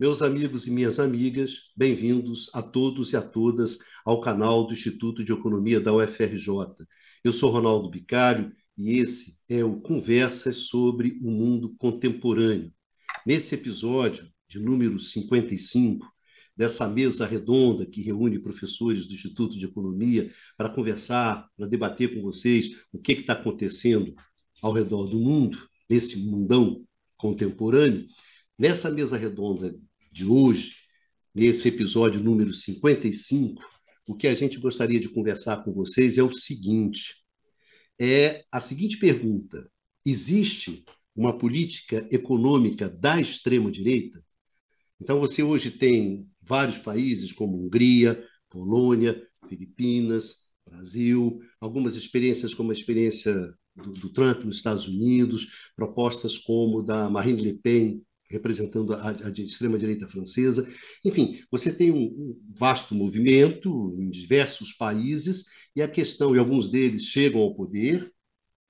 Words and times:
Meus 0.00 0.22
amigos 0.22 0.66
e 0.66 0.70
minhas 0.70 0.98
amigas, 0.98 1.64
bem-vindos 1.76 2.48
a 2.54 2.62
todos 2.62 3.12
e 3.12 3.16
a 3.16 3.20
todas 3.20 3.76
ao 4.02 4.18
canal 4.18 4.66
do 4.66 4.72
Instituto 4.72 5.22
de 5.22 5.30
Economia 5.30 5.78
da 5.78 5.92
UFRJ. 5.92 6.48
Eu 7.22 7.34
sou 7.34 7.50
Ronaldo 7.50 7.90
Bicário 7.90 8.50
e 8.78 8.98
esse 8.98 9.36
é 9.46 9.62
o 9.62 9.78
Conversas 9.78 10.56
sobre 10.68 11.18
o 11.22 11.30
Mundo 11.30 11.74
Contemporâneo. 11.76 12.72
Nesse 13.26 13.54
episódio, 13.54 14.26
de 14.48 14.58
número 14.58 14.98
55, 14.98 16.10
dessa 16.56 16.88
mesa 16.88 17.26
redonda 17.26 17.84
que 17.84 18.00
reúne 18.00 18.38
professores 18.38 19.06
do 19.06 19.12
Instituto 19.12 19.58
de 19.58 19.66
Economia 19.66 20.32
para 20.56 20.70
conversar, 20.70 21.46
para 21.54 21.66
debater 21.66 22.14
com 22.14 22.22
vocês 22.22 22.70
o 22.90 22.98
que 22.98 23.12
está 23.12 23.34
acontecendo 23.34 24.14
ao 24.62 24.72
redor 24.72 25.10
do 25.10 25.20
mundo, 25.20 25.58
nesse 25.90 26.18
mundão 26.18 26.86
contemporâneo. 27.18 28.06
Nessa 28.58 28.90
mesa 28.90 29.18
redonda 29.18 29.78
de 30.10 30.24
hoje, 30.24 30.74
nesse 31.34 31.68
episódio 31.68 32.22
número 32.22 32.52
55, 32.52 33.62
o 34.06 34.14
que 34.14 34.26
a 34.26 34.34
gente 34.34 34.58
gostaria 34.58 34.98
de 34.98 35.08
conversar 35.08 35.62
com 35.62 35.72
vocês 35.72 36.18
é 36.18 36.22
o 36.22 36.32
seguinte: 36.32 37.14
é 37.98 38.42
a 38.50 38.60
seguinte 38.60 38.98
pergunta: 38.98 39.70
existe 40.04 40.84
uma 41.14 41.36
política 41.36 42.06
econômica 42.10 42.88
da 42.88 43.20
extrema-direita? 43.20 44.24
Então, 45.00 45.20
você 45.20 45.42
hoje 45.42 45.70
tem 45.70 46.28
vários 46.42 46.78
países 46.78 47.32
como 47.32 47.56
Hungria, 47.56 48.22
Polônia, 48.48 49.20
Filipinas, 49.48 50.36
Brasil, 50.68 51.40
algumas 51.60 51.94
experiências 51.94 52.52
como 52.52 52.70
a 52.70 52.74
experiência 52.74 53.34
do, 53.74 53.92
do 53.92 54.12
Trump 54.12 54.44
nos 54.44 54.56
Estados 54.56 54.86
Unidos, 54.86 55.46
propostas 55.74 56.36
como 56.36 56.82
da 56.82 57.08
Marine 57.08 57.42
Le 57.42 57.54
Pen 57.54 58.02
representando 58.30 58.94
a, 58.94 59.10
a 59.10 59.30
extrema-direita 59.30 60.06
francesa. 60.06 60.68
Enfim, 61.04 61.40
você 61.50 61.72
tem 61.72 61.90
um, 61.90 62.38
vasto 62.56 62.94
movimento 62.94 63.96
em 63.98 64.08
diversos 64.08 64.72
países 64.72 65.46
e 65.74 65.82
a 65.82 65.88
questão, 65.88 66.34
e 66.34 66.38
alguns 66.38 66.70
deles 66.70 67.04
chegam 67.04 67.40
ao 67.40 67.54
poder, 67.54 68.12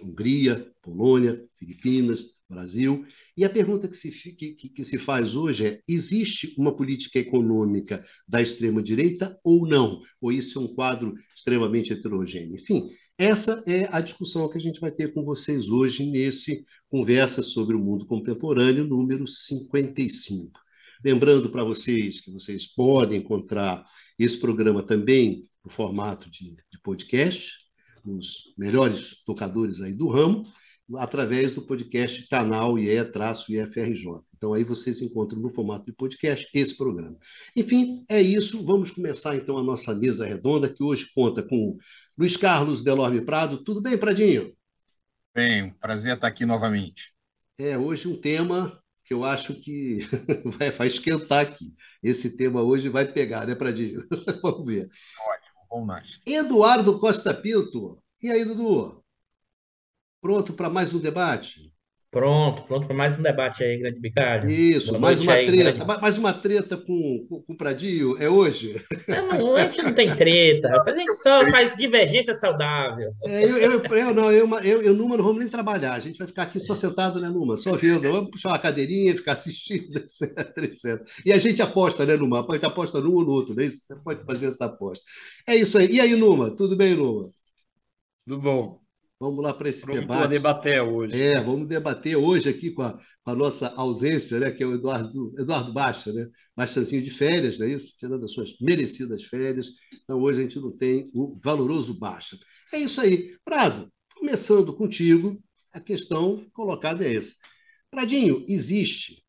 Hungria, 0.03 0.71
Polônia, 0.83 1.45
Filipinas, 1.57 2.25
Brasil, 2.49 3.05
e 3.37 3.45
a 3.45 3.51
pergunta 3.51 3.87
que 3.87 3.95
se, 3.95 4.11
que, 4.33 4.55
que 4.55 4.85
se 4.85 4.99
faz 4.99 5.37
hoje 5.37 5.67
é: 5.67 5.81
existe 5.87 6.53
uma 6.59 6.75
política 6.75 7.19
econômica 7.19 8.05
da 8.27 8.43
extrema-direita 8.43 9.39
ou 9.45 9.69
não? 9.69 10.01
Ou 10.21 10.33
isso 10.33 10.59
é 10.59 10.63
um 10.63 10.75
quadro 10.75 11.15
extremamente 11.37 11.93
heterogêneo? 11.93 12.57
Enfim, 12.57 12.91
essa 13.17 13.63
é 13.67 13.87
a 13.93 14.01
discussão 14.01 14.49
que 14.49 14.57
a 14.59 14.61
gente 14.61 14.81
vai 14.81 14.91
ter 14.91 15.13
com 15.13 15.23
vocês 15.23 15.69
hoje 15.69 16.07
nesse 16.07 16.65
Conversa 16.91 17.41
sobre 17.41 17.77
o 17.77 17.79
Mundo 17.79 18.05
Contemporâneo, 18.05 18.85
número 18.85 19.25
55. 19.25 20.61
Lembrando 21.05 21.49
para 21.49 21.63
vocês 21.63 22.21
que 22.21 22.33
vocês 22.33 22.67
podem 22.67 23.21
encontrar 23.21 23.87
esse 24.19 24.37
programa 24.37 24.83
também 24.83 25.49
no 25.65 25.71
formato 25.71 26.29
de, 26.29 26.57
de 26.57 26.81
podcast, 26.83 27.59
nos 28.05 28.53
melhores 28.59 29.23
tocadores 29.25 29.81
aí 29.81 29.95
do 29.95 30.09
ramo, 30.09 30.43
através 30.97 31.53
do 31.53 31.63
podcast 31.63 32.27
canal 32.27 32.77
IE-IFRJ. 32.77 34.23
Então 34.37 34.53
aí 34.53 34.65
vocês 34.65 35.01
encontram 35.01 35.41
no 35.41 35.49
formato 35.49 35.87
de 35.87 35.93
podcast 35.93 36.49
esse 36.53 36.77
programa. 36.77 37.17
Enfim, 37.55 38.05
é 38.09 38.21
isso. 38.21 38.65
Vamos 38.65 38.91
começar 38.91 39.37
então 39.37 39.57
a 39.57 39.63
nossa 39.63 39.95
mesa 39.95 40.27
redonda, 40.27 40.69
que 40.69 40.83
hoje 40.83 41.09
conta 41.15 41.41
com 41.41 41.79
Luiz 42.19 42.37
Carlos 42.37 42.83
Delorme 42.83 43.25
Prado. 43.25 43.63
Tudo 43.63 43.81
bem, 43.81 43.97
Pradinho? 43.97 44.51
Bem, 45.33 45.71
prazer 45.75 46.15
estar 46.15 46.27
aqui 46.27 46.45
novamente. 46.45 47.15
É, 47.59 47.79
hoje 47.79 48.09
um 48.09 48.21
tema 48.21 48.83
que 49.05 49.15
eu 49.15 49.25
acho 49.25 49.55
que 49.55 49.99
vai, 50.59 50.71
vai 50.71 50.87
esquentar 50.89 51.41
aqui. 51.47 51.75
Esse 52.03 52.37
tema 52.37 52.63
hoje 52.63 52.89
vai 52.89 53.07
pegar, 53.11 53.47
né, 53.47 53.55
Pradinho? 53.55 54.05
vamos 54.43 54.67
ver. 54.67 54.91
Ótimo, 55.19 55.67
vamos 55.71 55.87
nós. 55.87 56.21
Eduardo 56.27 56.99
Costa 56.99 57.33
Pinto. 57.33 58.03
E 58.21 58.29
aí, 58.29 58.45
Dudu? 58.45 59.05
Pronto 60.21 60.53
para 60.53 60.69
mais 60.69 60.93
um 60.93 60.99
debate? 61.01 61.73
Pronto, 62.11 62.65
pronto 62.65 62.89
para 62.89 62.97
mais 62.97 63.17
um 63.17 63.23
debate 63.23 63.63
aí, 63.63 63.79
grande 63.79 64.01
Bicário. 64.01 64.51
Isso, 64.51 64.99
mais 64.99 65.21
uma 65.21 65.33
aí, 65.33 65.47
treta. 65.47 65.85
Grande... 65.85 66.01
Mais 66.03 66.19
uma 66.19 66.35
treta 66.35 66.77
com, 66.77 67.25
com, 67.29 67.41
com, 67.41 67.53
o 67.53 67.57
Pradinho, 67.57 68.21
é 68.21 68.29
hoje? 68.29 68.85
Não, 69.07 69.55
a 69.55 69.63
gente 69.63 69.81
não 69.81 69.95
tem 69.95 70.17
treta, 70.17 70.69
a 70.69 70.91
gente 70.91 71.15
só 71.15 71.49
faz 71.49 71.77
divergência 71.77 72.35
saudável. 72.35 73.13
É, 73.25 73.45
eu, 73.45 73.59
eu, 73.59 73.81
eu, 73.85 74.15
não, 74.15 74.33
eu, 74.33 74.49
eu, 74.59 74.83
eu, 74.83 74.93
Numa, 74.93 75.17
não 75.17 75.23
vamos 75.23 75.39
nem 75.39 75.49
trabalhar, 75.49 75.93
a 75.93 76.01
gente 76.01 76.19
vai 76.19 76.27
ficar 76.27 76.43
aqui 76.43 76.59
só 76.59 76.75
sentado, 76.75 77.21
né, 77.21 77.29
Numa? 77.29 77.57
Só 77.57 77.77
vendo, 77.77 78.11
vamos 78.11 78.33
puxar 78.33 78.49
uma 78.49 78.59
cadeirinha, 78.59 79.15
ficar 79.15 79.35
assistindo, 79.35 79.95
etc, 79.97 80.59
etc. 80.65 81.09
E 81.25 81.33
a 81.33 81.39
gente 81.39 81.63
aposta, 81.63 82.05
né, 82.05 82.17
Numa? 82.17 82.45
A 82.45 82.53
gente 82.55 82.67
aposta 82.67 83.01
num 83.01 83.15
ou 83.15 83.25
no 83.25 83.31
outro, 83.31 83.55
né? 83.55 83.71
Você 83.71 83.95
pode 84.03 84.25
fazer 84.25 84.47
essa 84.47 84.65
aposta. 84.65 85.05
É 85.47 85.55
isso 85.55 85.79
aí. 85.79 85.89
E 85.93 86.01
aí, 86.01 86.17
Numa? 86.17 86.51
Tudo 86.51 86.77
bem, 86.77 86.97
Numa? 86.97 87.31
Tudo 88.27 88.41
bom. 88.43 88.80
Vamos 89.21 89.45
lá 89.45 89.53
para 89.53 89.69
esse 89.69 89.83
Pronto 89.83 90.01
debate. 90.01 90.31
debater 90.31 90.81
hoje. 90.81 91.21
É, 91.21 91.39
vamos 91.43 91.69
debater 91.69 92.17
hoje 92.17 92.49
aqui 92.49 92.71
com 92.71 92.81
a, 92.81 92.95
com 93.23 93.31
a, 93.31 93.35
nossa 93.35 93.69
ausência, 93.77 94.41
né, 94.41 94.51
que 94.51 94.63
é 94.63 94.67
o 94.67 94.73
Eduardo, 94.73 95.35
Eduardo 95.39 95.75
Baixa, 95.75 96.11
né? 96.11 96.27
Baixazinho 96.57 97.03
de 97.03 97.11
férias, 97.11 97.59
não 97.59 97.67
é 97.67 97.73
isso? 97.73 97.95
Tirando 97.99 98.25
as 98.25 98.33
suas 98.33 98.59
merecidas 98.59 99.23
férias. 99.25 99.73
Então, 100.03 100.19
hoje 100.23 100.41
a 100.41 100.43
gente 100.45 100.59
não 100.59 100.75
tem 100.75 101.11
o 101.13 101.39
valoroso 101.45 101.93
Baixa. 101.93 102.39
É 102.73 102.79
isso 102.79 102.99
aí. 102.99 103.37
Prado, 103.45 103.93
começando 104.17 104.75
contigo, 104.75 105.39
a 105.71 105.81
questão 105.81 106.43
colocada 106.55 107.05
é 107.05 107.15
essa. 107.15 107.35
Pradinho, 107.91 108.43
existe 108.49 109.23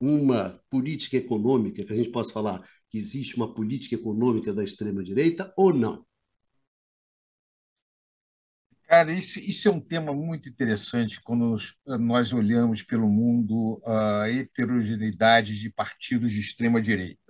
uma 0.00 0.62
política 0.70 1.18
econômica, 1.18 1.84
que 1.84 1.92
a 1.92 1.96
gente 1.96 2.10
possa 2.10 2.32
falar 2.32 2.66
que 2.88 2.96
existe 2.96 3.36
uma 3.36 3.52
política 3.52 3.96
econômica 3.96 4.50
da 4.50 4.64
extrema-direita 4.64 5.52
ou 5.58 5.74
não? 5.74 6.07
Cara, 8.88 9.12
isso, 9.12 9.38
isso 9.38 9.68
é 9.68 9.70
um 9.70 9.80
tema 9.80 10.14
muito 10.14 10.48
interessante 10.48 11.20
quando 11.22 11.58
nós 12.00 12.32
olhamos 12.32 12.82
pelo 12.82 13.06
mundo 13.06 13.82
a 13.84 14.30
heterogeneidade 14.30 15.60
de 15.60 15.70
partidos 15.70 16.32
de 16.32 16.40
extrema-direita. 16.40 17.20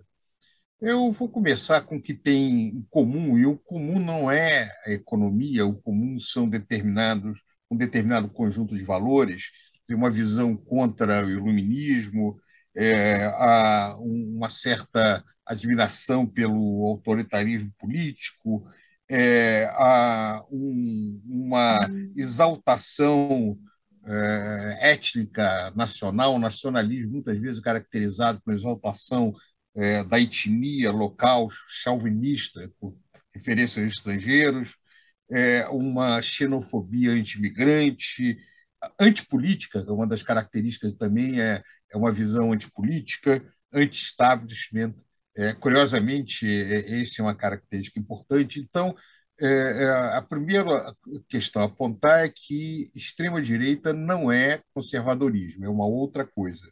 Eu 0.80 1.12
vou 1.12 1.28
começar 1.28 1.82
com 1.82 1.97
o 1.97 2.02
que 2.02 2.14
tem 2.14 2.68
em 2.68 2.86
comum, 2.91 3.38
e 3.38 3.47
o 3.47 3.58
comum 3.58 3.98
não 3.98 4.30
é 4.30 4.70
a 4.86 4.92
economia, 4.92 5.66
o 5.66 5.74
comum 5.82 6.18
são 6.20 6.48
determinados 6.48 7.41
um 7.70 7.76
determinado 7.76 8.30
conjunto 8.30 8.76
de 8.76 8.84
valores, 8.84 9.50
uma 9.91 10.10
visão 10.10 10.56
contra 10.56 11.26
o 11.26 11.30
iluminismo, 11.30 12.41
é, 12.76 13.28
uma 13.98 14.48
certa 14.50 15.24
admiração 15.44 16.26
pelo 16.26 16.86
autoritarismo 16.86 17.72
político, 17.78 18.66
é, 19.08 19.64
a, 19.72 20.44
um, 20.50 21.22
uma 21.26 21.78
exaltação 22.16 23.58
é, 24.04 24.91
étnica 24.92 25.70
nacional, 25.74 26.38
nacionalismo 26.38 27.12
muitas 27.12 27.38
vezes 27.38 27.60
caracterizado 27.60 28.41
por 28.42 28.54
exaltação 28.54 29.32
é, 29.74 30.02
da 30.04 30.20
etnia 30.20 30.91
local, 30.91 31.48
chauvinista, 31.68 32.70
por 32.80 32.97
referência 33.34 33.82
aos 33.82 33.94
estrangeiros, 33.94 34.76
é, 35.30 35.68
uma 35.68 36.20
xenofobia 36.22 37.12
anti-imigrante, 37.12 38.38
antipolítica, 38.98 39.80
é 39.80 39.91
uma 39.91 40.06
das 40.06 40.22
características 40.22 40.94
também 40.94 41.41
é, 41.41 41.62
é 41.91 41.97
uma 41.97 42.12
visão 42.12 42.53
antipolítica, 42.53 43.44
anti-establishment, 43.72 44.94
é, 45.38 45.52
curiosamente, 45.54 46.46
é, 46.46 47.00
essa 47.00 47.22
é 47.22 47.24
uma 47.24 47.34
característica 47.34 47.98
importante. 48.00 48.60
Então, 48.60 48.96
é, 49.40 49.46
é, 49.46 49.88
a 50.16 50.22
primeira 50.22 50.92
questão 51.28 51.62
a 51.62 51.66
apontar 51.66 52.24
é 52.24 52.28
que 52.28 52.90
extrema-direita 52.94 53.92
não 53.92 54.32
é 54.32 54.60
conservadorismo, 54.74 55.64
é 55.64 55.68
uma 55.68 55.86
outra 55.86 56.26
coisa. 56.26 56.68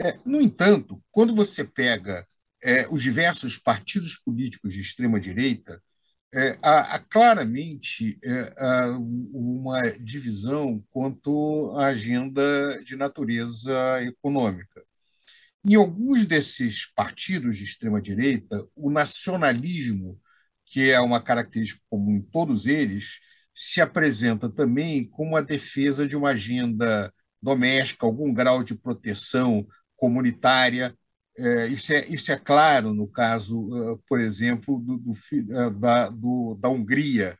É, 0.00 0.18
no 0.26 0.40
entanto, 0.40 1.02
quando 1.10 1.34
você 1.34 1.64
pega 1.64 2.26
é, 2.62 2.86
os 2.90 3.02
diversos 3.02 3.58
partidos 3.58 4.16
políticos 4.18 4.74
de 4.74 4.80
extrema-direita, 4.82 5.82
há, 6.62 6.96
há, 6.96 6.98
claramente 7.00 8.18
há 8.56 8.88
uma 8.98 9.82
divisão 9.98 10.84
quanto 10.90 11.72
à 11.78 11.86
agenda 11.86 12.82
de 12.84 12.96
natureza 12.96 14.02
econômica. 14.02 14.82
Em 15.64 15.74
alguns 15.74 16.24
desses 16.24 16.86
partidos 16.94 17.56
de 17.58 17.64
extrema-direita, 17.64 18.66
o 18.74 18.90
nacionalismo, 18.90 20.18
que 20.64 20.90
é 20.90 21.00
uma 21.00 21.22
característica 21.22 21.82
comum 21.90 22.16
em 22.16 22.22
todos 22.22 22.66
eles, 22.66 23.18
se 23.54 23.80
apresenta 23.80 24.48
também 24.48 25.08
como 25.10 25.36
a 25.36 25.42
defesa 25.42 26.06
de 26.08 26.16
uma 26.16 26.30
agenda 26.30 27.12
doméstica, 27.42 28.06
algum 28.06 28.32
grau 28.32 28.62
de 28.62 28.74
proteção 28.74 29.66
comunitária. 29.96 30.94
É, 31.36 31.66
isso, 31.68 31.92
é, 31.92 32.06
isso 32.08 32.32
é 32.32 32.36
claro 32.36 32.94
no 32.94 33.06
caso, 33.06 33.92
uh, 33.92 33.98
por 34.08 34.20
exemplo, 34.20 34.78
do, 34.80 34.96
do, 34.98 35.12
uh, 35.12 35.70
da, 35.78 36.08
do, 36.08 36.54
da 36.60 36.68
Hungria. 36.68 37.36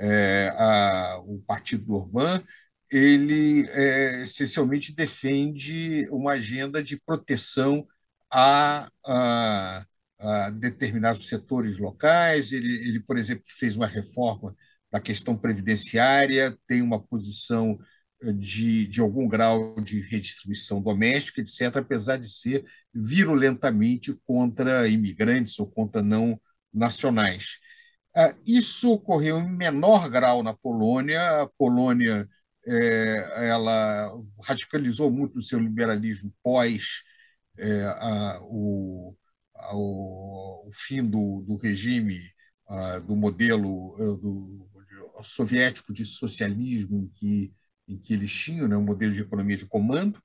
É, 0.00 0.54
a, 0.56 1.18
o 1.24 1.42
partido 1.44 1.84
do 1.86 1.94
Orbán 1.94 2.40
ele 2.90 3.68
é, 3.70 4.22
essencialmente 4.24 4.94
defende 4.94 6.08
uma 6.10 6.32
agenda 6.32 6.82
de 6.82 6.98
proteção 6.98 7.86
a, 8.30 8.90
a, 9.06 9.86
a, 10.18 10.50
determinados 10.50 11.28
setores 11.28 11.78
locais. 11.78 12.52
Ele, 12.52 12.72
ele, 12.88 13.00
por 13.00 13.18
exemplo, 13.18 13.44
fez 13.46 13.76
uma 13.76 13.86
reforma 13.86 14.54
da 14.90 15.00
questão 15.00 15.36
previdenciária, 15.36 16.56
tem 16.66 16.82
uma 16.82 17.00
posição 17.00 17.78
de, 18.34 18.86
de 18.86 19.00
algum 19.00 19.28
grau 19.28 19.80
de 19.80 20.00
redistribuição 20.00 20.82
doméstica, 20.82 21.40
etc., 21.40 21.76
apesar 21.76 22.16
de 22.16 22.28
ser 22.28 22.64
virulentamente 22.92 24.12
contra 24.24 24.88
imigrantes 24.88 25.58
ou 25.58 25.66
contra 25.66 26.02
não 26.02 26.40
nacionais. 26.72 27.58
Ah, 28.14 28.34
isso 28.46 28.92
ocorreu 28.92 29.38
em 29.38 29.48
menor 29.48 30.08
grau 30.08 30.42
na 30.42 30.54
Polônia. 30.54 31.42
A 31.42 31.46
Polônia 31.46 32.28
é, 32.68 33.48
ela 33.48 34.12
radicalizou 34.44 35.10
muito 35.10 35.38
o 35.38 35.42
seu 35.42 35.58
liberalismo 35.58 36.32
pós 36.42 37.02
é, 37.58 37.84
a, 37.84 38.40
o, 38.42 39.16
a, 39.54 39.76
o, 39.76 40.70
fim 40.72 41.04
do, 41.04 41.42
do 41.46 41.56
regime, 41.56 42.20
a, 42.68 42.98
do 43.00 43.16
modelo 43.16 43.96
eh, 43.98 44.20
do, 44.20 44.68
soviético 45.24 45.92
de 45.92 46.04
socialismo 46.04 46.98
em 46.98 47.08
que, 47.08 47.52
em 47.88 47.98
que 47.98 48.12
eles 48.14 48.32
tinham, 48.32 48.68
né, 48.68 48.76
modelo 48.76 49.12
de 49.12 49.22
economia 49.22 49.56
de 49.56 49.66
comando. 49.66 50.22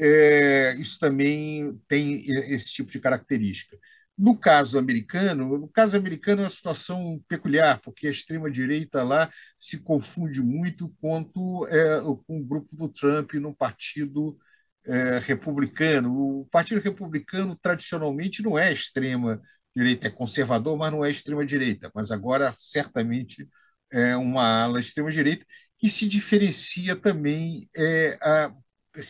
É, 0.00 0.74
isso 0.76 0.98
também 1.00 1.76
tem 1.88 2.22
esse 2.52 2.72
tipo 2.72 2.90
de 2.90 3.00
característica. 3.00 3.76
No 4.18 4.36
caso 4.36 4.78
americano, 4.78 5.58
no 5.58 5.68
caso 5.68 5.96
americano 5.96 6.42
é 6.42 6.44
uma 6.44 6.50
situação 6.50 7.22
peculiar, 7.28 7.80
porque 7.80 8.08
a 8.08 8.10
extrema-direita 8.10 9.02
lá 9.04 9.30
se 9.56 9.78
confunde 9.78 10.42
muito 10.42 10.88
quanto 11.00 11.66
é, 11.68 12.00
com 12.00 12.40
o 12.40 12.44
grupo 12.44 12.74
do 12.74 12.88
Trump 12.88 13.34
no 13.34 13.54
partido 13.54 14.36
é, 14.84 15.18
republicano. 15.18 16.40
O 16.40 16.46
partido 16.46 16.80
republicano, 16.80 17.56
tradicionalmente, 17.62 18.42
não 18.42 18.58
é 18.58 18.72
extrema-direita, 18.72 20.08
é 20.08 20.10
conservador, 20.10 20.76
mas 20.76 20.90
não 20.92 21.04
é 21.04 21.10
extrema-direita. 21.10 21.90
Mas 21.94 22.10
agora, 22.10 22.52
certamente, 22.58 23.48
é 23.90 24.16
uma 24.16 24.64
ala 24.64 24.80
extrema-direita 24.80 25.46
que 25.78 25.88
se 25.88 26.08
diferencia 26.08 26.96
também 26.96 27.68
é, 27.76 28.18
a, 28.20 28.52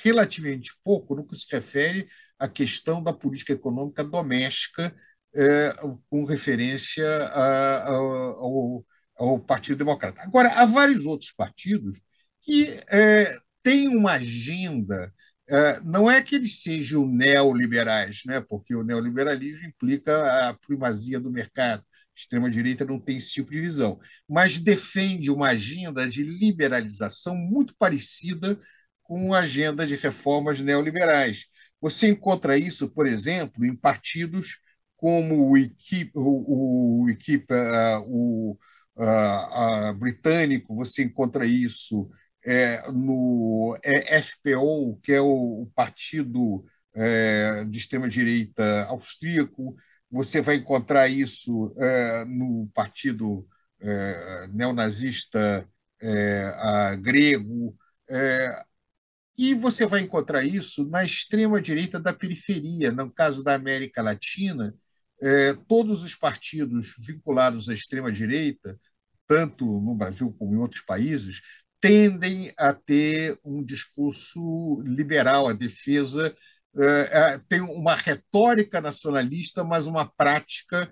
relativamente 0.02 0.72
pouco 0.84 1.14
no 1.14 1.26
que 1.26 1.36
se 1.36 1.46
refere 1.50 2.08
a 2.38 2.48
questão 2.48 3.02
da 3.02 3.12
política 3.12 3.52
econômica 3.52 4.04
doméstica 4.04 4.94
é, 5.34 5.74
com 6.08 6.24
referência 6.24 7.06
a, 7.06 7.76
a, 7.78 7.94
ao, 7.94 8.84
ao, 9.16 9.38
Partido 9.40 9.78
Democrata. 9.78 10.22
Agora, 10.22 10.48
há 10.50 10.64
vários 10.64 11.04
outros 11.04 11.32
partidos 11.32 12.00
que 12.40 12.80
é, 12.88 13.36
têm 13.62 13.88
uma 13.88 14.12
agenda, 14.12 15.12
é, 15.48 15.80
não 15.80 16.10
é 16.10 16.22
que 16.22 16.34
eles 16.34 16.62
sejam 16.62 17.06
neoliberais, 17.06 18.22
né? 18.26 18.40
porque 18.40 18.74
o 18.74 18.84
neoliberalismo 18.84 19.66
implica 19.66 20.48
a 20.48 20.54
primazia 20.54 21.20
do 21.20 21.30
mercado, 21.30 21.84
extrema-direita 22.14 22.84
não 22.84 22.98
tem 22.98 23.16
esse 23.18 23.30
tipo 23.32 23.50
de 23.50 23.60
visão, 23.60 24.00
mas 24.28 24.58
defende 24.58 25.30
uma 25.30 25.48
agenda 25.48 26.08
de 26.08 26.24
liberalização 26.24 27.36
muito 27.36 27.74
parecida 27.78 28.58
com 29.02 29.32
a 29.32 29.40
agenda 29.40 29.86
de 29.86 29.94
reformas 29.94 30.60
neoliberais. 30.60 31.46
Você 31.80 32.08
encontra 32.08 32.56
isso, 32.56 32.88
por 32.88 33.06
exemplo, 33.06 33.64
em 33.64 33.74
partidos 33.74 34.58
como 34.96 35.50
o 35.50 35.56
Equipe, 35.56 36.12
o, 36.14 37.02
o, 37.04 37.10
Equipe, 37.10 37.54
uh, 37.54 38.02
o 38.06 38.58
uh, 38.96 39.94
britânico, 39.94 40.74
você 40.74 41.04
encontra 41.04 41.46
isso 41.46 42.10
é, 42.44 42.90
no 42.90 43.76
FPO, 43.82 44.98
que 45.02 45.12
é 45.12 45.20
o, 45.20 45.62
o 45.62 45.70
partido 45.74 46.64
é, 46.94 47.64
de 47.64 47.78
extrema-direita 47.78 48.86
austríaco, 48.86 49.76
você 50.10 50.40
vai 50.40 50.56
encontrar 50.56 51.08
isso 51.08 51.74
é, 51.78 52.24
no 52.24 52.68
partido 52.74 53.46
é, 53.80 54.48
neonazista 54.48 55.68
é, 56.00 56.96
grego, 56.96 57.76
é, 58.08 58.64
e 59.38 59.54
você 59.54 59.86
vai 59.86 60.00
encontrar 60.00 60.44
isso 60.44 60.84
na 60.88 61.04
extrema-direita 61.04 62.00
da 62.00 62.12
periferia. 62.12 62.90
No 62.90 63.08
caso 63.08 63.44
da 63.44 63.54
América 63.54 64.02
Latina, 64.02 64.74
é, 65.22 65.54
todos 65.68 66.02
os 66.02 66.16
partidos 66.16 66.96
vinculados 66.98 67.68
à 67.68 67.74
extrema-direita, 67.74 68.76
tanto 69.28 69.64
no 69.64 69.94
Brasil 69.94 70.34
como 70.36 70.54
em 70.54 70.58
outros 70.58 70.82
países, 70.82 71.40
tendem 71.80 72.52
a 72.58 72.74
ter 72.74 73.38
um 73.44 73.62
discurso 73.62 74.82
liberal, 74.84 75.46
a 75.46 75.52
defesa 75.52 76.34
é, 76.76 76.84
é, 77.12 77.40
tem 77.48 77.60
uma 77.60 77.94
retórica 77.94 78.80
nacionalista, 78.80 79.62
mas 79.62 79.86
uma 79.86 80.04
prática 80.04 80.90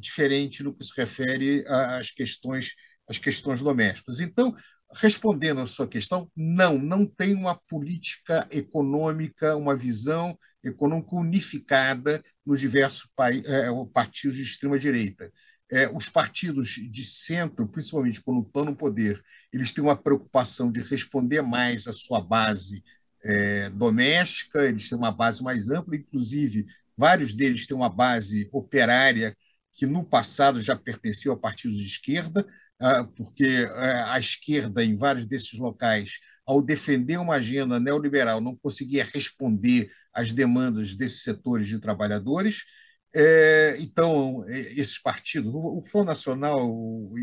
diferente 0.00 0.64
no 0.64 0.74
que 0.74 0.84
se 0.84 0.90
refere 0.96 1.64
às 1.68 2.10
questões, 2.10 2.74
às 3.08 3.16
questões 3.16 3.62
domésticas. 3.62 4.18
Então, 4.18 4.56
respondendo 4.94 5.60
à 5.60 5.66
sua 5.66 5.86
questão, 5.86 6.30
não, 6.34 6.78
não 6.78 7.04
tem 7.04 7.34
uma 7.34 7.54
política 7.54 8.46
econômica, 8.50 9.56
uma 9.56 9.76
visão 9.76 10.38
econômica 10.62 11.14
unificada 11.14 12.22
nos 12.44 12.60
diversos 12.60 13.08
é, 13.46 13.68
partidos 13.92 14.36
de 14.36 14.42
extrema-direita. 14.42 15.32
É, 15.70 15.88
os 15.88 16.08
partidos 16.08 16.68
de 16.68 17.04
centro, 17.04 17.66
principalmente 17.66 18.22
quando 18.22 18.46
estão 18.46 18.64
no 18.64 18.76
poder, 18.76 19.22
eles 19.52 19.72
têm 19.72 19.82
uma 19.82 19.96
preocupação 19.96 20.70
de 20.70 20.80
responder 20.80 21.42
mais 21.42 21.86
à 21.86 21.92
sua 21.92 22.20
base 22.20 22.82
doméstica, 23.74 24.68
eles 24.68 24.88
têm 24.88 24.96
uma 24.96 25.10
base 25.10 25.42
mais 25.42 25.68
ampla, 25.68 25.96
inclusive 25.96 26.64
vários 26.96 27.34
deles 27.34 27.66
têm 27.66 27.76
uma 27.76 27.90
base 27.90 28.48
operária 28.52 29.36
que 29.74 29.84
no 29.84 30.02
passado 30.02 30.60
já 30.60 30.74
pertenceu 30.74 31.32
a 31.32 31.36
partidos 31.36 31.76
de 31.76 31.86
esquerda, 31.86 32.46
porque 33.16 33.44
eh, 33.44 34.04
a 34.08 34.18
esquerda, 34.18 34.84
em 34.84 34.96
vários 34.96 35.26
desses 35.26 35.58
locais, 35.58 36.12
ao 36.46 36.62
defender 36.62 37.18
uma 37.18 37.34
agenda 37.36 37.80
neoliberal, 37.80 38.40
não 38.40 38.56
conseguia 38.56 39.04
responder 39.04 39.90
às 40.12 40.32
demandas 40.32 40.94
desses 40.94 41.22
setores 41.22 41.68
de 41.68 41.78
trabalhadores. 41.80 42.64
É, 43.14 43.76
então, 43.80 44.44
esses 44.48 44.98
partidos, 44.98 45.54
o 45.54 45.82
Front 45.88 46.06
Nacional, 46.06 46.70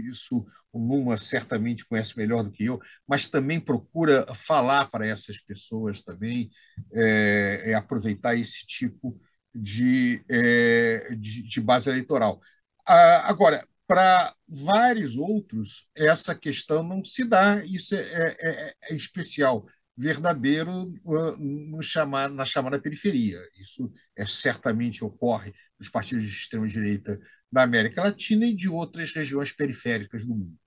isso 0.09 0.45
o 0.71 0.79
Luma 0.79 1.15
certamente 1.17 1.85
conhece 1.85 2.17
melhor 2.17 2.43
do 2.43 2.51
que 2.51 2.65
eu, 2.65 2.79
mas 3.07 3.27
também 3.27 3.59
procura 3.59 4.25
falar 4.33 4.89
para 4.89 5.05
essas 5.05 5.39
pessoas 5.39 6.01
também, 6.01 6.49
é, 6.91 7.71
é 7.71 7.73
aproveitar 7.75 8.35
esse 8.35 8.65
tipo 8.65 9.19
de, 9.53 10.23
é, 10.27 11.15
de, 11.15 11.43
de, 11.43 11.61
base 11.61 11.89
eleitoral. 11.91 12.41
Ah, 12.87 13.29
agora, 13.29 13.65
para 13.87 14.35
vários 14.47 15.17
outros, 15.17 15.87
essa 15.95 16.33
questão 16.33 16.83
não 16.83 17.03
se 17.03 17.23
dá, 17.25 17.63
isso 17.65 17.95
é, 17.95 17.99
é, 17.99 18.35
é, 18.39 18.75
é 18.89 18.95
especial, 18.95 19.65
verdadeiro 19.95 20.91
no 21.37 21.81
chamar, 21.81 22.29
na 22.29 22.45
chamada 22.45 22.81
periferia. 22.81 23.39
Isso 23.59 23.91
é, 24.15 24.25
certamente 24.25 25.03
ocorre 25.03 25.53
nos 25.77 25.89
partidos 25.89 26.23
de 26.23 26.31
extrema-direita 26.31 27.19
da 27.51 27.63
América 27.63 28.03
Latina 28.03 28.45
e 28.47 28.55
de 28.55 28.67
outras 28.67 29.13
regiões 29.13 29.51
periféricas 29.51 30.25
do 30.25 30.33
mundo. 30.33 30.57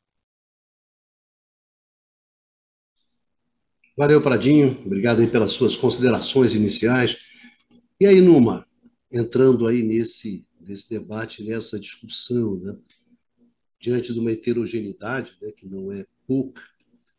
Valeu, 3.96 4.20
Pradinho. 4.20 4.82
Obrigado 4.84 5.20
aí 5.20 5.26
pelas 5.26 5.52
suas 5.52 5.74
considerações 5.74 6.54
iniciais. 6.54 7.16
E 7.98 8.06
aí, 8.06 8.20
Numa, 8.20 8.66
entrando 9.10 9.66
aí 9.66 9.82
nesse, 9.82 10.46
nesse 10.60 10.88
debate, 10.88 11.42
nessa 11.42 11.80
discussão, 11.80 12.58
né? 12.58 12.76
Diante 13.86 14.12
de 14.12 14.18
uma 14.18 14.32
heterogeneidade, 14.32 15.38
né, 15.40 15.52
que 15.52 15.64
não 15.64 15.92
é 15.92 16.04
pouca, 16.26 16.60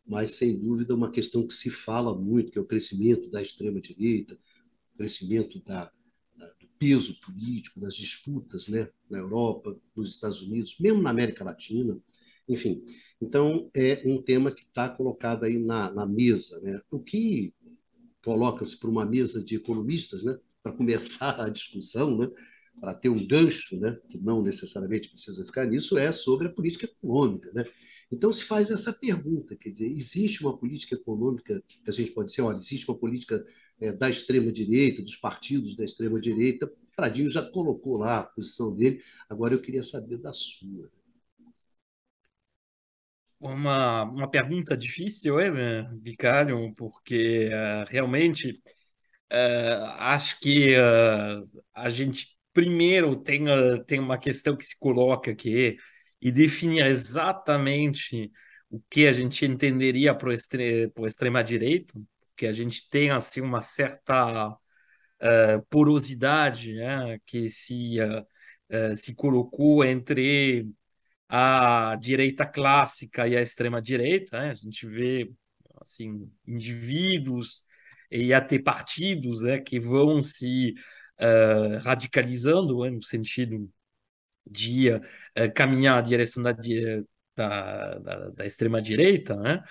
mas 0.06 0.32
sem 0.32 0.60
dúvida 0.60 0.94
uma 0.94 1.10
questão 1.10 1.48
que 1.48 1.54
se 1.54 1.70
fala 1.70 2.14
muito, 2.14 2.52
que 2.52 2.58
é 2.58 2.62
o 2.62 2.66
crescimento 2.66 3.30
da 3.30 3.42
extrema-direita, 3.42 4.38
o 4.94 4.98
crescimento 4.98 5.64
da, 5.64 5.90
da, 6.36 6.46
do 6.60 6.68
peso 6.78 7.18
político, 7.22 7.80
das 7.80 7.96
disputas 7.96 8.68
né, 8.68 8.90
na 9.10 9.18
Europa, 9.18 9.80
nos 9.96 10.10
Estados 10.10 10.42
Unidos, 10.42 10.76
mesmo 10.78 11.02
na 11.02 11.10
América 11.10 11.46
Latina, 11.46 11.98
enfim. 12.50 12.84
Então, 13.22 13.72
é 13.74 14.04
um 14.06 14.22
tema 14.22 14.52
que 14.52 14.64
está 14.64 14.90
colocado 14.90 15.46
aí 15.46 15.58
na, 15.58 15.90
na 15.90 16.06
mesa. 16.06 16.60
Né? 16.60 16.82
O 16.92 17.00
que 17.00 17.54
coloca-se 18.22 18.78
para 18.78 18.90
uma 18.90 19.06
mesa 19.06 19.42
de 19.42 19.56
economistas, 19.56 20.22
né, 20.22 20.38
para 20.62 20.74
começar 20.74 21.40
a 21.42 21.48
discussão, 21.48 22.18
né, 22.18 22.30
para 22.80 22.94
ter 22.94 23.10
um 23.10 23.26
gancho, 23.26 23.80
né, 23.80 23.98
que 24.10 24.18
não 24.18 24.42
necessariamente 24.42 25.10
precisa 25.10 25.46
ficar 25.46 25.66
nisso, 25.66 25.98
é 25.98 26.12
sobre 26.12 26.48
a 26.48 26.52
política 26.52 26.86
econômica. 26.86 27.52
Né? 27.54 27.66
Então 28.12 28.32
se 28.32 28.44
faz 28.44 28.70
essa 28.70 28.94
pergunta, 28.94 29.56
quer 29.56 29.70
dizer, 29.70 29.92
existe 29.92 30.42
uma 30.42 30.58
política 30.58 30.96
econômica 30.96 31.62
que 31.68 31.90
a 31.90 31.92
gente 31.92 32.12
pode 32.12 32.30
dizer, 32.30 32.42
olha, 32.42 32.58
existe 32.58 32.88
uma 32.90 32.98
política 32.98 33.46
é, 33.80 33.92
da 33.92 34.10
extrema-direita, 34.10 35.02
dos 35.02 35.16
partidos 35.16 35.76
da 35.76 35.84
extrema-direita, 35.84 36.72
Pradinho 36.96 37.30
já 37.30 37.44
colocou 37.44 37.96
lá 37.98 38.20
a 38.20 38.24
posição 38.24 38.76
dele, 38.76 39.04
agora 39.30 39.54
eu 39.54 39.62
queria 39.62 39.84
saber 39.84 40.18
da 40.18 40.34
sua. 40.34 40.90
Uma, 43.40 44.04
uma 44.04 44.28
pergunta 44.28 44.76
difícil, 44.76 45.40
é, 45.40 45.88
Vicário, 46.02 46.74
porque 46.76 47.50
uh, 47.50 47.86
realmente 47.88 48.60
uh, 49.32 49.86
acho 50.00 50.40
que 50.40 50.76
uh, 50.76 51.64
a 51.72 51.88
gente 51.88 52.37
primeiro 52.58 53.16
tem, 53.16 53.48
uh, 53.48 53.84
tem 53.86 54.00
uma 54.00 54.18
questão 54.18 54.58
que 54.58 54.66
se 54.66 54.78
coloca 54.80 55.36
que 55.36 55.78
e 56.20 56.32
definir 56.32 56.84
exatamente 56.88 58.32
o 58.68 58.82
que 58.90 59.06
a 59.06 59.12
gente 59.12 59.46
entenderia 59.46 60.16
por, 60.16 60.34
extre 60.34 60.90
por 60.96 61.08
extrema 61.08 61.44
direita, 61.44 61.94
que 62.36 62.48
a 62.48 62.52
gente 62.52 62.90
tem 62.90 63.12
assim 63.12 63.42
uma 63.42 63.62
certa 63.62 64.58
porosidade 65.70 66.74
né, 66.76 67.20
que 67.26 67.50
se 67.50 67.98
se 68.96 69.16
colocou 69.16 69.84
entre 69.84 70.68
a 71.30 71.96
direita 72.00 72.46
clássica 72.46 73.28
e 73.28 73.36
a 73.36 73.42
extrema 73.42 73.82
direita, 73.82 74.40
né? 74.40 74.50
a 74.52 74.54
gente 74.54 74.86
vê 74.88 75.32
assim 75.82 76.30
indivíduos 76.46 77.64
e 78.12 78.34
até 78.34 78.60
partidos 78.60 79.42
né, 79.42 79.60
que 79.60 79.80
vão 79.80 80.22
se 80.22 80.74
uh, 81.20 81.80
radicalizando 81.84 82.84
né, 82.84 82.90
no 82.90 83.02
sentido 83.02 83.70
de 84.46 84.92
uh, 84.92 85.02
caminhar 85.56 85.96
na 85.96 86.02
direção 86.02 86.44
da, 86.44 86.52
da, 87.36 88.00
da, 88.00 88.30
da 88.30 88.46
extrema 88.46 88.82
direita, 88.82 89.36
né? 89.36 89.64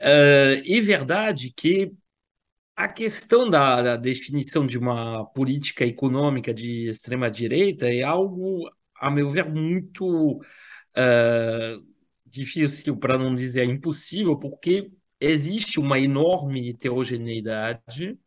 Uh, 0.00 0.62
é 0.66 0.80
verdade 0.80 1.52
que 1.54 1.92
a 2.74 2.88
questão 2.88 3.48
da, 3.50 3.82
da, 3.82 3.96
definição 3.96 4.66
de 4.66 4.78
uma 4.78 5.26
política 5.26 5.84
econômica 5.84 6.54
de 6.54 6.88
extrema 6.88 7.30
direita 7.30 7.86
é 7.86 8.02
algo, 8.02 8.70
a 8.98 9.10
meu 9.10 9.28
ver, 9.30 9.46
muito 9.50 10.38
uh, 10.38 11.86
difícil, 12.24 12.96
para 12.96 13.18
não 13.18 13.34
dizer 13.34 13.64
impossível, 13.64 14.38
porque 14.38 14.90
existe 15.20 15.78
uma 15.78 15.98
enorme 15.98 16.70
heterogeneidade 16.70 18.18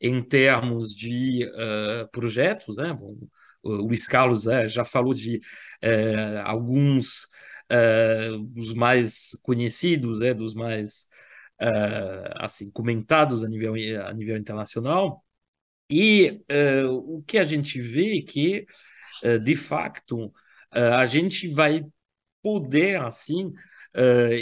em 0.00 0.22
termos 0.22 0.94
de 0.94 1.46
uh, 1.46 2.08
projetos. 2.10 2.76
Né? 2.76 2.92
Bom, 2.92 3.16
o 3.62 3.70
Luiz 3.70 4.06
Carlos 4.06 4.46
uh, 4.46 4.66
já 4.66 4.84
falou 4.84 5.14
de 5.14 5.38
uh, 5.82 6.40
alguns 6.44 7.28
dos 8.50 8.74
mais 8.74 9.30
conhecidos, 9.42 10.20
né? 10.20 10.34
dos 10.34 10.54
mais 10.54 11.08
assim 12.36 12.70
comentados 12.70 13.42
a 13.42 13.48
nível, 13.48 13.72
a 14.06 14.12
nível 14.12 14.36
internacional. 14.36 15.24
E 15.90 16.42
o 16.86 17.22
que 17.26 17.38
a 17.38 17.42
gente 17.42 17.80
vê 17.80 18.18
é 18.18 18.22
que, 18.22 18.66
de 19.42 19.56
facto, 19.56 20.30
a 20.70 21.06
gente 21.06 21.48
vai 21.48 21.82
poder 22.42 23.00
assim 23.00 23.50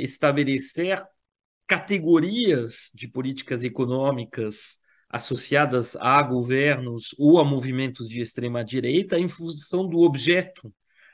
estabelecer 0.00 1.00
categorias 1.64 2.90
de 2.92 3.06
políticas 3.06 3.62
econômicas 3.62 4.81
associadas 5.12 5.94
a 5.96 6.22
governos 6.22 7.14
ou 7.18 7.38
a 7.38 7.44
movimentos 7.44 8.08
de 8.08 8.20
extrema 8.20 8.64
direita 8.64 9.18
em 9.18 9.28
função 9.28 9.86
do 9.86 10.00
objeto 10.00 10.72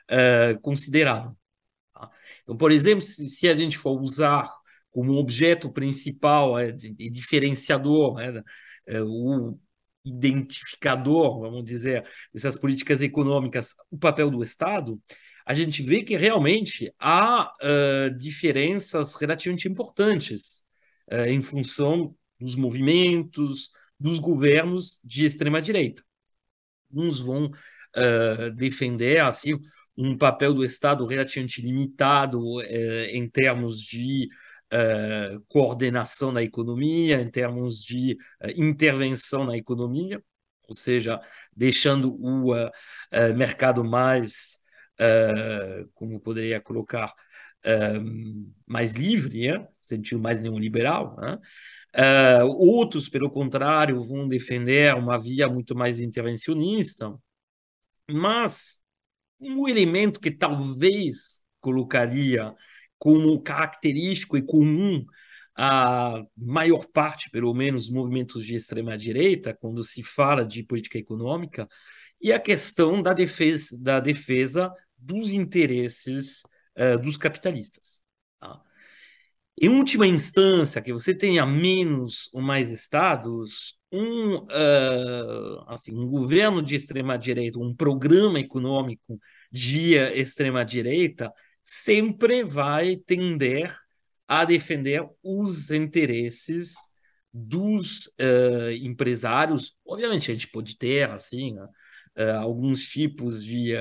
uh, 0.09 0.59
considerado. 0.61 1.37
Tá? 1.93 2.09
Então, 2.43 2.55
por 2.55 2.71
exemplo, 2.71 3.03
se, 3.03 3.47
a 3.49 3.53
gente 3.53 3.77
for 3.77 3.99
usar 4.01 4.49
como 4.89 5.13
objeto 5.13 5.71
principal 5.71 6.57
é, 6.57 6.75
e 6.97 7.09
diferenciador 7.09 8.15
né, 8.15 8.41
é, 8.87 9.01
o 9.03 9.59
identificador, 10.03 11.41
vamos 11.41 11.63
dizer, 11.63 12.07
dessas 12.33 12.55
políticas 12.55 13.01
econômicas, 13.01 13.75
o 13.91 13.97
papel 13.97 14.31
do 14.31 14.41
Estado, 14.41 14.99
a 15.45 15.53
gente 15.53 15.83
vê 15.83 16.03
que 16.03 16.15
realmente 16.15 16.93
há 16.99 17.51
uh, 17.61 18.17
diferenças 18.17 19.15
relativamente 19.15 19.67
importantes 19.67 20.63
uh, 21.11 21.27
em 21.27 21.41
função 21.41 22.15
dos 22.39 22.55
movimentos, 22.55 23.71
dos 23.99 24.19
governos 24.19 25.01
de 25.03 25.25
extrema 25.25 25.61
direita. 25.61 26.03
Uns 26.91 27.19
vão 27.19 27.45
uh, 27.47 28.51
defender 28.55 29.19
assim 29.19 29.59
um 29.97 30.17
papel 30.17 30.53
do 30.53 30.63
Estado 30.63 31.05
relativamente 31.05 31.61
limitado 31.61 32.61
em 32.61 33.29
termos 33.29 33.81
de 33.81 34.29
coordenação 35.49 36.31
da 36.31 36.41
economia, 36.41 37.19
em 37.19 37.29
termos 37.29 37.83
de 37.83 38.17
intervenção 38.55 39.43
na 39.43 39.57
economia, 39.57 40.23
ou 40.69 40.75
seja, 40.75 41.19
deixando 41.53 42.15
o 42.15 42.53
mercado 43.35 43.83
mais 43.83 44.59
uh, 44.99 45.89
como 45.93 46.19
poderia 46.19 46.59
colocar, 46.59 47.13
uh, 47.65 48.51
mais 48.67 48.93
livre, 48.93 49.51
né? 49.51 49.67
sentido 49.79 50.19
mais 50.21 50.41
neoliberal. 50.41 51.15
Né? 51.17 51.37
Uh, 51.95 52.45
outros, 52.45 53.09
pelo 53.09 53.29
contrário, 53.29 54.03
vão 54.03 54.27
defender 54.27 54.93
uma 54.95 55.17
via 55.17 55.47
muito 55.49 55.75
mais 55.75 55.99
intervencionista, 55.99 57.13
mas 58.09 58.79
um 59.39 59.67
elemento 59.67 60.19
que 60.19 60.31
talvez 60.31 61.41
colocaria 61.59 62.53
como 62.97 63.41
característico 63.41 64.37
e 64.37 64.41
comum 64.41 65.05
a 65.55 66.23
maior 66.37 66.85
parte, 66.87 67.29
pelo 67.29 67.53
menos, 67.53 67.89
movimentos 67.89 68.45
de 68.45 68.55
extrema 68.55 68.97
direita, 68.97 69.53
quando 69.53 69.83
se 69.83 70.03
fala 70.03 70.45
de 70.45 70.63
política 70.63 70.97
econômica, 70.97 71.67
e 72.21 72.31
a 72.31 72.39
questão 72.39 73.01
da 73.01 73.13
defesa, 73.13 73.77
da 73.79 73.99
defesa 73.99 74.71
dos 74.97 75.31
interesses 75.31 76.43
uh, 76.77 76.97
dos 77.01 77.17
capitalistas. 77.17 78.01
Em 79.61 79.67
última 79.67 80.07
instância, 80.07 80.81
que 80.81 80.93
você 80.93 81.13
tenha 81.13 81.45
menos 81.45 82.29
ou 82.33 82.41
mais 82.41 82.71
estados, 82.71 83.77
um, 83.91 84.35
uh, 84.35 85.65
assim, 85.67 85.93
um 85.93 86.07
governo 86.07 86.61
de 86.61 86.75
extrema-direita, 86.75 87.59
um 87.59 87.75
programa 87.75 88.39
econômico 88.39 89.19
de 89.51 89.95
extrema-direita, 89.95 91.29
sempre 91.61 92.43
vai 92.43 92.95
tender 92.95 93.75
a 94.25 94.45
defender 94.45 95.05
os 95.21 95.71
interesses 95.71 96.75
dos 97.33 98.05
uh, 98.19 98.71
empresários. 98.81 99.75
Obviamente, 99.85 100.31
a 100.31 100.33
gente 100.33 100.47
pode 100.47 100.77
ter 100.77 101.09
assim, 101.09 101.59
uh, 101.59 102.37
alguns 102.39 102.87
tipos 102.87 103.43
de 103.43 103.73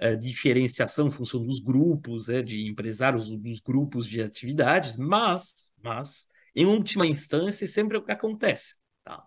uh, 0.00 0.16
diferenciação 0.16 1.08
em 1.08 1.10
função 1.10 1.44
dos 1.44 1.60
grupos, 1.60 2.28
uh, 2.28 2.42
de 2.42 2.68
empresários, 2.68 3.28
dos 3.38 3.60
grupos 3.60 4.06
de 4.06 4.22
atividades, 4.22 4.96
mas, 4.96 5.72
mas 5.82 6.28
em 6.54 6.66
última 6.66 7.06
instância, 7.06 7.66
sempre 7.66 7.96
é 7.96 8.00
o 8.00 8.04
que 8.04 8.12
acontece. 8.12 8.76
Tá? 9.02 9.22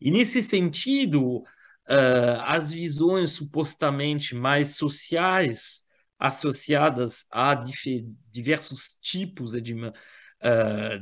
E 0.00 0.10
nesse 0.10 0.42
sentido, 0.42 1.38
uh, 1.38 2.40
as 2.44 2.72
visões 2.72 3.30
supostamente 3.30 4.34
mais 4.34 4.76
sociais 4.76 5.82
associadas 6.18 7.24
a 7.30 7.54
diversos 8.32 8.98
tipos 9.00 9.52
de, 9.52 9.74
uh, 9.74 9.92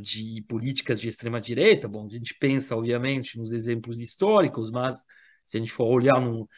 de 0.00 0.44
políticas 0.48 1.00
de 1.00 1.08
extrema-direita, 1.08 1.88
bom, 1.88 2.06
a 2.06 2.10
gente 2.10 2.34
pensa, 2.38 2.76
obviamente, 2.76 3.38
nos 3.38 3.52
exemplos 3.52 4.00
históricos, 4.00 4.70
mas 4.70 5.02
se 5.44 5.56
a 5.56 5.60
gente 5.60 5.72
for 5.72 5.86
olhar 5.86 6.20
no, 6.20 6.48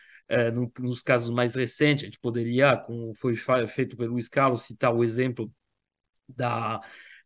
no, 0.52 0.70
nos 0.80 1.02
casos 1.02 1.30
mais 1.30 1.54
recentes, 1.54 2.04
a 2.04 2.06
gente 2.06 2.18
poderia, 2.18 2.76
como 2.76 3.14
foi 3.14 3.34
feito 3.66 3.96
pelo 3.96 4.12
Luiz 4.12 4.28
Carlos, 4.28 4.62
citar 4.62 4.94
o 4.94 5.02
exemplo 5.02 5.50
da, 6.28 6.80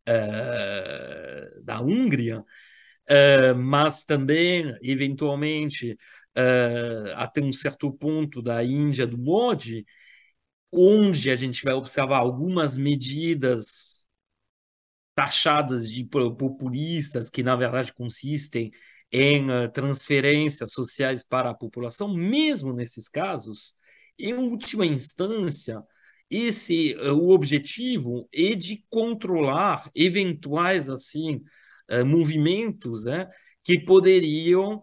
é, 0.06 1.61
da 1.62 1.80
Hungria, 1.80 2.44
é, 3.06 3.52
mas 3.52 4.04
também, 4.04 4.76
eventualmente, 4.82 5.97
até 7.16 7.40
um 7.42 7.52
certo 7.52 7.92
ponto 7.92 8.40
da 8.40 8.64
Índia 8.64 9.06
do 9.06 9.18
Modi, 9.18 9.85
onde 10.71 11.30
a 11.30 11.37
gente 11.37 11.62
vai 11.62 11.75
observar 11.75 12.18
algumas 12.18 12.76
medidas 12.76 14.06
taxadas 15.14 15.90
de 15.90 16.04
populistas, 16.04 17.28
que 17.28 17.42
na 17.42 17.54
verdade 17.54 17.92
consistem 17.92 18.71
em 19.12 19.50
uh, 19.50 19.71
transferências 19.71 20.73
sociais 20.73 21.23
para 21.23 21.50
a 21.50 21.54
população, 21.54 22.12
mesmo 22.12 22.73
nesses 22.73 23.09
casos, 23.09 23.75
em 24.19 24.33
última 24.33 24.87
instância, 24.87 25.83
esse 26.31 26.97
uh, 26.97 27.12
o 27.12 27.31
objetivo 27.31 28.26
é 28.33 28.54
de 28.54 28.85
controlar 28.88 29.83
eventuais 29.95 30.88
assim 30.88 31.42
uh, 31.90 32.07
movimentos 32.07 33.04
né, 33.04 33.28
que 33.62 33.78
poderiam 33.78 34.83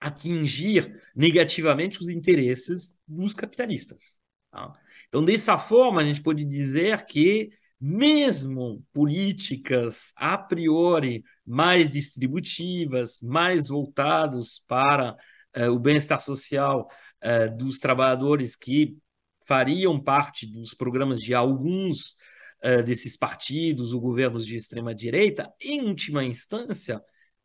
atingir 0.00 1.00
negativamente 1.14 2.00
os 2.00 2.08
interesses 2.08 2.98
dos 3.06 3.32
capitalistas. 3.32 4.18
Tá? 4.50 4.74
Então, 5.06 5.24
dessa 5.24 5.56
forma, 5.56 6.00
a 6.00 6.04
gente 6.04 6.20
pode 6.20 6.44
dizer 6.44 7.04
que 7.04 7.50
mesmo 7.80 8.84
políticas 8.92 10.12
a 10.14 10.36
priori 10.36 11.24
mais 11.46 11.90
distributivas, 11.90 13.22
mais 13.22 13.68
voltados 13.68 14.62
para 14.68 15.16
uh, 15.56 15.70
o 15.70 15.78
bem-estar 15.78 16.20
social 16.20 16.86
uh, 17.22 17.56
dos 17.56 17.78
trabalhadores 17.78 18.54
que 18.54 18.98
fariam 19.46 19.98
parte 19.98 20.46
dos 20.46 20.74
programas 20.74 21.20
de 21.20 21.34
alguns 21.34 22.14
uh, 22.62 22.82
desses 22.84 23.16
partidos 23.16 23.94
ou 23.94 24.00
governos 24.00 24.44
de 24.44 24.56
extrema 24.56 24.94
direita, 24.94 25.50
em 25.58 25.80
última 25.82 26.22
instância, 26.22 27.02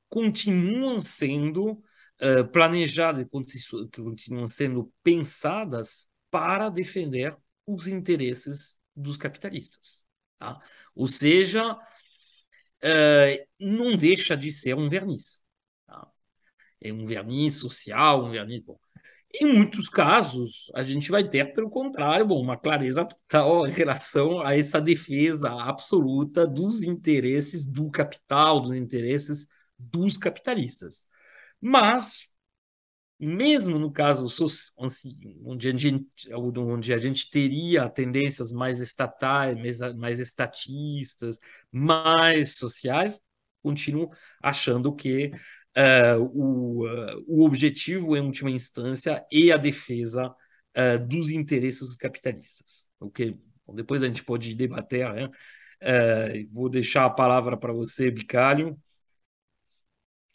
continuam 0.10 1.00
sendo 1.00 1.82
planejadas, 2.54 3.28
continuam 3.30 4.48
sendo 4.48 4.90
pensadas 5.04 6.08
para 6.32 6.70
defender 6.70 7.36
os 7.68 7.88
interesses 7.88 8.78
dos 8.96 9.18
capitalistas. 9.18 10.05
Tá? 10.38 10.60
Ou 10.96 11.08
seja, 11.08 11.74
uh, 11.74 13.46
não 13.60 13.96
deixa 13.98 14.36
de 14.36 14.52
ser 14.52 14.76
um 14.76 14.90
verniz. 14.90 15.44
Tá? 15.88 16.08
É 16.82 16.92
um 16.94 17.06
verniz 17.06 17.60
social, 17.60 18.26
um 18.26 18.32
verniz. 18.32 18.62
Bom, 18.64 18.78
em 19.34 19.54
muitos 19.54 19.90
casos, 19.90 20.72
a 20.74 20.84
gente 20.84 21.12
vai 21.12 21.28
ter, 21.28 21.54
pelo 21.54 21.70
contrário, 21.70 22.26
bom, 22.26 22.42
uma 22.42 22.58
clareza 22.58 23.04
total 23.06 23.68
em 23.68 23.72
relação 23.72 24.40
a 24.42 24.58
essa 24.58 24.80
defesa 24.80 25.50
absoluta 25.52 26.48
dos 26.48 26.82
interesses 26.82 27.68
do 27.68 27.90
capital, 27.92 28.62
dos 28.62 28.74
interesses 28.74 29.48
dos 29.78 30.18
capitalistas. 30.18 31.08
Mas, 31.60 32.34
mesmo 33.20 33.80
no 33.80 33.92
caso 33.92 34.26
onde 35.44 35.70
a 35.70 35.78
gente, 35.78 36.06
onde 36.34 36.94
a 36.94 36.98
gente 36.98 37.30
teria 37.30 37.90
tendências 37.90 38.52
mais 38.52 38.80
estatais, 38.82 39.56
mais, 39.58 39.96
mais 39.96 40.20
estatistas, 40.20 41.40
mais 41.72 42.58
sociais, 42.58 43.20
continuo 43.62 44.10
achando 44.42 44.94
que 44.94 45.32
uh, 45.78 46.22
o, 46.34 46.86
uh, 46.88 47.24
o 47.28 47.46
objetivo, 47.46 48.16
em 48.16 48.22
última 48.22 48.52
instância, 48.52 49.26
é 49.32 49.52
a 49.52 49.58
defesa 49.58 50.30
uh, 50.30 51.08
dos 51.08 51.30
interesses 51.32 51.96
capitalistas. 51.96 52.88
O 53.00 53.10
que 53.10 53.38
depois 53.74 54.04
a 54.04 54.08
gente 54.08 54.24
pode 54.24 54.54
debater. 54.56 55.12
Né? 55.14 55.30
vou 56.52 56.70
deixar 56.70 57.06
a 57.06 57.10
palavra 57.10 57.58
para 57.58 57.74
você, 57.74 58.10
Bicalho. 58.12 58.80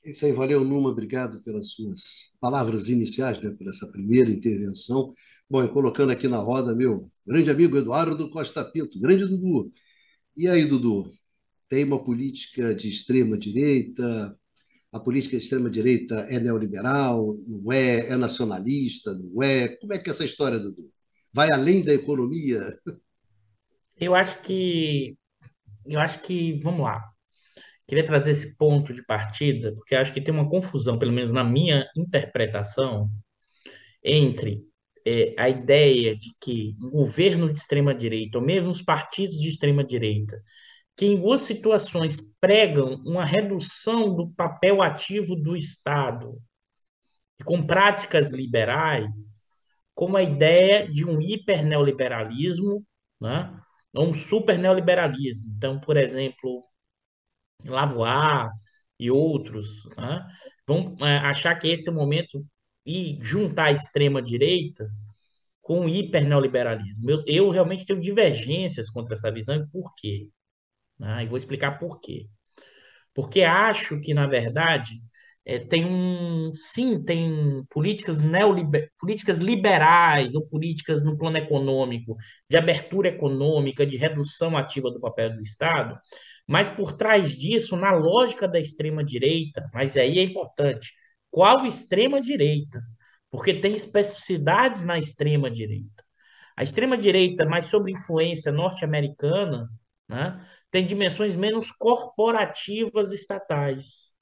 Isso 0.05 0.25
aí, 0.25 0.33
valeu, 0.33 0.65
Numa. 0.65 0.91
Obrigado 0.91 1.43
pelas 1.43 1.73
suas 1.73 2.33
palavras 2.41 2.89
iniciais, 2.89 3.41
né, 3.41 3.51
por 3.51 3.69
essa 3.69 3.87
primeira 3.89 4.31
intervenção. 4.31 5.15
Bom, 5.49 5.65
e 5.65 5.69
colocando 5.69 6.11
aqui 6.11 6.29
na 6.29 6.39
roda 6.39 6.75
meu 6.75 7.11
grande 7.27 7.51
amigo 7.51 7.77
Eduardo 7.77 8.31
Costa 8.31 8.65
Pinto, 8.65 9.01
grande 9.01 9.27
Dudu. 9.27 9.73
E 10.37 10.49
aí, 10.49 10.65
Dudu, 10.65 11.11
tem 11.69 11.85
uma 11.85 12.03
política 12.03 12.75
de 12.75 12.89
extrema 12.89 13.37
direita, 13.37 14.37
a 14.93 14.99
política 14.99 15.37
de 15.37 15.43
extrema-direita 15.43 16.17
é 16.29 16.41
neoliberal, 16.41 17.39
não 17.47 17.73
é? 17.73 18.09
É 18.09 18.17
nacionalista, 18.17 19.15
não 19.15 19.43
é? 19.43 19.69
Como 19.69 19.93
é 19.93 19.99
que 19.99 20.11
é 20.11 20.13
essa 20.13 20.25
história, 20.25 20.59
Dudu? 20.59 20.91
Vai 21.33 21.49
além 21.53 21.85
da 21.85 21.95
economia? 21.95 22.77
Eu 24.01 24.15
acho 24.15 24.43
que. 24.43 25.17
Eu 25.87 26.01
acho 26.01 26.21
que. 26.23 26.59
Vamos 26.61 26.83
lá. 26.83 27.10
Queria 27.91 28.07
trazer 28.07 28.31
esse 28.31 28.57
ponto 28.57 28.93
de 28.93 29.05
partida, 29.05 29.73
porque 29.75 29.97
acho 29.97 30.15
que 30.15 30.21
tem 30.21 30.33
uma 30.33 30.49
confusão, 30.49 30.97
pelo 30.97 31.11
menos 31.11 31.33
na 31.33 31.43
minha 31.43 31.85
interpretação, 31.97 33.11
entre 34.01 34.63
é, 35.05 35.35
a 35.37 35.49
ideia 35.49 36.17
de 36.17 36.31
que 36.41 36.77
um 36.81 36.89
governo 36.89 37.53
de 37.53 37.59
extrema-direita, 37.59 38.39
ou 38.39 38.45
mesmo 38.45 38.69
os 38.69 38.81
partidos 38.81 39.41
de 39.41 39.49
extrema-direita, 39.49 40.41
que 40.97 41.05
em 41.05 41.19
duas 41.19 41.41
situações 41.41 42.33
pregam 42.41 43.03
uma 43.05 43.25
redução 43.25 44.15
do 44.15 44.31
papel 44.35 44.83
ativo 44.83 45.35
do 45.35 45.57
Estado, 45.57 46.41
com 47.45 47.67
práticas 47.67 48.31
liberais, 48.31 49.49
como 49.97 50.17
a 50.17 50.23
ideia 50.23 50.89
de 50.89 51.05
um 51.05 51.21
hiperneoliberalismo, 51.21 52.87
né? 53.21 53.53
ou 53.93 54.11
um 54.11 54.15
superneoliberalismo. 54.15 55.53
Então, 55.57 55.81
por 55.81 55.97
exemplo, 55.97 56.70
Lavois 57.65 58.51
e 58.99 59.11
outros 59.11 59.89
né? 59.97 60.27
vão 60.67 60.97
é, 61.01 61.19
achar 61.19 61.55
que 61.59 61.69
esse 61.69 61.89
é 61.89 61.93
o 61.93 61.95
momento 61.95 62.45
e 62.87 63.19
juntar 63.21 63.67
a 63.67 63.73
extrema-direita 63.73 64.89
com 65.61 65.87
o 65.87 65.89
hiperneoliberalismo. 65.89 67.11
Eu, 67.11 67.25
eu 67.27 67.51
realmente 67.51 67.85
tenho 67.85 68.01
divergências 68.01 68.91
contra 68.91 69.15
essa 69.15 69.31
visão 69.31 69.57
e 69.57 69.67
por 69.69 69.95
quê? 69.97 70.29
Né? 70.99 71.25
E 71.25 71.27
vou 71.27 71.39
explicar 71.39 71.79
por 71.79 72.01
quê. 72.01 72.27
Porque 73.15 73.43
acho 73.43 74.01
que, 74.01 74.15
na 74.15 74.27
verdade, 74.27 75.01
é, 75.45 75.59
tem 75.59 75.85
um. 75.85 76.53
Sim, 76.55 77.03
tem 77.03 77.65
políticas, 77.71 78.19
neoliber, 78.19 78.91
políticas 78.99 79.39
liberais 79.39 80.35
ou 80.35 80.47
políticas 80.47 81.05
no 81.05 81.17
plano 81.19 81.39
econômico, 81.39 82.17
de 82.49 82.57
abertura 82.57 83.09
econômica, 83.09 83.87
de 83.87 83.97
redução 83.97 84.57
ativa 84.57 84.91
do 84.91 85.01
papel 85.01 85.35
do 85.35 85.43
Estado, 85.43 85.99
mas 86.51 86.69
por 86.69 86.95
trás 86.95 87.37
disso, 87.37 87.77
na 87.77 87.93
lógica 87.93 88.49
da 88.49 88.59
extrema-direita, 88.59 89.71
mas 89.73 89.97
aí 89.97 90.19
é 90.19 90.23
importante, 90.25 90.93
qual 91.31 91.65
extrema-direita? 91.65 92.83
Porque 93.31 93.55
tem 93.55 93.73
especificidades 93.73 94.83
na 94.83 94.99
extrema-direita. 94.99 96.05
A 96.57 96.65
extrema-direita, 96.65 97.47
mais 97.47 97.67
sobre 97.67 97.93
influência 97.93 98.51
norte-americana, 98.51 99.69
né, 100.09 100.45
tem 100.73 100.85
dimensões 100.85 101.37
menos 101.37 101.71
corporativas 101.71 103.13
estatais. 103.13 104.13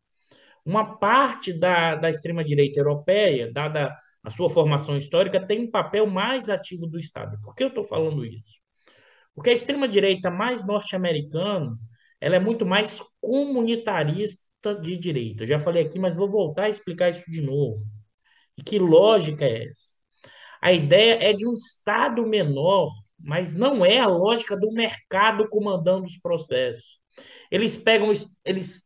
Uma 0.66 0.98
parte 0.98 1.50
da, 1.50 1.94
da 1.94 2.10
extrema-direita 2.10 2.78
europeia, 2.78 3.50
dada 3.50 3.96
a 4.22 4.28
sua 4.28 4.50
formação 4.50 4.98
histórica, 4.98 5.46
tem 5.46 5.62
um 5.62 5.70
papel 5.70 6.06
mais 6.06 6.50
ativo 6.50 6.86
do 6.86 6.98
Estado. 6.98 7.40
Por 7.40 7.54
que 7.54 7.64
eu 7.64 7.68
estou 7.68 7.84
falando 7.84 8.22
isso? 8.22 8.52
Porque 9.34 9.48
a 9.48 9.54
extrema-direita 9.54 10.30
mais 10.30 10.62
norte-americana 10.62 11.74
ela 12.20 12.36
é 12.36 12.40
muito 12.40 12.66
mais 12.66 13.02
comunitarista 13.20 14.74
de 14.80 14.96
direita. 14.96 15.42
Eu 15.44 15.46
já 15.46 15.58
falei 15.58 15.84
aqui, 15.84 15.98
mas 15.98 16.16
vou 16.16 16.28
voltar 16.28 16.64
a 16.64 16.68
explicar 16.68 17.10
isso 17.10 17.30
de 17.30 17.40
novo. 17.40 17.84
E 18.56 18.62
que 18.62 18.78
lógica 18.78 19.44
é 19.44 19.68
essa? 19.68 19.92
A 20.60 20.72
ideia 20.72 21.30
é 21.30 21.32
de 21.32 21.46
um 21.46 21.54
Estado 21.54 22.26
menor 22.26 22.90
mas 23.18 23.54
não 23.54 23.84
é 23.84 23.98
a 23.98 24.06
lógica 24.06 24.56
do 24.56 24.70
mercado 24.72 25.48
comandando 25.48 26.04
os 26.04 26.16
processos. 26.16 27.00
Eles 27.50 27.76
pegam, 27.76 28.12
eles 28.44 28.82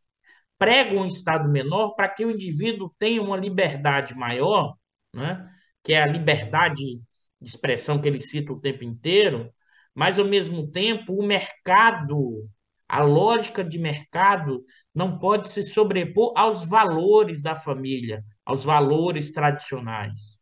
pregam 0.57 1.03
um 1.03 1.05
estado 1.05 1.49
menor 1.49 1.91
para 1.95 2.09
que 2.09 2.25
o 2.25 2.31
indivíduo 2.31 2.93
tenha 2.97 3.21
uma 3.21 3.37
liberdade 3.37 4.15
maior, 4.15 4.75
né? 5.13 5.47
que 5.83 5.93
é 5.93 6.01
a 6.01 6.07
liberdade 6.07 6.75
de 6.81 7.01
expressão 7.41 8.01
que 8.01 8.07
ele 8.07 8.19
cita 8.19 8.53
o 8.53 8.59
tempo 8.59 8.83
inteiro, 8.83 9.53
mas 9.93 10.17
ao 10.17 10.25
mesmo 10.25 10.71
tempo 10.71 11.13
o 11.13 11.25
mercado, 11.25 12.49
a 12.93 13.01
lógica 13.01 13.63
de 13.63 13.79
mercado 13.79 14.63
não 14.93 15.17
pode 15.17 15.49
se 15.49 15.63
sobrepor 15.63 16.31
aos 16.35 16.63
valores 16.63 17.41
da 17.41 17.55
família, 17.55 18.23
aos 18.45 18.63
valores 18.63 19.31
tradicionais. 19.31 20.39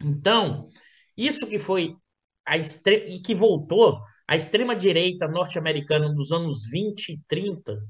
Então, 0.00 0.70
isso 1.14 1.46
que 1.46 1.58
foi 1.58 1.94
a 2.42 2.56
e 2.56 3.20
que 3.20 3.34
voltou 3.34 4.00
à 4.26 4.34
extrema-direita 4.34 5.28
norte-americana 5.28 6.08
dos 6.14 6.32
anos 6.32 6.70
20 6.70 7.10
e 7.10 7.20
30, 7.28 7.82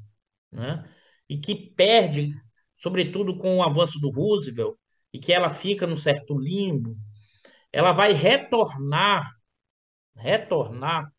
né? 0.50 0.92
e 1.28 1.38
que 1.38 1.54
perde, 1.54 2.32
sobretudo 2.76 3.38
com 3.38 3.58
o 3.58 3.62
avanço 3.62 4.00
do 4.00 4.10
Roosevelt, 4.10 4.74
e 5.12 5.20
que 5.20 5.32
ela 5.32 5.50
fica 5.50 5.86
no 5.86 5.96
certo 5.96 6.36
limbo, 6.36 6.96
ela 7.72 7.92
vai 7.92 8.12
retornar, 8.12 9.30
retornar 10.16 11.12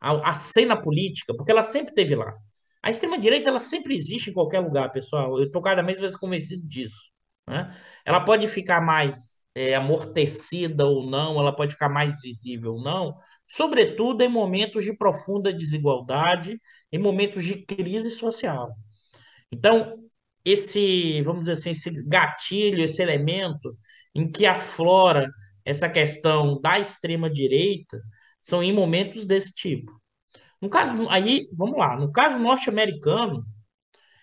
à, 0.00 0.30
à 0.30 0.34
cena 0.34 0.80
política, 0.80 1.34
porque 1.34 1.50
ela 1.52 1.62
sempre 1.62 1.90
esteve 1.90 2.14
lá. 2.14 2.34
A 2.82 2.90
extrema-direita 2.90 3.50
ela 3.50 3.60
sempre 3.60 3.94
existe 3.94 4.30
em 4.30 4.32
qualquer 4.32 4.60
lugar, 4.60 4.90
pessoal. 4.90 5.38
Eu 5.38 5.44
estou 5.44 5.60
cada 5.60 5.82
vez 5.82 6.00
mais 6.00 6.16
convencido 6.16 6.66
disso. 6.66 7.10
Né? 7.46 7.74
Ela 8.04 8.20
pode 8.20 8.46
ficar 8.46 8.80
mais 8.80 9.40
é, 9.54 9.74
amortecida 9.74 10.86
ou 10.86 11.08
não, 11.08 11.38
ela 11.38 11.54
pode 11.54 11.72
ficar 11.72 11.88
mais 11.88 12.20
visível 12.20 12.74
ou 12.74 12.82
não, 12.82 13.16
sobretudo 13.46 14.22
em 14.22 14.28
momentos 14.28 14.84
de 14.84 14.96
profunda 14.96 15.52
desigualdade, 15.52 16.58
em 16.92 16.98
momentos 16.98 17.44
de 17.44 17.64
crise 17.64 18.10
social. 18.10 18.74
Então, 19.52 19.98
esse, 20.44 21.20
vamos 21.22 21.42
dizer 21.42 21.52
assim, 21.52 21.70
esse 21.70 22.04
gatilho, 22.06 22.82
esse 22.82 23.02
elemento 23.02 23.76
em 24.14 24.30
que 24.30 24.46
aflora 24.46 25.30
essa 25.64 25.88
questão 25.88 26.60
da 26.60 26.78
extrema 26.78 27.30
direita 27.30 28.00
são 28.40 28.62
em 28.62 28.72
momentos 28.72 29.26
desse 29.26 29.52
tipo. 29.52 30.00
No 30.60 30.68
caso, 30.68 31.08
aí, 31.08 31.48
vamos 31.52 31.78
lá, 31.78 31.96
no 31.96 32.12
caso 32.12 32.38
norte-americano, 32.38 33.44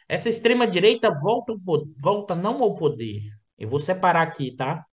essa 0.08 0.30
extrema 0.30 0.68
direita 0.68 1.12
volta, 1.12 1.54
volta 2.00 2.36
não 2.36 2.62
ao 2.64 2.76
poder. 2.76 3.22
Eu 3.58 3.68
vou 3.68 3.80
separar 3.80 4.22
aqui, 4.24 4.56
tá? 4.56 4.86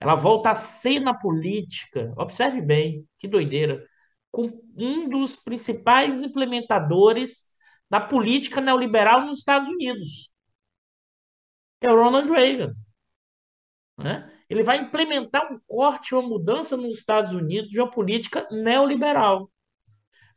Ela 0.00 0.14
volta 0.14 0.50
à 0.50 0.54
cena 0.54 1.14
política, 1.18 2.12
observe 2.16 2.60
bem, 2.60 3.06
que 3.18 3.28
doideira, 3.28 3.84
com 4.30 4.50
um 4.76 5.08
dos 5.08 5.36
principais 5.36 6.22
implementadores 6.22 7.44
da 7.90 8.00
política 8.00 8.60
neoliberal 8.60 9.26
nos 9.26 9.40
Estados 9.40 9.68
Unidos, 9.68 10.32
que 11.80 11.86
é 11.86 11.92
o 11.92 11.96
Ronald 11.96 12.30
Reagan. 12.30 12.74
Né? 13.98 14.30
Ele 14.48 14.62
vai 14.62 14.78
implementar 14.78 15.52
um 15.52 15.58
corte, 15.66 16.14
uma 16.14 16.22
mudança 16.22 16.76
nos 16.76 16.98
Estados 16.98 17.32
Unidos 17.32 17.70
de 17.70 17.80
uma 17.80 17.90
política 17.90 18.46
neoliberal, 18.50 19.50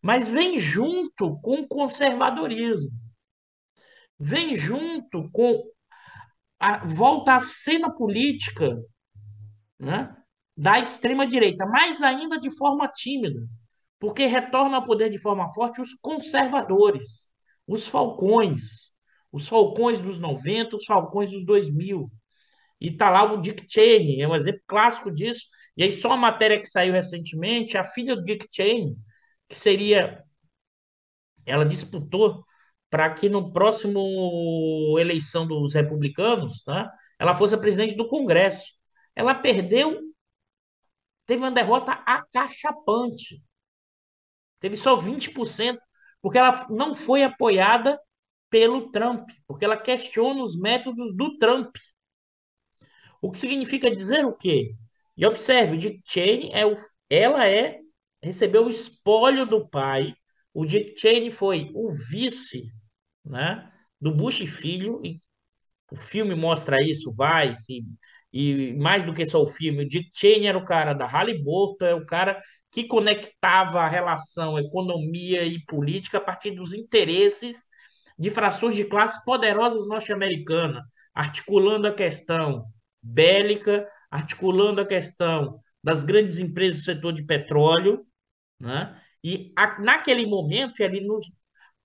mas 0.02 0.30
vem 0.30 0.60
junto 0.60 1.40
com 1.42 1.62
o 1.62 1.68
conservadorismo. 1.68 2.92
vem 4.20 4.56
junto 4.56 5.30
com 5.32 5.64
a 6.60 6.86
volta 6.86 7.36
à 7.36 7.40
cena 7.40 7.94
política 7.94 8.82
né, 9.80 10.16
da 10.56 10.80
extrema-direita, 10.80 11.66
mais 11.66 12.02
ainda 12.02 12.40
de 12.40 12.50
forma 12.56 12.88
tímida, 12.88 13.46
porque 14.00 14.26
retorna 14.26 14.78
ao 14.78 14.86
poder 14.86 15.10
de 15.10 15.18
forma 15.18 15.50
forte 15.54 15.82
os 15.82 15.94
conservadores, 15.96 17.30
os 17.68 17.88
falcões, 17.88 18.92
os 19.32 19.48
falcões 19.48 20.00
dos 20.00 20.18
90, 20.18 20.78
os 20.78 20.86
falcões 20.86 21.32
dos 21.32 21.46
2000. 21.46 22.10
E 22.86 22.90
está 22.90 23.10
lá 23.10 23.24
o 23.24 23.42
Dick 23.42 23.66
Cheney, 23.68 24.22
é 24.22 24.28
um 24.28 24.36
exemplo 24.36 24.62
clássico 24.68 25.12
disso. 25.12 25.48
E 25.76 25.84
aí, 25.84 25.92
só 25.92 26.12
a 26.12 26.18
matéria 26.18 26.60
que 26.62 26.68
saiu 26.68 26.94
recentemente, 26.94 27.78
a 27.78 27.84
filha 27.84 28.16
do 28.16 28.24
Dick 28.24 28.48
Cheney, 28.52 28.96
que 29.50 29.56
seria. 29.60 30.24
Ela 31.46 31.66
disputou 31.66 32.46
para 32.90 33.12
que 33.12 33.28
no 33.28 33.52
próximo 33.52 34.96
eleição 35.00 35.48
dos 35.48 35.74
republicanos, 35.74 36.64
né, 36.68 36.88
ela 37.20 37.34
fosse 37.34 37.56
a 37.56 37.58
presidente 37.58 37.96
do 37.96 38.08
Congresso. 38.08 38.64
Ela 39.16 39.34
perdeu, 39.34 40.00
teve 41.26 41.42
uma 41.42 41.52
derrota 41.52 41.92
acachapante. 42.06 43.42
Teve 44.60 44.78
só 44.78 44.96
20%, 44.96 45.80
porque 46.22 46.38
ela 46.38 46.68
não 46.70 46.94
foi 46.94 47.24
apoiada 47.24 48.00
pelo 48.48 48.92
Trump, 48.92 49.28
porque 49.48 49.66
ela 49.66 49.78
questiona 49.78 50.44
os 50.44 50.56
métodos 50.56 51.16
do 51.16 51.36
Trump. 51.40 51.76
O 53.26 53.32
que 53.32 53.40
significa 53.40 53.90
dizer 53.90 54.24
o 54.24 54.34
quê? 54.34 54.76
E 55.18 55.26
observe, 55.26 55.78
Dick 55.78 56.00
Cheney 56.06 56.52
é 56.54 56.64
o, 56.64 56.76
ela 57.10 57.48
é 57.48 57.80
recebeu 58.22 58.66
o 58.66 58.70
espólio 58.70 59.48
do 59.48 59.68
pai. 59.68 60.14
O 60.54 60.64
Dick 60.64 61.00
Cheney 61.00 61.32
foi 61.32 61.72
o 61.74 61.92
vice, 61.92 62.72
né, 63.26 63.68
do 64.00 64.14
Bush 64.14 64.46
filho 64.46 65.00
e 65.04 65.20
o 65.92 65.96
filme 65.96 66.36
mostra 66.36 66.78
isso, 66.80 67.12
vai 67.14 67.56
se 67.56 67.84
e 68.32 68.74
mais 68.74 69.04
do 69.04 69.14
que 69.14 69.26
só 69.26 69.42
o 69.42 69.48
filme, 69.48 69.84
o 69.84 69.88
Dick 69.88 70.12
Cheney 70.14 70.46
era 70.46 70.58
o 70.58 70.66
cara 70.66 70.94
da 70.94 71.08
Halliburton, 71.08 71.86
é 71.86 71.96
o 71.96 72.06
cara 72.06 72.40
que 72.72 72.88
conectava 72.88 73.82
a 73.82 73.88
relação 73.88 74.60
economia 74.60 75.44
e 75.44 75.66
política 75.66 76.20
a 76.20 76.22
partir 76.22 76.52
dos 76.52 76.74
interesses 76.74 77.66
de 78.20 78.30
frações 78.30 78.76
de 78.76 78.86
classe 78.86 79.24
poderosas 79.26 79.88
norte-americanas, 79.88 80.84
articulando 81.16 81.88
a 81.88 81.94
questão 81.94 82.66
bélica, 83.06 83.88
articulando 84.10 84.82
a 84.82 84.86
questão 84.86 85.60
das 85.84 86.04
grandes 86.04 86.40
empresas 86.40 86.82
do 86.82 86.86
setor 86.86 87.14
de 87.14 87.24
petróleo, 87.24 88.06
né? 88.60 89.00
E 89.24 89.54
a, 89.56 89.80
naquele 89.80 90.26
momento, 90.26 90.84
ali 90.84 91.02
nos 91.02 91.26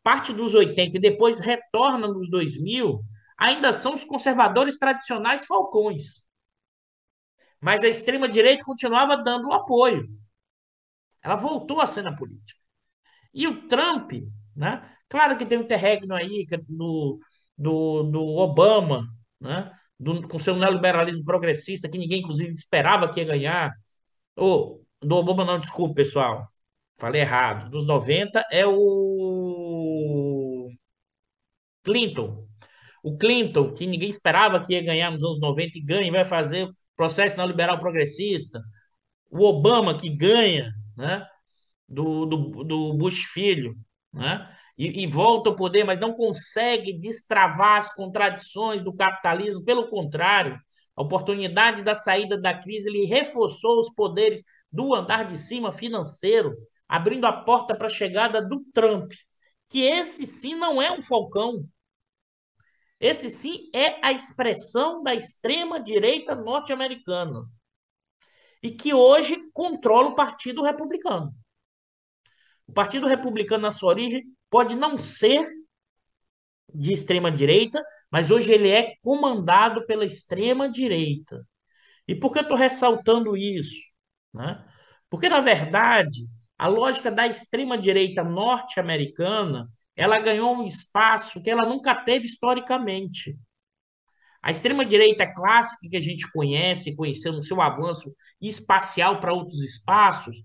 parte 0.03 0.33
dos 0.33 0.55
80 0.55 0.97
e 0.97 1.01
depois 1.01 1.41
retorna 1.41 2.09
nos 2.09 2.31
2000, 2.31 3.01
ainda 3.37 3.73
são 3.73 3.95
os 3.95 4.05
conservadores 4.05 4.79
tradicionais 4.79 5.47
falcões. 5.47 6.23
Mas 7.61 7.85
a 7.85 7.89
extrema-direita 7.89 8.65
continuava 8.65 9.17
dando 9.17 9.49
o 9.49 9.53
apoio. 9.53 10.09
Ela 11.23 11.37
voltou 11.37 11.81
à 11.81 11.87
cena 11.87 12.15
política. 12.17 12.59
E 13.35 13.47
o 13.47 13.69
Trump, 13.69 14.13
né? 14.57 14.97
claro 15.09 15.37
que 15.37 15.45
tem 15.45 15.59
um 15.59 15.63
interregno 15.63 16.15
aí 16.15 16.47
do, 16.69 17.21
do, 17.57 18.03
do 18.05 18.23
Obama, 18.39 19.07
né? 19.39 19.71
Do, 20.01 20.27
com 20.27 20.39
seu 20.39 20.57
neoliberalismo 20.57 21.25
progressista, 21.25 21.89
que 21.89 21.99
ninguém, 21.99 22.21
inclusive, 22.21 22.53
esperava 22.53 23.11
que 23.11 23.21
ia 23.21 23.27
ganhar. 23.27 23.73
Ou, 24.37 24.85
do 25.03 25.17
Obama, 25.17 25.45
não, 25.45 25.61
desculpe, 25.61 25.95
pessoal. 25.95 26.49
Falei 26.99 27.23
errado. 27.23 27.71
Dos 27.71 27.87
90 27.87 28.45
é 28.51 28.67
o 28.67 30.69
Clinton. 31.85 32.47
O 33.03 33.17
Clinton, 33.19 33.73
que 33.73 33.87
ninguém 33.87 34.11
esperava 34.11 34.61
que 34.61 34.75
ia 34.75 34.83
ganhar 34.83 35.11
nos 35.11 35.25
anos 35.25 35.41
90 35.41 35.79
e 35.79 35.83
ganha, 35.83 36.09
e 36.09 36.11
vai 36.11 36.25
fazer 36.25 36.69
processo 36.97 37.37
neoliberal 37.37 37.79
progressista. 37.79 38.61
O 39.31 39.45
Obama, 39.45 39.99
que 39.99 40.11
ganha, 40.11 40.73
né? 40.97 41.27
Do, 41.89 42.27
do, 42.27 42.65
do 42.65 42.95
Bush 42.95 43.25
filho, 43.25 43.77
né? 44.13 44.49
E, 44.81 45.03
e 45.03 45.07
volta 45.07 45.51
ao 45.51 45.57
poder, 45.57 45.85
mas 45.85 46.01
não 46.01 46.14
consegue 46.14 46.95
destravar 46.95 47.77
as 47.77 47.95
contradições 47.95 48.83
do 48.83 48.95
capitalismo. 48.95 49.62
Pelo 49.62 49.90
contrário, 49.90 50.59
a 50.97 51.03
oportunidade 51.03 51.83
da 51.83 51.95
saída 51.95 52.40
da 52.40 52.59
crise 52.59 52.88
ele 52.88 53.05
reforçou 53.05 53.79
os 53.79 53.93
poderes 53.93 54.43
do 54.73 54.95
andar 54.95 55.29
de 55.29 55.37
cima 55.37 55.71
financeiro, 55.71 56.57
abrindo 56.88 57.27
a 57.27 57.33
porta 57.45 57.77
para 57.77 57.88
a 57.88 57.90
chegada 57.90 58.40
do 58.40 58.64
Trump, 58.73 59.12
que 59.69 59.83
esse 59.83 60.25
sim 60.25 60.55
não 60.55 60.81
é 60.81 60.90
um 60.90 61.03
falcão. 61.03 61.62
Esse 62.99 63.29
sim 63.29 63.69
é 63.75 63.99
a 64.03 64.12
expressão 64.12 65.03
da 65.03 65.14
extrema 65.14 65.79
direita 65.79 66.35
norte-americana 66.35 67.45
e 68.62 68.71
que 68.71 68.95
hoje 68.95 69.43
controla 69.53 70.09
o 70.09 70.14
Partido 70.14 70.62
Republicano. 70.62 71.35
O 72.66 72.73
Partido 72.73 73.07
Republicano, 73.07 73.62
na 73.62 73.71
sua 73.71 73.90
origem, 73.90 74.25
pode 74.51 74.75
não 74.75 74.99
ser 74.99 75.47
de 76.75 76.93
extrema 76.93 77.31
direita, 77.31 77.83
mas 78.11 78.31
hoje 78.31 78.53
ele 78.53 78.69
é 78.69 78.95
comandado 79.03 79.87
pela 79.87 80.05
extrema 80.05 80.69
direita. 80.69 81.47
E 82.07 82.15
por 82.15 82.33
que 82.33 82.41
eu 82.41 82.43
estou 82.43 82.57
ressaltando 82.57 83.37
isso? 83.37 83.81
Né? 84.35 84.65
Porque, 85.09 85.29
na 85.29 85.41
verdade, 85.41 86.27
a 86.59 86.67
lógica 86.69 87.11
da 87.11 87.27
extrema 87.27 87.79
direita 87.79 88.23
norte-americana 88.23 89.69
ela 89.97 90.19
ganhou 90.19 90.57
um 90.57 90.65
espaço 90.65 91.43
que 91.43 91.51
ela 91.51 91.67
nunca 91.67 91.95
teve 91.95 92.27
historicamente. 92.27 93.37
A 94.43 94.51
extrema-direita 94.51 95.31
clássica 95.35 95.89
que 95.91 95.97
a 95.97 96.01
gente 96.01 96.31
conhece, 96.33 96.97
conhecendo 96.97 97.39
o 97.39 97.43
seu 97.43 97.61
avanço 97.61 98.15
espacial 98.41 99.21
para 99.21 99.35
outros 99.35 99.63
espaços, 99.63 100.37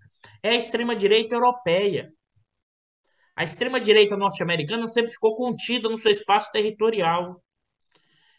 é 0.44 0.50
a 0.50 0.56
extrema-direita 0.56 1.36
europeia. 1.36 2.12
A 3.36 3.44
extrema-direita 3.44 4.16
norte-americana 4.16 4.88
sempre 4.88 5.12
ficou 5.12 5.36
contida 5.36 5.90
no 5.90 6.00
seu 6.00 6.12
espaço 6.12 6.52
territorial. 6.52 7.44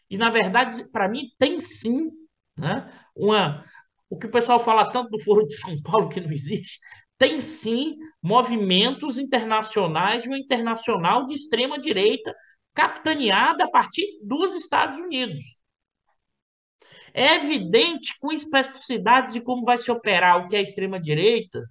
E, 0.09 0.16
na 0.16 0.30
verdade, 0.30 0.90
para 0.90 1.09
mim, 1.09 1.28
tem 1.38 1.61
sim 1.61 2.11
né, 2.56 2.90
uma. 3.14 3.64
O 4.09 4.16
que 4.16 4.26
o 4.26 4.30
pessoal 4.30 4.59
fala 4.61 4.90
tanto 4.90 5.11
do 5.11 5.20
Foro 5.20 5.46
de 5.46 5.54
São 5.56 5.74
Paulo, 5.82 6.09
que 6.09 6.20
não 6.20 6.32
existe, 6.32 6.78
tem 7.18 7.40
sim 7.40 7.96
movimentos 8.22 9.18
internacionais 9.18 10.24
e 10.24 10.28
um 10.28 10.37
internacional 10.37 11.26
de 11.26 11.35
extrema-direita 11.35 12.35
capitaneada 12.74 13.64
a 13.64 13.70
partir 13.70 14.04
dos 14.22 14.54
Estados 14.54 14.98
Unidos. 14.98 15.56
É 17.12 17.37
evidente 17.37 18.14
com 18.20 18.30
especificidades 18.30 19.32
de 19.32 19.40
como 19.40 19.64
vai 19.64 19.78
se 19.78 19.90
operar 19.90 20.38
o 20.38 20.48
que 20.48 20.56
é 20.56 20.61
extrema-direita 20.61 21.62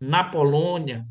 na 0.00 0.24
Polônia, 0.24 1.06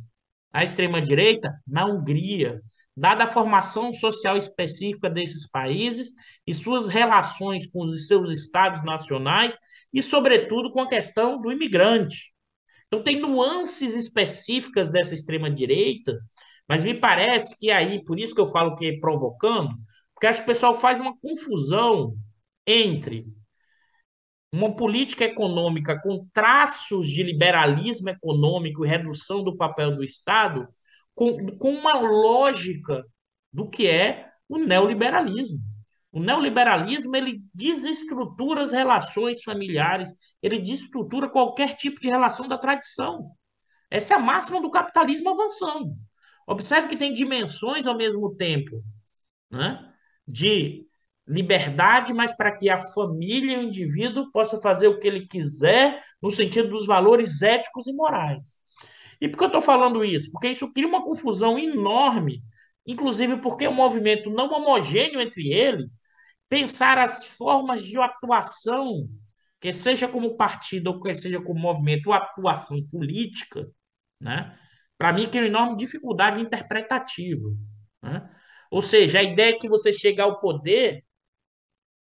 a 0.52 0.64
extrema-direita 0.64 1.54
na 1.68 1.86
Hungria, 1.86 2.62
dada 2.96 3.24
a 3.24 3.28
formação 3.28 3.94
social 3.94 4.38
específica 4.38 5.10
desses 5.10 5.50
países 5.50 6.12
e 6.46 6.54
suas 6.54 6.88
relações 6.88 7.70
com 7.72 7.84
os 7.84 8.08
seus 8.08 8.32
estados 8.32 8.84
nacionais 8.84 9.58
e, 9.94 10.02
sobretudo, 10.04 10.72
com 10.72 10.82
a 10.82 10.90
questão 10.90 11.40
do 11.40 11.52
imigrante. 11.52 12.34
Então, 12.88 13.02
tem 13.02 13.20
nuances 13.20 13.96
específicas 13.96 14.92
dessa 14.92 15.16
extrema-direita, 15.16 16.20
mas 16.68 16.84
me 16.84 16.94
parece 16.94 17.58
que 17.58 17.72
aí, 17.72 18.04
por 18.04 18.20
isso 18.20 18.36
que 18.36 18.42
eu 18.42 18.46
falo 18.46 18.76
que 18.76 18.86
é 18.86 19.00
provocando, 19.00 19.76
porque 20.14 20.28
acho 20.28 20.40
que 20.40 20.52
o 20.52 20.54
pessoal 20.54 20.76
faz 20.76 21.00
uma 21.00 21.18
confusão 21.18 22.16
entre 22.68 23.26
uma 24.52 24.76
política 24.76 25.24
econômica 25.24 26.00
com 26.02 26.28
traços 26.34 27.08
de 27.08 27.24
liberalismo 27.24 28.10
econômico 28.10 28.86
e 28.86 28.90
redução 28.90 29.44
do 29.44 29.56
papel 29.56 29.96
do 29.96 30.04
Estado, 30.04 30.68
com, 31.16 31.56
com 31.58 31.72
uma 31.74 32.00
lógica 32.00 33.06
do 33.52 33.70
que 33.70 33.88
é 33.88 34.30
o 34.50 34.58
neoliberalismo. 34.58 35.60
O 36.12 36.20
neoliberalismo 36.20 37.16
ele 37.16 37.42
desestrutura 37.54 38.64
as 38.64 38.72
relações 38.74 39.42
familiares, 39.42 40.10
ele 40.44 40.60
desestrutura 40.60 41.30
qualquer 41.30 41.76
tipo 41.76 42.02
de 42.02 42.10
relação 42.10 42.48
da 42.48 42.58
tradição. 42.58 43.32
Essa 43.90 44.16
é 44.16 44.18
a 44.18 44.20
máxima 44.20 44.62
do 44.62 44.70
capitalismo 44.70 45.30
avançando. 45.30 45.96
Observe 46.46 46.90
que 46.90 46.98
tem 46.98 47.14
dimensões 47.14 47.88
ao 47.88 47.96
mesmo 47.96 48.36
tempo 48.36 48.84
né, 49.50 49.94
de 50.28 50.86
liberdade, 51.32 52.14
mas 52.14 52.36
para 52.36 52.52
que 52.52 52.70
a 52.70 52.78
família 52.78 53.54
e 53.54 53.60
o 53.60 53.64
indivíduo 53.64 54.30
possa 54.32 54.60
fazer 54.62 54.88
o 54.88 55.00
que 55.00 55.08
ele 55.08 55.26
quiser 55.26 56.04
no 56.22 56.30
sentido 56.30 56.70
dos 56.70 56.86
valores 56.86 57.42
éticos 57.42 57.88
e 57.88 57.94
morais. 57.94 58.60
E 59.20 59.30
por 59.30 59.38
que 59.38 59.44
eu 59.46 59.48
estou 59.48 59.62
falando 59.62 60.04
isso? 60.04 60.32
Porque 60.32 60.50
isso 60.50 60.72
cria 60.74 60.88
uma 60.88 61.04
confusão 61.04 61.58
enorme, 61.58 62.42
inclusive 62.86 63.38
porque 63.38 63.68
um 63.68 63.74
movimento 63.74 64.30
não 64.30 64.52
homogêneo 64.52 65.22
entre 65.22 65.54
eles, 65.54 66.02
pensar 66.50 66.98
as 66.98 67.26
formas 67.26 67.82
de 67.84 67.98
atuação, 67.98 69.08
que 69.62 69.72
seja 69.72 70.08
como 70.08 70.36
partido 70.36 70.88
ou 70.88 71.00
que 71.00 71.14
seja 71.16 71.42
como 71.42 71.60
movimento, 71.60 72.08
ou 72.08 72.14
atuação 72.14 72.84
política, 72.88 73.70
né? 74.20 74.58
para 74.98 75.14
mim, 75.14 75.28
cria 75.30 75.42
uma 75.42 75.48
enorme 75.48 75.78
dificuldade 75.78 76.42
interpretativa. 76.42 77.50
Né? 78.04 78.30
Ou 78.70 78.82
seja, 78.82 79.20
a 79.20 79.24
ideia 79.24 79.52
é 79.52 79.58
que 79.58 79.68
você 79.68 79.92
chegar 79.94 80.26
ao 80.26 80.40
poder, 80.40 81.04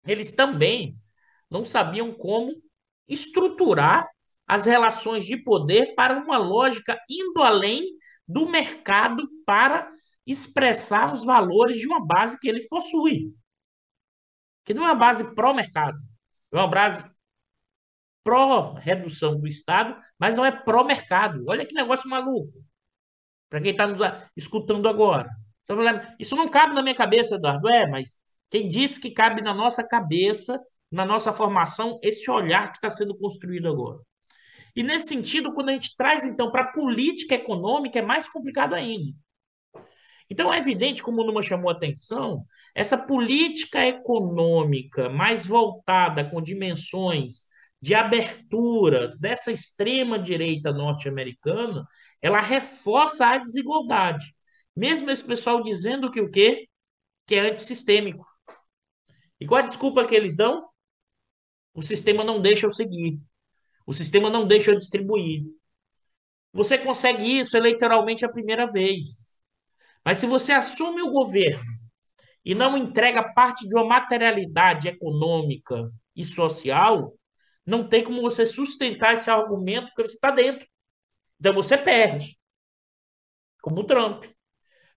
eles 0.06 0.32
também 0.32 0.98
não 1.50 1.64
sabiam 1.66 2.14
como 2.14 2.54
estruturar 3.08 4.08
as 4.48 4.66
relações 4.66 5.26
de 5.26 5.38
poder 5.38 5.96
para 5.96 6.18
uma 6.18 6.38
lógica 6.38 7.00
indo 7.10 7.42
além 7.42 7.84
do 8.28 8.48
mercado 8.48 9.28
para 9.46 9.92
expressar 10.26 11.14
os 11.14 11.24
valores 11.24 11.78
de 11.78 11.88
uma 11.88 12.04
base 12.04 12.40
que 12.40 12.48
eles 12.48 12.68
possuem. 12.68 13.34
Que 14.64 14.74
não 14.74 14.84
é 14.84 14.88
uma 14.88 14.96
base 14.96 15.36
pró-mercado, 15.36 16.00
é 16.52 16.58
uma 16.58 16.68
base 16.68 17.04
pró-redução 18.24 19.40
do 19.40 19.48
Estado, 19.48 20.00
mas 20.18 20.36
não 20.36 20.44
é 20.44 20.52
pró-mercado. 20.52 21.46
Olha 21.48 21.66
que 21.66 21.74
negócio 21.76 22.10
maluco. 22.10 22.52
Para 23.50 23.62
quem 23.62 23.72
está 23.72 23.86
nos 23.86 24.02
escutando 24.36 24.90
agora. 24.90 25.30
Falando, 25.68 26.02
isso 26.20 26.36
não 26.36 26.50
cabe 26.50 26.74
na 26.74 26.82
minha 26.82 26.96
cabeça, 26.96 27.36
Eduardo. 27.36 27.70
É, 27.70 27.88
mas 27.88 28.20
quem 28.56 28.70
disse 28.70 29.02
que 29.02 29.12
cabe 29.12 29.42
na 29.42 29.54
nossa 29.54 29.86
cabeça, 29.86 30.58
na 30.90 31.06
nossa 31.06 31.34
formação, 31.34 32.00
esse 32.02 32.32
olhar 32.32 32.72
que 32.72 32.78
está 32.78 32.90
sendo 32.90 33.14
construído 33.18 33.68
agora? 33.68 34.00
E 34.74 34.82
nesse 34.82 35.10
sentido, 35.10 35.54
quando 35.54 35.68
a 35.68 35.72
gente 35.74 35.94
traz 35.98 36.24
então 36.24 36.50
para 36.50 36.62
a 36.62 36.72
política 36.72 37.36
econômica, 37.36 38.00
é 38.00 38.02
mais 38.02 38.30
complicado 38.30 38.74
ainda. 38.74 39.12
Então 40.30 40.54
é 40.54 40.58
evidente, 40.58 41.04
como 41.04 41.22
o 41.22 41.26
Numa 41.26 41.42
chamou 41.42 41.70
a 41.70 41.74
atenção, 41.74 42.46
essa 42.74 42.98
política 42.98 43.86
econômica 43.86 45.10
mais 45.10 45.46
voltada 45.46 46.24
com 46.24 46.42
dimensões 46.42 47.48
de 47.82 47.94
abertura 47.94 49.18
dessa 49.18 49.52
extrema 49.52 50.18
direita 50.18 50.72
norte-americana, 50.72 51.86
ela 52.22 52.40
reforça 52.40 53.28
a 53.28 53.38
desigualdade. 53.38 54.34
Mesmo 54.74 55.12
esse 55.12 55.26
pessoal 55.26 55.62
dizendo 55.62 56.10
que 56.10 56.22
o 56.22 56.32
quê? 56.32 56.70
Que 57.28 57.36
é 57.36 57.50
antissistêmico. 57.52 58.26
E 59.40 59.46
qual 59.46 59.62
a 59.62 59.66
desculpa 59.66 60.06
que 60.06 60.16
eles 60.16 60.36
dão? 60.36 60.68
O 61.74 61.82
sistema 61.82 62.24
não 62.24 62.42
deixa 62.42 62.66
eu 62.66 62.72
seguir. 62.72 63.20
O 63.86 63.94
sistema 63.94 64.30
não 64.30 64.48
deixa 64.48 64.72
eu 64.72 64.80
distribuir. 64.80 65.44
Você 66.54 66.78
consegue 66.78 67.40
isso 67.40 67.58
eleitoralmente 67.58 68.24
a 68.24 68.32
primeira 68.32 68.66
vez. 68.66 69.38
Mas 70.04 70.20
se 70.20 70.26
você 70.26 70.54
assume 70.54 71.02
o 71.02 71.12
governo 71.12 71.64
e 72.46 72.56
não 72.56 72.78
entrega 72.78 73.34
parte 73.34 73.68
de 73.68 73.76
uma 73.76 73.84
materialidade 73.84 74.88
econômica 74.88 75.92
e 76.16 76.24
social, 76.24 77.14
não 77.66 77.90
tem 77.90 78.04
como 78.04 78.22
você 78.22 78.46
sustentar 78.46 79.14
esse 79.14 79.30
argumento 79.30 79.88
porque 79.88 80.04
você 80.08 80.16
está 80.16 80.32
dentro. 80.32 80.68
Então 81.40 81.54
você 81.54 81.78
perde. 81.78 82.40
Como 83.62 83.82
o 83.82 83.84
Trump. 83.84 84.26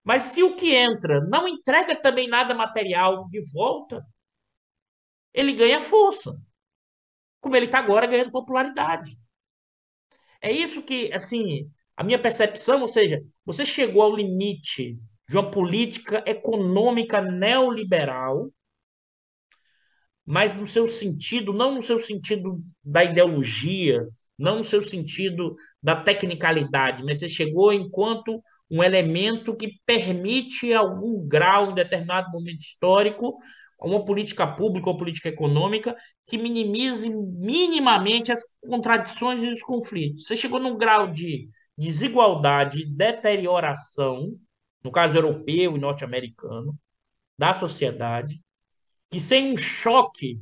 Mas 0.03 0.23
se 0.23 0.43
o 0.43 0.55
que 0.55 0.73
entra 0.73 1.21
não 1.27 1.47
entrega 1.47 1.95
também 1.95 2.27
nada 2.27 2.53
material 2.53 3.27
de 3.29 3.41
volta, 3.51 4.05
ele 5.33 5.53
ganha 5.53 5.79
força. 5.81 6.35
Como 7.41 7.55
ele 7.55 7.65
está 7.65 7.79
agora 7.79 8.07
ganhando 8.07 8.31
popularidade. 8.31 9.17
É 10.41 10.51
isso 10.51 10.81
que, 10.83 11.11
assim, 11.13 11.69
a 11.95 12.03
minha 12.03 12.21
percepção, 12.21 12.81
ou 12.81 12.87
seja, 12.87 13.21
você 13.45 13.65
chegou 13.65 14.01
ao 14.01 14.15
limite 14.15 14.97
de 15.27 15.37
uma 15.37 15.51
política 15.51 16.23
econômica 16.25 17.21
neoliberal 17.21 18.49
mas 20.29 20.53
no 20.53 20.67
seu 20.67 20.87
sentido, 20.87 21.51
não 21.51 21.73
no 21.73 21.81
seu 21.81 21.97
sentido 21.97 22.61
da 22.83 23.03
ideologia, 23.03 24.07
não 24.37 24.59
no 24.59 24.63
seu 24.63 24.83
sentido 24.83 25.55
da 25.81 25.95
tecnicalidade, 25.95 27.03
mas 27.03 27.17
você 27.17 27.27
chegou 27.27 27.73
enquanto 27.73 28.39
um 28.69 28.83
elemento 28.83 29.55
que 29.55 29.79
permite 29.87 30.71
algum 30.71 31.27
grau 31.27 31.71
em 31.71 31.73
determinado 31.73 32.29
momento 32.29 32.61
histórico 32.61 33.39
uma 33.87 34.03
política 34.03 34.45
pública 34.45 34.89
ou 34.89 34.97
política 34.97 35.29
econômica 35.29 35.95
que 36.25 36.37
minimize 36.37 37.09
minimamente 37.09 38.31
as 38.31 38.43
contradições 38.61 39.41
e 39.43 39.49
os 39.49 39.61
conflitos. 39.61 40.25
Você 40.25 40.35
chegou 40.35 40.59
num 40.59 40.77
grau 40.77 41.07
de 41.07 41.49
desigualdade 41.77 42.85
deterioração, 42.85 44.37
no 44.83 44.91
caso 44.91 45.17
europeu 45.17 45.75
e 45.75 45.79
norte-americano, 45.79 46.77
da 47.37 47.53
sociedade, 47.53 48.41
que 49.09 49.19
sem 49.19 49.53
um 49.53 49.57
choque, 49.57 50.39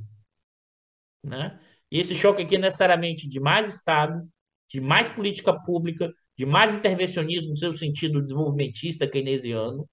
né? 1.24 1.60
E 1.92 2.00
esse 2.00 2.16
choque 2.16 2.42
aqui 2.42 2.56
é 2.56 2.60
necessariamente 2.60 3.30
de 3.30 3.40
mais 3.40 3.74
Estado, 3.74 4.28
de 4.68 4.82
mais 4.82 5.08
política 5.08 5.54
pública, 5.54 6.12
de 6.38 6.46
mais 6.46 6.76
intervencionismo 6.76 7.50
no 7.50 7.56
seu 7.56 7.74
sentido 7.74 8.22
desenvolvimentista 8.22 9.08
keynesiano, 9.08 9.88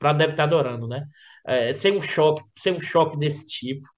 Prado 0.00 0.18
deve 0.18 0.32
estar 0.32 0.44
adorando, 0.44 0.88
né? 0.88 1.06
É, 1.46 1.72
sem 1.72 1.96
um 1.96 2.02
choque, 2.02 2.42
sem 2.58 2.74
um 2.74 2.80
choque 2.80 3.18
desse 3.18 3.46
tipo. 3.46 3.88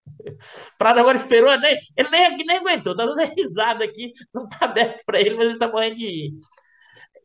Prado 0.78 1.00
agora 1.00 1.16
esperou, 1.16 1.58
né? 1.58 1.74
ele 1.96 2.08
nem, 2.10 2.36
nem 2.46 2.58
aguentou, 2.58 2.96
tá 2.96 3.04
dando 3.04 3.20
risada 3.36 3.84
aqui, 3.84 4.12
não 4.32 4.48
tá 4.48 4.66
aberto 4.66 5.02
para 5.04 5.20
ele, 5.20 5.34
mas 5.34 5.48
ele 5.48 5.58
tá 5.58 5.68
morrendo 5.68 5.96
de 5.96 6.06
ir. 6.06 6.32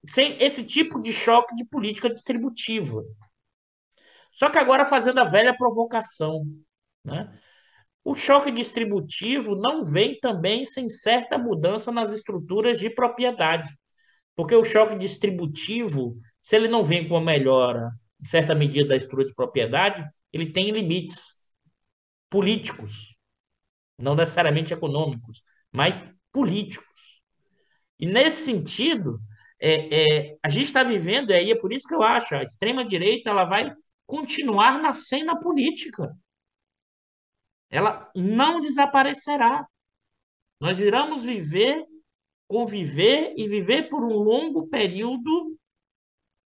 Sem 0.05 0.41
esse 0.41 0.65
tipo 0.65 1.01
de 1.01 1.11
choque 1.13 1.53
de 1.55 1.65
política 1.65 2.09
distributiva. 2.09 3.03
Só 4.33 4.49
que 4.49 4.57
agora 4.57 4.85
fazendo 4.85 5.19
a 5.19 5.23
velha 5.23 5.55
provocação, 5.55 6.43
né? 7.03 7.31
O 8.03 8.15
choque 8.15 8.49
distributivo 8.51 9.53
não 9.53 9.83
vem 9.83 10.17
também 10.19 10.63
sem 10.63 10.87
certa 10.87 11.37
mudança 11.37 11.91
nas 11.91 12.13
estruturas 12.13 12.79
de 12.79 12.89
propriedade. 12.89 13.67
Porque 14.33 14.55
o 14.55 14.63
choque 14.63 14.97
distributivo, 14.97 16.17
se 16.41 16.55
ele 16.55 16.69
não 16.69 16.85
vem 16.85 17.05
com 17.05 17.15
uma 17.15 17.21
melhora, 17.21 17.91
em 18.21 18.25
certa 18.25 18.55
medida, 18.55 18.89
da 18.89 18.95
estrutura 18.95 19.27
de 19.27 19.35
propriedade, 19.35 20.03
ele 20.31 20.51
tem 20.51 20.71
limites 20.71 21.37
políticos, 22.29 23.15
não 23.97 24.15
necessariamente 24.15 24.73
econômicos, 24.73 25.41
mas 25.71 26.03
políticos. 26.31 26.87
E 27.99 28.05
nesse 28.05 28.45
sentido, 28.45 29.19
é, 29.59 30.29
é, 30.31 30.37
a 30.43 30.49
gente 30.49 30.65
está 30.65 30.83
vivendo, 30.83 31.31
e 31.31 31.33
aí 31.33 31.51
é 31.51 31.59
por 31.59 31.73
isso 31.73 31.87
que 31.87 31.95
eu 31.95 32.03
acho, 32.03 32.35
a 32.35 32.43
extrema-direita 32.43 33.29
ela 33.29 33.45
vai 33.45 33.73
continuar 34.05 34.79
na 34.81 34.93
cena 34.93 35.39
política. 35.39 36.15
Ela 37.69 38.09
não 38.15 38.61
desaparecerá. 38.61 39.67
Nós 40.59 40.79
iremos 40.79 41.23
viver, 41.23 41.85
conviver 42.47 43.33
e 43.35 43.47
viver 43.47 43.89
por 43.89 44.03
um 44.03 44.13
longo 44.13 44.67
período. 44.69 45.57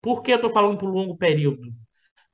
Por 0.01 0.21
que 0.21 0.31
eu 0.31 0.37
estou 0.37 0.49
falando 0.49 0.77
por 0.77 0.89
longo 0.89 1.17
período? 1.17 1.73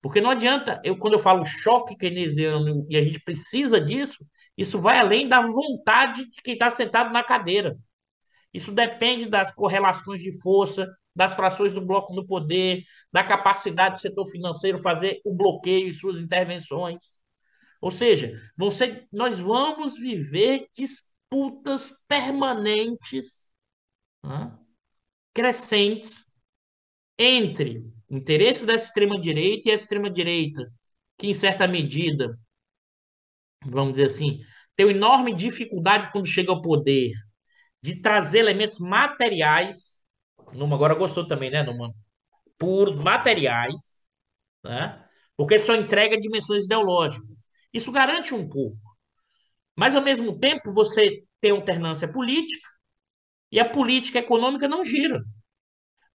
Porque 0.02 0.22
não 0.22 0.30
adianta, 0.30 0.80
eu, 0.84 0.98
quando 0.98 1.14
eu 1.14 1.20
falo 1.20 1.46
choque 1.46 1.96
keynesiano 1.96 2.86
e 2.90 2.96
a 2.98 3.02
gente 3.02 3.20
precisa 3.20 3.82
disso, 3.82 4.26
isso 4.58 4.80
vai 4.80 5.00
além 5.00 5.28
da 5.28 5.42
vontade 5.42 6.30
de 6.30 6.42
quem 6.44 6.54
está 6.54 6.70
sentado 6.70 7.12
na 7.12 7.24
cadeira. 7.24 7.78
Isso 8.54 8.72
depende 8.72 9.28
das 9.28 9.52
correlações 9.52 10.22
de 10.22 10.32
força, 10.42 10.88
das 11.16 11.34
frações 11.34 11.74
do 11.74 11.86
bloco 11.86 12.14
no 12.14 12.26
poder, 12.26 12.84
da 13.12 13.24
capacidade 13.24 13.96
do 13.96 14.02
setor 14.02 14.26
financeiro 14.28 14.78
fazer 14.78 15.22
o 15.26 15.34
bloqueio 15.34 15.88
e 15.88 15.94
suas 15.94 16.20
intervenções. 16.20 17.20
Ou 17.82 17.92
seja, 17.92 18.40
você, 18.58 19.08
nós 19.12 19.40
vamos 19.40 20.00
viver 20.00 20.68
disputas 20.74 21.94
permanentes, 22.08 23.50
né, 24.24 24.58
crescentes, 25.34 26.26
entre 27.18 27.80
o 28.10 28.18
interesse 28.18 28.66
da 28.66 28.76
extrema-direita 28.76 29.70
e 29.70 29.72
a 29.72 29.76
extrema-direita, 29.76 30.72
que, 31.18 31.28
em 31.28 31.34
certa 31.34 31.68
medida, 31.68 32.38
vamos 33.66 33.94
dizer 33.94 34.08
assim, 34.08 34.42
tem 34.76 34.86
uma 34.86 34.92
enorme 34.92 35.34
dificuldade 35.34 36.12
quando 36.12 36.28
chega 36.28 36.52
ao 36.52 36.62
poder 36.62 37.12
de 37.82 38.02
trazer 38.02 38.40
elementos 38.40 38.80
materiais 38.80 40.02
Numa 40.54 40.76
agora 40.78 40.96
gostou 40.96 41.28
também, 41.28 41.52
né, 41.52 41.64
Numa? 41.64 41.94
Por 42.58 42.96
materiais, 42.98 44.02
né? 44.64 45.06
Porque 45.38 45.60
só 45.60 45.76
entrega 45.76 46.20
dimensões 46.20 46.66
ideológicas. 46.66 47.46
Isso 47.74 47.92
garante 47.92 48.34
um 48.36 48.50
pouco. 48.50 48.78
Mas, 49.76 49.96
ao 49.96 50.02
mesmo 50.02 50.40
tempo, 50.40 50.74
você 50.74 51.24
tem 51.42 51.52
alternância 51.52 52.08
política 52.12 52.68
e 53.52 53.60
a 53.60 53.70
política 53.70 54.20
econômica 54.20 54.68
não 54.68 54.84
gira. 54.86 55.24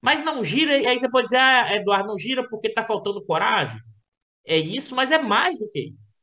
Mas 0.01 0.25
não 0.25 0.43
gira, 0.43 0.79
e 0.79 0.87
aí 0.87 0.99
você 0.99 1.11
pode 1.11 1.27
dizer, 1.27 1.39
ah, 1.39 1.77
Eduardo, 1.77 2.09
não 2.09 2.19
gira 2.19 2.49
porque 2.49 2.69
está 2.69 2.83
faltando 2.83 3.25
coragem. 3.25 3.81
É 4.47 4.59
isso, 4.59 4.95
mas 4.95 5.11
é 5.13 5.19
mais 5.19 5.59
do 5.59 5.69
que 5.71 5.81
isso. 5.91 6.15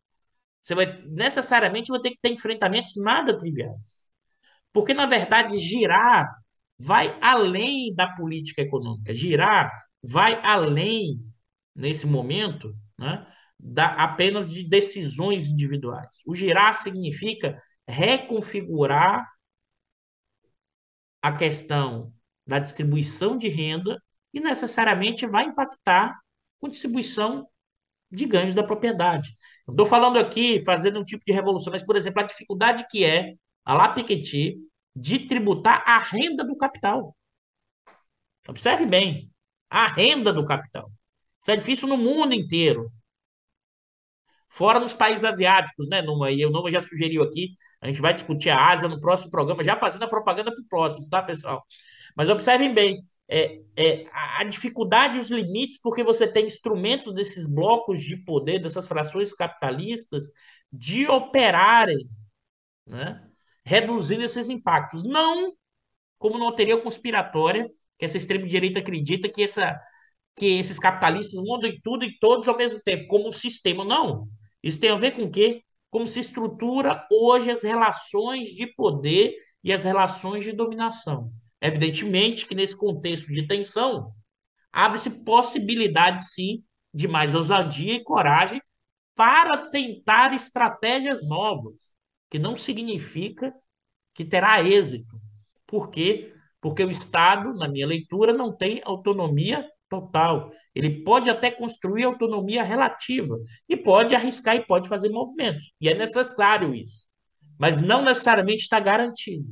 Você 0.64 0.76
vai 0.76 1.02
necessariamente 1.08 1.90
vai 1.92 2.02
ter 2.02 2.12
que 2.12 2.20
ter 2.22 2.32
enfrentamentos 2.32 2.96
nada 2.98 3.38
triviais. 3.38 4.06
Porque, 4.74 4.94
na 4.94 5.06
verdade, 5.06 5.58
girar 5.60 6.30
vai 6.78 7.18
além 7.22 7.94
da 7.96 8.08
política 8.16 8.62
econômica. 8.62 9.14
Girar 9.16 9.72
vai 10.04 10.40
além, 10.44 11.20
nesse 11.76 12.08
momento, 12.08 12.76
né, 12.98 13.26
da, 13.60 13.88
apenas 14.04 14.52
de 14.52 14.64
decisões 14.68 15.50
individuais. 15.50 16.22
O 16.28 16.36
girar 16.36 16.74
significa 16.76 17.62
reconfigurar 17.88 19.26
a 21.22 21.32
questão 21.32 22.14
da 22.48 22.60
distribuição 22.60 23.38
de 23.38 23.50
renda 23.50 24.02
e 24.34 24.40
necessariamente 24.40 25.26
vai 25.28 25.46
impactar 25.46 26.18
com 26.60 26.70
distribuição 26.70 27.48
de 28.10 28.26
ganhos 28.26 28.56
da 28.56 28.64
propriedade. 28.64 29.34
Estou 29.68 29.86
falando 29.86 30.18
aqui, 30.18 30.64
fazendo 30.64 31.00
um 31.00 31.04
tipo 31.04 31.24
de 31.26 31.34
revolução, 31.34 31.72
mas, 31.72 31.84
por 31.84 31.96
exemplo, 31.96 32.22
a 32.22 32.26
dificuldade 32.26 32.88
que 32.90 33.04
é 33.04 33.34
a 33.66 33.74
La 33.74 33.90
Piketty 33.90 34.58
de 34.96 35.20
tributar 35.20 35.84
a 35.86 36.00
renda 36.00 36.44
do 36.44 36.56
capital. 36.56 37.16
Observe 38.48 38.86
bem, 38.86 39.30
a 39.70 39.88
renda 39.88 40.32
do 40.32 40.46
capital. 40.46 40.90
Isso 41.42 41.52
é 41.52 41.56
difícil 41.58 41.88
no 41.88 41.98
mundo 41.98 42.34
inteiro. 42.34 42.90
Fora 44.50 44.80
nos 44.80 44.94
países 44.94 45.26
asiáticos, 45.26 45.88
né, 45.90 46.02
Numa? 46.02 46.32
E 46.32 46.46
o 46.46 46.50
Numa 46.50 46.72
já 46.72 46.82
sugeriu 46.82 47.22
aqui, 47.22 47.50
a 47.82 47.88
gente 47.88 48.02
vai 48.02 48.14
discutir 48.14 48.50
a 48.50 48.70
Ásia 48.70 48.88
no 48.88 49.00
próximo 49.00 49.30
programa, 49.30 49.64
já 49.64 49.76
fazendo 49.76 50.04
a 50.04 50.08
propaganda 50.08 50.52
para 50.52 50.62
o 50.62 50.68
próximo, 50.68 51.08
tá, 51.10 51.22
pessoal? 51.22 51.64
Mas 52.18 52.30
observem 52.30 52.74
bem, 52.74 53.06
é, 53.30 53.62
é, 53.76 54.08
a 54.12 54.44
dificuldade 54.44 55.18
e 55.18 55.20
os 55.20 55.30
limites, 55.30 55.80
porque 55.80 56.04
você 56.04 56.28
tem 56.28 56.48
instrumentos 56.48 57.14
desses 57.14 57.46
blocos 57.46 58.02
de 58.02 58.18
poder, 58.18 58.60
dessas 58.60 58.88
frações 58.88 59.32
capitalistas, 59.32 60.26
de 60.74 61.08
operarem, 61.08 62.10
né? 62.88 63.24
reduzindo 63.64 64.24
esses 64.24 64.50
impactos. 64.50 65.04
Não 65.04 65.54
como 66.18 66.38
uma 66.38 66.56
teoria 66.56 66.82
conspiratória, 66.82 67.70
que 68.00 68.06
essa 68.06 68.18
extrema-direita 68.18 68.80
acredita 68.80 69.30
que, 69.30 69.44
essa, 69.44 69.80
que 70.36 70.58
esses 70.58 70.80
capitalistas 70.80 71.40
mandam 71.44 71.70
em 71.70 71.80
tudo 71.82 72.04
e 72.04 72.18
todos 72.18 72.48
ao 72.48 72.58
mesmo 72.58 72.80
tempo, 72.82 73.08
como 73.08 73.30
um 73.30 73.34
sistema. 73.34 73.86
Não. 73.86 74.28
Isso 74.64 74.80
tem 74.80 74.90
a 74.90 74.96
ver 74.96 75.12
com 75.12 75.26
o 75.26 75.32
quê? 75.32 75.62
Como 75.92 76.08
se 76.08 76.20
estrutura 76.20 77.06
hoje 77.12 77.52
as 77.52 77.62
relações 77.62 78.50
de 78.50 78.66
poder 78.68 79.36
e 79.64 79.72
as 79.72 79.84
relações 79.84 80.44
de 80.44 80.52
dominação. 80.52 81.32
Evidentemente 81.62 82.46
que 82.46 82.56
nesse 82.56 82.76
contexto 82.76 83.28
de 83.28 83.48
tensão, 83.48 84.12
abre-se 84.72 85.24
possibilidade, 85.24 86.30
sim, 86.30 86.64
de 86.94 87.08
mais 87.08 87.34
ousadia 87.34 87.96
e 87.96 88.04
coragem 88.04 88.62
para 89.16 89.58
tentar 89.70 90.34
estratégias 90.34 91.28
novas, 91.28 91.96
que 92.30 92.38
não 92.38 92.56
significa 92.56 93.54
que 94.14 94.24
terá 94.24 94.62
êxito. 94.64 95.20
Por 95.66 95.90
quê? 95.90 96.34
Porque 96.62 96.84
o 96.84 96.92
Estado, 96.92 97.54
na 97.54 97.68
minha 97.68 97.88
leitura, 97.88 98.34
não 98.34 98.56
tem 98.56 98.82
autonomia 98.84 99.68
total. 99.90 100.52
Ele 100.76 101.04
pode 101.04 101.30
até 101.30 101.50
construir 101.50 102.04
autonomia 102.04 102.64
relativa 102.64 103.36
e 103.68 103.76
pode 103.76 104.14
arriscar 104.14 104.56
e 104.56 104.66
pode 104.66 104.88
fazer 104.88 105.10
movimentos. 105.10 105.74
E 105.82 105.90
é 105.90 105.96
necessário 105.96 106.74
isso. 106.76 107.08
Mas 107.60 107.78
não 107.78 108.04
necessariamente 108.04 108.62
está 108.62 108.80
garantido. 108.80 109.48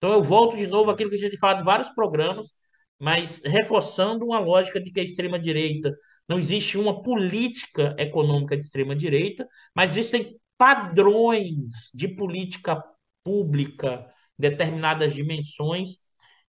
Então 0.00 0.14
eu 0.14 0.22
volto 0.22 0.56
de 0.56 0.66
novo 0.66 0.90
àquilo 0.90 1.10
que 1.10 1.16
a 1.16 1.18
gente 1.18 1.38
falado 1.38 1.60
em 1.60 1.64
vários 1.64 1.90
programas, 1.90 2.54
mas 2.98 3.42
reforçando 3.44 4.24
uma 4.24 4.38
lógica 4.38 4.80
de 4.80 4.90
que 4.90 4.98
a 4.98 5.02
extrema-direita 5.02 5.94
não 6.26 6.38
existe 6.38 6.78
uma 6.78 7.02
política 7.02 7.94
econômica 7.98 8.56
de 8.56 8.64
extrema-direita, 8.64 9.46
mas 9.74 9.92
existem 9.92 10.38
padrões 10.56 11.90
de 11.94 12.08
política 12.08 12.82
pública, 13.22 14.10
determinadas 14.38 15.12
dimensões, 15.12 15.98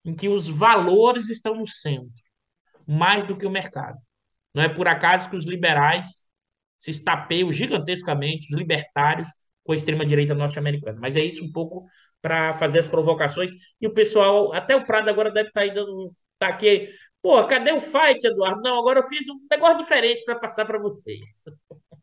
em 0.05 0.15
que 0.15 0.29
os 0.29 0.47
valores 0.47 1.29
estão 1.29 1.55
no 1.55 1.67
centro, 1.67 2.23
mais 2.87 3.27
do 3.27 3.35
que 3.35 3.45
o 3.45 3.51
mercado. 3.51 3.99
Não 4.53 4.63
é 4.63 4.69
por 4.69 4.87
acaso 4.87 5.29
que 5.29 5.35
os 5.35 5.45
liberais 5.45 6.07
se 6.79 6.91
estapeiam 6.91 7.51
gigantescamente, 7.51 8.47
os 8.49 8.57
libertários, 8.57 9.27
com 9.63 9.71
a 9.71 9.75
extrema-direita 9.75 10.33
norte-americana. 10.33 10.99
Mas 10.99 11.15
é 11.15 11.23
isso 11.23 11.43
um 11.43 11.51
pouco 11.51 11.85
para 12.21 12.53
fazer 12.53 12.79
as 12.79 12.87
provocações. 12.87 13.51
E 13.79 13.87
o 13.87 13.93
pessoal, 13.93 14.53
até 14.53 14.75
o 14.75 14.85
Prado 14.85 15.09
agora 15.09 15.31
deve 15.31 15.49
estar 15.49 15.67
tá 15.67 15.73
dando. 15.73 16.13
Tá 16.37 16.47
aqui. 16.47 16.89
Pô, 17.21 17.43
cadê 17.45 17.71
o 17.71 17.81
fight, 17.81 18.25
Eduardo? 18.25 18.61
Não, 18.61 18.79
agora 18.79 18.99
eu 18.99 19.03
fiz 19.03 19.27
um 19.29 19.39
negócio 19.49 19.77
diferente 19.77 20.23
para 20.23 20.39
passar 20.39 20.65
para 20.65 20.79
vocês. 20.79 21.43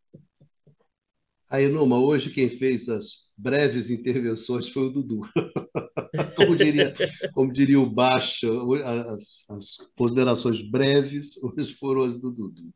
Aí, 1.51 1.67
Numa, 1.67 1.99
hoje 1.99 2.29
quem 2.31 2.51
fez 2.51 2.91
as 2.91 3.31
breves 3.35 3.89
intervenções 3.89 4.69
foi 4.69 4.83
o 4.83 4.91
Dudu. 4.91 5.23
como, 6.37 6.55
diria, 6.55 6.95
como 7.33 7.51
diria 7.51 7.81
o 7.81 7.89
Baixa, 7.89 8.49
as, 8.85 9.47
as 9.49 9.77
considerações 9.97 10.61
breves 10.61 11.43
hoje 11.43 11.73
foram 11.75 12.03
as 12.03 12.21
do 12.21 12.31
Dudu. 12.31 12.71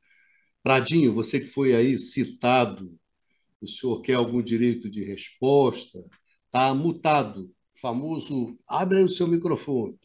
Pradinho, 0.62 1.12
você 1.12 1.38
que 1.38 1.48
foi 1.48 1.74
aí 1.74 1.98
citado, 1.98 2.98
o 3.60 3.68
senhor 3.68 4.00
quer 4.00 4.14
algum 4.14 4.40
direito 4.40 4.88
de 4.88 5.04
resposta? 5.04 5.98
Está 6.52 6.74
mutado. 6.74 7.50
O 7.74 7.80
famoso, 7.80 8.58
abre 8.68 8.98
aí 8.98 9.04
o 9.04 9.08
seu 9.08 9.26
microfone. 9.26 9.98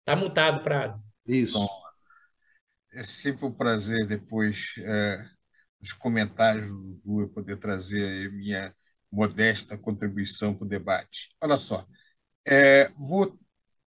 Está 0.00 0.16
mutado, 0.16 0.64
Prado. 0.64 1.00
Isso. 1.24 1.56
Bom, 1.56 1.68
é 2.92 3.04
sempre 3.04 3.46
um 3.46 3.52
prazer 3.52 4.04
depois 4.04 4.74
é, 4.78 5.24
dos 5.80 5.92
comentários 5.92 6.66
do 6.68 6.94
Dudu 6.94 7.20
eu 7.20 7.28
poder 7.28 7.56
trazer 7.58 8.26
a 8.26 8.32
minha 8.32 8.74
modesta 9.12 9.78
contribuição 9.78 10.52
para 10.52 10.64
o 10.64 10.68
debate. 10.68 11.32
Olha 11.40 11.56
só, 11.56 11.86
é, 12.44 12.88
vou 12.96 13.38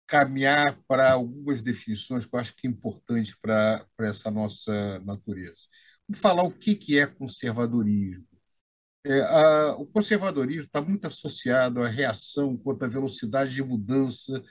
caminhar 0.07 0.79
para 0.87 1.13
algumas 1.13 1.63
definições 1.63 2.27
que 2.27 2.35
eu 2.35 2.41
acho 2.41 2.55
que 2.55 2.67
é 2.67 2.71
importante 2.71 3.35
para, 3.41 3.87
para 3.97 4.09
essa 4.09 4.31
nossa 4.31 4.99
natureza. 5.01 5.63
Vou 6.07 6.19
falar 6.19 6.43
o 6.43 6.53
que, 6.53 6.75
que 6.75 6.99
é 6.99 7.07
conservadorismo. 7.07 8.30
É, 9.05 9.21
a, 9.23 9.77
o 9.77 9.87
conservadorismo 9.87 10.65
está 10.65 10.81
muito 10.81 11.07
associado 11.07 11.83
à 11.83 11.89
reação 11.89 12.57
quanto 12.57 12.85
à 12.85 12.89
velocidade 12.89 13.55
de 13.55 13.63
mudança, 13.63 14.43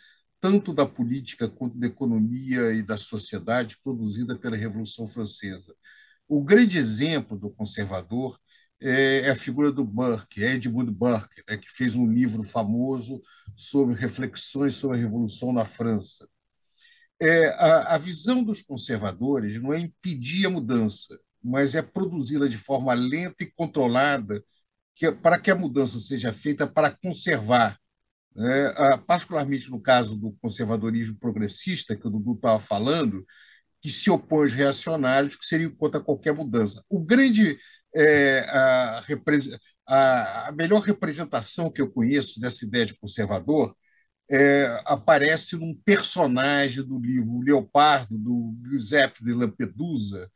tanto 0.42 0.74
da 0.74 0.86
política 0.86 1.48
quanto 1.48 1.78
da 1.78 1.88
economia 1.88 2.72
e 2.74 2.82
da 2.82 2.98
sociedade 2.98 3.78
produzida 3.84 4.36
pela 4.38 4.56
Revolução 4.58 5.08
Francesa. 5.08 5.76
O 6.28 6.44
grande 6.44 6.78
exemplo 6.80 7.38
do 7.38 7.50
conservador 7.52 8.40
é, 8.82 9.22
é 9.22 9.30
a 9.32 9.36
figura 9.36 9.72
do 9.72 9.84
Burke, 9.84 10.42
Edmund 10.42 10.92
Burke, 10.92 11.44
né, 11.48 11.58
que 11.58 11.70
fez 11.70 11.96
um 11.96 12.12
livro 12.12 12.44
famoso 12.44 13.22
sobre 13.56 13.96
reflexões 13.96 14.76
sobre 14.76 14.98
a 14.98 15.00
Revolução 15.02 15.54
na 15.54 15.66
França. 15.66 16.28
É, 17.22 17.50
a, 17.50 17.96
a 17.96 17.98
visão 17.98 18.44
dos 18.44 18.62
conservadores 18.62 19.62
não 19.62 19.74
é 19.74 19.80
impedir 19.80 20.46
a 20.46 20.50
mudança, 20.50 21.20
mas 21.44 21.76
é 21.76 21.82
produzi-la 21.82 22.48
de 22.48 22.58
forma 22.58 22.94
lenta 22.94 23.44
e 23.44 23.52
controlada 23.52 24.44
que, 24.96 25.12
para 25.12 25.40
que 25.40 25.52
a 25.52 25.56
mudança 25.56 26.00
seja 26.00 26.34
feita 26.34 26.68
para 26.68 26.92
conservar. 26.92 27.80
Né? 28.36 28.74
Particularmente 29.08 29.70
no 29.72 29.82
caso 29.82 30.16
do 30.16 30.34
conservadorismo 30.42 31.18
progressista, 31.18 31.96
que 31.96 32.08
o 32.08 32.10
Dudu 32.10 32.34
estava 32.34 32.60
falando, 32.60 33.26
que 33.82 33.90
se 33.90 34.10
opõe 34.10 34.44
aos 34.44 34.54
reacionários, 34.54 35.36
que 35.36 35.46
seriam 35.46 35.72
contra 35.72 36.02
qualquer 36.02 36.34
mudança. 36.34 36.84
O 36.90 37.00
grande, 37.00 37.58
é, 37.96 38.40
a, 38.50 39.04
a, 39.88 40.48
a, 40.50 40.52
melhor 40.52 40.82
representação 40.82 41.72
que 41.72 41.82
eu 41.82 41.90
conheço 41.92 42.40
dessa 42.40 42.66
ideia 42.66 42.86
de 42.86 42.98
conservador 42.98 43.76
é, 44.30 44.82
aparece 44.86 45.56
num 45.56 45.74
personagem 45.84 46.84
do 46.84 47.00
livro 47.00 47.40
Leopardo, 47.42 48.18
do 48.18 48.56
Giuseppe 48.70 49.24
de 49.24 49.34
Lampedusa, 49.34 50.30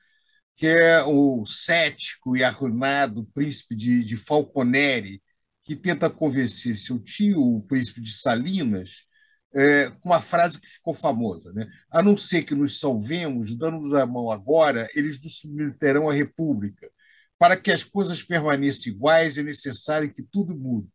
que 0.56 0.68
é 0.68 1.04
o 1.04 1.46
cético 1.46 2.38
e 2.38 2.44
arruinado 2.44 3.26
príncipe 3.34 3.76
de, 3.76 4.04
de 4.04 4.16
Falconeri, 4.18 5.22
que 5.64 5.76
tenta 5.76 6.10
convencer 6.10 6.76
seu 6.76 7.00
tio, 7.00 7.42
o 7.42 7.64
príncipe 7.64 8.02
de 8.02 8.12
Salinas, 8.14 9.06
é, 9.54 9.90
com 9.90 10.10
uma 10.10 10.22
frase 10.22 10.60
que 10.60 10.68
ficou 10.68 10.94
famosa: 10.94 11.54
né? 11.54 11.70
a 11.90 12.02
não 12.02 12.18
ser 12.18 12.44
que 12.44 12.56
nos 12.56 12.80
salvemos, 12.80 13.56
dando-nos 13.56 13.94
a 13.94 14.06
mão 14.06 14.32
agora, 14.32 14.90
eles 14.96 15.22
nos 15.24 15.40
submeterão 15.40 16.10
à 16.10 16.14
República. 16.14 16.90
Para 17.38 17.58
que 17.58 17.72
as 17.72 17.84
coisas 17.84 18.24
permaneçam 18.24 18.94
iguais, 18.94 19.38
é 19.38 19.44
necessário 19.44 20.14
que 20.14 20.24
tudo 20.24 20.56
mude. 20.56 20.88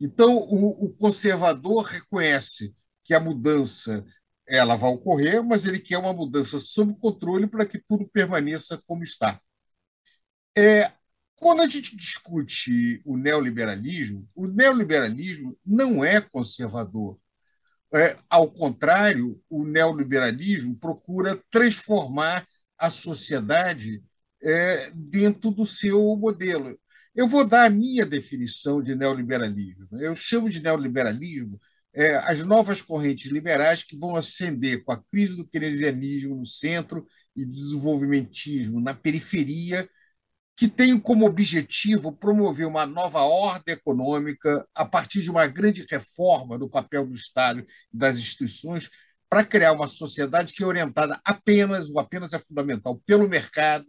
Então, 0.00 0.36
o, 0.36 0.84
o 0.84 0.90
conservador 0.90 1.82
reconhece 1.84 2.74
que 3.04 3.14
a 3.14 3.20
mudança 3.20 4.04
ela 4.48 4.76
vai 4.76 4.90
ocorrer, 4.90 5.42
mas 5.42 5.66
ele 5.66 5.78
quer 5.78 5.98
uma 5.98 6.12
mudança 6.12 6.58
sob 6.58 6.94
controle 6.98 7.46
para 7.46 7.66
que 7.66 7.78
tudo 7.78 8.08
permaneça 8.08 8.82
como 8.86 9.02
está. 9.02 9.40
É, 10.56 10.90
quando 11.36 11.62
a 11.62 11.66
gente 11.68 11.96
discute 11.96 13.00
o 13.04 13.16
neoliberalismo, 13.16 14.26
o 14.34 14.46
neoliberalismo 14.46 15.56
não 15.64 16.04
é 16.04 16.20
conservador. 16.20 17.16
É, 17.94 18.18
ao 18.28 18.50
contrário, 18.50 19.40
o 19.48 19.64
neoliberalismo 19.64 20.78
procura 20.78 21.40
transformar 21.50 22.46
a 22.76 22.90
sociedade 22.90 24.02
é, 24.42 24.90
dentro 24.94 25.50
do 25.50 25.64
seu 25.64 26.16
modelo. 26.16 26.78
Eu 27.14 27.26
vou 27.26 27.44
dar 27.44 27.66
a 27.66 27.70
minha 27.70 28.04
definição 28.04 28.82
de 28.82 28.94
neoliberalismo. 28.94 29.88
Eu 29.92 30.14
chamo 30.14 30.50
de 30.50 30.60
neoliberalismo 30.60 31.58
é, 31.94 32.16
as 32.16 32.44
novas 32.44 32.82
correntes 32.82 33.30
liberais 33.30 33.82
que 33.82 33.96
vão 33.96 34.16
ascender 34.16 34.84
com 34.84 34.92
a 34.92 35.02
crise 35.10 35.36
do 35.36 35.46
keynesianismo 35.46 36.36
no 36.36 36.46
centro 36.46 37.06
e 37.34 37.44
do 37.44 37.52
desenvolvimentismo 37.52 38.80
na 38.80 38.94
periferia, 38.94 39.88
que 40.56 40.68
tem 40.68 40.98
como 40.98 41.24
objetivo 41.26 42.12
promover 42.12 42.66
uma 42.66 42.84
nova 42.84 43.20
ordem 43.22 43.74
econômica 43.74 44.66
a 44.74 44.84
partir 44.84 45.22
de 45.22 45.30
uma 45.30 45.46
grande 45.46 45.86
reforma 45.88 46.58
do 46.58 46.68
papel 46.68 47.06
do 47.06 47.14
Estado 47.14 47.64
e 47.92 47.96
das 47.96 48.18
instituições, 48.18 48.90
para 49.28 49.44
criar 49.44 49.72
uma 49.72 49.86
sociedade 49.86 50.52
que 50.52 50.62
é 50.62 50.66
orientada 50.66 51.20
apenas, 51.24 51.88
ou 51.90 52.00
apenas 52.00 52.32
é 52.32 52.38
fundamental, 52.38 53.00
pelo 53.06 53.28
mercado, 53.28 53.86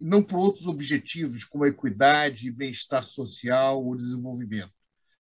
e 0.00 0.04
não 0.04 0.22
por 0.22 0.38
outros 0.38 0.66
objetivos, 0.66 1.44
como 1.44 1.64
a 1.64 1.68
equidade, 1.68 2.52
bem-estar 2.52 3.02
social 3.02 3.82
ou 3.82 3.96
desenvolvimento. 3.96 4.72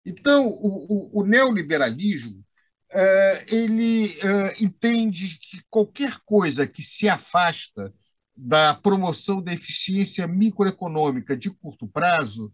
Então, 0.06 0.48
o, 0.48 1.12
o, 1.18 1.22
o 1.22 1.26
neoliberalismo 1.26 2.44
é, 2.92 3.46
ele 3.50 4.18
é, 4.20 4.64
entende 4.64 5.38
que 5.40 5.62
qualquer 5.70 6.20
coisa 6.26 6.68
que 6.68 6.82
se 6.82 7.10
afasta 7.10 7.94
da 8.36 8.74
promoção 8.74 9.42
da 9.42 9.54
eficiência 9.54 10.28
microeconômica 10.28 11.36
de 11.36 11.50
curto 11.50 11.88
prazo 11.88 12.52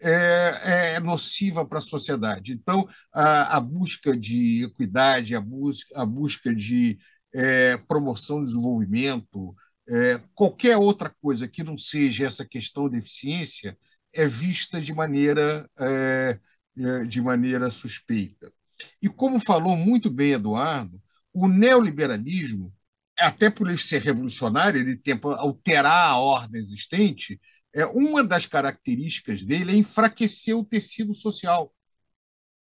é, 0.00 0.94
é 0.96 1.00
nociva 1.00 1.64
para 1.64 1.78
a 1.78 1.82
sociedade. 1.82 2.52
Então, 2.52 2.88
a, 3.12 3.56
a, 3.56 3.60
busca 3.60 4.16
de 4.16 4.64
equidade, 4.64 5.34
a 5.34 5.40
busca, 5.40 6.00
a 6.00 6.04
busca 6.06 6.54
de 6.54 6.98
é, 7.32 7.76
promoção 7.76 8.40
do 8.40 8.46
desenvolvimento, 8.46 9.54
é, 9.88 10.20
qualquer 10.34 10.76
outra 10.76 11.10
coisa 11.20 11.46
que 11.48 11.62
não 11.62 11.76
seja 11.76 12.26
essa 12.26 12.44
questão 12.44 12.88
de 12.88 12.98
eficiência 12.98 13.76
é 14.12 14.26
vista 14.26 14.80
de 14.80 14.92
maneira, 14.94 15.68
é, 15.78 15.86
é, 15.86 16.40
de 17.06 17.20
maneira 17.20 17.70
suspeita. 17.70 18.52
E 19.00 19.08
como 19.08 19.38
falou 19.38 19.76
muito 19.76 20.10
bem 20.10 20.32
Eduardo, 20.32 21.00
o 21.32 21.48
neoliberalismo, 21.48 22.72
até 23.18 23.50
por 23.50 23.68
ele 23.68 23.78
ser 23.78 24.02
revolucionário, 24.02 24.80
ele 24.80 24.96
tenta 24.96 25.28
alterar 25.28 26.10
a 26.10 26.18
ordem 26.18 26.60
existente, 26.60 27.40
é, 27.72 27.84
uma 27.86 28.22
das 28.22 28.46
características 28.46 29.42
dele 29.42 29.72
é 29.72 29.76
enfraquecer 29.76 30.56
o 30.56 30.64
tecido 30.64 31.12
social 31.12 31.72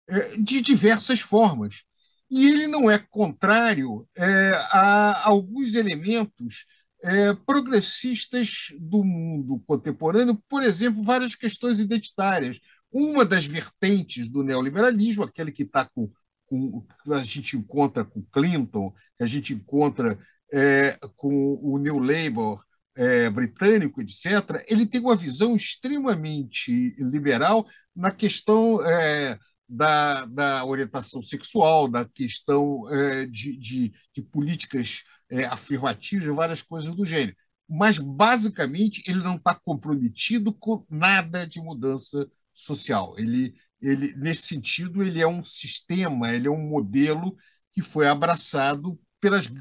é, 0.08 0.38
de 0.38 0.62
diversas 0.62 1.20
formas. 1.20 1.84
E 2.30 2.48
ele 2.48 2.68
não 2.68 2.89
é 2.89 2.98
contrário 2.98 4.08
é, 4.16 4.52
a 4.72 5.28
alguns 5.28 5.76
elementos 5.76 6.66
é, 7.04 7.34
progressistas 7.34 8.68
do 8.80 9.04
mundo 9.04 9.62
contemporâneo, 9.68 10.41
por 10.50 10.64
exemplo, 10.64 11.04
várias 11.04 11.36
questões 11.36 11.80
identitárias. 11.80 12.60
Uma 12.98 13.26
das 13.26 13.43
vertentes 13.43 14.30
do 14.30 14.41
neoliberalismo, 14.41 15.26
aquele 15.26 15.52
que 15.52 15.64
está 15.64 15.84
com, 15.84 16.10
com 16.46 16.86
a 17.12 17.26
gente 17.26 17.58
encontra 17.58 18.06
com 18.06 18.24
Clinton, 18.32 18.93
que 19.18 19.24
a 19.26 19.28
gente 19.28 19.54
encontra 19.54 20.18
é, 20.54 20.98
com 21.18 21.60
o 21.62 21.78
New 21.78 22.00
Labour, 22.00 22.64
é, 22.96 23.30
britânico, 23.30 24.02
etc., 24.02 24.64
ele 24.66 24.86
tem 24.86 25.02
uma 25.02 25.18
visão 25.18 25.58
extremamente 25.58 26.96
liberal 26.98 27.68
na 27.93 28.12
questão 28.12 28.82
é, 28.86 29.38
da, 29.68 30.24
da, 30.28 30.64
orientação 30.64 31.22
sexual, 31.22 31.89
da 31.89 32.06
questão 32.06 32.89
é, 32.89 33.26
de, 33.26 33.58
de, 33.58 33.93
de, 34.14 34.22
políticas 34.22 35.04
é, 35.30 35.43
afirmativas, 35.43 36.34
várias 36.34 36.62
coisas 36.62 36.96
do 36.96 37.06
gênero. 37.06 37.36
Mas, 37.68 37.98
basicamente, 37.98 39.04
ele 39.06 39.20
não 39.20 39.36
está 39.36 39.54
comprometido 39.54 40.54
com 40.54 40.86
nada 40.89 41.46
de 41.46 41.60
mudança 41.60 42.26
social. 42.56 43.14
Ele, 43.18 43.53
ele, 43.82 44.16
nesse 44.16 44.43
sentido, 44.43 45.03
ele 45.03 45.22
é 45.22 45.28
um 45.28 45.43
sistema, 45.43 46.32
ele 46.32 46.47
é 46.47 46.51
um 46.51 46.68
modelo 46.68 47.36
que 47.72 47.82
foi 47.82 48.08
abraçado 48.08 48.99
pelas 49.20 49.51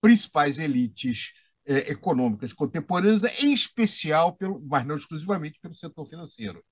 principais 0.00 0.58
elites 0.58 1.32
é, 1.66 1.90
econômicas 1.90 2.52
contemporâneas, 2.52 3.42
em 3.42 3.52
especial, 3.52 4.34
pelo, 4.34 4.60
mas 4.66 4.84
não 4.84 4.96
exclusivamente, 4.96 5.60
pelo 5.60 5.74
setor 5.74 6.04
financeiro. 6.06 6.64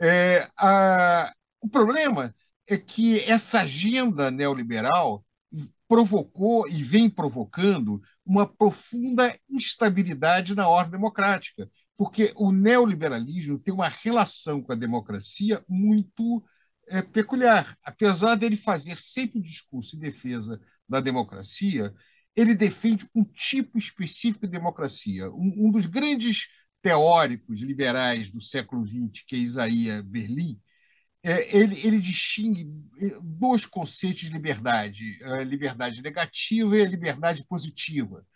É, 0.00 0.48
a, 0.58 1.32
o 1.60 1.68
problema 1.68 2.34
é 2.66 2.76
que 2.76 3.20
essa 3.20 3.60
agenda 3.60 4.30
neoliberal 4.30 5.24
provocou 5.88 6.68
e 6.68 6.82
vem 6.82 7.08
provocando 7.08 8.00
uma 8.24 8.46
profunda 8.46 9.38
instabilidade 9.48 10.54
na 10.54 10.68
ordem 10.68 10.92
democrática, 10.92 11.70
porque 12.02 12.32
o 12.34 12.50
neoliberalismo 12.50 13.60
tem 13.60 13.72
uma 13.72 13.86
relação 13.86 14.60
com 14.60 14.72
a 14.72 14.74
democracia 14.74 15.64
muito 15.68 16.44
é, 16.88 17.00
peculiar. 17.00 17.78
Apesar 17.80 18.34
dele 18.34 18.56
fazer 18.56 18.98
sempre 18.98 19.38
o 19.38 19.42
discurso 19.42 19.94
em 19.94 20.00
defesa 20.00 20.60
da 20.88 20.98
democracia, 20.98 21.94
ele 22.34 22.56
defende 22.56 23.08
um 23.14 23.22
tipo 23.22 23.78
específico 23.78 24.46
de 24.46 24.52
democracia. 24.52 25.30
Um, 25.30 25.68
um 25.68 25.70
dos 25.70 25.86
grandes 25.86 26.48
teóricos 26.82 27.60
liberais 27.60 28.30
do 28.32 28.40
século 28.40 28.84
XX, 28.84 29.22
que 29.24 29.36
é 29.36 29.38
Isaías 29.38 30.02
Berlin, 30.02 30.60
é, 31.22 31.56
ele, 31.56 31.86
ele, 31.86 32.00
distingue 32.00 32.68
é, 32.98 33.16
dois 33.22 33.64
conceitos 33.64 34.22
de 34.22 34.30
liberdade: 34.30 35.22
a 35.22 35.44
liberdade 35.44 36.02
negativa 36.02 36.76
e 36.76 36.82
a 36.82 36.88
liberdade 36.88 37.46
positiva. 37.46 38.26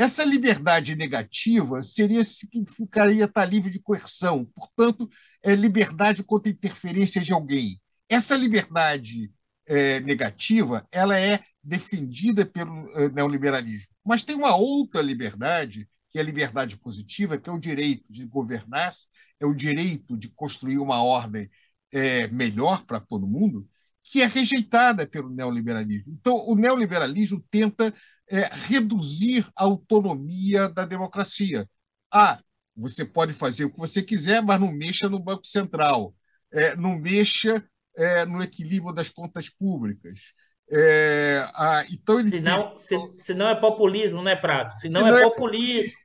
Essa 0.00 0.24
liberdade 0.24 0.96
negativa 0.96 1.84
seria 1.84 2.24
significaria 2.24 3.26
estar 3.26 3.44
livre 3.44 3.68
de 3.68 3.78
coerção, 3.78 4.46
portanto, 4.46 5.06
é 5.42 5.54
liberdade 5.54 6.24
contra 6.24 6.50
interferência 6.50 7.20
de 7.20 7.34
alguém. 7.34 7.78
Essa 8.08 8.34
liberdade 8.34 9.30
é, 9.66 10.00
negativa 10.00 10.88
ela 10.90 11.20
é 11.20 11.40
defendida 11.62 12.46
pelo 12.46 12.90
eh, 12.96 13.10
neoliberalismo. 13.10 13.92
Mas 14.02 14.24
tem 14.24 14.34
uma 14.34 14.56
outra 14.56 15.02
liberdade, 15.02 15.86
que 16.08 16.18
é 16.18 16.22
a 16.22 16.24
liberdade 16.24 16.78
positiva, 16.78 17.36
que 17.36 17.50
é 17.50 17.52
o 17.52 17.60
direito 17.60 18.10
de 18.10 18.24
governar, 18.24 18.94
é 19.38 19.44
o 19.44 19.52
direito 19.52 20.16
de 20.16 20.30
construir 20.30 20.78
uma 20.78 21.02
ordem 21.02 21.50
é, 21.92 22.26
melhor 22.28 22.86
para 22.86 23.00
todo 23.00 23.26
mundo, 23.26 23.68
que 24.02 24.22
é 24.22 24.26
rejeitada 24.26 25.06
pelo 25.06 25.28
neoliberalismo. 25.28 26.14
Então, 26.18 26.42
o 26.48 26.54
neoliberalismo 26.54 27.44
tenta 27.50 27.94
é, 28.30 28.48
reduzir 28.52 29.46
a 29.56 29.64
autonomia 29.64 30.68
da 30.68 30.84
democracia. 30.84 31.68
Ah, 32.12 32.40
você 32.76 33.04
pode 33.04 33.34
fazer 33.34 33.64
o 33.64 33.70
que 33.70 33.78
você 33.78 34.02
quiser, 34.02 34.42
mas 34.42 34.60
não 34.60 34.72
mexa 34.72 35.08
no 35.08 35.18
Banco 35.18 35.46
Central, 35.46 36.14
é, 36.52 36.76
não 36.76 36.98
mexa 36.98 37.62
é, 37.96 38.24
no 38.24 38.42
equilíbrio 38.42 38.94
das 38.94 39.10
contas 39.10 39.48
públicas, 39.48 40.32
é, 40.72 41.50
ah, 41.54 41.84
então 41.90 42.20
ele 42.20 42.30
senão, 42.30 42.78
se, 42.78 43.34
não 43.34 43.48
é 43.48 43.56
populismo, 43.56 44.22
né, 44.22 44.36
Prado? 44.36 44.72
Se 44.76 44.88
não, 44.88 45.08
é, 45.08 45.20
é 45.20 45.22
populismo. 45.24 45.98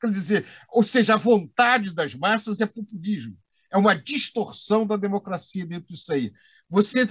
Quer 0.00 0.10
dizer, 0.10 0.46
ou 0.68 0.82
seja, 0.82 1.14
a 1.14 1.18
vontade 1.18 1.92
das 1.92 2.14
massas 2.14 2.60
é 2.60 2.66
populismo. 2.66 3.36
É 3.70 3.76
uma 3.76 3.94
distorção 3.94 4.86
da 4.86 4.96
democracia 4.96 5.66
dentro 5.66 5.92
disso 5.92 6.12
aí. 6.12 6.32
Você, 6.68 7.06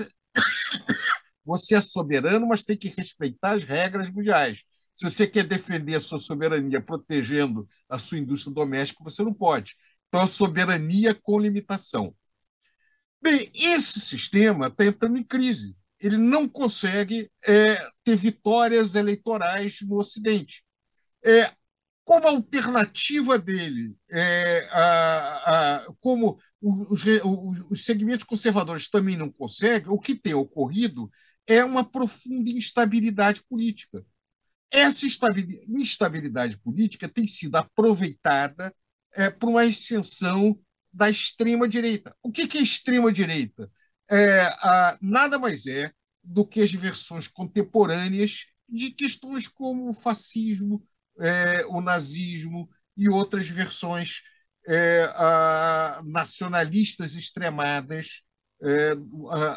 você 1.46 1.76
é 1.76 1.82
soberano, 1.82 2.48
mas 2.48 2.64
tem 2.64 2.78
que 2.78 2.89
respeitar 2.89 3.52
as 3.52 3.64
regras 3.64 4.10
mundiais. 4.10 4.64
Se 4.96 5.10
você 5.10 5.26
quer 5.26 5.44
defender 5.44 5.96
a 5.96 6.00
sua 6.00 6.20
soberania 6.20 6.82
protegendo 6.82 7.68
a 7.89 7.98
sua 7.98 8.20
indústria 8.20 8.54
doméstica, 8.54 9.04
você 9.04 9.24
não 9.24 9.34
pode. 9.34 9.76
Então, 10.08 10.22
a 10.22 10.28
soberania 10.28 11.16
com 11.16 11.39
limitação. 11.39 12.14
Bem, 13.22 13.50
esse 13.54 14.00
sistema 14.00 14.68
está 14.68 14.86
entrando 14.86 15.18
em 15.18 15.24
crise 15.24 15.76
ele 16.02 16.18
não 16.18 16.50
consegue 16.50 17.32
é, 17.48 17.78
ter 18.04 18.16
vitórias 18.16 18.96
eleitorais 18.96 19.82
no 19.82 19.98
Ocidente. 19.98 20.64
É, 21.24 21.52
como 22.04 22.28
alternativa 22.28 23.38
dele, 23.38 23.96
é, 24.10 24.68
a, 24.72 25.76
a, 25.76 25.94
como 26.00 26.39
os, 26.60 27.04
os, 27.70 27.86
segmentos 27.86 28.26
conservadores 28.26 28.89
também 28.89 29.16
não 29.16 29.32
conseguem, 29.32 29.92
o 29.92 30.00
que 30.00 30.16
tem 30.16 30.34
ocorrido 30.34 31.10
é 31.54 31.64
uma 31.66 31.84
profunda 31.84 32.49
instabilidade 32.49 33.43
política. 33.49 34.06
Essa 34.72 35.06
instabilidade 35.06 36.58
política 36.58 37.10
tem 37.10 37.28
sido 37.28 37.56
aproveitada 37.58 38.74
é, 39.14 39.30
por 39.30 39.49
uma 39.49 39.66
extensão 39.66 40.58
da 40.93 41.10
extrema-direita. 41.10 42.16
O 42.22 42.32
que 42.32 42.58
é 42.58 42.62
extrema-direita? 42.62 43.70
é, 44.12 44.97
nada 45.02 45.39
mais 45.39 45.66
é 45.66 45.91
do 46.22 46.45
que 46.45 46.62
as 46.62 46.72
versões 46.74 47.28
contemporâneas 47.28 48.47
de 48.68 48.91
questões 48.91 49.47
como 49.47 49.89
o 49.89 49.93
fascismo, 49.93 50.86
é, 51.20 51.66
o 51.68 51.80
nazismo 51.80 52.70
e 52.97 53.08
outras 53.08 53.47
versões 53.47 54.22
é, 54.68 55.10
a, 55.16 56.02
nacionalistas 56.06 57.16
extremadas 57.16 58.22
é, 58.62 58.93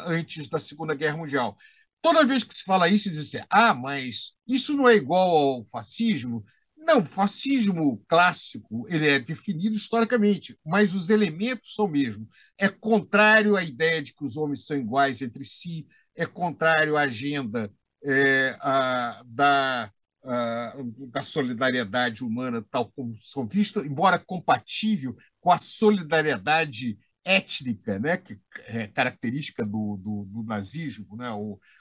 antes 0.07 0.47
da 0.47 0.57
Segunda 0.57 0.95
Guerra 0.95 1.17
Mundial. 1.17 1.57
Toda 2.05 2.23
vez 2.23 2.43
que 2.43 2.53
se 2.53 2.63
fala 2.63 2.87
isso, 2.87 3.09
diz 3.09 3.17
assim, 3.17 3.43
ah, 3.49 3.73
mas 3.73 4.33
isso 4.47 4.77
não 4.77 4.87
é 4.87 4.93
igual 4.95 5.27
ao 5.35 5.65
fascismo, 5.65 6.45
não, 6.77 6.99
o 6.99 7.05
fascismo 7.05 8.03
clássico 8.07 8.85
ele 8.87 9.09
é 9.09 9.17
definido 9.17 9.75
historicamente, 9.75 10.55
mas 10.63 10.93
os 10.93 11.09
elementos 11.09 11.73
são 11.73 11.87
mesmo. 11.87 12.29
É 12.59 12.69
contrário 12.69 13.55
à 13.55 13.63
ideia 13.63 14.03
de 14.03 14.13
que 14.13 14.23
os 14.23 14.37
homens 14.37 14.67
são 14.67 14.77
iguais 14.77 15.19
entre 15.23 15.43
si, 15.43 15.87
é 16.15 16.27
contrário 16.27 16.95
à 16.95 17.01
agenda 17.01 17.73
é, 18.03 18.55
a, 18.61 19.23
da, 19.25 19.91
a, 20.23 20.75
da 21.11 21.23
solidariedade 21.23 22.23
humana, 22.23 22.63
tal 22.69 22.91
como 22.91 23.17
são 23.19 23.47
vistos, 23.47 23.83
embora 23.83 24.19
compatível 24.19 25.15
com 25.41 25.51
a 25.51 25.57
solidariedade 25.57 26.99
étnica, 27.25 27.99
né, 27.99 28.17
que 28.17 28.39
é 28.67 28.87
característica 28.87 29.65
do, 29.65 29.97
do, 29.97 30.25
do 30.25 30.43
nazismo. 30.43 31.17
Né? 31.17 31.27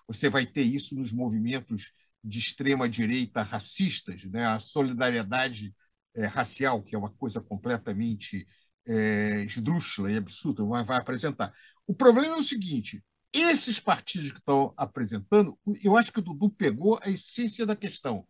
você 0.09 0.28
vai 0.28 0.47
ter 0.47 0.62
isso 0.62 0.97
nos 0.97 1.12
movimentos 1.12 1.92
de 2.22 2.38
extrema-direita 2.38 3.42
racistas, 3.42 4.24
né? 4.24 4.47
a 4.47 4.59
solidariedade 4.59 5.74
é, 6.14 6.26
racial, 6.26 6.82
que 6.82 6.95
é 6.95 6.99
uma 6.99 7.11
coisa 7.11 7.40
completamente 7.40 8.47
é, 8.86 9.45
esdrúxula 9.45 10.11
e 10.11 10.16
absurda, 10.16 10.64
vai, 10.64 10.84
vai 10.84 10.99
apresentar. 10.99 11.53
O 11.86 11.95
problema 11.95 12.36
é 12.36 12.38
o 12.38 12.42
seguinte: 12.42 13.05
esses 13.32 13.78
partidos 13.80 14.30
que 14.32 14.38
estão 14.38 14.72
apresentando, 14.76 15.59
eu 15.82 15.97
acho 15.97 16.12
que 16.12 16.20
o 16.20 16.22
Dudu 16.22 16.51
pegou 16.51 16.99
a 17.03 17.11
essência 17.11 17.66
da 17.66 17.76
questão. 17.76 18.26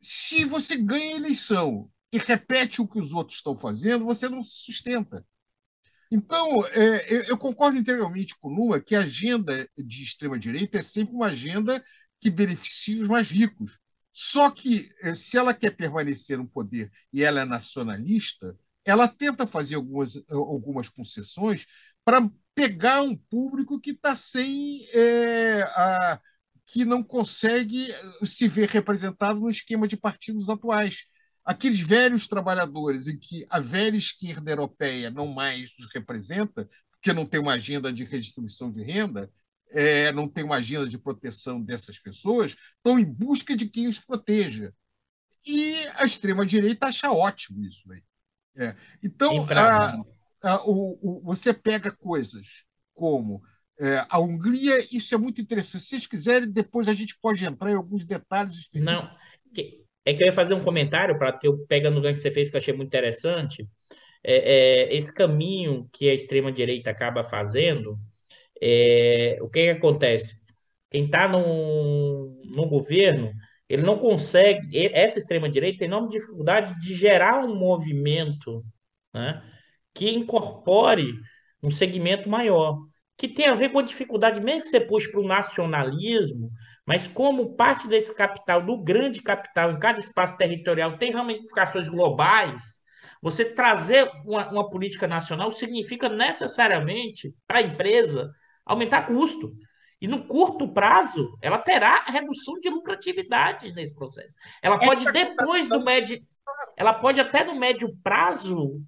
Se 0.00 0.44
você 0.44 0.76
ganha 0.76 1.14
a 1.14 1.16
eleição 1.16 1.90
e 2.12 2.18
repete 2.18 2.80
o 2.80 2.86
que 2.86 3.00
os 3.00 3.12
outros 3.12 3.38
estão 3.38 3.56
fazendo, 3.56 4.04
você 4.04 4.28
não 4.28 4.42
se 4.42 4.64
sustenta. 4.64 5.26
Então, 6.10 6.66
é, 6.66 7.30
eu 7.30 7.36
concordo 7.36 7.78
integralmente 7.78 8.34
com 8.38 8.48
o 8.48 8.54
Lula 8.54 8.80
que 8.80 8.94
a 8.94 9.00
agenda 9.00 9.68
de 9.76 10.02
extrema-direita 10.02 10.78
é 10.78 10.82
sempre 10.82 11.14
uma 11.14 11.26
agenda 11.26 11.84
que 12.20 12.30
beneficia 12.30 13.02
os 13.02 13.08
mais 13.08 13.30
ricos. 13.30 13.78
Só 14.12 14.50
que, 14.50 14.90
é, 15.02 15.14
se 15.14 15.36
ela 15.36 15.52
quer 15.52 15.70
permanecer 15.70 16.38
no 16.38 16.48
poder 16.48 16.90
e 17.12 17.22
ela 17.24 17.40
é 17.40 17.44
nacionalista, 17.44 18.56
ela 18.84 19.08
tenta 19.08 19.46
fazer 19.46 19.74
algumas, 19.74 20.22
algumas 20.28 20.88
concessões 20.88 21.66
para 22.04 22.30
pegar 22.54 23.02
um 23.02 23.16
público 23.16 23.80
que 23.80 23.90
está 23.90 24.14
sem. 24.14 24.86
É, 24.92 25.62
a, 25.62 26.20
que 26.66 26.84
não 26.84 27.02
consegue 27.02 27.88
se 28.24 28.48
ver 28.48 28.68
representado 28.68 29.38
no 29.40 29.48
esquema 29.50 29.86
de 29.86 29.96
partidos 29.96 30.48
atuais. 30.48 31.04
Aqueles 31.44 31.80
velhos 31.80 32.26
trabalhadores 32.26 33.06
em 33.06 33.18
que 33.18 33.46
a 33.50 33.60
velha 33.60 33.96
esquerda 33.96 34.50
europeia 34.50 35.10
não 35.10 35.26
mais 35.26 35.72
os 35.78 35.92
representa, 35.92 36.68
porque 36.90 37.12
não 37.12 37.26
tem 37.26 37.40
uma 37.40 37.52
agenda 37.52 37.92
de 37.92 38.02
redistribuição 38.02 38.70
de 38.70 38.82
renda, 38.82 39.30
é, 39.70 40.10
não 40.12 40.28
tem 40.28 40.44
uma 40.44 40.56
agenda 40.56 40.88
de 40.88 40.96
proteção 40.96 41.60
dessas 41.60 41.98
pessoas, 41.98 42.56
estão 42.76 42.98
em 42.98 43.04
busca 43.04 43.56
de 43.56 43.68
quem 43.68 43.88
os 43.88 43.98
proteja. 43.98 44.72
E 45.46 45.74
a 45.96 46.06
extrema-direita 46.06 46.86
acha 46.86 47.12
ótimo 47.12 47.62
isso. 47.62 47.86
Né? 47.88 48.00
É. 48.56 48.76
Então, 49.02 49.44
a, 49.50 50.02
a, 50.42 50.64
o, 50.64 50.98
o, 51.02 51.20
você 51.22 51.52
pega 51.52 51.90
coisas 51.90 52.64
como 52.94 53.42
é, 53.78 54.06
a 54.08 54.18
Hungria, 54.18 54.86
isso 54.94 55.14
é 55.14 55.18
muito 55.18 55.40
interessante. 55.40 55.82
Se 55.82 55.88
vocês 55.88 56.06
quiserem, 56.06 56.50
depois 56.50 56.88
a 56.88 56.94
gente 56.94 57.18
pode 57.18 57.44
entrar 57.44 57.70
em 57.70 57.74
alguns 57.74 58.04
detalhes 58.04 58.54
específicos. 58.54 59.02
Não, 59.02 59.16
é 60.04 60.14
que 60.14 60.22
eu 60.22 60.26
ia 60.26 60.32
fazer 60.32 60.54
um 60.54 60.62
comentário, 60.62 61.18
para 61.18 61.32
que 61.32 61.46
eu 61.46 61.66
pegando 61.66 61.98
o 61.98 62.00
gancho 62.00 62.16
que 62.16 62.20
você 62.20 62.30
fez, 62.30 62.50
que 62.50 62.56
eu 62.56 62.60
achei 62.60 62.74
muito 62.74 62.88
interessante. 62.88 63.68
É, 64.22 64.86
é, 64.88 64.96
esse 64.96 65.12
caminho 65.12 65.88
que 65.92 66.08
a 66.08 66.14
extrema-direita 66.14 66.90
acaba 66.90 67.22
fazendo, 67.22 67.98
é, 68.60 69.38
o 69.40 69.48
que, 69.48 69.64
que 69.64 69.70
acontece? 69.70 70.40
Quem 70.90 71.06
está 71.06 71.28
no, 71.28 72.40
no 72.44 72.66
governo, 72.66 73.32
ele 73.68 73.82
não 73.82 73.98
consegue, 73.98 74.88
essa 74.92 75.18
extrema-direita 75.18 75.80
tem 75.80 75.88
enorme 75.88 76.08
dificuldade 76.08 76.78
de 76.80 76.94
gerar 76.94 77.44
um 77.44 77.54
movimento 77.56 78.64
né, 79.12 79.42
que 79.94 80.10
incorpore 80.10 81.12
um 81.62 81.70
segmento 81.70 82.28
maior, 82.28 82.78
que 83.16 83.28
tem 83.28 83.46
a 83.46 83.54
ver 83.54 83.70
com 83.70 83.78
a 83.78 83.82
dificuldade, 83.82 84.40
mesmo 84.40 84.62
que 84.62 84.68
você 84.68 84.80
puxe 84.80 85.10
para 85.10 85.20
o 85.20 85.26
nacionalismo, 85.26 86.50
mas 86.86 87.06
como 87.06 87.56
parte 87.56 87.88
desse 87.88 88.14
capital, 88.14 88.64
do 88.64 88.82
grande 88.82 89.22
capital 89.22 89.72
em 89.72 89.78
cada 89.78 89.98
espaço 89.98 90.36
territorial, 90.36 90.98
tem 90.98 91.12
ramificações 91.12 91.88
globais, 91.88 92.82
você 93.22 93.54
trazer 93.54 94.10
uma, 94.26 94.50
uma 94.50 94.68
política 94.68 95.06
nacional 95.06 95.50
significa 95.50 96.10
necessariamente 96.10 97.34
para 97.46 97.60
a 97.60 97.62
empresa 97.62 98.30
aumentar 98.66 99.06
custo. 99.06 99.52
E 99.98 100.06
no 100.06 100.26
curto 100.26 100.70
prazo, 100.72 101.34
ela 101.40 101.56
terá 101.56 102.04
redução 102.04 102.58
de 102.60 102.68
lucratividade 102.68 103.72
nesse 103.72 103.94
processo. 103.94 104.34
Ela 104.62 104.78
pode, 104.78 105.10
depois 105.10 105.70
do 105.70 105.82
médio. 105.82 106.20
Ela 106.76 106.92
pode 106.92 107.18
até 107.18 107.42
no 107.42 107.54
médio 107.58 107.88
prazo, 108.02 108.82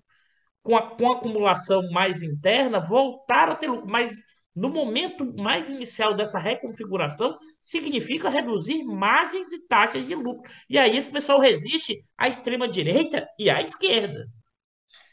com 0.62 0.76
a, 0.76 0.94
com 0.94 1.11
a 1.11 1.16
acumulação 1.16 1.80
mais 1.90 2.22
interna, 2.22 2.78
voltar 2.78 3.49
a 3.49 3.55
ter 3.55 3.68
lucro. 3.68 3.88
Mas 3.88 4.11
no 4.57 4.71
momento 4.71 5.25
mais 5.37 5.69
inicial 5.69 6.17
dessa 6.17 6.39
reconfiguração, 6.39 7.39
significa 7.61 8.31
reduzir 8.31 8.83
margens 8.85 9.53
e 9.53 9.61
taxas 9.69 10.07
de 10.07 10.15
lucro. 10.15 10.51
E 10.69 10.79
aí 10.79 10.97
esse 10.97 11.11
pessoal 11.11 11.39
resiste 11.39 12.03
à 12.17 12.27
extrema-direita 12.27 13.29
e 13.39 13.51
à 13.51 13.61
esquerda. 13.61 14.27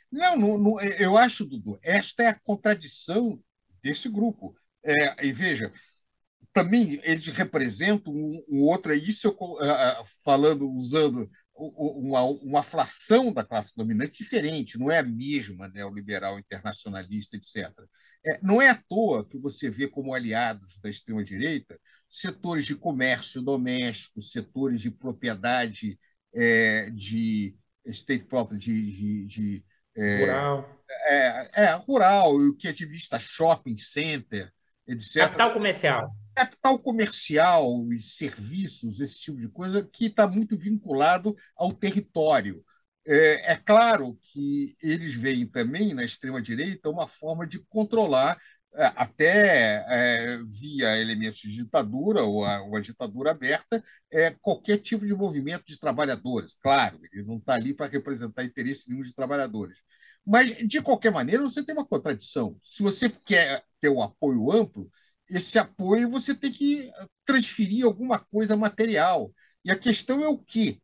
Não, 0.09 0.37
não, 0.37 0.57
não, 0.57 0.81
eu 0.81 1.17
acho, 1.17 1.45
Dudu, 1.45 1.77
esta 1.81 2.23
é 2.23 2.27
a 2.27 2.39
contradição 2.39 3.37
desse 3.81 4.07
grupo. 4.07 4.55
É, 4.81 5.25
e 5.25 5.31
veja, 5.33 5.73
também 6.53 7.01
eles 7.03 7.27
representam 7.27 8.13
um, 8.13 8.43
um 8.47 8.61
outro, 8.61 8.93
isso 8.93 9.27
eu, 9.27 9.33
uh, 9.33 10.05
falando, 10.23 10.69
usando 10.71 11.29
uma, 11.55 12.23
uma 12.23 12.65
da 13.33 13.43
classe 13.43 13.73
dominante 13.75 14.23
diferente, 14.23 14.77
não 14.77 14.89
é 14.89 14.99
a 14.99 15.03
mesma 15.03 15.67
neoliberal, 15.67 16.39
internacionalista, 16.39 17.35
etc. 17.35 17.71
É, 18.25 18.39
não 18.41 18.61
é 18.61 18.69
à 18.69 18.75
toa 18.75 19.27
que 19.27 19.37
você 19.37 19.69
vê 19.69 19.87
como 19.87 20.13
aliados 20.13 20.77
da 20.77 20.89
extrema-direita 20.89 21.79
setores 22.13 22.65
de 22.65 22.75
comércio 22.75 23.41
doméstico, 23.41 24.21
setores 24.21 24.79
de 24.81 24.91
propriedade 24.91 25.99
é, 26.33 26.91
de 26.91 27.57
state 27.87 28.25
property, 28.25 28.65
de, 28.65 28.91
de, 28.91 29.25
de 29.25 29.65
é, 29.95 30.19
rural. 30.19 30.83
É, 31.07 31.63
é, 31.63 31.71
rural, 31.73 32.35
o 32.35 32.55
que 32.55 32.67
é 32.67 32.71
de 32.71 32.85
vista 32.85 33.17
shopping 33.17 33.75
center, 33.77 34.51
etc. 34.87 35.23
Capital 35.23 35.53
comercial. 35.53 36.15
Capital 36.35 36.79
comercial 36.79 37.91
e 37.91 37.99
serviços, 37.99 38.99
esse 38.99 39.19
tipo 39.19 39.39
de 39.39 39.49
coisa, 39.49 39.83
que 39.83 40.05
está 40.05 40.27
muito 40.27 40.55
vinculado 40.55 41.35
ao 41.55 41.73
território. 41.73 42.63
É, 43.05 43.53
é, 43.53 43.55
claro 43.57 44.17
que 44.21 44.75
eles 44.81 45.13
veem 45.13 45.45
também 45.45 45.93
na 45.93 46.03
extrema-direita 46.03 46.89
uma 46.89 47.07
forma 47.07 47.45
de 47.45 47.59
controlar, 47.59 48.39
é, 48.75 48.85
até 48.95 49.85
é, 49.87 50.37
via 50.43 50.97
elementos 50.99 51.41
de 51.41 51.53
ditadura 51.55 52.23
ou 52.23 52.45
a, 52.45 52.79
ditadura 52.79 53.31
aberta, 53.31 53.83
é, 54.11 54.31
qualquer 54.31 54.77
tipo 54.77 55.05
de 55.05 55.13
movimento 55.13 55.65
de 55.65 55.77
trabalhadores. 55.79 56.55
Claro, 56.61 56.99
ele 57.11 57.23
não 57.23 57.37
está 57.37 57.53
ali 57.53 57.73
para 57.73 57.87
representar 57.87 58.43
interesse 58.45 58.87
nenhum 58.87 59.01
de 59.01 59.13
trabalhadores. 59.13 59.79
Mas, 60.25 60.55
de 60.65 60.81
qualquer 60.81 61.11
maneira, 61.11 61.43
você 61.43 61.61
tem 61.63 61.75
uma 61.75 61.85
contradição. 61.85 62.57
Se 62.61 62.81
você 62.81 63.09
quer 63.09 63.63
ter 63.81 63.89
um 63.89 64.01
apoio 64.01 64.51
amplo, 64.51 64.89
esse 65.29 65.59
apoio 65.59 66.09
você 66.09 66.33
tem 66.33 66.51
que 66.51 66.89
transferir 67.25 67.85
alguma 67.85 68.17
coisa 68.19 68.55
material. 68.55 69.33
E 69.65 69.71
a 69.71 69.77
questão 69.77 70.23
é 70.23 70.27
o 70.27 70.37
quê? 70.37 70.79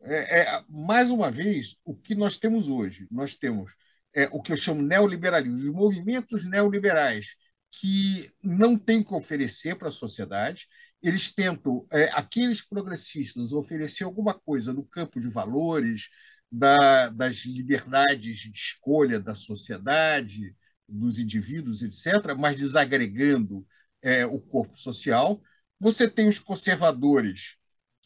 É, 0.00 0.42
é, 0.42 0.64
mais 0.68 1.10
uma 1.10 1.30
vez, 1.30 1.76
o 1.84 1.94
que 1.94 2.14
nós 2.14 2.38
temos 2.38 2.68
hoje? 2.68 3.06
Nós 3.10 3.34
temos 3.36 3.72
é, 4.14 4.26
o 4.32 4.40
que 4.40 4.52
eu 4.52 4.56
chamo 4.56 4.82
neoliberalismo, 4.82 5.56
os 5.58 5.74
movimentos 5.74 6.44
neoliberais 6.44 7.36
que 7.70 8.30
não 8.42 8.78
têm 8.78 9.02
que 9.02 9.14
oferecer 9.14 9.76
para 9.76 9.88
a 9.88 9.92
sociedade, 9.92 10.66
eles 11.02 11.32
tentam, 11.34 11.86
é, 11.92 12.04
aqueles 12.14 12.62
progressistas, 12.66 13.52
oferecer 13.52 14.04
alguma 14.04 14.32
coisa 14.34 14.72
no 14.72 14.84
campo 14.84 15.20
de 15.20 15.28
valores, 15.28 16.08
da, 16.50 17.10
das 17.10 17.44
liberdades 17.44 18.38
de 18.38 18.50
escolha 18.50 19.20
da 19.20 19.34
sociedade, 19.34 20.56
dos 20.88 21.18
indivíduos, 21.18 21.82
etc., 21.82 22.34
mas 22.36 22.56
desagregando 22.56 23.66
é, 24.00 24.24
o 24.24 24.40
corpo 24.40 24.76
social. 24.78 25.42
Você 25.78 26.08
tem 26.08 26.26
os 26.28 26.38
conservadores 26.38 27.57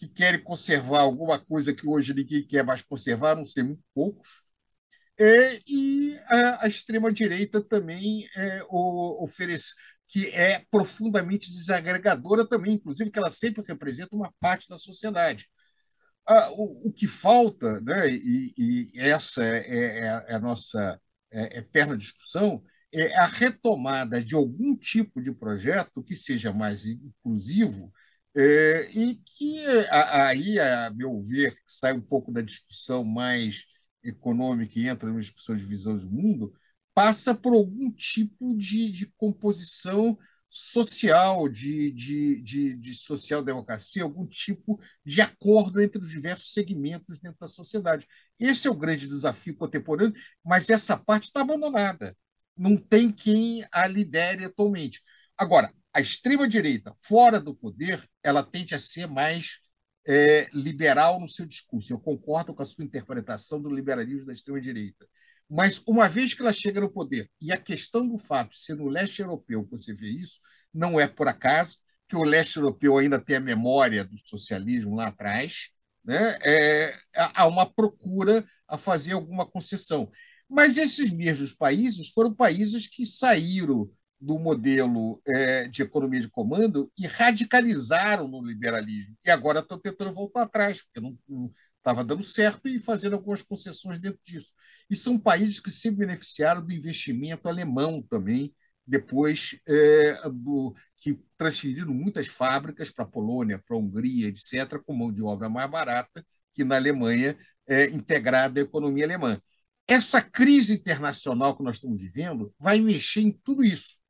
que 0.03 0.09
querem 0.09 0.43
conservar 0.43 1.03
alguma 1.03 1.39
coisa 1.39 1.73
que 1.73 1.87
hoje 1.87 2.13
ninguém 2.13 2.45
quer 2.45 2.65
mais 2.65 2.83
conservar, 2.83 3.37
não 3.37 3.47
sei, 3.47 3.63
muito 3.63 3.85
poucos. 3.95 4.43
É, 5.17 5.61
e 5.65 6.19
a, 6.27 6.65
a 6.65 6.69
extrema-direita 6.69 7.63
também 7.63 8.27
é, 8.35 8.65
o, 8.69 9.23
oferece, 9.23 9.75
que 10.09 10.27
é 10.31 10.65
profundamente 10.73 11.53
desagregadora 11.53 12.45
também, 12.45 12.75
inclusive 12.75 13.13
que 13.13 13.19
ela 13.19 13.31
sempre 13.31 13.63
representa 13.65 14.17
uma 14.17 14.33
parte 14.41 14.69
da 14.69 14.77
sociedade. 14.77 15.49
Ah, 16.27 16.51
o, 16.53 16.89
o, 16.89 16.93
que 16.93 17.07
falta, 17.07 17.81
né, 17.83 18.11
e, 18.11 18.53
e 18.59 19.01
essa 19.01 19.45
é, 19.45 19.59
é, 19.59 20.25
é 20.29 20.35
a 20.35 20.41
nossa 20.41 21.01
é, 21.31 21.59
eterna 21.59 21.97
discussão, 21.97 22.61
é 22.93 23.17
a 23.19 23.27
retomada 23.27 24.23
de 24.23 24.35
algum 24.35 24.77
tipo 24.77 25.23
de 25.23 25.33
projeto 25.33 26.03
que 26.03 26.17
seja 26.17 26.53
mais 26.53 26.85
inclusivo 26.85 27.93
é, 28.37 28.91
e 28.93 29.17
que 29.17 29.63
aí, 29.91 30.59
a 30.59 30.91
meu 30.91 31.21
ver, 31.21 31.57
sai 31.67 31.93
um 31.93 32.01
pouco 32.01 32.33
da 32.33 32.41
discussão 32.41 33.05
mais 33.05 33.65
econômica 34.03 34.79
e 34.79 34.89
entra 34.89 35.09
numa 35.09 35.21
discussão 35.21 35.55
de 35.57 35.65
visão 35.65 35.97
de 35.97 36.07
mundo, 36.07 36.53
passa 36.95 37.35
por 37.35 37.53
algum 37.55 37.91
tipo 37.91 38.57
de, 38.57 38.91
de 38.91 39.07
composição 39.17 40.19
social, 40.49 41.49
de, 41.49 41.91
de, 41.93 42.43
de, 42.43 42.77
de 42.77 42.95
social-democracia, 42.95 44.03
algum 44.03 44.27
tipo 44.27 44.79
de 45.05 45.21
acordo 45.21 45.81
entre 45.81 46.01
os 46.03 46.11
diversos 46.11 46.53
segmentos 46.53 47.19
dentro 47.19 47.39
da 47.41 47.49
sociedade. 47.49 48.07
Esse 48.39 48.67
é 48.67 48.71
o 48.71 48.75
grande 48.75 49.07
desafio 49.07 49.57
contemporâneo, 49.57 50.15
mas 50.45 50.69
essa 50.69 50.97
parte 50.97 51.25
está 51.25 51.41
abandonada. 51.41 52.17
Não 52.57 52.77
tem 52.77 53.11
quem 53.11 53.65
a 53.73 53.87
lidere 53.87 54.45
atualmente. 54.45 55.03
Agora, 55.39 55.73
a 55.93 56.01
extrema-direita, 56.01 56.97
fora 57.01 57.39
do 57.39 57.55
poder, 57.55 58.09
ela 58.23 58.43
tende 58.43 58.75
a 58.75 58.79
ser 58.79 59.07
mais 59.07 59.61
é, 60.07 60.49
liberal 60.53 61.21
no 61.21 61.29
seu 61.29 61.47
discurso. 61.47 61.93
Eu 61.93 62.01
concordo 62.01 62.55
com 62.55 62.63
a 62.63 62.67
sua 62.67 62.85
interpretação 62.85 63.61
do 63.61 63.71
liberalismo 63.71 64.27
da 64.27 64.33
extrema-direita. 64.33 65.07
Mas, 65.49 65.83
uma 65.87 66.09
vez 66.09 66.33
que 66.33 66.41
ela 66.41 66.53
chega 66.53 66.81
no 66.81 66.91
poder, 66.91 67.31
e 67.41 67.53
a 67.53 67.59
questão 67.59 68.09
do 68.09 68.17
fato 68.17 68.53
de 68.53 68.61
ser 68.61 68.75
no 68.75 68.89
leste 68.89 69.21
europeu 69.21 69.65
que 69.65 69.71
você 69.71 69.93
vê 69.93 70.09
isso, 70.09 70.41
não 70.73 70.99
é 70.99 71.07
por 71.07 71.29
acaso 71.29 71.79
que 72.09 72.17
o 72.17 72.23
leste 72.23 72.57
europeu 72.57 72.97
ainda 72.97 73.21
tem 73.21 73.37
a 73.37 73.41
memória 73.41 74.05
do 74.05 74.19
socialismo 74.19 74.95
lá 74.95 75.09
atrás, 75.09 75.71
né? 76.05 76.39
É, 76.45 76.99
há 77.15 77.47
uma 77.47 77.71
procura 77.71 78.45
a 78.67 78.79
fazer 78.79 79.13
alguma 79.13 79.47
concessão. 79.47 80.11
Mas 80.49 80.77
esses 80.77 81.11
mesmos 81.11 81.55
países 81.55 82.09
foram 82.09 82.35
países 82.35 82.87
que 82.87 83.07
saíram 83.07 83.91
do 84.23 84.39
modelo 84.39 85.21
é, 85.27 85.67
de 85.67 85.83
economia 85.83 86.21
de 86.21 86.29
comando 86.29 86.91
e 86.97 87.09
radicalizaram 87.09 88.29
no 88.29 88.41
liberalismo. 88.41 89.17
E 89.25 89.31
agora 89.31 89.59
estão 89.59 89.77
tentando 89.81 90.13
voltar 90.13 90.43
atrás, 90.43 90.81
porque 90.81 91.01
não 91.01 91.19
estava 91.77 92.05
dando 92.05 92.23
certo 92.23 92.69
e 92.69 92.79
fazendo 92.79 93.15
algumas 93.15 93.43
concessões 93.43 93.99
dentro 93.99 94.21
disso. 94.25 94.55
E 94.89 94.95
são 94.95 95.19
países 95.19 95.59
que 95.59 95.73
se 95.73 95.91
beneficiaram 95.91 96.65
do 96.65 96.73
investimento 96.73 97.49
alemão 97.49 98.01
também, 98.01 98.55
depois 98.87 99.59
é, 99.67 100.21
do, 100.31 100.73
que 100.99 101.19
transferiram 101.37 101.93
muitas 101.93 102.29
fábricas 102.29 102.91
para 102.91 103.05
a 103.05 103.09
Polônia, 103.09 103.61
para 103.67 103.77
a 103.77 103.81
Hungria, 103.81 104.29
etc., 104.29 104.79
com 104.87 104.95
mão 104.95 105.13
de 105.13 105.21
obra 105.23 105.49
mais 105.49 105.69
barata 105.69 106.25
que 106.55 106.63
na 106.63 106.77
Alemanha, 106.77 107.37
é, 107.67 107.87
integrada 107.87 108.61
à 108.61 108.63
economia 108.63 109.05
alemã. 109.05 109.41
Essa 109.89 110.23
crise 110.23 110.75
internacional 110.75 111.57
que 111.57 111.63
nós 111.65 111.77
estamos 111.77 112.01
vivendo 112.01 112.55
vai 112.59 112.79
mexer 112.81 113.23
em 113.23 113.33
tudo 113.33 113.65
isso 113.65 114.02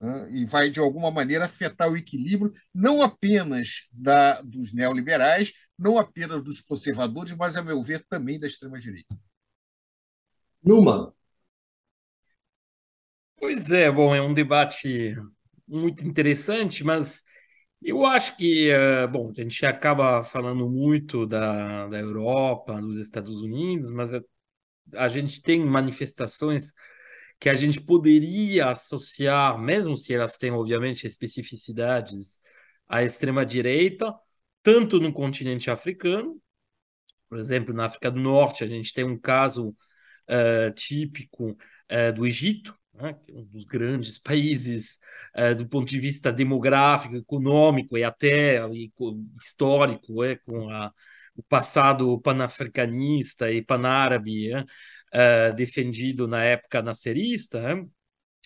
né, 0.00 0.28
e 0.30 0.44
vai, 0.44 0.70
de 0.70 0.80
alguma 0.80 1.10
maneira, 1.10 1.44
afetar 1.44 1.90
o 1.90 1.96
equilíbrio 1.96 2.52
não 2.74 3.02
apenas 3.02 3.88
da, 3.92 4.40
dos 4.42 4.72
neoliberais, 4.72 5.52
não 5.78 5.98
apenas 5.98 6.42
dos 6.42 6.60
conservadores, 6.60 7.34
mas, 7.34 7.56
a 7.56 7.62
meu 7.62 7.82
ver, 7.82 8.04
também 8.08 8.38
da 8.38 8.46
extrema-direita. 8.46 9.16
Numa. 10.62 11.14
Pois 13.36 13.70
é, 13.70 13.90
bom, 13.90 14.14
é 14.14 14.20
um 14.20 14.34
debate 14.34 15.16
muito 15.66 16.04
interessante, 16.04 16.82
mas 16.82 17.22
eu 17.82 18.04
acho 18.04 18.36
que, 18.36 18.72
uh, 18.72 19.08
bom, 19.08 19.30
a 19.36 19.40
gente 19.42 19.64
acaba 19.64 20.22
falando 20.22 20.68
muito 20.68 21.26
da, 21.26 21.86
da 21.88 21.98
Europa, 22.00 22.80
dos 22.80 22.96
Estados 22.98 23.40
Unidos, 23.40 23.90
mas 23.92 24.12
a, 24.14 24.20
a 24.94 25.08
gente 25.08 25.42
tem 25.42 25.64
manifestações 25.64 26.72
que 27.40 27.48
a 27.48 27.54
gente 27.54 27.80
poderia 27.80 28.70
associar, 28.70 29.58
mesmo 29.58 29.96
se 29.96 30.14
elas 30.14 30.36
têm, 30.36 30.50
obviamente, 30.50 31.06
especificidades, 31.06 32.38
à 32.88 33.02
extrema-direita, 33.02 34.14
tanto 34.62 34.98
no 34.98 35.12
continente 35.12 35.70
africano, 35.70 36.40
por 37.28 37.38
exemplo, 37.38 37.74
na 37.74 37.84
África 37.84 38.10
do 38.10 38.18
Norte, 38.18 38.64
a 38.64 38.66
gente 38.66 38.92
tem 38.92 39.04
um 39.04 39.18
caso 39.18 39.68
uh, 40.28 40.72
típico 40.74 41.50
uh, 41.50 42.12
do 42.14 42.26
Egito, 42.26 42.74
né, 42.94 43.16
é 43.28 43.32
um 43.32 43.44
dos 43.44 43.64
grandes 43.64 44.18
países 44.18 44.98
uh, 45.36 45.54
do 45.54 45.68
ponto 45.68 45.88
de 45.88 46.00
vista 46.00 46.32
demográfico, 46.32 47.16
econômico 47.16 47.96
e 47.96 48.04
até 48.04 48.66
e, 48.68 48.90
histórico, 49.36 50.24
é, 50.24 50.36
com 50.36 50.70
a, 50.70 50.92
o 51.36 51.42
passado 51.42 52.20
panafricanista 52.20 53.50
e 53.52 53.62
panárabe, 53.62 54.52
é, 54.52 54.64
uh, 55.14 55.54
defendido 55.54 56.26
na 56.26 56.44
época 56.44 56.82
nascerista, 56.82 57.60
né? 57.60 57.86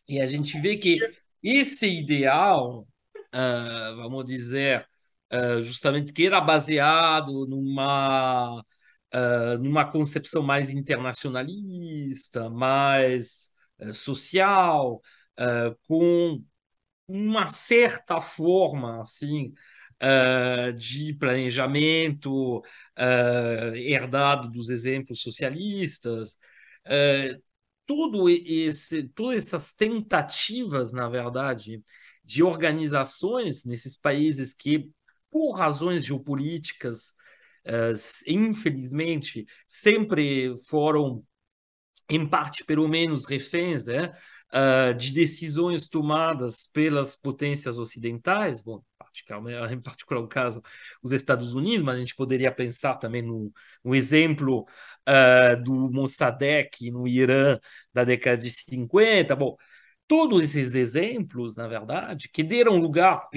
e 0.09 0.21
a 0.21 0.27
gente 0.27 0.61
vê 0.61 0.77
que 0.77 0.99
esse 1.43 1.87
ideal, 1.89 2.87
uh, 3.35 3.97
vamos 3.97 4.25
dizer, 4.25 4.87
uh, 5.33 5.63
justamente 5.63 6.13
que 6.13 6.27
era 6.27 6.41
baseado 6.41 7.47
numa, 7.47 8.65
numa 9.61 9.85
concepção 9.85 10.43
mais 10.43 10.71
internacionalista, 10.71 12.49
mais 12.49 13.51
social, 13.93 15.03
com 15.87 16.43
uma 17.09 17.49
certa 17.49 18.21
forma 18.21 19.01
assim 19.01 19.53
uh, 20.03 20.73
de 20.73 21.15
planejamento 21.15 22.59
uh, 22.59 23.75
herdado 23.77 24.51
dos 24.51 24.69
exemplos 24.69 25.21
socialistas, 25.21 26.37
uh, 26.87 27.43
tudo 27.87 28.29
esse, 28.29 29.05
todas 29.09 29.45
essas 29.45 29.73
tentativas, 29.73 30.93
na 30.93 31.09
verdade, 31.09 31.83
de 32.25 32.43
organizações 32.43 33.65
nesses 33.65 33.97
países 33.97 34.55
que, 34.55 34.91
por 35.31 35.53
razões 35.53 36.05
geopolíticas, 36.05 37.15
infelizmente, 38.27 39.47
sempre 39.69 40.55
foram 40.69 41.25
em 42.09 42.29
parte, 42.29 42.65
pelo 42.65 42.87
menos, 42.89 43.25
reféns 43.25 43.89
é, 43.89 44.13
uh, 44.53 44.95
de 44.95 45.13
decisões 45.13 45.89
tomadas 45.89 46.69
pelas 46.73 47.17
potências 47.17 47.79
ocidentais, 47.79 48.61
bom, 48.61 48.83
em 49.71 49.81
particular 49.81 50.21
o 50.21 50.29
caso 50.29 50.63
os 51.03 51.13
Estados 51.13 51.55
Unidos, 51.55 51.85
mas 51.85 51.97
a 51.97 51.99
gente 51.99 52.15
poderia 52.17 52.53
pensar 52.53 52.97
também 52.97 53.23
no, 53.23 53.53
no 53.85 53.95
exemplo 53.95 54.67
uh, 55.09 55.63
do 55.63 55.91
Mossadegh 55.93 56.91
no 56.91 57.07
Irã 57.07 57.59
da 57.93 58.05
década 58.05 58.39
de 58.39 58.51
50. 58.51 59.37
Bom, 59.37 59.57
todos 60.07 60.43
esses 60.43 60.75
exemplos, 60.75 61.57
na 61.57 61.67
verdade, 61.69 62.29
que 62.29 62.43
deram 62.43 62.77
lugar, 62.79 63.29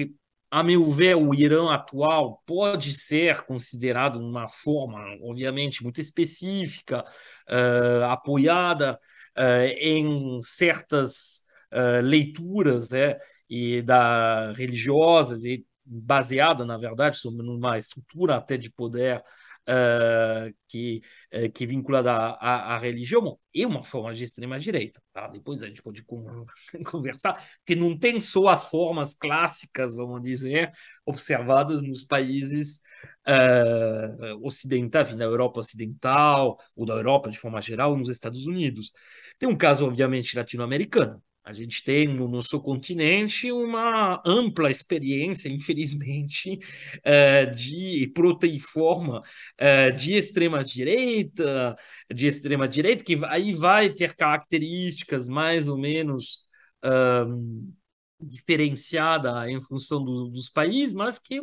a 0.50 0.62
meu 0.62 0.90
ver, 0.90 1.16
o 1.16 1.34
Irã 1.34 1.70
atual 1.72 2.42
pode 2.46 2.92
ser 2.92 3.42
considerado 3.42 4.16
uma 4.16 4.48
forma, 4.48 4.98
obviamente, 5.22 5.82
muito 5.82 6.00
específica, 6.00 7.04
uh, 7.50 8.04
apoiada 8.04 8.98
uh, 9.36 9.66
em 9.80 10.40
certas 10.42 11.42
uh, 11.72 12.00
leituras 12.02 12.92
é, 12.92 13.18
e 13.50 13.82
da 13.82 14.52
religiosas 14.52 15.44
e 15.44 15.65
baseada, 15.86 16.64
na 16.64 16.76
verdade, 16.76 17.18
numa 17.24 17.78
estrutura 17.78 18.36
até 18.36 18.56
de 18.56 18.70
poder 18.70 19.22
uh, 19.68 20.54
que, 20.68 21.00
uh, 21.32 21.50
que 21.52 21.66
vinculada 21.66 22.12
à, 22.12 22.74
à, 22.74 22.78
religião, 22.78 23.22
bom, 23.22 23.38
é 23.54 23.66
uma 23.66 23.82
forma 23.82 24.14
de 24.14 24.24
extrema-direita. 24.24 25.00
Tá? 25.12 25.28
Depois 25.28 25.62
a 25.62 25.68
gente 25.68 25.82
pode 25.82 26.04
conversar, 26.84 27.42
que 27.64 27.74
não 27.74 27.96
tem 27.96 28.20
só 28.20 28.48
as 28.48 28.66
formas 28.66 29.14
clássicas, 29.14 29.94
vamos 29.94 30.22
dizer, 30.22 30.70
observadas 31.04 31.82
nos 31.82 32.04
países 32.04 32.80
uh, 33.26 34.44
ocidentais, 34.44 35.12
na 35.14 35.24
Europa 35.24 35.60
Ocidental, 35.60 36.58
ou 36.74 36.86
da 36.86 36.94
Europa 36.94 37.30
de 37.30 37.38
forma 37.38 37.60
geral, 37.60 37.96
nos 37.96 38.10
Estados 38.10 38.46
Unidos. 38.46 38.92
Tem 39.38 39.48
um 39.48 39.56
caso, 39.56 39.86
obviamente, 39.86 40.36
latino-americano. 40.36 41.22
A 41.46 41.52
gente 41.52 41.84
tem 41.84 42.08
no 42.08 42.26
nosso 42.26 42.60
continente 42.60 43.52
uma 43.52 44.20
ampla 44.26 44.68
experiência, 44.68 45.48
infelizmente, 45.48 46.58
uh, 46.98 47.48
de 47.54 48.10
proteiforma 48.12 49.20
uh, 49.20 49.96
de 49.96 50.16
extrema-direita, 50.16 51.76
de 52.12 52.26
extrema-direita, 52.26 53.04
que 53.04 53.16
aí 53.26 53.54
vai 53.54 53.90
ter 53.90 54.16
características 54.16 55.28
mais 55.28 55.68
ou 55.68 55.78
menos 55.78 56.40
um, 56.84 57.72
diferenciadas 58.20 59.48
em 59.48 59.60
função 59.60 60.04
do, 60.04 60.28
dos 60.28 60.48
países, 60.48 60.92
mas 60.92 61.16
que 61.16 61.40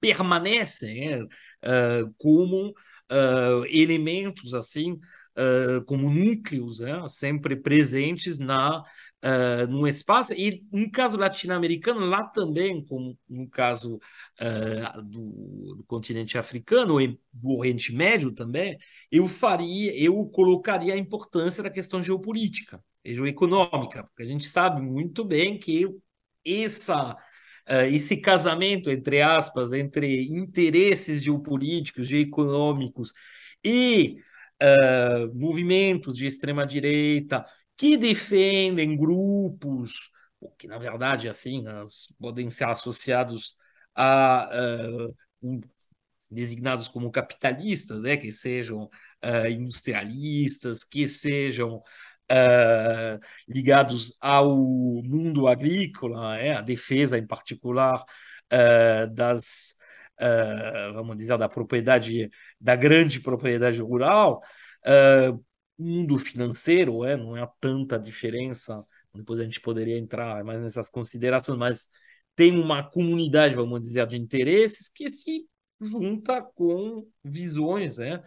permanecem 0.00 1.22
uh, 1.22 2.14
como 2.16 2.74
elementos 3.68 4.54
assim 4.54 4.98
como 5.86 6.08
núcleos 6.10 6.80
né, 6.80 7.06
sempre 7.06 7.54
presentes 7.54 8.38
na 8.38 8.82
uh, 9.24 9.66
num 9.66 9.86
espaço, 9.86 10.34
e 10.34 10.62
no 10.70 10.90
caso 10.90 11.16
latino-americano, 11.16 12.00
lá 12.00 12.24
também, 12.24 12.84
como 12.84 13.18
no 13.28 13.48
caso 13.48 13.96
uh, 13.96 15.02
do, 15.02 15.76
do, 15.76 15.84
continente 15.86 16.36
africano, 16.36 17.00
e 17.00 17.18
do 17.32 17.56
Oriente 17.58 17.94
Médio 17.94 18.32
também, 18.32 18.76
eu 19.10 19.26
faria, 19.26 19.96
eu 19.98 20.24
colocaria 20.26 20.92
a 20.94 20.98
importância 20.98 21.62
da 21.62 21.70
questão 21.70 22.02
geopolítica 22.02 22.82
e 23.02 23.14
geoeconômica, 23.14 24.04
porque 24.04 24.22
a 24.22 24.26
gente 24.26 24.44
sabe 24.44 24.82
muito 24.82 25.24
bem 25.24 25.58
que 25.58 25.88
essa 26.44 27.16
Uh, 27.66 27.88
esse 27.88 28.18
casamento, 28.18 28.90
entre 28.90 29.22
aspas, 29.22 29.72
entre 29.72 30.26
interesses 30.26 31.22
geopolíticos, 31.22 32.06
geoeconômicos 32.06 33.10
e 33.64 34.18
uh, 34.62 35.34
movimentos 35.34 36.14
de 36.14 36.26
extrema-direita 36.26 37.42
que 37.84 37.98
defendem 37.98 38.96
grupos, 38.96 40.10
que 40.58 40.66
na 40.66 40.78
verdade 40.78 41.28
assim 41.28 41.66
as, 41.68 42.10
podem 42.18 42.48
ser 42.48 42.64
associados 42.64 43.54
a 43.94 44.48
uh, 45.42 45.60
designados 46.30 46.88
como 46.88 47.12
capitalistas, 47.12 48.04
né, 48.04 48.16
que 48.16 48.32
sejam 48.32 48.84
uh, 49.22 49.46
industrialistas, 49.50 50.82
que 50.82 51.06
sejam 51.06 51.76
uh, 51.76 53.20
ligados 53.46 54.16
ao 54.18 54.56
mundo 54.56 55.46
agrícola, 55.46 56.38
é, 56.38 56.54
a 56.54 56.62
defesa 56.62 57.18
em 57.18 57.26
particular 57.26 58.02
das 59.12 59.76
vamos 60.94 61.16
dizer, 61.16 61.36
da 61.36 61.48
propriedade, 61.48 62.30
da 62.60 62.76
grande 62.76 63.18
propriedade 63.18 63.82
rural, 63.82 64.40
mundo 65.78 66.18
financeiro, 66.18 67.04
é, 67.04 67.16
não 67.16 67.36
é 67.36 67.48
tanta 67.60 67.98
diferença, 67.98 68.80
depois 69.14 69.40
a 69.40 69.44
gente 69.44 69.60
poderia 69.60 69.98
entrar 69.98 70.42
mais 70.44 70.60
nessas 70.60 70.90
considerações, 70.90 71.58
mas 71.58 71.88
tem 72.36 72.58
uma 72.58 72.82
comunidade, 72.82 73.54
vamos 73.54 73.80
dizer, 73.80 74.06
de 74.06 74.16
interesses 74.16 74.88
que 74.88 75.08
se 75.08 75.46
junta 75.80 76.42
com 76.42 77.06
visões, 77.22 77.98
né? 77.98 78.22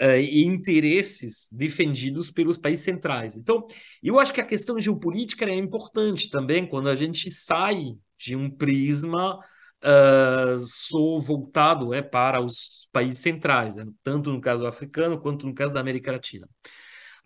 Uh, 0.00 0.16
e 0.16 0.44
interesses 0.46 1.48
defendidos 1.52 2.30
pelos 2.30 2.56
países 2.56 2.82
centrais. 2.82 3.36
Então, 3.36 3.66
eu 4.02 4.18
acho 4.18 4.32
que 4.32 4.40
a 4.40 4.46
questão 4.46 4.80
geopolítica 4.80 5.44
é 5.44 5.54
importante 5.54 6.30
também 6.30 6.66
quando 6.66 6.88
a 6.88 6.96
gente 6.96 7.30
sai 7.30 7.98
de 8.18 8.34
um 8.34 8.50
prisma 8.50 9.38
uh, 9.38 10.58
só 10.58 11.18
voltado 11.18 11.92
é, 11.92 12.00
para 12.00 12.40
os 12.40 12.88
países 12.90 13.20
centrais, 13.20 13.76
né? 13.76 13.84
tanto 14.02 14.32
no 14.32 14.40
caso 14.40 14.66
africano 14.66 15.20
quanto 15.20 15.46
no 15.46 15.54
caso 15.54 15.74
da 15.74 15.80
América 15.80 16.12
Latina. 16.12 16.48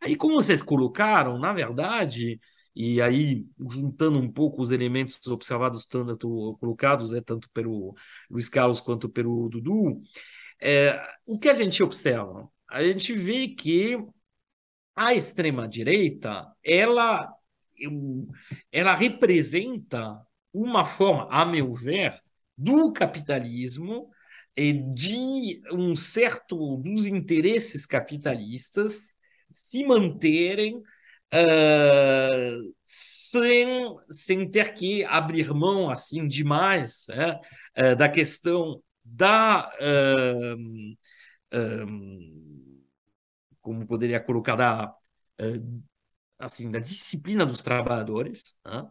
Aí, 0.04 0.16
como 0.16 0.34
vocês 0.34 0.62
colocaram, 0.62 1.38
na 1.38 1.52
verdade, 1.54 2.38
e 2.76 3.00
aí 3.00 3.46
juntando 3.70 4.18
um 4.18 4.30
pouco 4.30 4.60
os 4.60 4.70
elementos 4.70 5.26
observados, 5.28 5.86
tanto 5.86 6.58
colocados, 6.60 7.14
é, 7.14 7.22
tanto 7.22 7.48
pelo 7.50 7.94
Luiz 8.30 8.50
Carlos 8.50 8.82
quanto 8.82 9.08
pelo 9.08 9.48
Dudu, 9.48 10.02
é, 10.60 11.00
o 11.24 11.38
que 11.38 11.48
a 11.48 11.54
gente 11.54 11.82
observa? 11.82 12.46
A 12.68 12.84
gente 12.84 13.14
vê 13.14 13.48
que 13.48 13.96
a 14.94 15.14
extrema-direita, 15.14 16.52
ela, 16.62 17.32
ela 18.70 18.94
representa 18.94 20.20
uma 20.52 20.84
forma, 20.84 21.28
a 21.30 21.46
meu 21.46 21.72
ver, 21.72 22.20
do 22.58 22.92
capitalismo 22.92 24.10
e 24.54 24.72
de 24.74 25.62
um 25.72 25.96
certo 25.96 26.76
dos 26.76 27.06
interesses 27.06 27.86
capitalistas 27.86 29.14
se 29.54 29.84
manterem 29.84 30.82
uh, 31.34 32.74
sem, 32.84 33.96
sem 34.10 34.50
ter 34.50 34.74
que 34.74 35.04
abrir 35.04 35.52
mão 35.52 35.90
assim 35.90 36.26
demais 36.26 37.06
né, 37.08 37.40
uh, 37.78 37.96
da 37.96 38.08
questão 38.08 38.82
da 39.04 39.70
uh, 39.80 40.96
como 43.60 43.86
poderia 43.86 44.20
colocar 44.20 44.56
da 44.56 44.94
assim 46.38 46.70
da 46.70 46.78
disciplina 46.78 47.46
dos 47.46 47.62
trabalhadores 47.62 48.56
né? 48.64 48.88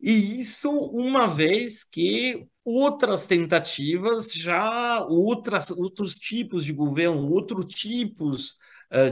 e 0.00 0.40
isso 0.40 0.70
uma 0.70 1.28
vez 1.28 1.84
que 1.84 2.46
outras 2.64 3.26
tentativas 3.26 4.32
já 4.32 5.04
outras 5.04 5.70
outros 5.70 6.16
tipos 6.16 6.64
de 6.64 6.72
governo 6.72 7.30
outros 7.30 7.66
tipos 7.74 8.56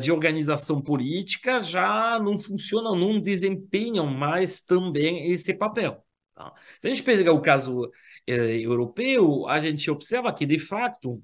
de 0.01 0.13
organização 0.13 0.81
política 0.81 1.59
já 1.59 2.19
não 2.21 2.39
funcionam, 2.39 2.95
não 2.95 3.21
desempenham 3.21 4.07
mais 4.07 4.61
também 4.61 5.31
esse 5.33 5.55
papel. 5.55 6.05
Tá? 6.35 6.53
Se 6.79 6.89
a 6.89 6.91
gente 6.91 7.03
pegar 7.03 7.33
o 7.33 7.41
caso 7.41 7.91
eh, 8.27 8.61
europeu, 8.61 9.49
a 9.49 9.61
gente 9.61 9.91
observa 9.91 10.33
que, 10.33 10.47
de 10.47 10.59
fato, 10.59 11.23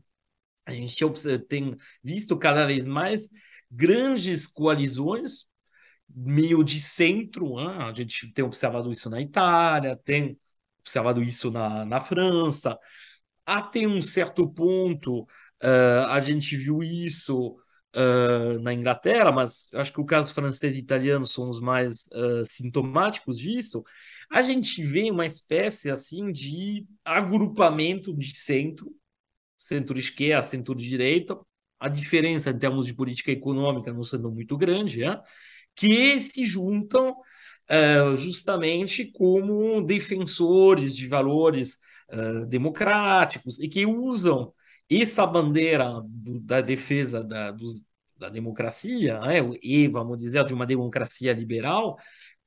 a 0.67 0.73
gente 0.73 1.03
tem 1.49 1.77
visto 2.03 2.37
cada 2.39 2.67
vez 2.67 2.87
mais 2.87 3.29
grandes 3.71 4.47
coalizões 4.47 5.47
meio 6.09 6.63
de 6.63 6.81
centro. 6.81 7.57
Né? 7.57 7.85
A 7.85 7.93
gente 7.93 8.33
tem 8.33 8.45
observado 8.45 8.91
isso 8.91 9.09
na 9.11 9.21
Itália, 9.21 9.99
tem 10.05 10.39
observado 10.81 11.23
isso 11.23 11.51
na, 11.51 11.85
na 11.85 12.01
França. 12.01 12.79
Até 13.47 13.87
um 13.87 14.03
certo 14.03 14.49
ponto, 14.49 15.23
uh, 15.23 16.07
a 16.09 16.21
gente 16.21 16.57
viu 16.57 16.83
isso 16.83 17.57
na 18.61 18.73
Inglaterra, 18.73 19.33
mas 19.33 19.71
acho 19.75 19.93
que 19.93 20.01
o 20.01 20.05
caso 20.05 20.33
francês 20.33 20.77
e 20.77 20.79
italiano 20.79 21.27
são 21.27 21.49
os 21.49 21.61
mais 21.61 22.07
uh, 22.13 22.45
sintomáticos 22.45 23.39
disso, 23.39 23.83
a 24.31 24.43
gente 24.43 24.83
vê 24.85 25.11
uma 25.11 25.27
espécie 25.27 25.91
assim 25.91 26.31
de 26.31 26.87
agrupamento 27.05 28.15
de 28.15 28.31
centro, 28.33 28.95
centro-esquerda, 29.57 30.43
centro-direita, 30.43 31.39
a 31.81 31.89
diferença 31.89 32.51
em 32.51 32.59
termos 32.59 32.87
de 32.87 32.95
política 32.95 33.31
econômica 33.33 33.93
não 33.93 34.03
sendo 34.03 34.31
muito 34.31 34.57
grande, 34.57 35.05
é? 35.05 35.21
que 35.75 36.19
se 36.21 36.45
juntam 36.45 37.11
uh, 37.11 38.17
justamente 38.17 39.07
como 39.13 39.81
defensores 39.83 40.95
de 40.95 41.07
valores 41.07 41.79
uh, 42.11 42.47
democráticos 42.47 43.61
e 43.61 43.69
que 43.69 43.87
usam 43.87 44.53
essa 44.91 45.27
bandeira 45.27 46.01
do, 46.05 46.41
da 46.41 46.61
defesa 46.61 47.23
da, 47.23 47.51
dos, 47.51 47.85
da 48.19 48.29
democracia, 48.29 49.21
né, 49.21 49.39
e 49.63 49.89
vamos 49.89 50.19
dizer 50.19 50.45
de 50.45 50.55
uma 50.55 50.67
democracia 50.67 51.33
liberal, 51.33 51.97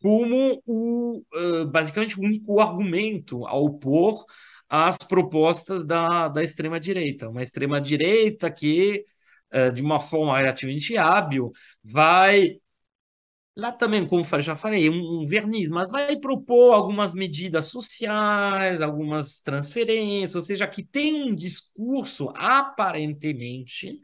como 0.02 0.62
o 0.66 1.24
basicamente 1.72 2.20
o 2.20 2.24
único 2.24 2.60
argumento 2.60 3.46
a 3.46 3.56
opor 3.56 4.26
às 4.68 5.00
propostas 5.00 5.86
da, 5.86 6.28
da 6.28 6.44
extrema 6.44 6.80
direita, 6.80 7.30
uma 7.30 7.44
extrema 7.44 7.80
direita 7.80 8.50
que 8.50 9.06
de 9.74 9.82
uma 9.82 10.00
forma 10.00 10.38
relativamente 10.38 10.98
hábil 10.98 11.52
vai 11.84 12.62
Lá 13.56 13.70
também, 13.72 14.08
como 14.08 14.24
já 14.42 14.56
falei, 14.56 14.90
um, 14.90 15.22
um 15.24 15.26
verniz, 15.26 15.70
mas 15.70 15.92
vai 15.92 16.16
propor 16.18 16.74
algumas 16.74 17.14
medidas 17.14 17.68
sociais, 17.68 18.82
algumas 18.82 19.42
transferências, 19.42 20.36
ou 20.36 20.42
seja, 20.42 20.66
que 20.68 20.82
tem 20.84 21.30
um 21.30 21.36
discurso 21.36 22.30
aparentemente, 22.36 24.00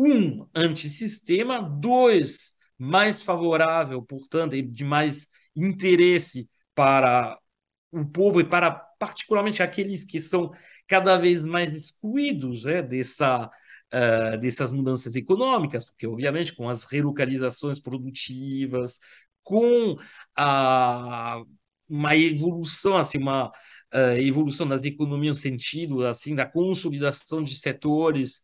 um, 0.00 0.46
antissistema, 0.54 1.60
dois, 1.60 2.54
mais 2.78 3.22
favorável, 3.22 4.02
portanto, 4.02 4.60
de 4.60 4.84
mais 4.84 5.26
interesse 5.54 6.48
para 6.74 7.38
o 7.92 8.04
povo 8.06 8.40
e 8.40 8.44
para 8.44 8.70
particularmente 8.70 9.62
aqueles 9.62 10.04
que 10.04 10.20
são 10.20 10.52
cada 10.86 11.18
vez 11.18 11.44
mais 11.44 11.74
excluídos 11.74 12.64
né, 12.64 12.82
dessa 12.82 13.50
uh, 13.92 14.38
dessas 14.38 14.72
mudanças 14.72 15.16
econômicas, 15.16 15.84
porque, 15.84 16.06
obviamente, 16.06 16.54
com 16.54 16.68
as 16.68 16.84
relocalizações 16.84 17.78
produtivas, 17.78 18.98
com 19.42 19.96
a, 20.36 21.42
uma 21.88 22.16
evolução, 22.16 22.96
assim, 22.96 23.18
uma 23.18 23.48
uh, 23.48 24.16
evolução 24.18 24.66
das 24.66 24.84
economias 24.84 25.36
no 25.36 25.42
sentido 25.42 26.06
assim, 26.06 26.34
da 26.34 26.46
consolidação 26.46 27.42
de 27.42 27.54
setores 27.56 28.42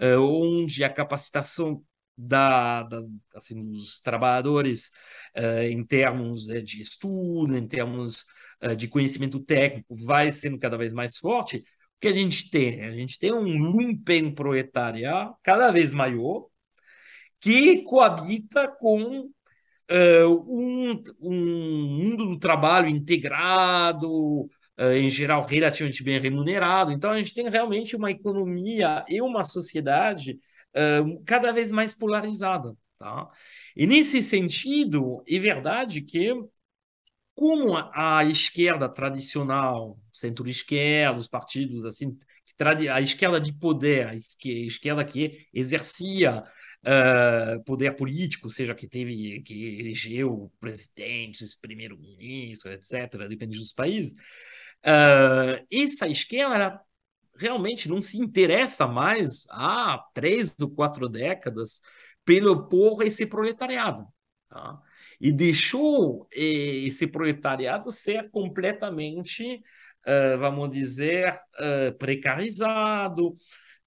onde 0.00 0.84
a 0.84 0.92
capacitação 0.92 1.82
da, 2.16 2.82
da, 2.82 2.98
assim, 3.34 3.70
dos 3.70 4.00
trabalhadores 4.00 4.90
uh, 5.36 5.62
em 5.62 5.84
termos 5.84 6.46
de 6.46 6.80
estudo, 6.80 7.56
em 7.56 7.66
termos 7.66 8.24
uh, 8.62 8.74
de 8.74 8.88
conhecimento 8.88 9.38
técnico, 9.40 9.94
vai 9.94 10.32
sendo 10.32 10.58
cada 10.58 10.76
vez 10.76 10.92
mais 10.92 11.16
forte, 11.16 11.62
que 12.00 12.08
a 12.08 12.12
gente 12.12 12.50
tem? 12.50 12.82
A 12.84 12.92
gente 12.92 13.18
tem 13.18 13.32
um 13.32 13.58
lumpen 13.70 14.34
proletariado 14.34 15.34
cada 15.42 15.70
vez 15.70 15.92
maior 15.92 16.46
que 17.40 17.82
coabita 17.84 18.68
com 18.80 19.30
uh, 19.90 20.28
um, 20.48 21.02
um, 21.20 21.86
mundo 21.86 22.26
do 22.26 22.38
trabalho 22.38 22.88
integrado, 22.88 24.10
uh, 24.10 24.50
em 24.78 25.10
geral 25.10 25.44
relativamente 25.44 26.02
bem 26.02 26.20
remunerado. 26.20 26.92
Então, 26.92 27.10
a 27.10 27.18
gente 27.18 27.34
tem 27.34 27.48
realmente 27.48 27.96
uma 27.96 28.10
economia 28.10 29.04
e 29.08 29.20
uma 29.20 29.42
sociedade 29.44 30.38
uh, 30.74 31.22
cada 31.24 31.52
vez 31.52 31.72
mais 31.72 31.92
polarizada. 31.92 32.74
Tá? 32.98 33.28
E 33.76 33.86
nesse 33.86 34.22
sentido, 34.22 35.22
é 35.28 35.38
verdade 35.38 36.02
que 36.02 36.32
como 37.34 37.76
a, 37.76 38.18
a 38.18 38.24
esquerda 38.24 38.88
tradicional, 38.88 39.96
centro-esquerda, 40.12 41.18
os 41.18 41.28
partidos 41.28 41.84
assim, 41.84 42.18
a 42.92 43.00
esquerda 43.00 43.40
de 43.40 43.52
poder, 43.52 44.08
a 44.08 44.14
esquerda 44.16 45.04
que 45.04 45.46
exercia 45.54 46.42
uh, 46.82 47.62
poder 47.64 47.94
político, 47.94 48.48
seja 48.48 48.74
que 48.74 48.88
teve 48.88 49.40
que 49.42 49.78
elegeu 49.78 50.50
presidentes, 50.58 51.54
primeiro-ministro, 51.54 52.72
etc., 52.72 53.28
depende 53.28 53.58
dos 53.58 53.72
países, 53.72 54.14
uh, 54.84 55.66
essa 55.70 56.08
esquerda 56.08 56.80
realmente 57.36 57.88
não 57.88 58.02
se 58.02 58.18
interessa 58.18 58.86
mais 58.86 59.46
há 59.50 60.02
três 60.12 60.54
ou 60.60 60.70
quatro 60.70 61.08
décadas 61.08 61.80
pelo 62.24 62.68
por 62.68 63.02
esse 63.02 63.26
proletariado. 63.26 64.06
Tá? 64.48 64.80
e 65.20 65.32
deixou 65.32 66.26
eh, 66.32 66.86
esse 66.86 67.06
proletariado 67.06 67.90
ser 67.90 68.30
completamente, 68.30 69.62
uh, 70.06 70.38
vamos 70.38 70.70
dizer, 70.70 71.32
uh, 71.32 71.96
precarizado, 71.98 73.36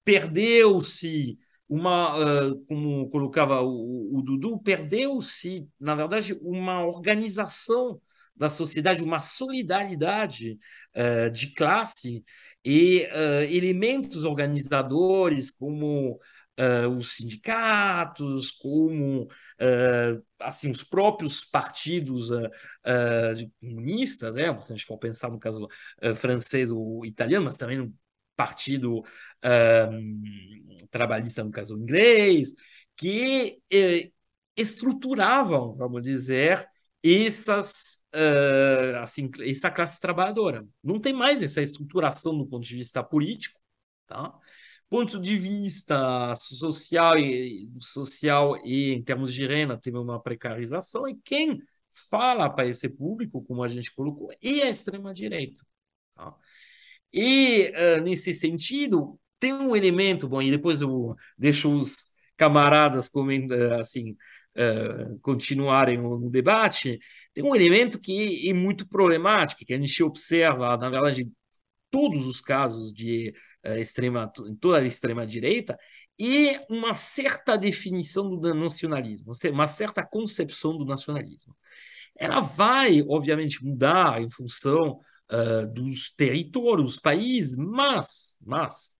perdeu-se 0.04 1.38
uma, 1.68 2.50
uh, 2.50 2.64
como 2.66 3.08
colocava 3.08 3.62
o, 3.62 4.18
o 4.18 4.22
Dudu, 4.22 4.58
perdeu-se, 4.62 5.66
na 5.80 5.94
verdade, 5.94 6.34
uma 6.42 6.84
organização 6.84 8.00
da 8.36 8.48
sociedade 8.48 9.02
uma 9.02 9.20
solidariedade 9.20 10.58
uh, 10.96 11.30
de 11.30 11.52
classe 11.54 12.24
e 12.64 13.08
uh, 13.12 13.42
elementos 13.52 14.24
organizadores 14.24 15.50
como 15.50 16.18
uh, 16.58 16.88
os 16.96 17.16
sindicatos, 17.16 18.50
como 18.50 19.28
assim 20.40 20.70
os 20.70 20.82
próprios 20.82 21.44
partidos 21.44 22.30
comunistas, 23.60 24.34
né? 24.34 24.60
se 24.60 24.72
a 24.72 24.76
gente 24.76 24.86
for 24.86 24.98
pensar 24.98 25.30
no 25.30 25.38
caso 25.38 25.68
francês 26.16 26.72
ou 26.72 27.04
italiano, 27.06 27.44
mas 27.44 27.56
também 27.56 27.78
no 27.78 27.94
partido 28.34 29.04
trabalhista, 30.90 31.44
no 31.44 31.50
caso 31.50 31.78
inglês, 31.78 32.54
que 32.96 33.60
estruturavam, 34.56 35.74
vamos 35.76 36.02
dizer, 36.02 36.68
essas, 37.02 38.00
uh, 38.14 38.98
assim, 39.02 39.30
essa 39.40 39.70
classe 39.70 40.00
trabalhadora. 40.00 40.66
Não 40.82 41.00
tem 41.00 41.12
mais 41.12 41.42
essa 41.42 41.60
estruturação 41.60 42.36
do 42.38 42.46
ponto 42.46 42.64
de 42.66 42.76
vista 42.76 43.02
político, 43.02 43.60
tá? 44.06 44.32
Ponto 44.88 45.20
de 45.20 45.36
vista 45.36 46.34
social 46.36 47.18
e 47.18 47.68
social 47.80 48.56
e 48.64 48.92
em 48.92 49.02
termos 49.02 49.32
de 49.32 49.46
renda 49.46 49.78
teve 49.78 49.96
uma 49.96 50.20
precarização 50.22 51.08
e 51.08 51.16
quem 51.24 51.58
fala 52.10 52.48
para 52.50 52.68
esse 52.68 52.88
público, 52.88 53.42
como 53.42 53.62
a 53.62 53.68
gente 53.68 53.92
colocou, 53.94 54.30
é 54.42 54.62
a 54.62 54.68
extrema 54.70 55.12
direita. 55.14 55.64
Tá? 56.14 56.34
E 57.12 57.72
uh, 57.98 58.02
nesse 58.02 58.34
sentido 58.34 59.18
tem 59.40 59.52
um 59.52 59.74
elemento, 59.74 60.28
bom, 60.28 60.40
e 60.42 60.50
depois 60.50 60.82
eu 60.82 61.16
deixo 61.36 61.76
os 61.76 62.12
camaradas 62.36 63.08
comentar 63.08 63.80
assim 63.80 64.16
uh, 64.56 65.18
continuarem 65.20 65.98
no 65.98 66.30
debate, 66.30 66.98
tem 67.34 67.44
um 67.44 67.54
elemento 67.54 67.98
que 68.00 68.48
é 68.48 68.52
muito 68.52 68.86
problemático, 68.88 69.64
que 69.64 69.74
a 69.74 69.78
gente 69.78 70.02
observa, 70.02 70.76
na 70.76 70.90
verdade, 70.90 71.22
em 71.22 71.32
todos 71.90 72.26
os 72.26 72.40
casos 72.40 72.92
de 72.92 73.34
uh, 73.66 73.78
extrema, 73.78 74.30
em 74.46 74.54
toda 74.56 74.78
a 74.78 74.84
extrema-direita, 74.86 75.78
e 76.18 76.60
uma 76.68 76.94
certa 76.94 77.56
definição 77.56 78.36
do 78.36 78.54
nacionalismo, 78.54 79.32
uma 79.50 79.66
certa 79.66 80.04
concepção 80.04 80.76
do 80.76 80.84
nacionalismo. 80.84 81.56
Ela 82.16 82.40
vai, 82.40 83.02
obviamente, 83.02 83.64
mudar 83.64 84.20
em 84.20 84.30
função 84.30 85.00
uh, 85.30 85.66
dos 85.72 86.12
territórios, 86.12 86.86
dos 86.86 86.98
países, 86.98 87.56
mas, 87.56 88.36
mas, 88.40 88.94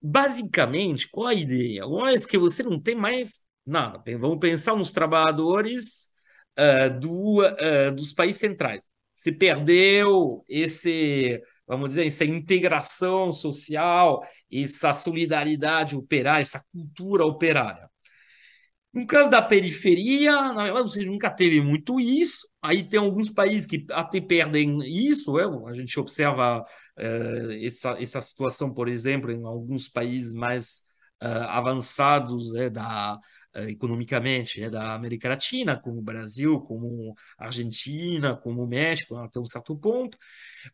basicamente, 0.00 1.08
qual 1.08 1.28
a 1.28 1.34
ideia? 1.34 1.86
Uma 1.86 2.06
vez 2.06 2.26
que 2.26 2.38
você 2.38 2.62
não 2.62 2.80
tem 2.80 2.94
mais 2.94 3.40
Nada. 3.66 4.00
Vamos 4.18 4.38
pensar 4.38 4.76
nos 4.76 4.92
trabalhadores 4.92 6.08
uh, 6.56 7.00
do, 7.00 7.42
uh, 7.42 7.92
dos 7.94 8.12
países 8.12 8.40
centrais. 8.40 8.88
Se 9.16 9.32
perdeu 9.32 10.44
esse, 10.48 11.42
vamos 11.66 11.88
dizer, 11.88 12.06
essa 12.06 12.24
integração 12.24 13.32
social, 13.32 14.22
essa 14.52 14.94
solidariedade 14.94 15.96
operária, 15.96 16.42
essa 16.42 16.64
cultura 16.72 17.24
operária. 17.24 17.90
No 18.92 19.06
caso 19.06 19.30
da 19.30 19.42
periferia, 19.42 20.32
na 20.54 20.64
verdade, 20.64 20.90
você 20.90 21.04
nunca 21.04 21.28
teve 21.28 21.60
muito 21.60 22.00
isso. 22.00 22.48
Aí 22.62 22.88
tem 22.88 22.98
alguns 23.00 23.30
países 23.30 23.66
que 23.66 23.84
até 23.90 24.20
perdem 24.20 24.78
isso. 24.86 25.38
É? 25.38 25.44
A 25.70 25.74
gente 25.74 25.98
observa 25.98 26.60
uh, 26.60 27.52
essa, 27.62 28.00
essa 28.00 28.20
situação, 28.20 28.72
por 28.72 28.88
exemplo, 28.88 29.30
em 29.30 29.44
alguns 29.44 29.88
países 29.88 30.32
mais 30.32 30.82
uh, 31.22 31.44
avançados 31.48 32.54
é, 32.54 32.70
da, 32.70 33.18
economicamente 33.68 34.62
é 34.62 34.70
da 34.70 34.94
América 34.94 35.28
Latina, 35.28 35.78
como 35.78 35.98
o 35.98 36.02
Brasil, 36.02 36.60
como 36.60 37.14
a 37.38 37.46
Argentina, 37.46 38.36
como 38.36 38.62
o 38.62 38.66
México, 38.66 39.16
até 39.16 39.40
um 39.40 39.46
certo 39.46 39.76
ponto, 39.76 40.18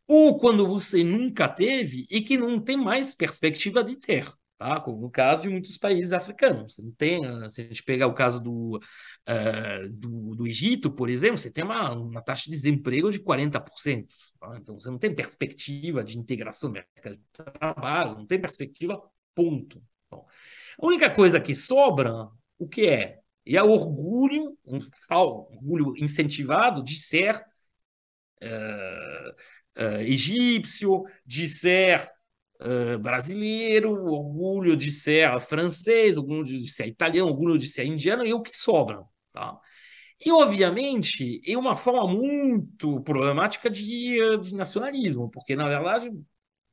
ou 0.07 0.39
quando 0.39 0.67
você 0.67 1.05
nunca 1.05 1.49
teve 1.49 2.07
e 2.11 2.23
que 2.23 2.37
não 2.37 2.61
tem 2.61 2.77
mais 2.77 3.15
perspectiva 3.15 3.83
de 3.85 3.97
ter. 3.97 4.33
Tá? 4.63 4.79
Como 4.81 5.01
no 5.01 5.11
caso 5.11 5.43
de 5.43 5.49
muitos 5.49 5.77
países 5.77 6.13
africanos. 6.13 6.75
Você 6.75 6.83
não 6.83 6.93
tem, 6.93 7.27
ah, 7.27 7.51
se 7.51 7.63
a 7.63 7.65
gente 7.65 7.83
pegar 7.83 8.07
o 8.07 8.15
caso 8.15 8.41
do, 8.41 8.77
uh, 8.77 9.89
do, 9.91 10.37
do, 10.37 10.47
Egito, 10.47 10.89
por 10.89 11.11
exemplo, 11.11 11.37
você 11.37 11.51
tem 11.51 11.65
uma, 11.65 11.93
uma 11.93 12.23
taxa 12.23 12.45
de 12.45 12.53
desemprego 12.53 13.11
de 13.11 13.19
40%. 13.19 14.07
Tá? 14.39 14.57
Então, 14.61 14.79
você 14.79 14.89
não 14.89 14.99
tem 14.99 15.13
perspectiva 15.13 16.05
de 16.05 16.17
integração 16.17 16.69
no 16.69 16.75
mercado 16.75 17.17
de 17.17 17.25
trabalho, 17.59 18.15
não 18.19 18.27
tem 18.27 18.41
perspectiva, 18.41 19.03
ponto. 19.35 19.83
Bom, 20.09 20.25
a 20.81 20.87
única 20.87 21.11
coisa 21.11 21.41
que 21.41 21.57
sobra 21.57 22.29
o 22.63 22.69
que 22.69 22.87
é? 22.87 23.19
E 23.45 23.57
é 23.57 23.63
orgulho, 23.63 24.57
um 24.65 24.79
orgulho 25.11 25.95
incentivado 25.97 26.83
de 26.83 26.99
ser 26.99 27.35
uh, 28.43 29.31
uh, 29.83 30.01
egípcio, 30.03 31.05
de 31.27 31.49
ser 31.49 32.01
uh, 32.61 32.99
brasileiro, 32.99 33.91
orgulho 34.05 34.77
de 34.77 34.91
ser 34.93 35.41
francês, 35.41 36.17
orgulho 36.17 36.45
de 36.45 36.69
ser 36.69 36.87
italiano, 36.87 37.31
orgulho 37.31 37.59
de 37.59 37.67
ser 37.67 37.85
indiano, 37.85 38.25
e 38.25 38.33
o 38.33 38.43
que 38.43 38.57
sobra. 38.57 39.03
Tá? 39.33 39.59
E, 40.25 40.31
obviamente, 40.31 41.41
é 41.45 41.59
uma 41.59 41.75
forma 41.75 42.07
muito 42.07 43.01
problemática 43.01 43.69
de, 43.69 44.39
de 44.41 44.55
nacionalismo, 44.55 45.29
porque, 45.31 45.57
na 45.57 45.69
verdade, 45.69 46.11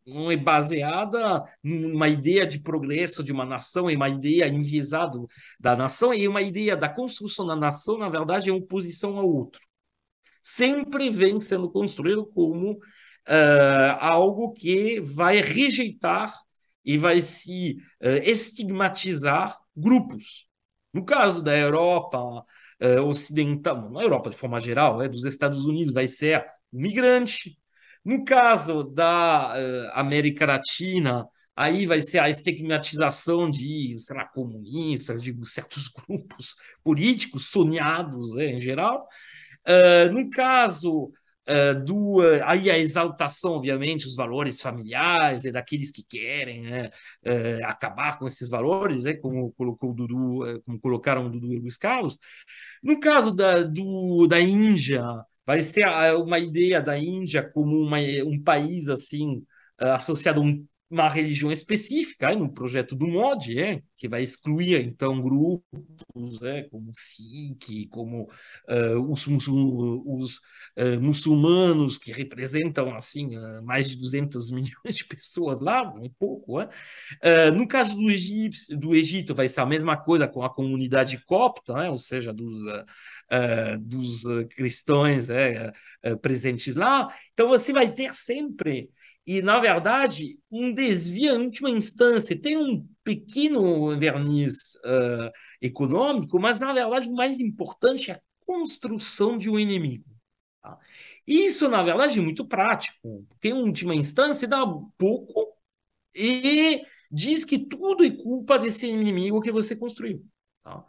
não 0.10 0.32
é 0.32 0.38
baseada 0.38 1.44
numa 1.64 2.08
ideia 2.08 2.46
de 2.46 2.60
progresso 2.60 3.24
de 3.24 3.32
uma 3.32 3.46
nação, 3.46 3.90
é 3.90 3.96
uma 3.96 4.10
ideia 4.10 4.48
enviesada 4.48 5.18
da 5.60 5.76
nação, 5.76 6.14
e 6.14 6.28
uma 6.28 6.42
ideia 6.42 6.76
da 6.76 6.90
construção 6.90 7.46
da 7.46 7.56
nação, 7.56 7.98
na 7.98 8.10
verdade, 8.10 8.50
em 8.50 8.54
oposição 8.54 9.18
ao 9.18 9.30
outro. 9.30 9.62
Sempre 10.42 11.10
vem 11.10 11.40
sendo 11.40 11.70
construído 11.70 12.26
como 12.26 12.74
uh, 12.74 13.98
algo 14.00 14.52
que 14.54 15.00
vai 15.02 15.42
rejeitar 15.42 16.34
e 16.84 16.98
vai 16.98 17.22
se 17.22 17.78
uh, 18.02 18.24
estigmatizar 18.24 19.56
grupos. 19.76 20.48
No 20.94 21.06
caso 21.06 21.44
da 21.44 21.56
Europa 21.56 22.18
uh, 22.20 23.06
ocidental, 23.08 23.92
na 23.92 24.02
Europa 24.02 24.32
de 24.32 24.38
forma 24.38 24.60
geral, 24.60 25.02
é, 25.02 25.08
dos 25.08 25.26
Estados 25.26 25.66
Unidos, 25.66 25.94
vai 25.94 26.08
ser 26.08 26.44
o 26.72 26.80
migrante, 26.80 27.59
no 28.04 28.24
caso 28.24 28.84
da 28.84 29.54
uh, 29.54 30.00
América 30.00 30.46
Latina, 30.46 31.28
aí 31.56 31.86
vai 31.86 32.02
ser 32.02 32.20
a 32.20 32.30
estigmatização 32.30 33.50
de, 33.50 33.98
sei 34.00 34.16
lá, 34.16 34.26
comunistas, 34.26 35.22
de 35.22 35.36
certos 35.48 35.90
grupos 36.08 36.56
políticos 36.84 37.50
sonhados 37.50 38.34
né, 38.36 38.48
em 38.48 38.60
geral. 38.60 39.08
Uh, 39.68 40.12
no 40.14 40.30
caso 40.30 41.12
uh, 41.48 41.86
do 41.86 42.22
aí 42.46 42.72
a 42.72 42.78
exaltação, 42.78 43.52
obviamente, 43.54 44.08
os 44.08 44.16
valores 44.16 44.62
familiares 44.62 45.44
e 45.44 45.52
daqueles 45.52 45.92
que 45.92 46.04
querem 46.04 46.62
né, 46.64 46.90
acabar 47.66 48.18
com 48.18 48.28
esses 48.28 48.50
valores, 48.50 49.04
né, 49.04 49.14
como 49.16 49.52
colocou 49.52 49.92
o 49.92 49.94
Dudu, 49.94 50.62
como 50.66 50.80
colocaram 50.80 51.26
o 51.26 51.30
Dudu 51.30 51.54
e 51.54 51.58
o 51.58 51.62
Luiz 51.62 51.78
Carlos. 51.78 52.18
No 52.82 53.00
caso 53.00 53.34
da, 53.36 53.64
do, 53.64 54.26
da 54.28 54.40
Índia, 54.40 55.04
vai 55.50 55.64
ser 55.64 55.84
uma 56.16 56.38
ideia 56.38 56.80
da 56.80 56.96
Índia 56.96 57.42
como 57.52 57.76
uma, 57.82 57.98
um 58.24 58.40
país 58.44 58.88
assim 58.88 59.44
associado 59.80 60.42
a 60.42 60.44
um 60.44 60.64
uma 60.90 61.08
religião 61.08 61.52
específica, 61.52 62.32
é, 62.32 62.36
no 62.36 62.52
projeto 62.52 62.96
do 62.96 63.08
MOD, 63.08 63.60
é, 63.60 63.82
que 63.96 64.08
vai 64.08 64.24
excluir 64.24 64.82
então 64.82 65.22
grupos 65.22 66.42
é, 66.42 66.64
como 66.64 66.90
Sikh, 66.94 67.88
como 67.90 68.24
uh, 68.24 69.12
os, 69.12 69.28
os 69.28 70.38
uh, 70.78 71.00
muçulmanos 71.00 71.98
que 71.98 72.12
representam 72.12 72.96
assim 72.96 73.38
uh, 73.38 73.64
mais 73.64 73.88
de 73.88 73.98
200 73.98 74.50
milhões 74.52 74.96
de 74.96 75.06
pessoas 75.06 75.60
lá, 75.60 75.84
não 75.84 76.06
é 76.06 76.10
pouco. 76.18 76.60
É? 76.60 76.70
no 77.52 77.68
caso 77.68 77.96
do 77.96 78.10
Egito, 78.10 78.58
do 78.78 78.96
Egito 78.96 79.36
vai 79.36 79.48
ser 79.48 79.62
a 79.62 79.66
mesma 79.66 79.96
coisa 79.98 80.28
com 80.28 80.44
a 80.44 80.50
comunidade 80.50 81.24
copta, 81.26 81.74
é, 81.84 81.90
ou 81.90 81.98
seja, 81.98 82.34
dos, 82.34 82.52
dos 83.82 84.24
cristãos 84.56 85.30
é, 85.30 85.72
presentes 86.22 86.76
lá. 86.76 87.08
Então 87.34 87.48
você 87.48 87.72
vai 87.72 87.92
ter 87.92 88.14
sempre 88.14 88.90
e, 89.26 89.42
na 89.42 89.60
verdade, 89.60 90.40
um 90.52 90.74
desvio 90.74 91.36
em 91.36 91.46
última 91.46 91.70
instância. 91.70 92.40
Tem 92.40 92.58
um 92.58 92.88
pequeno 93.04 93.98
verniz 94.00 94.76
uh, 94.78 95.32
econômico, 95.62 96.40
mas, 96.40 96.60
na 96.60 96.74
verdade, 96.74 97.10
o 97.10 97.14
mais 97.14 97.40
importante 97.40 98.12
é 98.12 98.16
a 98.16 98.22
construção 98.46 99.38
de 99.38 99.50
um 99.50 99.60
inimigo. 99.60 100.06
Tá? 100.62 100.78
Isso, 101.28 101.70
na 101.70 101.84
verdade, 101.84 102.20
é 102.20 102.22
muito 102.22 102.46
prático, 102.48 103.26
porque, 103.30 103.50
em 103.50 103.54
última 103.54 103.94
instância, 103.94 104.48
dá 104.48 104.66
pouco 104.98 105.54
e 106.16 106.82
diz 107.12 107.46
que 107.46 107.60
tudo 107.60 108.04
é 108.04 108.10
culpa 108.10 108.58
desse 108.58 108.88
inimigo 108.88 109.42
que 109.42 109.52
você 109.52 109.76
construiu. 109.76 110.26
Tá? 110.64 110.84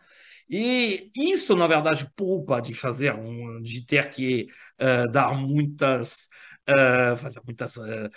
E 0.49 1.11
isso, 1.16 1.55
na 1.55 1.66
verdade, 1.66 2.11
poupa 2.16 2.61
de 2.61 2.74
fazer, 2.74 3.14
um, 3.14 3.62
de 3.62 3.87
ter 3.87 4.11
que 4.11 4.49
uh, 4.81 5.11
dar 5.11 5.33
muitas 5.35 6.28
uh, 6.71 7.16
fazer 7.16 7.41
muitas, 7.45 7.77
uh, 7.77 8.11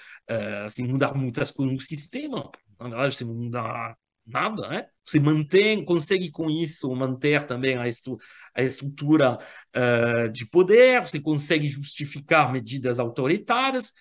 assim, 0.66 0.84
mudar 0.84 1.14
muitas 1.16 1.52
coisas 1.52 1.74
no 1.74 1.80
sistema. 1.82 2.52
Na 2.80 2.90
verdade, 2.90 3.16
se 3.16 3.26
mudar 3.26 3.98
nada, 4.26 4.68
né? 4.70 4.88
Você 5.04 5.20
mantém, 5.20 5.84
consegue 5.84 6.32
com 6.32 6.50
isso 6.50 6.94
manter 6.96 7.46
também 7.46 7.78
a, 7.78 7.88
estru 7.88 8.18
a 8.56 8.62
estrutura 8.64 9.38
uh, 9.76 10.30
de 10.32 10.46
poder, 10.46 11.02
você 11.02 11.20
consegue 11.20 11.68
justificar 11.68 12.52
medidas 12.52 13.00
autoritárias. 13.00 13.94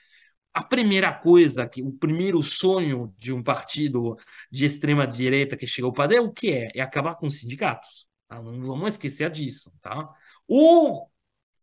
A 0.55 0.63
primeira 0.63 1.13
coisa, 1.13 1.67
que 1.67 1.83
o 1.83 1.93
primeiro 1.93 2.43
sonho 2.43 3.13
de 3.19 3.33
um 3.33 3.43
partido 3.43 4.17
de 4.51 4.65
extrema 4.65 5.07
direita 5.07 5.57
que 5.57 5.67
chegou 5.67 5.89
ao 5.89 5.95
poder, 5.95 6.21
o 6.21 6.31
que 6.31 6.51
é? 6.53 6.71
É 6.75 6.81
acabar 6.81 7.15
com 7.17 7.27
os 7.27 7.41
sindicatos. 7.41 8.07
Tá? 8.29 8.41
Não 8.43 8.61
vamos 8.61 8.95
esquecer 8.95 9.31
disso, 9.31 9.73
tá? 9.81 10.09
Ou 10.47 11.11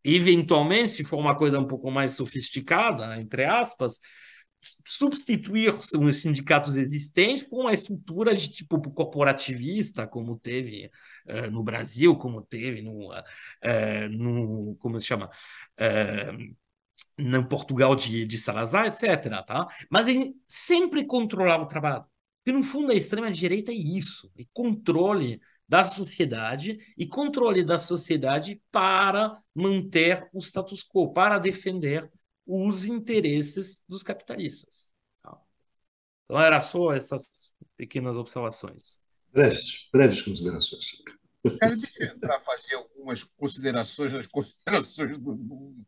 eventualmente, 0.04 0.91
se 0.91 1.04
for 1.04 1.18
uma 1.18 1.36
coisa 1.36 1.60
um 1.60 1.68
pouco 1.68 1.89
mais 1.91 2.14
sofisticada, 2.14 3.20
entre 3.20 3.45
aspas, 3.45 4.00
substituir 4.86 5.74
os 5.74 6.18
sindicatos 6.18 6.76
existentes 6.76 7.43
por 7.43 7.62
uma 7.62 7.74
estrutura 7.74 8.36
de 8.36 8.50
tipo 8.50 8.82
corporativista, 8.91 10.06
como 10.08 10.38
teve 10.38 10.91
uh, 11.28 11.50
no 11.52 11.64
Brasil, 11.64 12.16
como 12.16 12.41
teve 12.41 12.82
no, 12.82 13.12
uh, 13.12 14.10
no 14.12 14.76
como 14.80 15.00
se 15.00 15.08
chama, 15.08 15.30
uh, 15.80 16.56
no 17.18 17.47
Portugal 17.47 17.95
de, 17.95 18.26
de 18.26 18.38
Salazar, 18.38 18.88
etc. 18.88 19.43
Tá? 19.45 19.68
Mas 19.89 20.08
ele 20.08 20.36
sempre 20.47 21.06
controlar 21.06 21.62
o 21.62 21.68
trabalho. 21.68 22.06
Porque, 22.43 22.58
no 22.58 22.64
fundo, 22.64 22.91
a 22.91 22.95
extrema-direita 22.95 23.72
é 23.72 23.76
isso, 23.76 24.32
é 24.38 24.43
controle 24.54 25.39
da 25.70 25.86
sociedade 25.86 26.80
e 26.97 27.07
controle 27.07 27.63
da 27.63 27.78
sociedade 27.78 28.59
para 28.72 29.39
manter 29.53 30.28
o 30.34 30.39
status 30.39 30.84
quo, 30.84 31.13
para 31.13 31.38
defender 31.38 32.11
os 32.43 32.86
interesses 32.86 33.84
dos 33.88 34.01
capitalistas. 34.01 34.91
Tá? 35.22 35.38
Então, 36.26 36.41
era 36.41 36.59
só 36.59 36.91
essas 36.91 37.53
pequenas 37.78 38.17
observações. 38.17 38.99
Breves, 39.32 39.88
breves 39.93 40.24
considerações. 40.24 41.03
Quero 41.43 41.76
entrar 42.15 42.39
fazer 42.41 42.74
algumas 42.74 43.24
considerações 43.24 44.11
nas 44.11 44.26
considerações 44.26 45.20
do 45.20 45.36
Numa, 45.36 45.86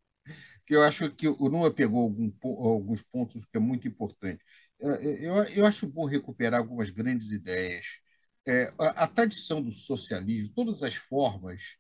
que 0.68 0.76
eu 0.76 0.84
acho 0.84 1.10
que 1.10 1.28
o 1.28 1.50
Numa 1.50 1.72
pegou 1.72 2.04
algum, 2.04 2.32
alguns 2.44 3.02
pontos 3.02 3.44
que 3.46 3.58
é 3.58 3.60
muito 3.60 3.88
importante. 3.88 4.44
Eu, 4.80 5.44
eu 5.46 5.66
acho 5.66 5.88
bom 5.88 6.06
recuperar 6.06 6.60
algumas 6.60 6.92
grandes 6.92 7.32
ideias. 7.32 8.01
É, 8.48 8.74
a, 8.80 9.04
a 9.04 9.08
tradição 9.08 9.62
do 9.62 9.72
socialismo, 9.72 10.54
todas 10.56 10.84
as 10.84 10.96
formas 10.96 11.78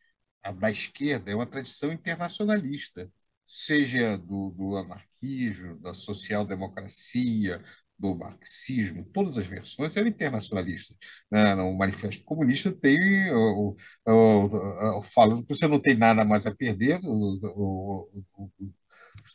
da 0.59 0.71
esquerda, 0.71 1.31
é 1.31 1.35
uma 1.35 1.45
tradição 1.45 1.91
internacionalista 1.91 3.11
seja 3.47 4.17
do, 4.17 4.51
do 4.51 4.77
anarquismo, 4.77 5.77
da 5.79 5.93
social-democracia, 5.93 7.61
do 7.99 8.15
marxismo, 8.15 9.05
todas 9.13 9.37
as 9.37 9.45
versões 9.45 9.95
eram 9.95 10.07
internacionalistas. 10.07 10.97
Né? 11.29 11.53
O 11.55 11.77
Manifesto 11.77 12.23
Comunista 12.23 12.71
tem 12.71 13.31
o, 13.31 13.75
o, 14.07 14.11
o, 14.11 14.97
o 14.99 15.01
fala 15.03 15.41
que 15.43 15.47
você 15.49 15.67
não 15.67 15.79
tem 15.79 15.95
nada 15.95 16.25
mais 16.25 16.47
a 16.47 16.55
perder, 16.55 16.99
os 17.03 17.39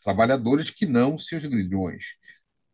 trabalhadores 0.02 0.70
que 0.70 0.86
não 0.86 1.18
seus 1.18 1.44
grilhões. 1.44 2.16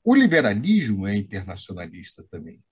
O 0.05 0.15
liberalismo 0.15 1.07
é 1.07 1.17
internacionalista 1.17 2.25
também. 2.31 2.63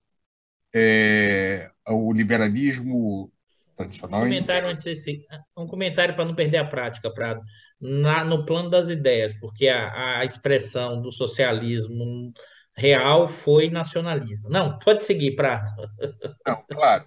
É, 0.74 1.70
o 1.88 2.12
liberalismo 2.12 3.32
tradicional. 3.76 4.20
Um 4.20 4.24
comentário, 4.24 4.66
é... 4.66 4.70
antes, 4.70 5.04
um 5.56 5.66
comentário 5.66 6.14
para 6.14 6.24
não 6.24 6.34
perder 6.34 6.58
a 6.58 6.64
prática, 6.64 7.12
Prado 7.12 7.42
na, 7.80 8.22
no 8.22 8.44
plano 8.44 8.68
das 8.68 8.88
ideias, 8.88 9.34
porque 9.34 9.68
a, 9.68 10.18
a 10.18 10.24
expressão 10.24 11.00
do 11.00 11.10
socialismo 11.10 12.32
real 12.76 13.26
foi 13.26 13.70
nacionalista. 13.70 14.48
Não, 14.48 14.78
pode 14.78 15.04
seguir, 15.04 15.34
Prato. 15.34 15.70
Não, 16.46 16.62
claro. 16.68 17.04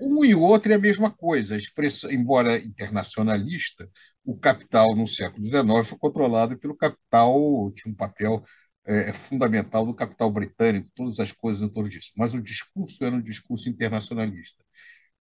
Um 0.00 0.24
e 0.24 0.34
o 0.34 0.40
outro 0.40 0.72
é 0.72 0.76
a 0.76 0.78
mesma 0.78 1.10
coisa. 1.10 1.54
A 1.54 1.58
expressão, 1.58 2.10
embora 2.10 2.56
internacionalista, 2.56 3.88
o 4.24 4.36
capital 4.36 4.86
no 4.96 5.06
século 5.06 5.44
XIX 5.44 5.86
foi 5.86 5.98
controlado 5.98 6.58
pelo 6.58 6.76
capital, 6.76 7.70
tinha 7.76 7.92
um 7.92 7.96
papel 7.96 8.42
é, 8.88 9.12
fundamental 9.12 9.84
do 9.84 9.94
capital 9.94 10.30
britânico, 10.30 10.90
todas 10.94 11.20
as 11.20 11.30
coisas 11.30 11.62
em 11.62 11.68
torno 11.68 11.90
disso. 11.90 12.12
Mas 12.16 12.32
o 12.32 12.42
discurso 12.42 13.04
era 13.04 13.14
um 13.14 13.20
discurso 13.20 13.68
internacionalista. 13.68 14.64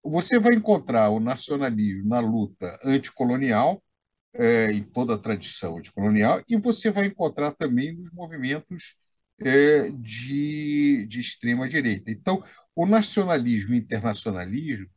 Você 0.03 0.39
vai 0.39 0.53
encontrar 0.55 1.09
o 1.09 1.19
nacionalismo 1.19 2.07
na 2.07 2.19
luta 2.19 2.79
anticolonial, 2.83 3.83
é, 4.33 4.71
em 4.71 4.83
toda 4.83 5.15
a 5.15 5.17
tradição 5.17 5.81
colonial, 5.93 6.41
e 6.47 6.55
você 6.57 6.89
vai 6.91 7.07
encontrar 7.07 7.51
também 7.51 7.93
nos 7.93 8.11
movimentos 8.11 8.95
é, 9.39 9.89
de, 9.91 11.05
de 11.07 11.19
extrema-direita. 11.19 12.09
Então, 12.11 12.43
o 12.75 12.85
nacionalismo 12.85 13.73
e 13.73 13.77
internacionalismo, 13.79 14.87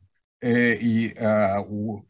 é, 0.41 0.81
e, 0.81 1.13
a, 1.17 1.61
o, 1.61 2.05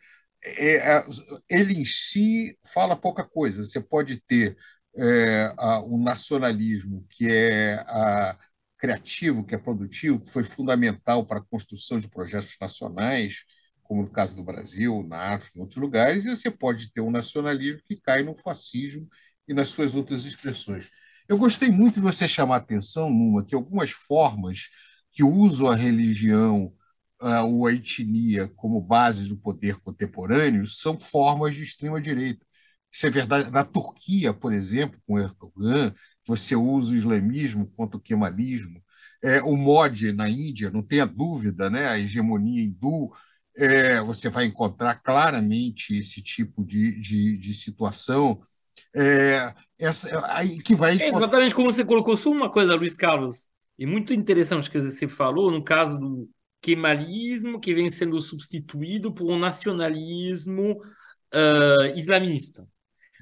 é, 0.45 1.03
ele 1.49 1.74
em 1.74 1.86
si 1.86 2.57
fala 2.74 2.95
pouca 2.95 3.24
coisa. 3.24 3.64
Você 3.64 3.80
pode 3.82 4.22
ter 4.22 4.57
é, 4.96 5.54
a, 5.58 5.82
um 5.84 6.02
nacionalismo 6.02 7.06
que 7.10 7.28
é 7.28 7.76
a, 7.88 8.38
criativo, 8.78 9.44
que 9.44 9.56
é 9.56 9.58
produtivo, 9.58 10.20
que 10.20 10.32
foi 10.32 10.44
fundamental 10.44 11.26
para 11.26 11.39
a 11.39 11.44
construção 11.44 12.00
de 12.00 12.10
projetos 12.10 12.56
nacionais, 12.60 13.44
como 13.84 14.04
no 14.04 14.10
caso 14.10 14.36
do 14.36 14.44
Brasil, 14.44 15.06
na 15.08 15.36
África, 15.36 15.58
em 15.58 15.62
outros 15.62 15.80
lugares, 15.82 16.26
e 16.26 16.36
você 16.36 16.50
pode 16.50 16.92
ter 16.92 17.02
um 17.02 17.12
nacionalismo 17.12 17.82
que 17.86 17.96
cai 17.98 18.24
no 18.24 18.36
fascismo 18.36 19.08
e 19.48 19.54
nas 19.54 19.70
suas 19.70 19.94
outras 19.94 20.26
expressões. 20.26 20.89
Eu 21.28 21.38
gostei 21.38 21.70
muito 21.70 21.96
de 21.96 22.02
você 22.02 22.28
chamar 22.28 22.56
a 22.56 22.58
atenção 22.58 23.10
numa 23.10 23.46
que 23.46 23.56
algumas 23.56 23.92
formas 23.92 24.70
que 25.12 25.24
usam 25.24 25.70
a 25.70 25.76
religião 25.76 26.74
ou 27.46 27.68
a 27.68 27.74
etnia 27.74 28.48
como 28.56 28.82
base 28.82 29.26
do 29.26 29.38
poder 29.38 29.78
contemporâneo 29.78 30.66
são 30.66 31.00
formas 31.00 31.54
de 31.54 31.64
extrema 31.64 32.02
direita. 32.02 32.46
Isso 32.92 33.08
é 33.08 33.10
verdade 33.10 33.50
na 33.50 33.64
Turquia, 33.64 34.34
por 34.34 34.52
exemplo, 34.54 35.00
com 35.08 35.20
Erdogan, 35.20 35.94
você 36.26 36.56
usa 36.56 36.92
o 36.92 36.96
islamismo 36.96 37.68
contra 37.76 37.98
o 37.98 38.02
kemalismo. 38.02 38.82
É, 39.24 39.42
o 39.42 39.56
mod 39.56 40.12
na 40.14 40.28
Índia, 40.28 40.72
não 40.72 40.82
tenha 40.82 41.06
dúvida, 41.06 41.70
né? 41.70 41.88
a 41.88 42.00
hegemonia 42.00 42.64
hindu 42.64 43.12
é, 43.56 44.02
você 44.02 44.30
vai 44.30 44.46
encontrar 44.46 44.96
claramente 44.96 45.96
esse 45.96 46.22
tipo 46.22 46.64
de, 46.64 47.00
de, 47.00 47.38
de 47.38 47.54
situação. 47.54 48.42
É, 48.96 49.54
essa, 49.78 50.26
aí 50.34 50.60
que 50.60 50.76
vai 50.76 50.98
é 50.98 51.10
exatamente 51.10 51.54
como 51.54 51.72
você 51.72 51.86
colocou, 51.86 52.16
só 52.18 52.32
uma 52.32 52.50
coisa, 52.50 52.76
Luiz 52.76 52.96
Carlos, 52.96 53.48
e 53.78 53.86
muito 53.86 54.14
interessante 54.14 54.70
que 54.70 54.82
você 54.82 55.08
falou, 55.08 55.52
no 55.52 55.64
caso 55.64 55.98
do 55.98 56.30
kemalismo, 56.62 57.60
que 57.60 57.74
vem 57.74 57.89
sendo 57.89 58.20
substituído 58.20 59.14
por 59.14 59.30
um 59.32 59.39
nacionalismo 59.39 60.74
uh, 61.34 61.98
islamista. 61.98 62.68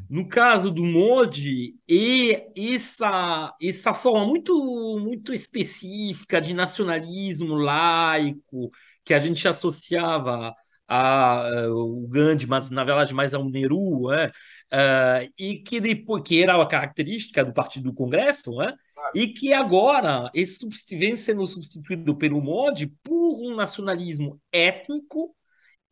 No 0.10 0.28
caso 0.28 0.72
do 0.72 0.84
Modi, 0.84 1.76
e 1.88 2.44
essa, 2.56 3.56
essa 3.62 3.94
forma 3.94 4.26
muito, 4.26 5.00
muito 5.00 5.34
específica 5.34 6.42
de 6.42 6.54
nacionalismo 6.54 7.56
laico, 7.56 8.72
que 9.04 9.14
a 9.14 9.20
gente 9.20 9.48
associava 9.48 10.54
a, 10.88 11.48
a, 11.48 11.70
o 11.72 12.08
Gandhi, 12.08 12.48
mas 12.48 12.70
na 12.70 12.84
verdade 12.84 13.14
mais 13.14 13.34
ao 13.34 13.48
Nehru, 13.48 14.12
é? 14.12 14.32
Uh, 14.72 15.34
e 15.38 15.60
que 15.60 15.80
depois 15.80 16.24
que 16.24 16.42
era 16.42 16.62
a 16.62 16.66
característica 16.68 17.44
do 17.44 17.54
Partido 17.54 17.86
do 17.86 17.94
Congresso, 17.94 18.62
é? 18.62 18.76
e 19.16 19.28
que 19.28 19.54
agora 19.54 20.30
esse 20.34 20.68
vem 20.92 21.16
sendo 21.16 21.46
substituído 21.46 22.16
pelo 22.16 22.42
Modi 22.42 22.88
por 23.04 23.40
um 23.42 23.56
nacionalismo 23.56 24.40
étnico 24.52 25.36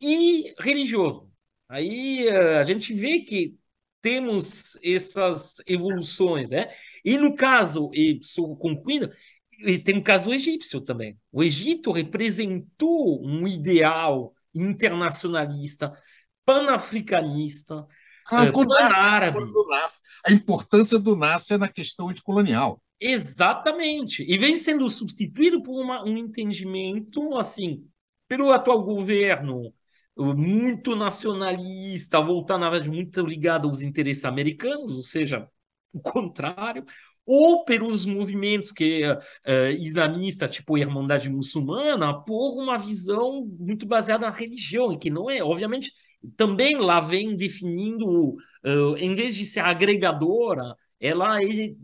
e 0.00 0.54
religioso. 0.60 1.28
Aí 1.68 2.26
uh, 2.28 2.58
a 2.58 2.62
gente 2.62 2.94
vê 2.94 3.20
que 3.20 3.57
temos 4.00 4.78
essas 4.82 5.56
evoluções, 5.66 6.50
né? 6.50 6.68
E 7.04 7.16
no 7.16 7.34
caso, 7.34 7.90
e 7.92 8.20
sou 8.22 8.56
concluindo, 8.56 9.10
e 9.60 9.78
tem 9.78 9.96
um 9.96 10.02
caso 10.02 10.32
egípcio 10.32 10.80
também. 10.80 11.18
O 11.32 11.42
Egito 11.42 11.90
representou 11.90 13.24
um 13.24 13.46
ideal 13.46 14.32
internacionalista, 14.54 15.92
panafricanista, 16.44 17.86
ah, 18.30 18.52
pan-árabe. 18.52 19.40
A 20.24 20.32
importância 20.32 20.98
do 20.98 21.16
Nasser 21.16 21.58
na 21.58 21.68
questão 21.68 22.08
anticolonial. 22.08 22.80
Exatamente. 23.00 24.24
E 24.28 24.36
vem 24.38 24.56
sendo 24.56 24.88
substituído 24.88 25.62
por 25.62 25.80
uma, 25.80 26.04
um 26.04 26.16
entendimento, 26.16 27.36
assim, 27.36 27.86
pelo 28.28 28.52
atual 28.52 28.82
governo 28.82 29.72
muito 30.18 30.96
nacionalista, 30.96 32.20
voltar, 32.20 32.58
na 32.58 32.68
verdade, 32.70 32.90
muito 32.90 33.20
ligado 33.24 33.68
aos 33.68 33.82
interesses 33.82 34.24
americanos, 34.24 34.96
ou 34.96 35.02
seja, 35.02 35.48
o 35.92 36.00
contrário, 36.00 36.84
ou 37.26 37.64
pelos 37.64 38.06
movimentos 38.06 38.72
que 38.72 39.02
uh, 39.06 39.70
islamistas, 39.78 40.50
tipo 40.50 40.76
a 40.76 40.80
Irmandade 40.80 41.30
Muçulmana, 41.30 42.14
por 42.24 42.60
uma 42.60 42.78
visão 42.78 43.46
muito 43.58 43.86
baseada 43.86 44.26
na 44.26 44.32
religião, 44.32 44.92
e 44.92 44.98
que 44.98 45.10
não 45.10 45.30
é, 45.30 45.42
obviamente, 45.42 45.92
também 46.36 46.76
lá 46.76 47.00
vem 47.00 47.36
definindo, 47.36 48.30
uh, 48.30 48.96
em 48.96 49.14
vez 49.14 49.34
de 49.36 49.44
ser 49.44 49.60
agregadora, 49.60 50.74
ela 51.00 51.38
é, 51.42 51.74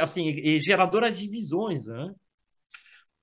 assim, 0.00 0.28
é 0.30 0.60
geradora 0.60 1.10
de 1.10 1.22
divisões, 1.22 1.86
né? 1.86 2.14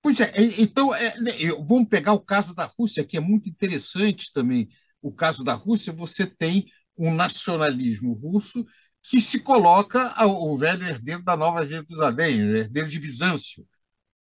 Pois 0.02 0.20
é, 0.20 0.32
então 0.60 0.93
é, 0.95 1.16
né, 1.20 1.32
vamos 1.64 1.88
pegar 1.88 2.14
o 2.14 2.20
caso 2.20 2.56
da 2.56 2.66
Rússia, 2.66 3.04
que 3.06 3.18
é 3.18 3.20
muito 3.20 3.47
interessante 3.49 4.32
também. 4.34 4.68
O 5.02 5.12
caso 5.12 5.43
da 5.43 5.54
Rússia, 5.54 5.93
você 5.93 6.26
tem 6.26 6.66
um 6.97 7.14
nacionalismo 7.14 8.14
russo 8.14 8.66
que 9.04 9.20
se 9.22 9.39
coloca 9.39 10.14
o 10.28 10.58
velho 10.58 10.88
herdeiro 10.88 11.24
da 11.24 11.36
Nova 11.38 11.66
Jerusalém, 11.66 12.41
o 12.41 12.56
herdeiro 12.56 12.88
de 12.89 12.99
Bizâncio, 12.99 13.66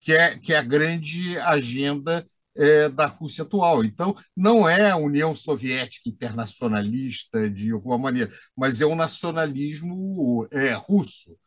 que 0.02 0.14
é, 0.14 0.38
que 0.38 0.54
é 0.54 0.58
a 0.58 0.64
grande 0.64 1.38
agenda 1.40 2.26
é, 2.56 2.90
da 2.90 3.06
Rússia 3.08 3.44
atual. 3.44 3.84
Então, 3.84 4.16
não 4.36 4.68
é 4.70 4.92
a 4.92 4.98
União 4.98 5.36
Soviética 5.36 6.10
internacionalista 6.10 7.50
de 7.50 7.72
alguma 7.72 7.98
maneira, 7.98 8.32
mas 8.58 8.82
é 8.82 8.86
um 8.86 8.96
nacionalismo 8.96 10.48
é, 10.52 10.74
russo, 10.74 11.38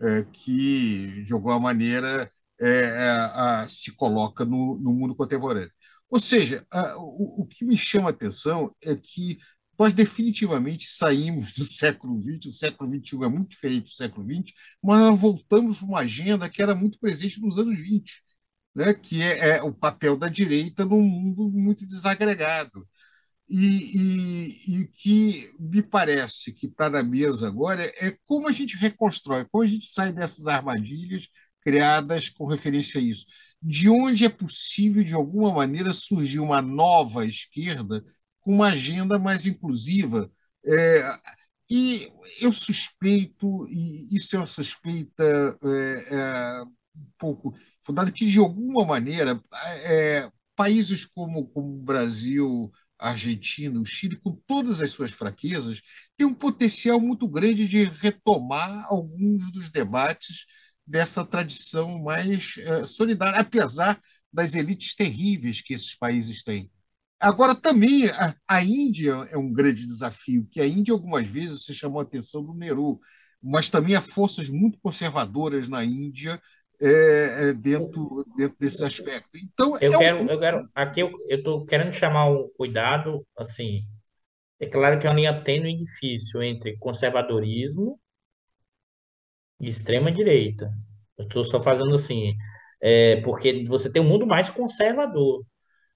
é, 0.00 0.24
que, 0.32 1.24
de 1.24 1.32
alguma 1.32 1.58
maneira, 1.60 2.30
é, 2.62 2.68
é, 2.68 3.08
a, 3.10 3.66
se 3.68 3.92
coloca 3.92 4.44
no, 4.44 4.78
no, 4.78 4.92
mundo 4.92 5.14
contemporâneo. 5.14 5.70
Ou 6.10 6.20
seja, 6.20 6.66
a, 6.70 6.96
o, 6.98 7.42
o 7.42 7.46
que 7.46 7.64
me 7.64 7.76
chama 7.76 8.08
a 8.08 8.10
atenção 8.10 8.74
é 8.82 8.94
que 8.96 9.38
nós 9.78 9.94
definitivamente 9.94 10.86
saímos 10.88 11.52
do 11.54 11.64
século 11.64 12.20
XX, 12.22 12.46
o 12.46 12.52
século 12.52 12.90
XXI 12.90 13.24
é 13.24 13.28
muito 13.28 13.50
diferente 13.50 13.84
do 13.84 13.94
século 13.94 14.26
XX, 14.26 14.52
mas 14.82 15.00
nós 15.00 15.18
voltamos 15.18 15.78
para 15.78 15.86
uma 15.86 16.00
agenda 16.00 16.48
que 16.48 16.62
era 16.62 16.74
muito 16.74 16.98
presente 16.98 17.40
nos 17.40 17.58
anos 17.58 17.78
20 17.78 18.22
né, 18.74 18.94
que 18.94 19.22
é, 19.22 19.56
é, 19.56 19.62
o 19.62 19.72
papel 19.72 20.16
da 20.16 20.28
direita 20.28 20.84
num 20.84 21.02
mundo 21.02 21.50
muito 21.50 21.86
desagregado. 21.86 22.86
E, 23.48 24.78
e, 24.78 24.82
e 24.82 24.86
que 24.88 25.52
me 25.58 25.82
parece 25.82 26.52
que 26.54 26.66
está 26.66 26.88
na 26.88 27.02
mesa 27.02 27.46
agora 27.48 27.84
é 27.84 28.16
como 28.24 28.48
a 28.48 28.52
gente 28.52 28.76
reconstrói, 28.76 29.44
como 29.50 29.62
a 29.64 29.66
gente 29.66 29.86
sai 29.86 30.10
dessas 30.12 30.46
armadilhas 30.46 31.28
criadas 31.62 32.28
com 32.28 32.46
referência 32.46 33.00
a 33.00 33.02
isso. 33.02 33.26
De 33.62 33.88
onde 33.88 34.24
é 34.24 34.28
possível, 34.28 35.02
de 35.04 35.14
alguma 35.14 35.52
maneira, 35.52 35.94
surgir 35.94 36.40
uma 36.40 36.60
nova 36.60 37.24
esquerda 37.24 38.04
com 38.40 38.54
uma 38.54 38.68
agenda 38.68 39.18
mais 39.18 39.46
inclusiva. 39.46 40.30
É, 40.64 41.18
e 41.70 42.12
eu 42.40 42.52
suspeito, 42.52 43.66
e 43.68 44.16
isso 44.16 44.36
é 44.36 44.38
uma 44.38 44.46
suspeita 44.46 45.58
é, 45.64 46.14
é, 46.14 46.62
um 46.62 47.06
pouco 47.18 47.54
fundada 47.80 48.12
que, 48.12 48.26
de 48.26 48.38
alguma 48.38 48.84
maneira, 48.84 49.42
é, 49.84 50.30
países 50.54 51.04
como, 51.04 51.46
como 51.48 51.78
o 51.78 51.82
Brasil, 51.82 52.70
a 52.98 53.10
Argentina, 53.10 53.80
o 53.80 53.84
Chile, 53.84 54.16
com 54.16 54.32
todas 54.46 54.80
as 54.80 54.90
suas 54.90 55.10
fraquezas, 55.10 55.82
têm 56.16 56.26
um 56.26 56.34
potencial 56.34 57.00
muito 57.00 57.28
grande 57.28 57.66
de 57.66 57.84
retomar 57.84 58.86
alguns 58.88 59.50
dos 59.50 59.70
debates 59.70 60.46
dessa 60.92 61.24
tradição 61.24 61.98
mais 62.00 62.56
é, 62.58 62.84
solidária, 62.84 63.40
apesar 63.40 63.98
das 64.30 64.54
elites 64.54 64.94
terríveis 64.94 65.62
que 65.62 65.72
esses 65.72 65.94
países 65.96 66.44
têm. 66.44 66.70
Agora, 67.18 67.54
também, 67.54 68.10
a, 68.10 68.36
a, 68.46 68.62
Índia 68.62 69.26
é 69.30 69.38
um 69.38 69.50
grande 69.50 69.86
desafio, 69.86 70.46
que 70.50 70.60
a 70.60 70.66
Índia, 70.66 70.92
algumas 70.92 71.26
vezes, 71.26 71.64
você 71.64 71.72
chamou 71.72 71.98
a 71.98 72.02
atenção 72.02 72.44
do 72.44 72.52
Nehru, 72.52 73.00
mas 73.42 73.70
também 73.70 73.94
há 73.94 74.02
forças 74.02 74.50
muito 74.50 74.78
conservadoras 74.82 75.66
na 75.66 75.82
Índia 75.82 76.38
é, 76.78 77.48
é 77.48 77.52
dentro, 77.54 78.26
dentro 78.36 78.56
desse 78.60 78.84
aspecto. 78.84 79.30
Então, 79.34 79.78
eu 79.78 79.94
é 79.94 79.98
quero, 79.98 80.22
um... 80.22 80.26
eu 80.26 80.38
quero, 80.38 80.68
aqui 80.74 81.00
eu 81.00 81.10
estou 81.30 81.64
querendo 81.64 81.92
chamar 81.94 82.28
o 82.28 82.50
cuidado, 82.50 83.26
assim, 83.38 83.86
é 84.60 84.66
claro 84.66 84.98
que 84.98 85.06
é 85.06 85.10
uma 85.10 85.16
linha 85.16 85.42
tênue 85.42 85.72
e 85.72 85.78
difícil 85.78 86.42
entre 86.42 86.76
conservadorismo 86.76 87.98
e 89.62 89.68
extrema 89.68 90.12
direita. 90.12 90.70
Eu 91.18 91.26
estou 91.26 91.44
só 91.44 91.62
fazendo 91.62 91.94
assim, 91.94 92.34
é, 92.82 93.16
porque 93.22 93.64
você 93.66 93.90
tem 93.92 94.02
um 94.02 94.08
mundo 94.08 94.26
mais 94.26 94.50
conservador. 94.50 95.44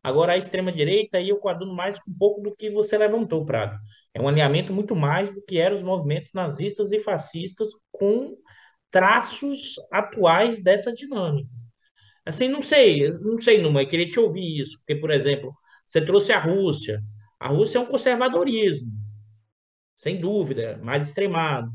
Agora, 0.02 0.34
a 0.34 0.38
extrema-direita, 0.38 1.18
aí 1.18 1.30
eu 1.30 1.38
coaduno 1.38 1.74
mais 1.74 1.96
um 2.08 2.16
pouco 2.16 2.40
do 2.40 2.54
que 2.54 2.70
você 2.70 2.96
levantou, 2.96 3.44
Prado. 3.44 3.76
É 4.14 4.20
um 4.20 4.28
alinhamento 4.28 4.72
muito 4.72 4.94
mais 4.94 5.28
do 5.28 5.42
que 5.42 5.58
eram 5.58 5.74
os 5.76 5.82
movimentos 5.82 6.32
nazistas 6.32 6.92
e 6.92 7.00
fascistas 7.00 7.70
com 7.90 8.36
traços 8.90 9.74
atuais 9.92 10.62
dessa 10.62 10.92
dinâmica. 10.94 11.52
Assim, 12.24 12.48
não 12.48 12.62
sei, 12.62 13.10
não 13.20 13.38
sei, 13.38 13.60
Numa, 13.60 13.82
eu 13.82 13.88
queria 13.88 14.06
te 14.06 14.20
ouvir 14.20 14.60
isso, 14.62 14.78
porque, 14.78 14.96
por 14.96 15.10
exemplo, 15.10 15.52
você 15.86 16.00
trouxe 16.00 16.32
a 16.32 16.38
Rússia. 16.38 17.02
A 17.40 17.48
Rússia 17.48 17.78
é 17.78 17.80
um 17.82 17.86
conservadorismo, 17.86 18.90
sem 19.98 20.20
dúvida, 20.20 20.78
mais 20.82 21.08
extremado. 21.08 21.70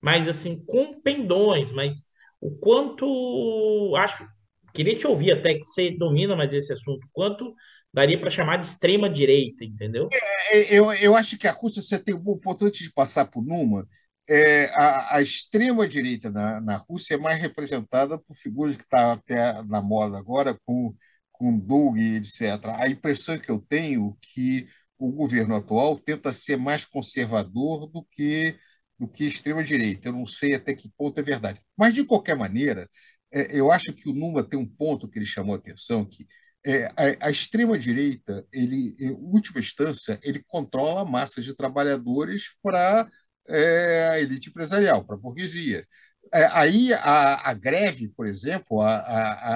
Mas, 0.00 0.28
assim, 0.28 0.64
com 0.64 1.00
pendões, 1.00 1.72
mas 1.72 2.06
o 2.40 2.50
quanto. 2.50 3.94
Acho. 3.96 4.24
Queria 4.72 4.96
te 4.96 5.06
ouvir 5.06 5.32
até 5.32 5.54
que 5.54 5.64
você 5.64 5.90
domina 5.90 6.36
mais 6.36 6.54
esse 6.54 6.72
assunto. 6.72 7.06
Quanto 7.12 7.54
daria 7.92 8.18
para 8.18 8.30
chamar 8.30 8.56
de 8.56 8.66
extrema 8.66 9.10
direita, 9.10 9.64
entendeu? 9.64 10.08
É, 10.12 10.58
é, 10.58 10.78
eu, 10.78 10.92
eu 10.92 11.16
acho 11.16 11.36
que 11.36 11.48
a 11.48 11.52
Rússia 11.52 11.82
você 11.82 11.98
tem 11.98 12.14
um 12.14 12.38
ponto 12.38 12.64
antes 12.64 12.84
de 12.84 12.92
passar 12.92 13.26
por 13.26 13.44
Numa 13.44 13.84
é, 14.30 14.66
a, 14.76 15.16
a 15.16 15.22
extrema-direita 15.22 16.30
na, 16.30 16.60
na 16.60 16.76
Rússia 16.76 17.14
é 17.14 17.18
mais 17.18 17.40
representada 17.40 18.16
por 18.16 18.36
figuras 18.36 18.76
que 18.76 18.82
estão 18.82 18.98
tá 19.00 19.12
até 19.14 19.62
na 19.64 19.82
moda 19.82 20.16
agora, 20.16 20.56
com, 20.64 20.94
com 21.32 21.58
Doug, 21.58 21.98
etc. 21.98 22.64
A 22.76 22.88
impressão 22.88 23.36
que 23.40 23.50
eu 23.50 23.58
tenho 23.58 24.16
é 24.16 24.26
que 24.34 24.68
o 24.96 25.10
governo 25.10 25.56
atual 25.56 25.98
tenta 25.98 26.32
ser 26.32 26.56
mais 26.56 26.84
conservador 26.84 27.88
do 27.88 28.04
que 28.12 28.56
do 29.00 29.08
que 29.08 29.24
extrema-direita. 29.26 30.08
Eu 30.08 30.12
não 30.12 30.26
sei 30.26 30.54
até 30.54 30.74
que 30.74 30.90
ponto 30.96 31.18
é 31.18 31.22
verdade. 31.22 31.60
Mas, 31.76 31.94
de 31.94 32.04
qualquer 32.04 32.36
maneira, 32.36 32.88
é, 33.32 33.58
eu 33.58 33.72
acho 33.72 33.92
que 33.94 34.08
o 34.08 34.12
Numa 34.12 34.44
tem 34.44 34.58
um 34.58 34.66
ponto 34.66 35.08
que 35.08 35.18
ele 35.18 35.26
chamou 35.26 35.54
a 35.54 35.58
atenção, 35.58 36.04
que 36.04 36.26
é, 36.64 36.84
a, 36.88 37.28
a 37.28 37.30
extrema-direita, 37.30 38.46
ele, 38.52 38.94
em 39.00 39.10
última 39.12 39.58
instância, 39.60 40.20
ele 40.22 40.44
controla 40.46 41.00
a 41.00 41.04
massa 41.04 41.40
de 41.40 41.56
trabalhadores 41.56 42.54
para 42.62 43.08
é, 43.48 44.08
a 44.12 44.20
elite 44.20 44.50
empresarial, 44.50 45.04
para 45.04 45.16
a 45.16 45.18
burguesia. 45.18 45.86
É, 46.32 46.44
aí 46.52 46.92
a, 46.92 47.50
a, 47.50 47.54
greve, 47.54 48.08
por 48.08 48.26
exemplo, 48.26 48.82
a, 48.82 48.98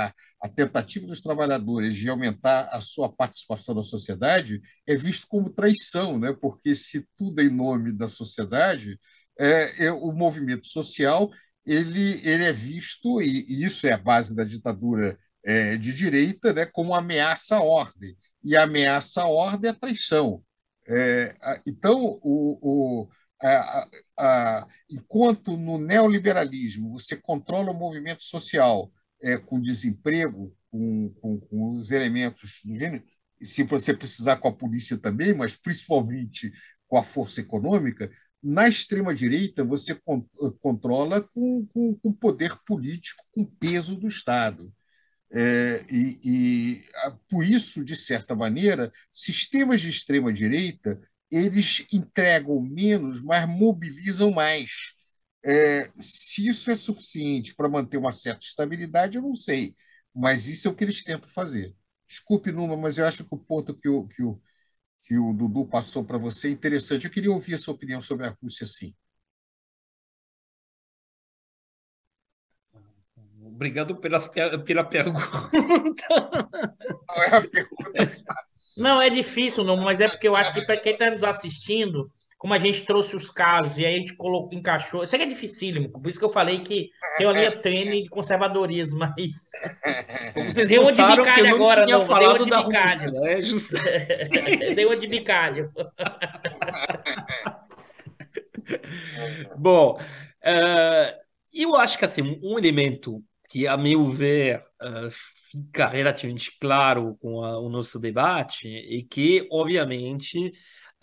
a, 0.07 0.12
a, 0.42 0.49
tentativa 0.49 1.07
dos 1.07 1.20
trabalhadores 1.22 1.95
de 1.95 2.09
aumentar 2.09 2.68
a 2.72 2.80
sua 2.80 3.12
participação 3.12 3.74
na 3.74 3.82
sociedade 3.82 4.60
é 4.86 4.97
visto 4.97 5.27
como 5.28 5.51
traição, 5.51 6.18
né? 6.18 6.32
porque 6.32 6.74
se 6.74 7.06
tudo 7.16 7.40
é 7.40 7.44
em 7.44 7.51
nome 7.51 7.93
da 7.93 8.09
sociedade, 8.09 8.98
é, 9.39 9.86
é 9.86 9.93
o 9.93 10.12
movimento 10.12 10.66
social 10.66 11.31
ele, 11.66 12.20
ele 12.28 12.44
é 12.44 12.52
visto, 12.52 13.23
e, 13.23 13.44
e, 13.48 13.65
isso 13.65 13.86
é 13.86 13.93
a 13.93 13.98
base 13.98 14.35
da 14.35 14.44
ditadura 14.44 15.19
é, 15.43 15.77
de 15.77 15.93
direita, 15.93 16.52
né? 16.52 16.66
como 16.66 16.94
ameaça 16.94 17.56
à 17.56 17.62
ordem. 17.62 18.16
E 18.43 18.56
a 18.56 18.65
ameaça 18.65 19.23
à 19.23 19.27
ordem 19.27 19.70
é 19.70 19.74
traição. 19.74 20.43
É, 20.86 21.35
então, 21.66 22.19
o, 22.23 23.02
o 23.02 23.09
enquanto 24.89 25.56
no 25.56 25.77
neoliberalismo 25.78 26.93
você 26.93 27.16
controla 27.16 27.73
o 27.73 27.78
movimento 27.78 28.23
social 28.23 28.90
é, 29.20 29.36
com 29.36 29.61
desemprego, 29.61 30.55
com, 30.70 31.11
com, 31.20 31.40
com, 31.40 31.77
os 31.77 31.90
elementos 31.90 32.61
do 32.65 32.74
gênero, 32.74 33.05
e 33.40 33.47
se 33.47 33.62
você 33.62 33.93
precisar 33.93 34.36
com 34.36 34.48
a 34.48 34.52
polícia 34.52 34.97
também, 34.97 35.35
mas 35.35 35.56
principalmente 35.56 36.52
com 36.89 36.97
a 36.97 37.02
força 37.02 37.40
econômica, 37.40 38.11
na 38.44 38.68
extrema-direita 38.68 39.64
você 39.64 39.98
controla 40.60 41.22
com, 41.22 41.66
com, 41.66 41.94
com 41.94 42.12
poder 42.12 42.54
político, 42.66 43.24
com 43.32 43.44
peso 43.44 43.96
do 43.96 44.06
Estado. 44.06 44.72
É, 45.32 45.84
e, 45.90 46.20
e, 46.22 46.84
por 47.28 47.44
isso, 47.44 47.84
de 47.84 47.96
certa 47.96 48.36
maneira, 48.36 48.92
sistemas 49.10 49.80
de 49.80 49.88
extrema-direita 49.88 51.00
eles 51.30 51.84
entregam 51.92 52.60
menos, 52.60 53.20
mas 53.20 53.48
mobilizam 53.48 54.30
mais. 54.30 54.94
É, 55.44 55.90
se 55.98 56.46
isso 56.46 56.70
é 56.70 56.76
suficiente 56.76 57.54
para 57.54 57.68
manter 57.68 57.96
uma 57.96 58.12
certa 58.12 58.46
estabilidade, 58.46 59.16
eu 59.16 59.22
não 59.22 59.34
sei, 59.34 59.74
mas 60.14 60.46
isso 60.46 60.68
é 60.68 60.70
o 60.70 60.74
que 60.74 60.84
eles 60.84 61.02
tentam 61.02 61.28
fazer. 61.28 61.74
Desculpe, 62.06 62.52
Numa, 62.52 62.76
mas 62.76 62.98
eu 62.98 63.06
acho 63.06 63.24
que 63.24 63.34
o 63.34 63.38
ponto 63.38 63.74
que 63.74 63.88
o, 63.88 64.06
que 64.06 64.22
o, 64.22 64.40
que 65.05 65.18
o 65.18 65.32
Dudu 65.32 65.66
passou 65.66 66.05
para 66.05 66.18
você 66.18 66.48
é 66.48 66.51
interessante. 66.51 67.05
Eu 67.05 67.10
queria 67.10 67.31
ouvir 67.31 67.55
a 67.55 67.59
sua 67.59 67.74
opinião 67.74 68.01
sobre 68.01 68.26
a 68.26 68.36
Rússia, 68.43 68.66
sim. 68.66 68.94
Obrigado 73.43 73.97
pelas, 73.97 74.26
pela 74.26 74.85
pergunta. 74.85 75.51
Não 77.09 77.22
é 77.22 77.36
a 77.36 77.48
pergunta 77.48 78.06
fácil. 78.06 78.82
Não, 78.82 79.01
é 79.01 79.09
difícil, 79.09 79.62
não, 79.62 79.76
mas 79.76 80.01
é 80.01 80.09
porque 80.09 80.26
eu 80.26 80.35
acho 80.35 80.52
que 80.52 80.66
para 80.66 80.76
quem 80.76 80.93
está 80.93 81.09
nos 81.10 81.22
assistindo, 81.22 82.10
como 82.44 82.52
a 82.52 82.58
gente 82.58 82.84
trouxe 82.84 83.16
os 83.16 83.30
casos 83.30 83.78
e 83.78 83.86
aí 83.86 83.94
a 83.94 83.98
gente 83.98 84.16
colocou, 84.16 84.52
encaixou. 84.52 85.02
Isso 85.02 85.14
aqui 85.14 85.24
é 85.24 85.28
dificílimo, 85.28 85.88
por 85.88 86.06
isso 86.10 86.18
que 86.18 86.24
eu 86.26 86.28
falei 86.28 86.60
que 86.60 86.90
tem 87.16 87.26
uma 87.26 87.32
linha 87.32 88.02
de 88.02 88.08
conservadorismo, 88.10 88.98
mas. 88.98 89.50
Vocês 90.52 90.68
deu 90.68 90.82
uma 90.82 90.92
de 90.92 91.02
bicalho 91.02 91.54
agora, 91.54 91.86
não. 91.86 92.04
Deu 92.04 92.28
uma 92.28 92.38
de 92.38 92.44
bicalho. 92.44 93.26
É 93.26 93.42
just... 93.42 93.70
deu 94.76 94.88
uma 94.88 94.96
de 94.98 95.06
bicalho. 95.06 95.72
Bom, 99.58 99.98
uh, 99.98 101.18
eu 101.50 101.74
acho 101.76 101.96
que 101.98 102.04
assim, 102.04 102.38
um 102.42 102.58
elemento 102.58 103.24
que, 103.48 103.66
a 103.66 103.78
meu 103.78 104.04
ver, 104.04 104.58
uh, 104.82 105.08
fica 105.50 105.86
relativamente 105.86 106.58
claro 106.60 107.16
com 107.22 107.42
a, 107.42 107.58
o 107.58 107.70
nosso 107.70 107.98
debate 107.98 108.68
é 108.68 109.02
que, 109.08 109.48
obviamente, 109.50 110.52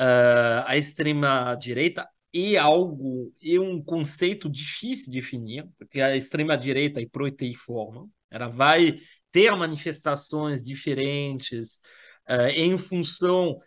uh, 0.02 0.64
a 0.66 0.76
extrema-direita 0.76 2.08
é 2.34 2.58
algo, 2.58 3.32
é 3.44 3.60
um 3.60 3.82
conceito 3.82 4.50
difícil 4.50 5.12
de 5.12 5.20
definir, 5.20 5.68
porque 5.78 6.02
a 6.02 6.16
extrema-direita 6.16 7.00
é 7.02 7.06
proteiforme, 7.06 8.10
ela 8.30 8.48
vai 8.48 9.00
ter 9.32 9.56
manifestações 9.56 10.64
diferentes 10.64 11.82
uh, 12.30 12.48
em 12.56 12.78
função 12.78 13.58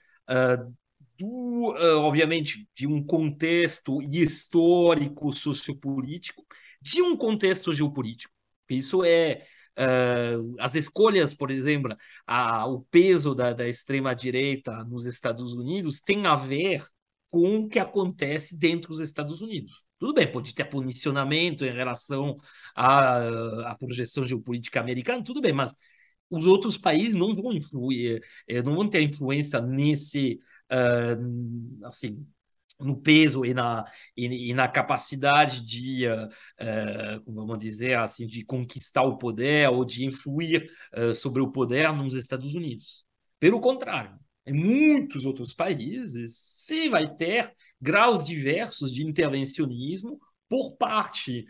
do, 1.18 1.74
obviamente, 1.98 2.66
de 2.74 2.86
um 2.86 3.04
contexto 3.04 4.00
histórico, 4.02 5.30
sociopolítico, 5.30 6.42
de 6.80 7.02
um 7.02 7.14
contexto 7.14 7.72
geopolítico. 7.74 8.32
Isso 8.70 9.04
é 9.04 9.46
uh, 9.78 10.54
as 10.58 10.74
escolhas, 10.74 11.34
por 11.34 11.50
exemplo, 11.50 11.94
a, 12.26 12.66
o 12.66 12.82
peso 12.90 13.34
da, 13.34 13.52
da 13.52 13.68
extrema-direita 13.68 14.84
nos 14.84 15.06
Estados 15.06 15.54
Unidos 15.54 16.00
tem 16.00 16.26
a 16.26 16.34
ver 16.34 16.82
com 17.30 17.60
o 17.60 17.68
que 17.68 17.78
acontece 17.78 18.56
dentro 18.56 18.90
dos 18.90 19.00
Estados 19.00 19.40
Unidos. 19.40 19.84
Tudo 19.98 20.14
bem, 20.14 20.30
pode 20.30 20.54
ter 20.54 20.64
posicionamento 20.64 21.64
em 21.64 21.72
relação 21.72 22.36
à, 22.74 23.70
à 23.70 23.74
projeção 23.76 24.26
geopolítica 24.26 24.80
americana, 24.80 25.24
tudo 25.24 25.40
bem, 25.40 25.52
mas 25.52 25.74
os 26.30 26.46
outros 26.46 26.76
países 26.76 27.14
não 27.14 27.34
vão 27.34 27.52
influir, 27.52 28.22
eh, 28.48 28.62
não 28.62 28.74
vão 28.74 28.88
ter 28.88 29.02
influência 29.02 29.60
nesse, 29.60 30.40
uh, 30.70 31.86
assim, 31.86 32.26
no 32.78 32.96
peso 32.96 33.44
e 33.44 33.54
na, 33.54 33.84
e, 34.16 34.50
e 34.50 34.54
na 34.54 34.68
capacidade 34.68 35.64
de, 35.64 36.06
uh, 36.06 36.26
uh, 36.26 37.32
vamos 37.32 37.58
dizer 37.58 37.96
assim, 37.98 38.26
de 38.26 38.44
conquistar 38.44 39.02
o 39.02 39.16
poder 39.16 39.68
ou 39.70 39.84
de 39.84 40.04
influir 40.04 40.70
uh, 40.96 41.14
sobre 41.14 41.40
o 41.40 41.50
poder 41.50 41.92
nos 41.92 42.14
Estados 42.14 42.54
Unidos. 42.54 43.04
Pelo 43.38 43.60
contrário, 43.60 44.18
em 44.46 44.52
muitos 44.52 45.24
outros 45.24 45.54
países, 45.54 46.36
se 46.36 46.88
vai 46.88 47.14
ter 47.14 47.50
graus 47.80 48.26
diversos 48.26 48.92
de 48.92 49.04
intervencionismo 49.04 50.20
por 50.48 50.76
parte 50.76 51.46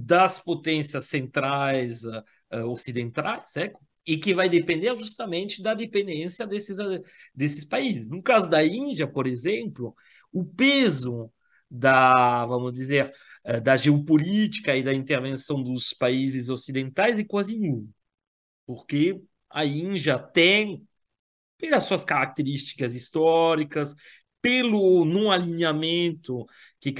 das 0.00 0.38
potências 0.38 1.04
centrais 1.04 2.02
ocidentais, 2.50 3.56
é, 3.56 3.72
e 4.06 4.16
que 4.16 4.32
vai 4.32 4.48
depender 4.48 4.96
justamente 4.96 5.60
da 5.60 5.74
dependência 5.74 6.46
desses, 6.46 6.78
desses 7.34 7.64
países. 7.64 8.08
No 8.08 8.22
caso 8.22 8.48
da 8.48 8.64
Índia, 8.64 9.06
por 9.06 9.26
exemplo, 9.26 9.94
o 10.36 10.44
peso 10.44 11.32
da, 11.70 12.44
vamos 12.46 12.72
dizer, 12.72 13.10
eh, 13.44 13.58
da 13.60 13.76
geopolítica 13.76 14.76
e 14.76 14.82
da 14.82 14.92
intervenção 14.92 15.62
dos 15.62 15.94
países 15.94 16.50
ocidentais 16.50 17.18
é 17.18 17.24
quase 17.24 17.58
nulo, 17.58 17.88
porque 18.66 19.20
a 19.50 19.64
Índia 19.64 20.18
tem, 20.18 20.86
pelas 21.58 21.84
suas 21.84 22.04
características 22.04 22.94
históricas, 22.94 23.94
pelo 24.42 25.04
não 25.06 25.32
alinhamento 25.32 26.44
que, 26.78 26.92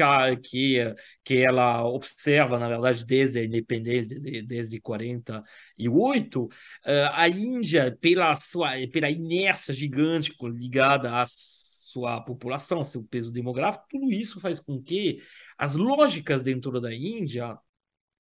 que, 0.43 0.95
que 1.23 1.37
ela 1.47 1.85
observa, 1.85 2.59
na 2.59 2.69
verdade, 2.69 3.05
desde 3.05 3.39
a 3.39 3.45
independência, 3.45 4.09
desde, 4.09 4.43
desde 4.43 4.81
48, 4.81 6.49
eh, 6.87 7.11
a 7.13 7.29
Índia, 7.29 7.97
pela, 8.01 8.35
sua, 8.35 8.71
pela 8.91 9.11
inércia 9.11 9.75
gigante 9.75 10.35
ligada 10.43 11.21
às 11.21 11.86
sua 11.97 12.21
população, 12.21 12.85
seu 12.85 13.03
peso 13.03 13.33
demográfico, 13.33 13.87
tudo 13.89 14.13
isso 14.13 14.39
faz 14.39 14.61
com 14.61 14.83
que 14.83 15.23
as 15.57 15.77
lógicas 15.77 16.43
dentro 16.43 16.79
da 16.79 16.95
Índia 16.95 17.59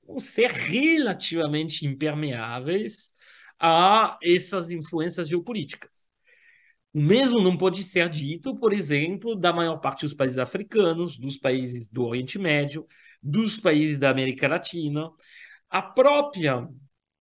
vão 0.02 0.18
ser 0.18 0.50
relativamente 0.50 1.86
impermeáveis 1.86 3.12
a 3.60 4.18
essas 4.22 4.70
influências 4.70 5.28
geopolíticas. 5.28 6.08
O 6.94 7.02
mesmo 7.02 7.42
não 7.42 7.58
pode 7.58 7.82
ser 7.82 8.08
dito, 8.08 8.56
por 8.56 8.72
exemplo, 8.72 9.36
da 9.36 9.52
maior 9.52 9.76
parte 9.78 10.06
dos 10.06 10.14
países 10.14 10.38
africanos, 10.38 11.18
dos 11.18 11.36
países 11.36 11.88
do 11.88 12.04
Oriente 12.06 12.38
Médio, 12.38 12.86
dos 13.22 13.58
países 13.58 13.98
da 13.98 14.08
América 14.08 14.48
Latina. 14.48 15.10
A 15.68 15.82
própria, 15.82 16.66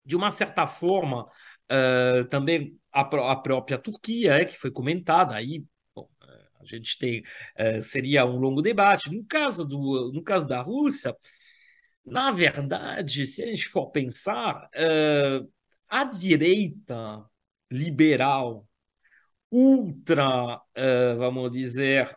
de 0.05 0.15
uma 0.15 0.29
certa 0.29 0.67
forma, 0.67 1.23
uh, 1.23 2.25
também 2.29 2.79
a, 2.91 3.01
a, 3.01 3.35
própria 3.35 3.79
Turquia, 3.79 4.33
é, 4.35 4.45
que 4.45 4.55
foi 4.55 4.69
comentada 4.69 5.33
aí 5.33 5.63
a 6.73 6.77
gente 6.77 6.97
tem 6.97 7.23
uh, 7.59 7.81
seria 7.81 8.25
um 8.25 8.37
longo 8.37 8.61
debate. 8.61 9.13
No 9.13 9.23
caso 9.25 9.65
do 9.65 10.11
no 10.13 10.23
caso 10.23 10.47
da 10.47 10.61
Rússia, 10.61 11.15
na 12.05 12.31
verdade, 12.31 13.25
se 13.25 13.43
a 13.43 13.47
gente 13.47 13.67
for 13.67 13.91
pensar, 13.91 14.69
uh, 14.75 15.51
a 15.89 16.03
direita 16.03 17.25
liberal 17.71 18.67
ultra, 19.51 20.57
uh, 20.57 21.17
vamos 21.17 21.51
dizer, 21.51 22.09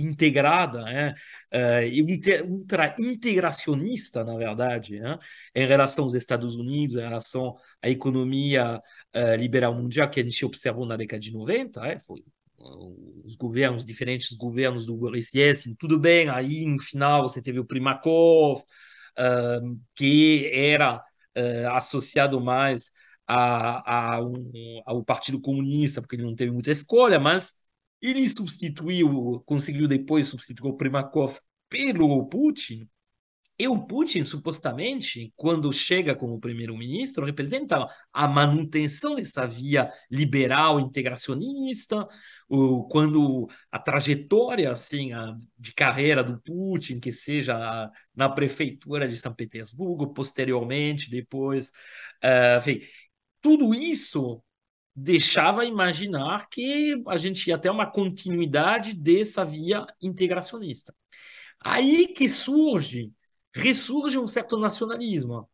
integrada, 0.00 0.82
né? 0.82 1.14
uh, 1.52 2.50
ultra 2.50 2.94
integracionista, 2.98 4.24
na 4.24 4.36
verdade, 4.36 5.00
né? 5.00 5.18
em 5.54 5.66
relação 5.66 6.04
aos 6.04 6.14
Estados 6.14 6.56
Unidos, 6.56 6.96
em 6.96 7.00
relação 7.00 7.56
à 7.82 7.88
economia 7.88 8.80
uh, 9.14 9.34
liberal 9.36 9.74
mundial 9.74 10.08
que 10.08 10.20
a 10.20 10.22
gente 10.22 10.44
observou 10.44 10.86
na 10.86 10.96
década 10.96 11.20
de 11.20 11.32
90, 11.32 11.86
é, 11.86 11.98
foi 11.98 12.22
os 13.24 13.36
governos, 13.36 13.86
diferentes 13.86 14.34
governos 14.34 14.84
do 14.84 15.10
Yeltsin, 15.34 15.74
tudo 15.78 15.98
bem, 15.98 16.28
aí 16.28 16.66
no 16.66 16.78
final 16.78 17.22
você 17.22 17.40
teve 17.40 17.58
o 17.58 17.64
Primakov, 17.64 18.60
uh, 18.60 19.80
que 19.94 20.50
era 20.52 21.02
associado 21.72 22.38
mais 22.38 22.90
a, 23.26 24.16
a 24.16 24.20
um, 24.20 24.82
ao 24.84 25.04
Partido 25.04 25.40
Comunista, 25.40 26.00
porque 26.00 26.16
ele 26.16 26.24
não 26.24 26.34
teve 26.34 26.50
muita 26.50 26.70
escolha, 26.70 27.20
mas 27.20 27.54
ele 28.00 28.28
substituiu, 28.28 29.42
conseguiu 29.46 29.86
depois 29.86 30.28
substituir 30.28 30.70
o 30.70 30.76
Primakov 30.76 31.38
pelo 31.68 32.26
Putin. 32.26 32.88
E 33.58 33.68
o 33.68 33.78
Putin, 33.86 34.24
supostamente, 34.24 35.34
quando 35.36 35.70
chega 35.70 36.14
como 36.14 36.40
primeiro-ministro, 36.40 37.26
representa 37.26 37.86
a 38.10 38.26
manutenção 38.26 39.16
dessa 39.16 39.46
via 39.46 39.92
liberal 40.10 40.80
integracionista, 40.80 42.08
quando 42.88 43.48
a 43.70 43.78
trajetória 43.78 44.70
assim, 44.70 45.10
de 45.58 45.74
carreira 45.74 46.24
do 46.24 46.40
Putin, 46.40 46.98
que 46.98 47.12
seja 47.12 47.90
na 48.14 48.30
prefeitura 48.30 49.06
de 49.06 49.18
São 49.18 49.34
Petersburgo, 49.34 50.14
posteriormente, 50.14 51.10
depois, 51.10 51.68
uh, 52.24 52.58
enfim, 52.58 52.80
tudo 53.42 53.74
isso 53.74 54.42
deixava 55.02 55.64
imaginar 55.64 56.48
que 56.48 57.02
a 57.06 57.16
gente 57.16 57.48
ia 57.48 57.58
ter 57.58 57.70
uma 57.70 57.90
continuidade 57.90 58.92
dessa 58.92 59.44
via 59.44 59.86
integracionista. 60.00 60.94
Aí 61.60 62.08
que 62.08 62.28
surge, 62.28 63.12
ressurge 63.54 64.18
um 64.18 64.26
certo 64.26 64.58
nacionalismo, 64.58 65.48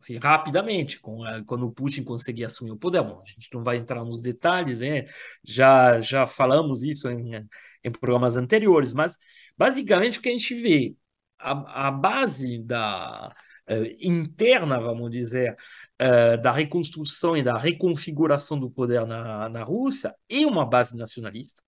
assim, 0.00 0.18
rapidamente, 0.18 1.00
com 1.00 1.20
quando 1.46 1.66
o 1.66 1.72
Putin 1.72 2.04
conseguir 2.04 2.44
assumir 2.44 2.72
o 2.72 2.76
poder. 2.76 3.02
Bom, 3.02 3.22
a 3.22 3.28
gente 3.28 3.48
não 3.52 3.62
vai 3.64 3.76
entrar 3.76 4.04
nos 4.04 4.22
detalhes, 4.22 4.80
né? 4.80 5.06
já, 5.44 6.00
já 6.00 6.26
falamos 6.26 6.82
isso 6.82 7.08
em, 7.10 7.46
em 7.84 7.90
programas 7.90 8.36
anteriores, 8.36 8.92
mas 8.92 9.18
basicamente 9.56 10.18
o 10.18 10.22
que 10.22 10.28
a 10.28 10.32
gente 10.32 10.54
vê, 10.54 10.94
a, 11.38 11.88
a 11.88 11.90
base 11.90 12.58
da, 12.62 13.34
uh, 13.68 13.96
interna, 14.00 14.80
vamos 14.80 15.10
dizer, 15.10 15.56
uh, 16.02 16.40
da 16.40 16.50
reconstrução 16.50 17.36
e 17.36 17.42
da 17.42 17.56
reconfiguração 17.56 18.58
do 18.58 18.70
poder 18.70 19.06
na, 19.06 19.48
na 19.48 19.62
Rússia 19.62 20.14
é 20.28 20.44
uma 20.44 20.66
base 20.66 20.96
nacionalista. 20.96 21.62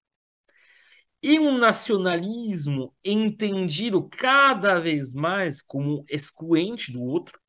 E 1.22 1.38
um 1.38 1.56
nacionalismo 1.58 2.94
entendido 3.02 4.06
cada 4.10 4.78
vez 4.78 5.14
mais 5.14 5.62
como 5.62 6.04
excluente 6.08 6.92
do 6.92 7.02
outro. 7.02 7.40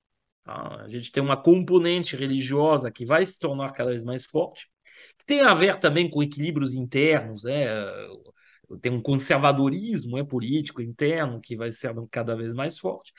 Tá? 0.45 0.83
A 0.83 0.87
gente 0.87 1.11
tem 1.11 1.21
uma 1.21 1.35
componente 1.35 2.15
religiosa 2.15 2.89
que 2.89 3.05
vai 3.05 3.25
se 3.25 3.37
tornar 3.37 3.73
cada 3.73 3.89
vez 3.89 4.05
mais 4.05 4.25
forte, 4.25 4.69
que 5.17 5.25
tem 5.25 5.41
a 5.41 5.53
ver 5.53 5.75
também 5.75 6.09
com 6.09 6.23
equilíbrios 6.23 6.73
internos, 6.73 7.43
né? 7.43 7.65
tem 8.81 8.91
um 8.91 9.01
conservadorismo 9.01 10.17
é, 10.17 10.23
político 10.23 10.81
interno 10.81 11.41
que 11.41 11.55
vai 11.55 11.71
ser 11.71 11.93
cada 12.09 12.35
vez 12.35 12.53
mais 12.53 12.79
forte. 12.79 13.11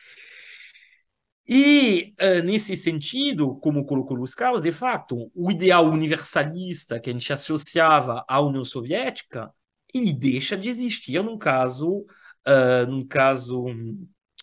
E, 1.48 2.12
uh, 2.20 2.43
nesse 2.44 2.77
sentido, 2.77 3.55
como 3.56 3.85
colocou 3.85 4.16
Luiz 4.16 4.35
Carlos, 4.35 4.62
de 4.62 4.73
fato, 4.73 5.31
o 5.35 5.51
ideal 5.51 5.86
universalista 5.86 6.98
que 6.98 7.09
a 7.09 7.12
gente 7.12 7.32
associava 7.32 8.24
à 8.28 8.40
União 8.40 8.64
Soviética, 8.64 9.52
ele 9.94 10.12
deixa 10.12 10.56
de 10.56 10.68
existir 10.68 11.23
no 11.23 11.39
caso, 11.39 11.98
uh, 11.98 12.86
no 12.89 13.06
caso 13.06 13.64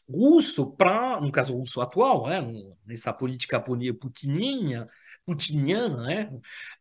russo, 0.09 0.75
no 1.21 1.31
caso 1.31 1.55
russo 1.55 1.81
atual, 1.81 2.27
né, 2.27 2.41
nessa 2.85 3.11
política 3.13 3.59
putininha, 3.59 4.87
putiniana, 5.25 6.03
né? 6.03 6.29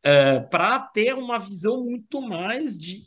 Uh, 0.04 0.48
para 0.48 0.78
ter 0.80 1.14
uma 1.14 1.38
visão 1.38 1.84
muito 1.84 2.20
mais 2.20 2.78
de 2.78 3.02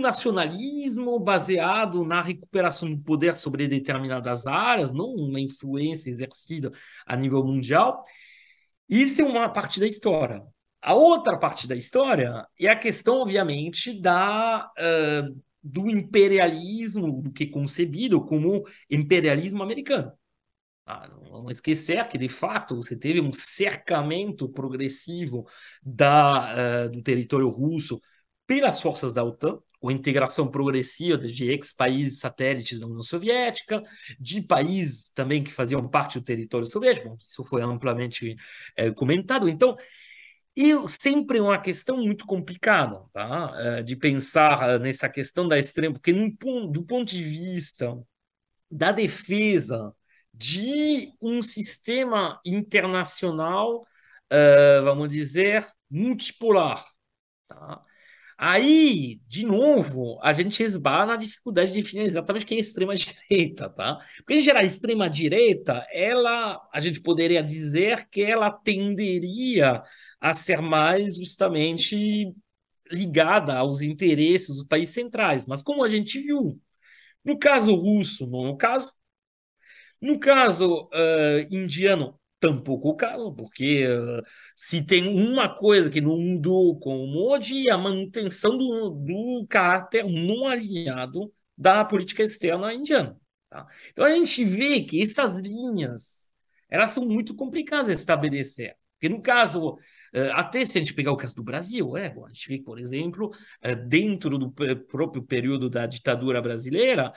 nacionalismo 0.00 1.18
baseado 1.18 2.04
na 2.04 2.22
recuperação 2.22 2.90
do 2.90 2.98
poder 3.02 3.36
sobre 3.36 3.68
determinadas 3.68 4.46
áreas, 4.46 4.92
não 4.92 5.06
uma 5.06 5.40
influência 5.40 6.08
exercida 6.10 6.72
a 7.06 7.16
nível 7.16 7.44
mundial. 7.44 8.02
Isso 8.88 9.22
é 9.22 9.24
uma 9.24 9.48
parte 9.48 9.78
da 9.80 9.86
história. 9.86 10.42
A 10.82 10.94
outra 10.94 11.38
parte 11.38 11.68
da 11.68 11.76
história 11.76 12.46
é 12.58 12.68
a 12.68 12.78
questão, 12.78 13.20
obviamente, 13.20 14.00
da, 14.00 14.70
uh, 14.78 15.40
do 15.62 15.90
imperialismo, 15.90 17.20
do 17.22 17.30
que 17.30 17.44
é 17.44 17.50
concebido 17.50 18.24
como 18.24 18.64
imperialismo 18.90 19.62
americano. 19.62 20.12
Ah, 20.90 21.08
não 21.08 21.30
vamos 21.30 21.56
esquecer 21.56 22.04
que, 22.08 22.18
de 22.18 22.28
fato, 22.28 22.74
você 22.74 22.96
teve 22.96 23.20
um 23.20 23.32
cercamento 23.32 24.48
progressivo 24.48 25.46
da, 25.80 26.86
uh, 26.86 26.90
do 26.90 27.00
território 27.00 27.48
russo 27.48 28.00
pelas 28.44 28.80
forças 28.80 29.14
da 29.14 29.22
OTAN, 29.22 29.60
com 29.78 29.90
integração 29.90 30.50
progressiva 30.50 31.16
de 31.16 31.44
ex-países 31.50 32.18
satélites 32.18 32.80
da 32.80 32.86
União 32.86 33.02
Soviética, 33.02 33.80
de 34.18 34.42
países 34.42 35.10
também 35.10 35.44
que 35.44 35.52
faziam 35.52 35.88
parte 35.88 36.18
do 36.18 36.24
território 36.24 36.66
soviético, 36.66 37.16
isso 37.20 37.44
foi 37.44 37.62
amplamente 37.62 38.36
é, 38.76 38.90
comentado. 38.90 39.48
Então, 39.48 39.76
e 40.56 40.74
sempre 40.88 41.38
é 41.38 41.42
uma 41.42 41.60
questão 41.60 41.98
muito 41.98 42.26
complicada, 42.26 43.00
tá? 43.12 43.52
É, 43.56 43.82
de 43.84 43.94
pensar 43.94 44.80
nessa 44.80 45.08
questão 45.08 45.46
da 45.46 45.56
extrema, 45.56 45.94
porque 45.94 46.12
do 46.12 46.82
ponto 46.84 47.08
de 47.08 47.22
vista 47.22 47.96
da 48.70 48.90
defesa 48.90 49.94
de 50.32 51.12
um 51.20 51.42
sistema 51.42 52.40
internacional, 52.44 53.82
uh, 54.32 54.84
vamos 54.84 55.08
dizer, 55.08 55.66
multipolar. 55.90 56.84
Tá? 57.48 57.82
Aí, 58.42 59.20
de 59.28 59.44
novo, 59.44 60.18
a 60.22 60.32
gente 60.32 60.62
esbarra 60.62 61.06
na 61.06 61.16
dificuldade 61.16 61.72
de 61.72 61.82
definir 61.82 62.04
exatamente 62.04 62.46
quem 62.46 62.56
é 62.56 62.60
extrema-direita, 62.60 63.68
tá? 63.76 63.98
Porque, 64.16 64.34
em 64.34 64.40
geral, 64.40 64.62
a 64.62 64.64
extrema-direita, 64.64 65.86
ela, 65.92 66.58
a 66.72 66.80
gente 66.80 67.02
poderia 67.02 67.42
dizer 67.42 68.08
que 68.08 68.22
ela 68.22 68.50
tenderia 68.50 69.82
a 70.18 70.32
ser 70.32 70.62
mais 70.62 71.16
justamente 71.16 72.32
ligada 72.90 73.56
aos 73.58 73.82
interesses 73.82 74.56
dos 74.56 74.64
países 74.64 74.94
centrais. 74.94 75.46
Mas 75.46 75.62
como 75.62 75.84
a 75.84 75.88
gente 75.88 76.18
viu, 76.18 76.58
no 77.24 77.38
caso 77.38 77.74
russo, 77.74 78.26
no 78.26 78.56
caso 78.56 78.90
no 80.00 80.18
caso 80.18 80.88
uh, 80.92 81.54
indiano, 81.54 82.18
tampouco 82.38 82.88
o 82.90 82.96
caso, 82.96 83.32
porque 83.34 83.86
uh, 83.86 84.22
se 84.56 84.84
tem 84.84 85.06
uma 85.08 85.48
coisa 85.48 85.90
que 85.90 86.00
não 86.00 86.16
mudou 86.18 86.78
com 86.78 87.04
o 87.04 87.06
Modi, 87.06 87.68
é 87.68 87.72
a 87.72 87.78
manutenção 87.78 88.56
do, 88.56 88.90
do 88.90 89.46
caráter 89.48 90.04
não 90.04 90.46
alinhado 90.46 91.32
da 91.56 91.84
política 91.84 92.22
externa 92.22 92.72
indiana. 92.72 93.16
Tá? 93.50 93.66
Então 93.90 94.04
a 94.06 94.10
gente 94.10 94.44
vê 94.44 94.80
que 94.82 95.02
essas 95.02 95.38
linhas 95.40 96.30
elas 96.70 96.92
são 96.92 97.04
muito 97.04 97.34
complicadas 97.34 97.88
de 97.88 97.92
estabelecer. 97.92 98.76
Porque 98.94 99.08
no 99.08 99.22
caso, 99.22 99.78
até 100.34 100.62
se 100.64 100.76
a 100.76 100.80
gente 100.80 100.92
pegar 100.92 101.10
o 101.10 101.16
caso 101.16 101.34
do 101.34 101.42
Brasil, 101.42 101.96
é, 101.96 102.08
a 102.08 102.28
gente 102.28 102.48
vê, 102.48 102.62
por 102.62 102.78
exemplo, 102.78 103.30
dentro 103.88 104.38
do 104.38 104.52
próprio 104.52 105.22
período 105.22 105.70
da 105.70 105.86
ditadura 105.86 106.40
brasileira, 106.42 107.10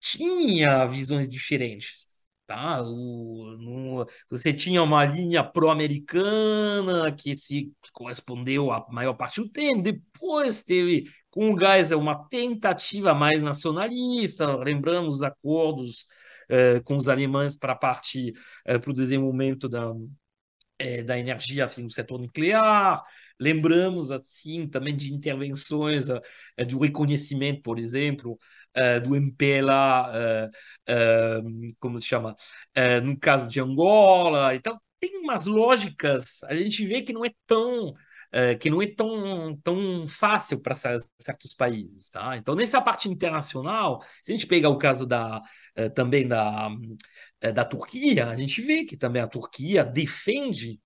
tinha 0.00 0.86
visões 0.86 1.28
diferentes. 1.28 2.13
Tá? 2.46 2.82
O, 2.82 3.56
no, 3.58 4.06
você 4.28 4.52
tinha 4.52 4.82
uma 4.82 5.02
linha 5.04 5.42
pró-americana 5.42 7.10
que 7.12 7.34
se 7.34 7.72
correspondeu 7.92 8.70
à 8.70 8.86
maior 8.90 9.14
parte 9.14 9.40
do 9.40 9.48
tempo, 9.48 9.80
depois 9.82 10.62
teve 10.62 11.04
com 11.30 11.54
o 11.54 11.58
Geisel 11.58 11.98
uma 11.98 12.28
tentativa 12.28 13.14
mais 13.14 13.40
nacionalista, 13.40 14.56
lembramos 14.56 15.16
os 15.16 15.22
acordos 15.22 16.06
eh, 16.48 16.80
com 16.80 16.96
os 16.96 17.08
alemães 17.08 17.56
para 17.56 17.74
partir 17.74 18.34
eh, 18.66 18.78
para 18.78 18.90
o 18.90 18.94
desenvolvimento 18.94 19.68
da, 19.68 19.92
eh, 20.78 21.02
da 21.02 21.18
energia 21.18 21.64
assim, 21.64 21.82
no 21.82 21.90
setor 21.90 22.20
nuclear, 22.20 23.02
Lembramos, 23.38 24.10
assim, 24.10 24.68
também 24.68 24.94
de 24.96 25.12
intervenções, 25.12 26.08
uh, 26.08 26.20
do 26.68 26.78
reconhecimento, 26.78 27.62
por 27.62 27.78
exemplo, 27.78 28.38
uh, 28.76 29.00
do 29.02 29.16
MPLA, 29.16 30.50
como 31.80 31.98
se 31.98 32.06
chama, 32.06 32.36
no 33.02 33.18
caso 33.18 33.48
de 33.48 33.60
Angola. 33.60 34.54
Então, 34.54 34.78
tem 34.98 35.18
umas 35.18 35.46
lógicas, 35.46 36.42
a 36.44 36.54
gente 36.54 36.86
vê 36.86 37.02
que 37.02 37.12
não 37.12 37.24
é 37.24 37.30
tão. 37.46 37.94
que 38.60 38.68
não 38.70 38.82
é 38.82 38.86
tão, 38.86 39.56
tão 39.62 40.06
fácil 40.08 40.60
para 40.60 40.74
certos 40.74 41.54
países, 41.54 42.10
tá? 42.10 42.36
Então, 42.36 42.54
nessa 42.54 42.80
parte 42.80 43.08
internacional, 43.08 44.02
se 44.22 44.32
a 44.32 44.36
gente 44.36 44.46
pegar 44.46 44.70
o 44.70 44.78
caso 44.78 45.06
da, 45.06 45.40
também 45.94 46.26
da, 46.26 46.68
da 47.54 47.64
Turquia, 47.64 48.28
a 48.28 48.36
gente 48.36 48.60
vê 48.62 48.84
que 48.84 48.96
também 48.96 49.22
a 49.22 49.28
Turquia 49.28 49.84
defende 49.84 50.80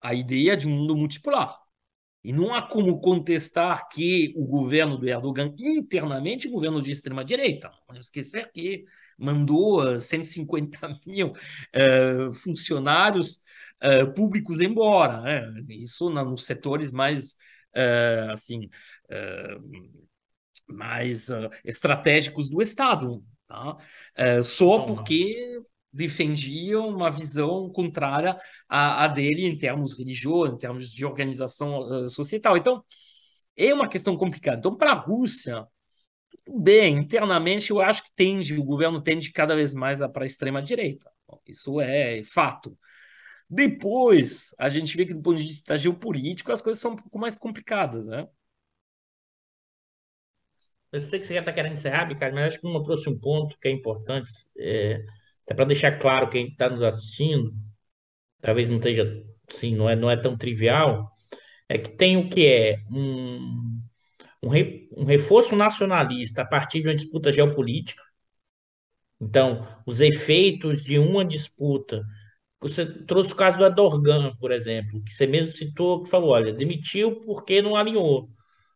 a 0.00 0.14
ideia 0.14 0.56
de 0.56 0.68
um 0.68 0.72
mundo 0.72 0.96
multipolar. 0.96 1.61
E 2.24 2.32
não 2.32 2.54
há 2.54 2.62
como 2.62 3.00
contestar 3.00 3.88
que 3.88 4.32
o 4.36 4.46
governo 4.46 4.96
do 4.96 5.08
Erdogan, 5.08 5.52
internamente, 5.58 6.48
governo 6.48 6.80
de 6.80 6.92
extrema-direita. 6.92 7.70
Não 7.88 8.00
esquecer 8.00 8.50
que 8.52 8.84
mandou 9.18 10.00
150 10.00 10.86
uh, 10.86 10.98
mil 11.06 11.28
uh, 11.28 12.32
funcionários 12.32 13.42
uh, 13.82 14.12
públicos 14.14 14.60
embora. 14.60 15.20
Né? 15.20 15.64
Isso 15.68 16.08
nos 16.10 16.44
setores 16.44 16.92
mais, 16.92 17.34
assim, 18.32 18.68
mais 20.68 21.28
estratégicos 21.64 22.48
do 22.48 22.62
Estado. 22.62 23.24
Tá? 23.48 23.76
só 24.44 24.78
porque 24.80 25.60
defendiam 25.92 26.88
uma 26.88 27.10
visão 27.10 27.68
contrária 27.70 28.38
à, 28.68 29.04
à, 29.04 29.08
dele 29.08 29.46
em 29.46 29.56
termos 29.56 29.96
religiosos, 29.96 30.54
em 30.54 30.58
termos 30.58 30.90
de 30.90 31.04
organização 31.04 31.80
uh, 31.80 32.08
societal. 32.08 32.56
Então, 32.56 32.82
é 33.56 33.74
uma 33.74 33.88
questão 33.88 34.16
complicada. 34.16 34.58
Então, 34.58 34.76
para 34.76 34.92
a 34.92 34.94
Rússia, 34.94 35.66
bem, 36.48 36.98
internamente 36.98 37.70
eu 37.70 37.80
acho 37.80 38.04
que 38.04 38.10
tende, 38.16 38.58
o 38.58 38.64
governo 38.64 39.02
tende 39.02 39.30
cada 39.32 39.54
vez 39.54 39.74
mais 39.74 39.98
para 40.12 40.24
a 40.24 40.26
extrema-direita. 40.26 41.10
Isso 41.46 41.80
é 41.80 42.22
fato. 42.24 42.76
Depois, 43.48 44.54
a 44.58 44.68
gente 44.68 44.96
vê 44.96 45.04
que 45.04 45.14
do 45.14 45.22
ponto 45.22 45.36
de 45.36 45.44
vista 45.44 45.76
geopolítico, 45.76 46.52
as 46.52 46.62
coisas 46.62 46.80
são 46.80 46.92
um 46.92 46.96
pouco 46.96 47.18
mais 47.18 47.38
complicadas, 47.38 48.06
né? 48.06 48.26
Eu 50.90 51.00
sei 51.00 51.18
que 51.20 51.26
você 51.26 51.34
já 51.34 51.40
está 51.40 51.52
querendo 51.52 51.72
encerrar, 51.72 52.06
Ricardo, 52.06 52.34
mas 52.34 52.46
acho 52.46 52.60
que 52.60 52.66
eu 52.66 52.82
trouxe 52.82 53.08
um 53.08 53.18
ponto 53.18 53.58
que 53.58 53.68
é 53.68 53.70
importante. 53.70 54.30
É 54.58 55.02
até 55.44 55.54
para 55.54 55.64
deixar 55.66 55.98
claro 55.98 56.28
quem 56.28 56.48
está 56.48 56.68
nos 56.68 56.82
assistindo, 56.82 57.52
talvez 58.40 58.68
não 58.68 58.76
esteja, 58.76 59.24
sim, 59.48 59.74
não 59.76 59.88
é, 59.88 59.96
não 59.96 60.10
é 60.10 60.16
tão 60.16 60.36
trivial, 60.36 61.10
é 61.68 61.78
que 61.78 61.90
tem 61.90 62.16
o 62.16 62.28
que 62.28 62.46
é 62.46 62.78
um, 62.90 63.80
um, 64.42 64.48
re, 64.48 64.88
um 64.96 65.04
reforço 65.04 65.56
nacionalista 65.56 66.42
a 66.42 66.46
partir 66.46 66.82
de 66.82 66.88
uma 66.88 66.94
disputa 66.94 67.32
geopolítica. 67.32 68.02
Então, 69.20 69.66
os 69.86 70.00
efeitos 70.00 70.82
de 70.82 70.98
uma 70.98 71.24
disputa. 71.24 72.02
Você 72.60 72.86
trouxe 73.04 73.32
o 73.32 73.36
caso 73.36 73.58
do 73.58 73.64
Adorgan, 73.64 74.34
por 74.36 74.52
exemplo, 74.52 75.02
que 75.04 75.12
você 75.12 75.26
mesmo 75.26 75.50
citou, 75.50 76.02
que 76.02 76.10
falou, 76.10 76.30
olha, 76.30 76.52
demitiu 76.52 77.20
porque 77.20 77.62
não 77.62 77.76
alinhou. 77.76 78.30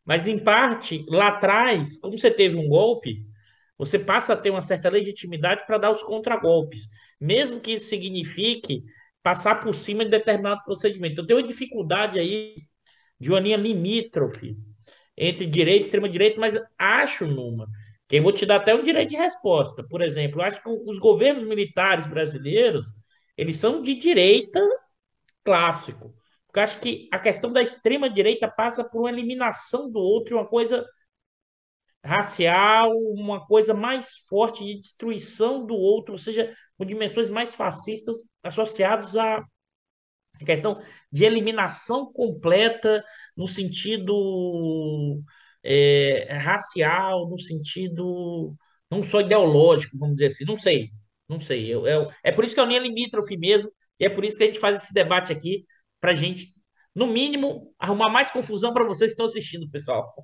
Mas, 0.04 0.26
em 0.28 0.38
parte, 0.38 1.04
lá 1.08 1.28
atrás, 1.28 1.98
como 1.98 2.16
você 2.16 2.30
teve 2.30 2.56
um 2.56 2.68
golpe, 2.68 3.25
você 3.78 3.98
passa 3.98 4.32
a 4.32 4.36
ter 4.36 4.50
uma 4.50 4.62
certa 4.62 4.88
legitimidade 4.88 5.66
para 5.66 5.78
dar 5.78 5.90
os 5.90 6.02
contragolpes, 6.02 6.88
mesmo 7.20 7.60
que 7.60 7.72
isso 7.72 7.88
signifique 7.88 8.82
passar 9.22 9.56
por 9.56 9.74
cima 9.74 10.04
de 10.04 10.10
determinado 10.10 10.62
procedimento. 10.64 11.14
Então, 11.14 11.26
tem 11.26 11.36
uma 11.36 11.46
dificuldade 11.46 12.18
aí 12.18 12.54
de 13.18 13.30
uma 13.30 13.40
linha 13.40 13.56
limítrofe 13.56 14.56
entre 15.16 15.46
direita 15.46 15.80
e 15.80 15.84
extrema-direita, 15.84 16.40
mas 16.40 16.54
acho, 16.78 17.26
Numa, 17.26 17.66
que 18.08 18.16
eu 18.16 18.22
vou 18.22 18.32
te 18.32 18.46
dar 18.46 18.56
até 18.56 18.74
um 18.74 18.82
direito 18.82 19.10
de 19.10 19.16
resposta. 19.16 19.82
Por 19.82 20.02
exemplo, 20.02 20.42
acho 20.42 20.62
que 20.62 20.68
os 20.68 20.98
governos 20.98 21.42
militares 21.42 22.06
brasileiros, 22.06 22.86
eles 23.36 23.56
são 23.56 23.82
de 23.82 23.94
direita 23.94 24.60
clássico. 25.44 26.14
Porque 26.46 26.60
acho 26.60 26.80
que 26.80 27.08
a 27.12 27.18
questão 27.18 27.52
da 27.52 27.62
extrema-direita 27.62 28.48
passa 28.48 28.84
por 28.84 29.00
uma 29.00 29.10
eliminação 29.10 29.90
do 29.90 29.98
outro, 29.98 30.36
uma 30.36 30.46
coisa 30.46 30.86
racial, 32.06 32.92
uma 33.14 33.46
coisa 33.46 33.74
mais 33.74 34.16
forte 34.28 34.64
de 34.64 34.80
destruição 34.80 35.66
do 35.66 35.74
outro, 35.74 36.12
ou 36.12 36.18
seja, 36.18 36.54
com 36.78 36.84
dimensões 36.84 37.28
mais 37.28 37.54
fascistas 37.54 38.18
associados 38.42 39.16
à 39.16 39.44
questão 40.44 40.80
de 41.10 41.24
eliminação 41.24 42.12
completa 42.12 43.02
no 43.36 43.48
sentido 43.48 45.22
é, 45.62 46.34
racial, 46.38 47.28
no 47.28 47.38
sentido 47.38 48.54
não 48.90 49.02
só 49.02 49.20
ideológico, 49.20 49.98
vamos 49.98 50.16
dizer 50.16 50.26
assim, 50.26 50.44
não 50.44 50.56
sei, 50.56 50.90
não 51.28 51.40
sei. 51.40 51.66
Eu, 51.72 51.86
eu, 51.86 52.10
é 52.22 52.30
por 52.30 52.44
isso 52.44 52.54
que 52.54 52.60
é 52.60 52.62
a 52.64 52.66
linha 52.66 52.80
limítrofe 52.80 53.36
mesmo, 53.36 53.70
e 53.98 54.04
é 54.04 54.10
por 54.10 54.24
isso 54.24 54.36
que 54.36 54.44
a 54.44 54.46
gente 54.46 54.60
faz 54.60 54.82
esse 54.82 54.94
debate 54.94 55.32
aqui, 55.32 55.64
para 56.00 56.12
a 56.12 56.14
gente 56.14 56.46
no 56.96 57.06
mínimo, 57.06 57.74
arrumar 57.78 58.10
mais 58.10 58.30
confusão 58.30 58.72
para 58.72 58.84
vocês 58.84 59.10
que 59.10 59.12
estão 59.12 59.26
assistindo, 59.26 59.70
pessoal. 59.70 60.14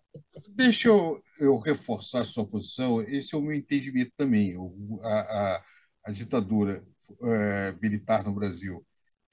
Deixa 0.49 0.89
eu, 0.89 1.23
eu 1.39 1.59
reforçar 1.59 2.23
a 2.23 2.25
sua 2.25 2.47
posição. 2.47 3.03
Esse 3.03 3.35
é 3.35 3.39
o 3.39 3.43
meu 3.43 3.55
entendimento 3.55 4.13
também. 4.17 4.57
O, 4.57 4.99
a, 5.03 5.21
a, 5.21 5.65
a 6.07 6.11
ditadura 6.11 6.83
é, 7.23 7.75
militar 7.81 8.25
no 8.25 8.33
Brasil 8.33 8.85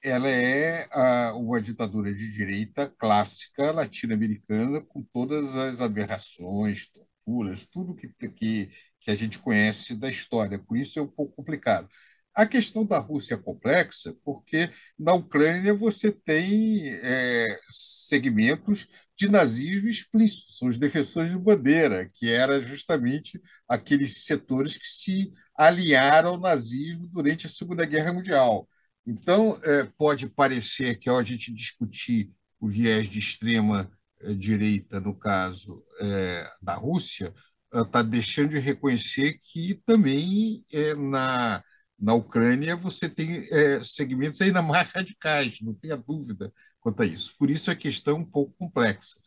ela 0.01 0.29
é 0.29 0.87
uma 1.33 1.61
ditadura 1.61 2.13
de 2.13 2.31
direita 2.31 2.89
clássica 2.97 3.71
latino-americana, 3.71 4.81
com 4.81 5.03
todas 5.03 5.55
as 5.55 5.81
aberrações, 5.81 6.89
torturas, 6.89 7.67
tudo 7.67 7.95
que, 7.95 8.07
que, 8.31 8.71
que 8.99 9.11
a 9.11 9.15
gente 9.15 9.39
conhece 9.39 9.95
da 9.95 10.09
história. 10.09 10.57
Por 10.57 10.77
isso 10.77 10.99
é 10.99 11.01
um 11.01 11.07
pouco 11.07 11.35
complicado. 11.35 11.89
A 12.35 12.45
questão 12.45 12.85
da 12.85 12.99
Rússia 12.99 13.35
é 13.35 13.37
complexa, 13.37 14.15
porque 14.23 14.69
na 14.97 15.13
Ucrânia 15.13 15.73
você 15.73 16.11
tem 16.11 16.87
é, 17.03 17.47
segmentos 17.69 18.87
de 19.17 19.27
nazismo 19.27 19.89
explícito, 19.89 20.53
são 20.53 20.69
os 20.69 20.77
defensores 20.77 21.31
de 21.31 21.37
bandeira, 21.37 22.09
que 22.13 22.31
era 22.31 22.61
justamente 22.61 23.41
aqueles 23.67 24.23
setores 24.23 24.77
que 24.77 24.87
se 24.87 25.33
aliaram 25.57 26.29
ao 26.31 26.39
nazismo 26.39 27.07
durante 27.07 27.45
a 27.45 27.49
Segunda 27.49 27.85
Guerra 27.85 28.13
Mundial. 28.13 28.69
Então, 29.05 29.59
é, 29.63 29.83
pode 29.97 30.29
parecer 30.29 30.97
que, 30.97 31.09
ao 31.09 31.17
a 31.17 31.23
gente 31.23 31.53
discutir 31.53 32.31
o 32.59 32.69
viés 32.69 33.09
de 33.09 33.19
extrema 33.19 33.91
é, 34.21 34.33
direita, 34.33 34.99
no 34.99 35.13
caso 35.13 35.83
é, 35.99 36.49
da 36.61 36.75
Rússia, 36.75 37.33
está 37.73 38.01
deixando 38.01 38.51
de 38.51 38.59
reconhecer 38.59 39.39
que 39.43 39.81
também 39.85 40.63
é, 40.71 40.95
na 40.95 41.63
na 41.99 42.13
Ucrânia, 42.13 42.75
você 42.75 43.09
tem 43.09 43.47
é, 43.51 43.83
segmentos 43.83 44.41
ainda 44.41 44.61
mais 44.61 44.89
radicais, 44.93 45.59
não 45.61 45.73
tenha 45.73 45.97
dúvida 45.97 46.51
quanto 46.79 47.01
a 47.01 47.05
isso. 47.05 47.35
Por 47.37 47.49
isso 47.49 47.69
a 47.69 47.75
questão 47.75 48.17
é 48.17 48.19
um 48.19 48.25
pouco 48.25 48.53
complexa. 48.57 49.17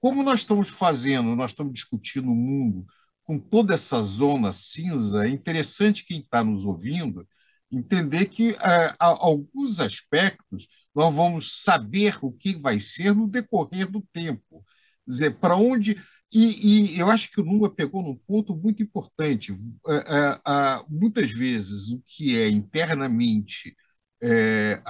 Como 0.00 0.22
nós 0.22 0.40
estamos 0.40 0.68
fazendo, 0.70 1.36
nós 1.36 1.52
estamos 1.52 1.72
discutindo 1.72 2.30
o 2.30 2.34
mundo 2.34 2.86
com 3.24 3.38
toda 3.38 3.74
essa 3.74 4.02
zona 4.02 4.52
cinza, 4.52 5.26
é 5.26 5.30
interessante 5.30 6.04
quem 6.04 6.20
está 6.20 6.42
nos 6.42 6.64
ouvindo 6.64 7.26
entender 7.72 8.26
que 8.26 8.50
é, 8.50 8.94
alguns 8.98 9.80
aspectos 9.80 10.68
nós 10.94 11.14
vamos 11.14 11.62
saber 11.62 12.18
o 12.20 12.30
que 12.30 12.54
vai 12.54 12.78
ser 12.80 13.14
no 13.14 13.26
decorrer 13.26 13.90
do 13.90 14.02
tempo. 14.12 14.64
Quer 15.04 15.10
dizer, 15.10 15.30
para 15.38 15.56
onde 15.56 15.96
e, 16.32 16.94
e, 16.94 16.98
eu 16.98 17.10
acho 17.10 17.30
que 17.30 17.40
o 17.40 17.44
Lula 17.44 17.74
pegou 17.74 18.02
num 18.02 18.16
ponto 18.16 18.56
muito 18.56 18.82
importante. 18.82 19.52
É, 19.86 19.94
é, 19.94 20.84
muitas 20.88 21.30
vezes, 21.30 21.90
o 21.90 22.02
que 22.06 22.38
é 22.38 22.48
internamente 22.48 23.76
é, 24.22 24.80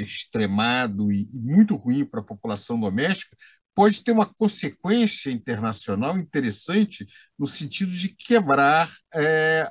extremado 0.00 1.12
e, 1.12 1.28
muito 1.34 1.76
ruim 1.76 2.04
para 2.04 2.20
a 2.20 2.24
população 2.24 2.80
doméstica 2.80 3.36
pode 3.74 4.02
ter 4.02 4.10
uma 4.10 4.26
consequência 4.26 5.30
internacional 5.30 6.18
interessante 6.18 7.06
no 7.38 7.46
sentido 7.46 7.92
de 7.92 8.08
quebrar 8.08 8.90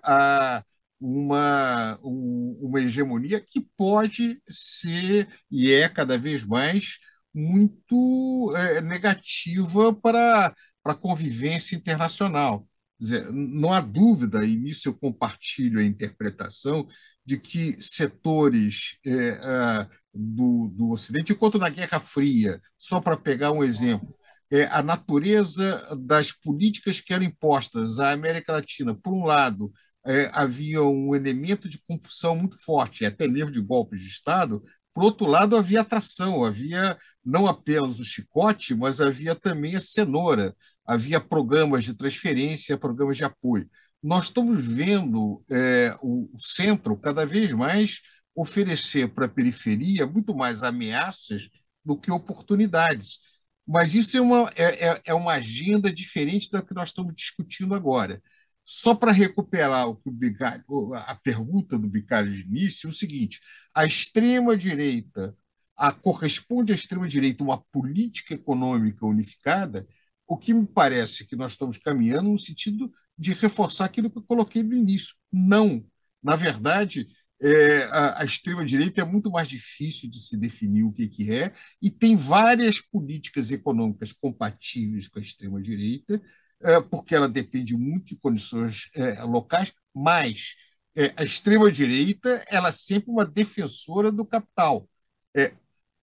a, 0.03 0.63
uma, 0.99 1.99
um, 2.01 2.57
uma 2.61 2.79
hegemonia 2.81 3.41
que 3.41 3.67
pode 3.75 4.41
ser, 4.49 5.27
e 5.51 5.73
é 5.73 5.89
cada 5.89 6.17
vez 6.17 6.43
mais, 6.45 6.99
muito 7.33 8.53
negativa 8.83 9.93
para 9.93 10.55
para 10.87 10.93
a 10.93 10.97
convivência 10.97 11.75
internacional. 11.75 12.65
Dizer, 12.97 13.29
não 13.29 13.73
há 13.73 13.81
dúvida, 13.81 14.45
e 14.45 14.55
nisso 14.55 14.87
eu 14.87 14.93
compartilho 14.93 15.81
a 15.81 15.83
interpretação, 15.83 16.87
de 17.25 17.37
que 17.37 17.75
setores 17.81 18.97
é, 19.05 19.11
é, 19.11 19.87
do, 20.13 20.69
do 20.69 20.91
Ocidente, 20.91 21.33
enquanto 21.33 21.59
na 21.59 21.67
Guerra 21.67 21.99
Fria, 21.99 22.61
só 22.77 23.01
para 23.01 23.17
pegar 23.17 23.51
um 23.51 23.65
exemplo, 23.65 24.07
é, 24.49 24.63
a 24.67 24.81
natureza 24.81 25.93
das 25.97 26.31
políticas 26.31 27.01
que 27.01 27.13
eram 27.13 27.25
impostas 27.25 27.99
à 27.99 28.11
América 28.13 28.53
Latina, 28.53 28.95
por 28.95 29.13
um 29.13 29.25
lado, 29.25 29.73
é, 30.05 30.29
havia 30.31 30.81
um 30.81 31.13
elemento 31.13 31.67
de 31.67 31.81
compulsão 31.85 32.33
muito 32.33 32.57
forte, 32.63 33.05
até 33.05 33.27
mesmo 33.27 33.51
de 33.51 33.59
golpes 33.59 33.99
de 33.99 34.07
Estado, 34.07 34.63
por 34.97 35.03
outro 35.03 35.27
lado, 35.27 35.55
havia 35.55 35.81
atração, 35.81 36.43
havia 36.43 36.97
não 37.23 37.45
apenas 37.45 37.99
o 37.99 38.03
chicote, 38.03 38.73
mas 38.73 38.99
havia 38.99 39.35
também 39.35 39.75
a 39.75 39.79
cenoura, 39.79 40.55
havia 40.87 41.19
programas 41.19 41.83
de 41.83 41.93
transferência, 41.93 42.77
programas 42.77 43.17
de 43.17 43.25
apoio. 43.25 43.69
Nós 44.01 44.25
estamos 44.25 44.65
vendo 44.65 45.43
é, 45.51 45.97
o 46.01 46.29
centro 46.39 46.95
cada 46.97 47.25
vez 47.25 47.51
mais 47.51 48.01
oferecer 48.33 49.09
para 49.09 49.25
a 49.25 49.29
periferia 49.29 50.07
muito 50.07 50.33
mais 50.33 50.63
ameaças 50.63 51.49
do 51.83 51.97
que 51.97 52.11
oportunidades. 52.11 53.19
Mas 53.67 53.95
isso 53.95 54.15
é 54.15 54.21
uma, 54.21 54.49
é, 54.55 54.87
é, 54.87 55.01
é 55.07 55.13
uma 55.13 55.33
agenda 55.33 55.91
diferente 55.91 56.49
da 56.49 56.61
que 56.61 56.73
nós 56.73 56.89
estamos 56.89 57.13
discutindo 57.13 57.75
agora. 57.75 58.21
Só 58.63 58.93
para 58.95 59.11
recuperar 59.11 59.87
o 59.87 59.95
que 59.95 60.09
o 60.09 60.11
Bicário, 60.11 60.93
a 60.93 61.15
pergunta 61.15 61.77
do 61.77 61.87
Bicário 61.87 62.31
de 62.31 62.41
início, 62.41 62.87
é 62.87 62.89
o 62.89 62.93
seguinte: 62.93 63.39
a 63.73 63.85
extrema-direita 63.85 65.35
a, 65.75 65.91
corresponde 65.91 66.71
à 66.71 66.75
extrema-direita 66.75 67.43
uma 67.43 67.61
política 67.71 68.33
econômica 68.33 69.05
unificada, 69.05 69.87
o 70.27 70.37
que 70.37 70.53
me 70.53 70.67
parece 70.67 71.25
que 71.25 71.35
nós 71.35 71.53
estamos 71.53 71.77
caminhando 71.77 72.29
no 72.29 72.39
sentido 72.39 72.91
de 73.17 73.33
reforçar 73.33 73.85
aquilo 73.85 74.09
que 74.09 74.17
eu 74.17 74.23
coloquei 74.23 74.61
no 74.61 74.75
início. 74.75 75.15
Não. 75.31 75.83
Na 76.21 76.35
verdade, 76.35 77.07
é, 77.41 77.83
a, 77.85 78.21
a 78.21 78.25
extrema-direita 78.25 79.01
é 79.01 79.05
muito 79.05 79.31
mais 79.31 79.47
difícil 79.47 80.09
de 80.09 80.21
se 80.21 80.35
definir 80.35 80.83
o 80.83 80.91
que, 80.91 81.07
que 81.07 81.31
é, 81.31 81.53
e 81.81 81.89
tem 81.89 82.15
várias 82.15 82.81
políticas 82.81 83.51
econômicas 83.51 84.11
compatíveis 84.11 85.07
com 85.07 85.19
a 85.19 85.21
extrema-direita, 85.21 86.21
é, 86.61 86.81
porque 86.81 87.15
ela 87.15 87.29
depende 87.29 87.75
muito 87.75 88.07
de 88.07 88.17
condições 88.17 88.89
é, 88.95 89.23
locais, 89.23 89.71
mas 89.93 90.55
é, 90.95 91.13
a 91.15 91.23
extrema-direita 91.23 92.43
ela 92.49 92.69
é 92.69 92.71
sempre 92.71 93.11
uma 93.11 93.25
defensora 93.25 94.11
do 94.11 94.25
capital. 94.25 94.89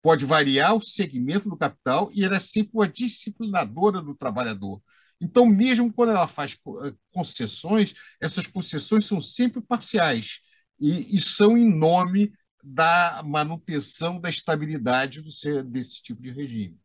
Pode 0.02 0.26
variar 0.26 0.74
o 0.74 0.80
segmento 0.80 1.48
do 1.48 1.56
capital 1.56 2.10
e 2.12 2.24
ela 2.24 2.36
é 2.36 2.40
sempre 2.40 2.72
uma 2.74 2.88
disciplinadora 2.88 4.02
do 4.02 4.14
trabalhador. 4.14 4.82
Então, 5.20 5.46
mesmo 5.46 5.92
quando 5.92 6.10
ela 6.10 6.26
faz 6.26 6.58
eh, 6.84 6.94
concessões, 7.12 7.94
essas 8.20 8.46
concessões 8.46 9.06
são 9.06 9.20
sempre 9.20 9.62
parciais 9.62 10.40
e, 10.80 11.16
e 11.16 11.20
são 11.20 11.56
em 11.56 11.72
nome 11.72 12.32
da 12.62 13.22
manutenção 13.24 14.20
da 14.20 14.28
estabilidade 14.28 15.22
do 15.22 15.30
desse 15.64 16.02
tipo 16.02 16.20
de 16.20 16.30
regime. 16.30 16.78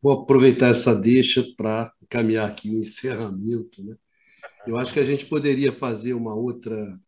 Vou 0.00 0.12
aproveitar 0.12 0.68
essa 0.68 0.94
deixa 0.94 1.44
para 1.56 1.92
caminhar 2.08 2.48
aqui 2.48 2.70
o 2.70 2.78
encerramento. 2.78 3.82
Né? 3.82 3.96
Eu 4.66 4.76
acho 4.76 4.92
que 4.92 5.00
a 5.00 5.04
gente 5.04 5.26
poderia 5.26 5.72
fazer 5.72 6.14
uma 6.14 6.34
outra 6.34 6.98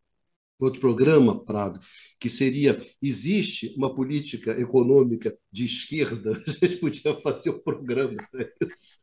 outro 0.65 0.81
programa, 0.81 1.45
Prado, 1.45 1.79
que 2.19 2.29
seria: 2.29 2.81
existe 3.03 3.75
uma 3.77 3.95
política 3.95 4.53
econômica 4.53 5.37
de 5.51 5.65
esquerda? 5.65 6.33
A 6.47 6.67
gente 6.67 6.77
podia 6.77 7.15
fazer 7.21 7.51
um 7.51 7.59
programa 7.59 8.17
isso. 8.61 9.01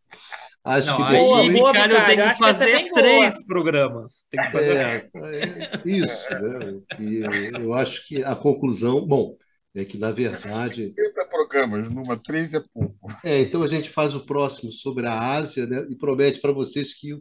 Acho 0.63 0.87
não, 0.87 0.97
que 0.97 1.03
depois... 1.03 1.53
boa, 1.53 1.73
boa, 1.73 2.05
tem 2.05 2.17
que 2.17 2.37
fazer 2.37 2.89
três 2.91 3.33
boa. 3.35 3.45
programas. 3.47 4.25
Tem 4.29 4.43
que 4.43 4.51
fazer... 4.51 4.75
É, 4.75 5.09
é 5.15 5.89
isso, 5.89 6.29
né? 6.29 6.81
E 6.99 7.57
eu 7.57 7.73
acho 7.73 8.05
que 8.05 8.21
a 8.21 8.35
conclusão, 8.35 8.99
bom, 9.05 9.37
é 9.73 9.85
que 9.85 9.97
na 9.97 10.11
verdade. 10.11 10.87
50 10.87 11.25
programas, 11.29 11.89
numa 11.89 12.17
três 12.17 12.53
é 12.53 12.61
pouco. 12.73 12.97
É, 13.23 13.39
então 13.41 13.63
a 13.63 13.67
gente 13.67 13.89
faz 13.89 14.13
o 14.13 14.25
próximo 14.25 14.71
sobre 14.71 15.07
a 15.07 15.17
Ásia, 15.17 15.65
né? 15.65 15.87
E 15.89 15.95
promete 15.95 16.41
para 16.41 16.51
vocês 16.51 16.93
que 16.93 17.13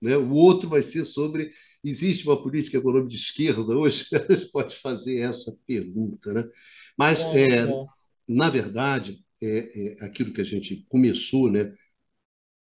né, 0.00 0.16
o 0.16 0.30
outro 0.30 0.68
vai 0.68 0.82
ser 0.82 1.04
sobre 1.04 1.50
Existe 1.84 2.26
uma 2.26 2.40
política 2.40 2.78
econômica 2.78 3.10
de 3.10 3.16
esquerda 3.16 3.76
hoje? 3.76 4.06
A 4.14 4.32
gente 4.34 4.50
pode 4.50 4.76
fazer 4.76 5.18
essa 5.18 5.56
pergunta. 5.66 6.32
Né? 6.32 6.48
Mas, 6.96 7.22
bom, 7.22 7.36
é, 7.36 7.66
bom. 7.66 7.86
na 8.28 8.50
verdade, 8.50 9.24
é, 9.42 9.96
é, 10.00 10.04
aquilo 10.04 10.32
que 10.32 10.40
a 10.40 10.44
gente 10.44 10.86
começou, 10.88 11.50
né, 11.50 11.74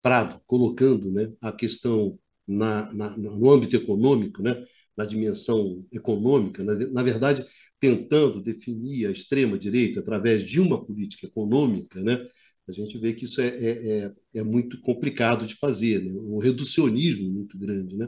Prado, 0.02 0.41
colocando 0.48 1.11
né, 1.11 1.34
a 1.41 1.52
questão 1.52 2.18
na, 2.48 2.91
na, 2.94 3.18
no 3.18 3.49
âmbito 3.52 3.76
econômico, 3.76 4.41
né, 4.41 4.65
na 4.95 5.06
dimensão 5.06 5.86
econômica, 5.91 6.64
na, 6.64 6.73
na 6.76 7.03
verdade, 7.03 7.45
tentando 7.80 8.41
definir 8.41 9.07
a 9.07 9.11
extrema-direita 9.11 9.99
através 9.99 10.44
de 10.44 10.60
uma 10.61 10.84
política 10.84 11.26
econômica, 11.27 12.02
né, 12.02 12.27
a 12.69 12.72
gente 12.72 12.98
vê 12.98 13.14
que 13.14 13.26
isso 13.26 13.41
é, 13.41 13.48
é, 13.48 13.98
é, 14.06 14.14
é 14.36 14.44
muito 14.44 14.80
complicado 14.81 15.45
de 15.45 15.56
fazer, 15.56 16.03
né? 16.03 16.11
um 16.14 16.38
reducionismo 16.38 17.30
muito 17.30 17.57
grande. 17.57 17.98
Né? 17.98 18.07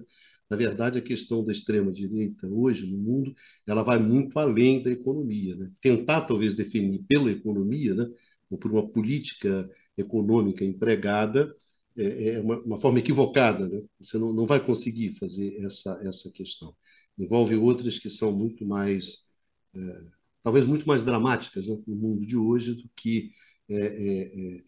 Na 0.51 0.57
verdade, 0.57 0.97
a 0.97 1.01
questão 1.01 1.45
da 1.45 1.53
extrema-direita 1.53 2.45
hoje 2.45 2.85
no 2.85 2.97
mundo 2.97 3.33
ela 3.65 3.83
vai 3.83 3.97
muito 3.97 4.37
além 4.37 4.83
da 4.83 4.91
economia. 4.91 5.55
Né? 5.55 5.71
Tentar, 5.81 6.21
talvez, 6.21 6.53
definir 6.53 7.03
pela 7.07 7.31
economia, 7.31 7.95
né? 7.95 8.05
ou 8.49 8.57
por 8.57 8.69
uma 8.69 8.85
política 8.85 9.69
econômica 9.97 10.65
empregada, 10.65 11.55
é, 11.95 12.33
é 12.33 12.41
uma, 12.41 12.59
uma, 12.63 12.77
forma 12.77 12.99
equivocada. 12.99 13.65
Né? 13.65 13.81
Você 14.01 14.17
não, 14.17 14.33
não 14.33 14.45
vai 14.45 14.59
conseguir 14.59 15.15
fazer 15.17 15.55
essa, 15.63 15.97
essa 16.03 16.29
questão. 16.29 16.75
Envolve 17.17 17.55
outras 17.55 17.97
que 17.97 18.09
são 18.09 18.33
muito 18.33 18.65
mais 18.65 19.29
é, 19.73 20.01
talvez 20.43 20.67
muito 20.67 20.85
mais 20.85 21.01
dramáticas 21.01 21.65
né, 21.65 21.77
no 21.87 21.95
mundo 21.95 22.25
de 22.25 22.35
hoje 22.35 22.73
do 22.73 22.89
que 22.93 23.31
é, 23.69 23.75
é, 23.75 24.57
é 24.57 24.63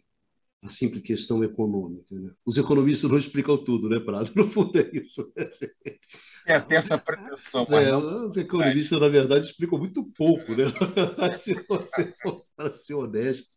a 0.63 0.69
simples 0.69 1.03
questão 1.03 1.43
econômica. 1.43 2.15
Né? 2.15 2.31
Os 2.45 2.57
economistas 2.57 3.09
não 3.09 3.17
explicam 3.17 3.57
tudo, 3.57 3.89
né, 3.89 3.99
Prado? 3.99 4.31
No 4.35 4.49
fundo 4.49 4.79
é 4.79 4.89
isso. 4.93 5.31
Né, 5.35 5.49
é 6.47 6.55
até 6.55 6.75
essa 6.75 6.97
pretensão. 6.97 7.65
É, 7.69 7.91
não... 7.91 8.27
Os 8.27 8.37
economistas, 8.37 8.99
na 8.99 9.09
verdade, 9.09 9.45
explicam 9.45 9.77
muito 9.77 10.03
pouco, 10.17 10.55
né? 10.55 10.65
se 11.37 11.53
você 11.67 12.13
for 12.21 12.41
para 12.55 12.71
ser 12.71 12.93
honesto. 12.93 13.49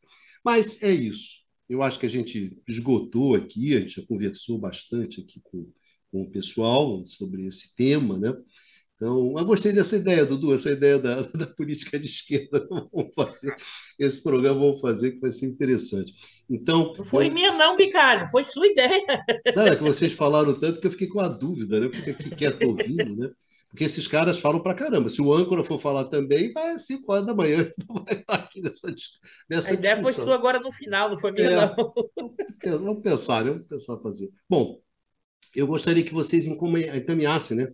Mas 0.45 0.83
é 0.83 0.91
isso. 0.93 1.45
Eu 1.69 1.83
acho 1.83 1.99
que 1.99 2.07
a 2.07 2.11
gente 2.11 2.61
esgotou 2.69 3.35
aqui, 3.35 3.77
a 3.77 3.81
gente 3.81 4.01
já 4.01 4.07
conversou 4.07 4.59
bastante 4.59 5.20
aqui 5.20 5.41
com, 5.43 5.73
com 6.11 6.23
o 6.23 6.31
pessoal 6.31 7.05
sobre 7.07 7.47
esse 7.47 7.74
tema, 7.74 8.19
né? 8.19 8.33
Então, 8.97 9.35
eu 9.36 9.44
gostei 9.44 9.73
dessa 9.73 9.97
ideia, 9.97 10.24
Dudu, 10.24 10.55
essa 10.55 10.70
ideia 10.70 10.98
da, 10.98 11.20
da 11.36 11.47
política 11.47 11.98
de 11.98 12.06
esquerda. 12.06 12.66
Vamos 12.93 13.14
fazer 13.14 13.55
esse 13.98 14.23
programa, 14.23 14.60
vamos 14.60 14.81
fazer, 14.81 15.12
que 15.12 15.20
vai 15.20 15.32
ser 15.32 15.47
interessante. 15.47 16.14
Então, 16.51 16.93
não 16.97 17.05
foi 17.05 17.28
eu... 17.28 17.32
minha, 17.32 17.52
não, 17.52 17.77
Bicalho, 17.77 18.27
foi 18.27 18.44
sua 18.44 18.66
ideia. 18.66 19.24
Não, 19.55 19.66
é 19.66 19.77
que 19.77 19.82
vocês 19.82 20.12
falaram 20.12 20.59
tanto 20.59 20.81
que 20.81 20.86
eu 20.86 20.90
fiquei 20.90 21.09
com 21.09 21.20
a 21.20 21.28
dúvida, 21.28 21.81
né? 21.81 21.86
Eu 21.86 21.93
fiquei 21.93 22.12
aqui 22.12 22.31
quieto 22.31 22.62
ouvindo, 22.64 23.16
né? 23.16 23.31
Porque 23.68 23.85
esses 23.85 24.06
caras 24.06 24.39
falam 24.39 24.62
pra 24.62 24.74
caramba. 24.74 25.09
Se 25.09 25.20
o 25.20 25.32
âncora 25.35 25.62
for 25.64 25.78
falar 25.78 26.05
também, 26.05 26.52
vai 26.52 26.73
às 26.73 26.86
5 26.86 27.12
horas 27.12 27.27
da 27.27 27.35
manhã, 27.35 27.70
não 27.89 28.02
vai 28.05 28.14
estar 28.14 28.35
aqui 28.35 28.60
nessa, 28.60 28.94
nessa 29.48 29.68
A 29.68 29.73
ideia 29.74 29.94
discussão. 29.94 30.14
foi 30.14 30.24
sua 30.24 30.35
agora 30.35 30.60
no 30.60 30.73
final, 30.73 31.10
não 31.10 31.18
foi 31.18 31.32
minha, 31.32 31.51
é, 31.51 31.77
não. 31.77 32.78
Vamos 32.78 33.02
pensar, 33.02 33.44
né? 33.44 33.51
Vamos 33.51 33.66
pensar 33.66 33.98
fazer. 33.98 34.31
Bom, 34.48 34.81
eu 35.55 35.66
gostaria 35.66 36.05
que 36.05 36.14
vocês 36.14 36.47
encaminhassem, 36.47 37.56
né? 37.56 37.73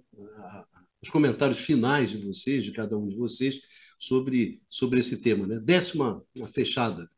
Os 1.02 1.08
comentários 1.08 1.58
finais 1.58 2.10
de 2.10 2.18
vocês, 2.18 2.64
de 2.64 2.72
cada 2.72 2.96
um 2.96 3.08
de 3.08 3.16
vocês, 3.16 3.60
sobre, 3.98 4.62
sobre 4.68 5.00
esse 5.00 5.16
tema. 5.20 5.46
Né? 5.46 5.58
Décima 5.60 6.22
uma 6.34 6.48
fechada, 6.48 7.08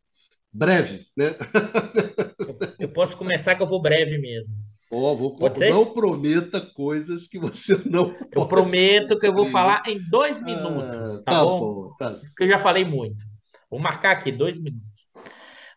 breve, 0.52 1.06
né? 1.16 1.36
Eu 2.78 2.88
posso 2.88 3.16
começar 3.16 3.54
que 3.54 3.62
eu 3.62 3.66
vou 3.66 3.80
breve 3.80 4.18
mesmo. 4.18 4.54
Oh, 4.90 5.16
vou, 5.16 5.36
não 5.70 5.92
prometa 5.92 6.60
coisas 6.60 7.26
que 7.26 7.38
você 7.38 7.74
não 7.88 8.14
Eu 8.30 8.46
prometo 8.46 9.18
que 9.18 9.26
eu 9.26 9.32
vou 9.32 9.46
falar 9.46 9.82
em 9.86 9.98
dois 10.08 10.40
ah, 10.40 10.44
minutos, 10.44 11.20
ah, 11.20 11.24
tá, 11.24 11.32
tá, 11.32 11.44
bom? 11.44 11.60
bom 11.60 11.96
tá. 11.96 12.10
Porque 12.12 12.44
eu 12.44 12.48
já 12.48 12.58
falei 12.58 12.84
muito. 12.84 13.24
Vou 13.70 13.80
marcar 13.80 14.12
aqui 14.12 14.30
dois 14.30 14.58
minutos. 14.58 15.08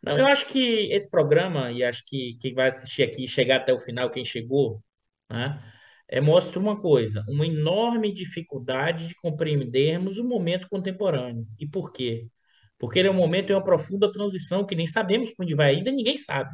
Não, 0.03 0.17
eu 0.17 0.27
acho 0.27 0.45
que 0.47 0.91
esse 0.93 1.09
programa, 1.09 1.71
e 1.71 1.83
acho 1.83 2.03
que 2.05 2.37
quem 2.39 2.53
vai 2.53 2.67
assistir 2.67 3.03
aqui, 3.03 3.27
chegar 3.27 3.57
até 3.57 3.73
o 3.73 3.79
final, 3.79 4.09
quem 4.11 4.23
chegou, 4.23 4.83
né? 5.31 5.59
É, 6.09 6.21
mostra 6.21 6.59
uma 6.59 6.79
coisa, 6.79 7.23
uma 7.27 7.45
enorme 7.45 8.11
dificuldade 8.13 9.07
de 9.07 9.15
compreendermos 9.15 10.17
o 10.17 10.23
momento 10.23 10.67
contemporâneo. 10.69 11.45
E 11.59 11.67
por 11.67 11.91
quê? 11.91 12.27
Porque 12.79 12.99
ele 12.99 13.07
é 13.07 13.11
um 13.11 13.15
momento 13.15 13.47
de 13.47 13.53
uma 13.53 13.63
profunda 13.63 14.11
transição 14.11 14.65
que 14.65 14.75
nem 14.75 14.87
sabemos 14.87 15.33
para 15.33 15.43
onde 15.43 15.55
vai, 15.55 15.75
ainda 15.75 15.91
ninguém 15.91 16.17
sabe. 16.17 16.51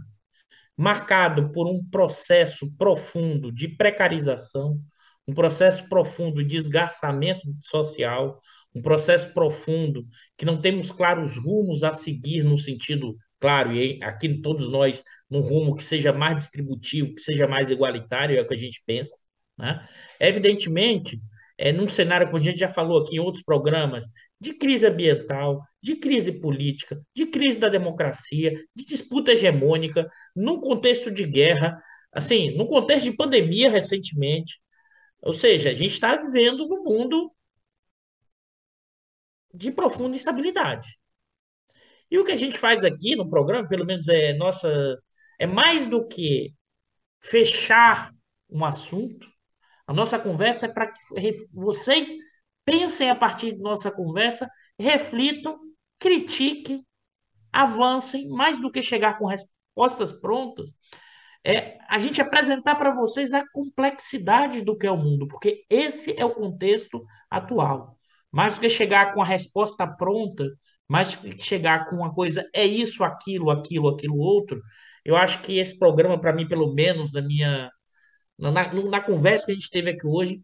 Marcado 0.76 1.52
por 1.52 1.68
um 1.68 1.84
processo 1.90 2.72
profundo 2.78 3.52
de 3.52 3.68
precarização, 3.68 4.80
um 5.28 5.34
processo 5.34 5.88
profundo 5.88 6.44
de 6.44 6.58
esgarçamento 6.58 7.42
social, 7.62 8.40
um 8.76 8.82
processo 8.82 9.34
profundo 9.34 10.06
que 10.38 10.46
não 10.46 10.60
temos 10.60 10.92
claros 10.92 11.38
rumos 11.38 11.84
a 11.84 11.94
seguir 11.94 12.44
no 12.44 12.58
sentido 12.58 13.16
claro, 13.40 13.74
e 13.74 14.02
aqui 14.02 14.42
todos 14.42 14.70
nós, 14.72 15.04
num 15.30 15.42
rumo 15.42 15.76
que 15.76 15.84
seja 15.84 16.14
mais 16.14 16.38
distributivo, 16.38 17.14
que 17.14 17.22
seja 17.22 17.46
mais 17.46 17.70
igualitário, 17.70 18.38
é 18.38 18.42
o 18.42 18.48
que 18.48 18.54
a 18.54 18.58
gente 18.58 18.82
pensa. 18.86 19.14
Né? 19.58 19.88
Evidentemente, 20.20 21.20
é, 21.58 21.72
num 21.72 21.88
cenário, 21.88 22.28
como 22.28 22.38
a 22.38 22.42
gente 22.42 22.58
já 22.58 22.70
falou 22.70 23.02
aqui 23.02 23.16
em 23.16 23.20
outros 23.20 23.44
programas, 23.44 24.06
de 24.40 24.54
crise 24.54 24.86
ambiental, 24.86 25.62
de 25.82 25.96
crise 25.96 26.40
política, 26.40 27.02
de 27.16 27.26
crise 27.28 27.60
da 27.60 27.70
democracia, 27.70 28.52
de 28.76 28.86
disputa 28.86 29.32
hegemônica, 29.32 30.10
num 30.36 30.60
contexto 30.60 31.10
de 31.12 31.26
guerra, 31.26 31.82
assim, 32.12 32.56
num 32.58 32.68
contexto 32.68 33.10
de 33.10 33.16
pandemia 33.16 33.70
recentemente. 33.70 34.60
Ou 35.22 35.34
seja, 35.34 35.70
a 35.70 35.74
gente 35.74 35.94
está 35.94 36.16
vivendo 36.18 36.68
num 36.68 36.84
mundo 36.84 37.32
de 39.54 39.72
profunda 39.72 40.16
instabilidade. 40.16 40.98
E 42.10 42.18
o 42.18 42.24
que 42.24 42.32
a 42.32 42.36
gente 42.36 42.58
faz 42.58 42.84
aqui 42.84 43.16
no 43.16 43.30
programa, 43.30 43.68
pelo 43.68 43.86
menos 43.86 44.08
é 44.08 44.34
nossa, 44.34 44.70
é 45.40 45.48
mais 45.48 45.86
do 45.86 46.08
que 46.08 46.54
fechar 47.22 48.12
um 48.50 48.66
assunto, 48.66 49.33
a 49.88 49.94
nossa 49.94 50.18
conversa 50.20 50.66
é 50.66 50.70
para 50.70 50.88
que 50.88 51.00
vocês 51.52 52.10
pensem 52.66 53.10
a 53.10 53.16
partir 53.16 53.54
de 53.54 53.62
nossa 53.62 53.92
conversa, 53.92 54.50
reflitam, 54.80 55.60
critiquem, 56.00 56.86
avancem, 57.52 58.28
mais 58.30 58.60
do 58.60 58.72
que 58.72 58.82
chegar 58.82 59.18
com 59.18 59.28
respostas 59.28 60.12
prontas, 60.12 60.74
é 61.46 61.78
a 61.90 61.98
gente 61.98 62.22
apresentar 62.22 62.76
para 62.76 62.92
vocês 62.92 63.34
a 63.34 63.44
complexidade 63.52 64.62
do 64.62 64.78
que 64.78 64.88
é 64.88 64.92
o 64.92 64.98
mundo, 64.98 65.28
porque 65.28 65.66
esse 65.70 66.18
é 66.18 66.26
o 66.26 66.34
contexto 66.34 67.04
atual. 67.30 67.98
Mais 68.32 68.56
do 68.56 68.62
que 68.62 68.70
chegar 68.70 69.14
com 69.14 69.22
a 69.22 69.26
resposta 69.26 69.86
pronta, 69.86 70.46
mais 70.88 71.14
do 71.14 71.30
que 71.36 71.44
chegar 71.44 71.90
com 71.90 71.98
uma 71.98 72.14
coisa, 72.14 72.48
é 72.54 72.66
isso, 72.66 73.04
aquilo, 73.04 73.50
aquilo, 73.52 73.90
aquilo 73.90 74.18
outro, 74.18 74.62
eu 75.06 75.16
acho 75.18 75.42
que 75.42 75.58
esse 75.58 75.78
programa, 75.78 76.20
para 76.20 76.34
mim, 76.34 76.48
pelo 76.48 76.74
menos, 76.74 77.12
na 77.12 77.22
minha 77.22 77.70
na, 78.38 78.52
na 78.52 79.02
conversa 79.02 79.46
que 79.46 79.52
a 79.52 79.56
gente 79.56 79.70
teve 79.70 79.92
aqui 79.92 80.06
hoje, 80.08 80.42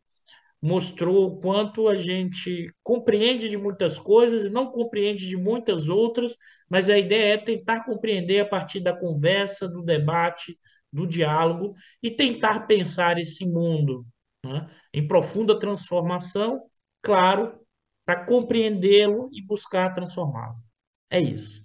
mostrou 0.62 1.28
o 1.28 1.40
quanto 1.40 1.88
a 1.88 1.96
gente 1.96 2.74
compreende 2.84 3.48
de 3.50 3.58
muitas 3.58 3.98
coisas 3.98 4.44
e 4.44 4.50
não 4.50 4.72
compreende 4.72 5.28
de 5.28 5.38
muitas 5.38 5.88
outras, 5.88 6.36
mas 6.70 6.90
a 6.90 6.98
ideia 6.98 7.34
é 7.34 7.38
tentar 7.38 7.86
compreender 7.86 8.42
a 8.42 8.46
partir 8.46 8.82
da 8.82 8.94
conversa, 8.94 9.68
do 9.68 9.82
debate, 9.82 10.60
do 10.92 11.08
diálogo 11.08 11.76
e 12.04 12.12
tentar 12.12 12.68
pensar 12.68 13.18
esse 13.18 13.46
mundo 13.46 14.06
né, 14.46 14.70
em 14.94 15.08
profunda 15.08 15.58
transformação, 15.58 16.62
claro, 17.02 17.60
para 18.06 18.26
compreendê-lo 18.26 19.30
e 19.32 19.42
buscar 19.42 19.94
transformá-lo. 19.94 20.56
É 21.10 21.20
isso. 21.20 21.64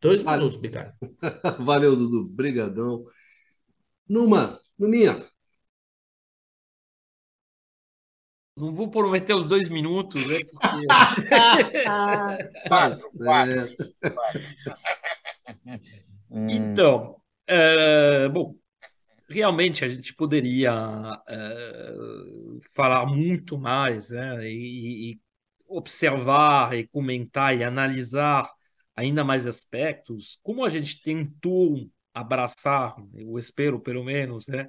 Dois 0.00 0.22
minutos, 0.22 0.56
Bicário. 0.56 0.92
Valeu, 1.60 1.94
Dudu. 1.94 2.20
Obrigadão. 2.20 3.04
Numa, 4.08 4.58
Nuninha, 4.78 5.24
Não 8.60 8.74
vou 8.74 8.90
prometer 8.90 9.34
os 9.34 9.46
dois 9.46 9.68
minutos, 9.70 10.26
né? 10.26 10.38
Porque... 10.44 10.86
quatro, 12.68 13.10
quatro, 13.16 13.76
Então, 16.30 17.16
é, 17.46 18.28
bom, 18.28 18.54
realmente 19.30 19.82
a 19.82 19.88
gente 19.88 20.14
poderia 20.14 20.72
é, 21.26 21.94
falar 22.74 23.06
muito 23.06 23.58
mais, 23.58 24.10
né? 24.10 24.46
E, 24.46 25.12
e, 25.12 25.20
observar 25.66 26.76
e 26.76 26.86
comentar 26.88 27.56
e 27.56 27.64
analisar 27.64 28.46
ainda 28.94 29.24
mais 29.24 29.46
aspectos, 29.46 30.38
como 30.42 30.64
a 30.64 30.68
gente 30.68 31.00
tentou 31.00 31.88
abraçar, 32.12 32.94
eu 33.14 33.38
espero 33.38 33.80
pelo 33.80 34.04
menos, 34.04 34.48
né? 34.48 34.66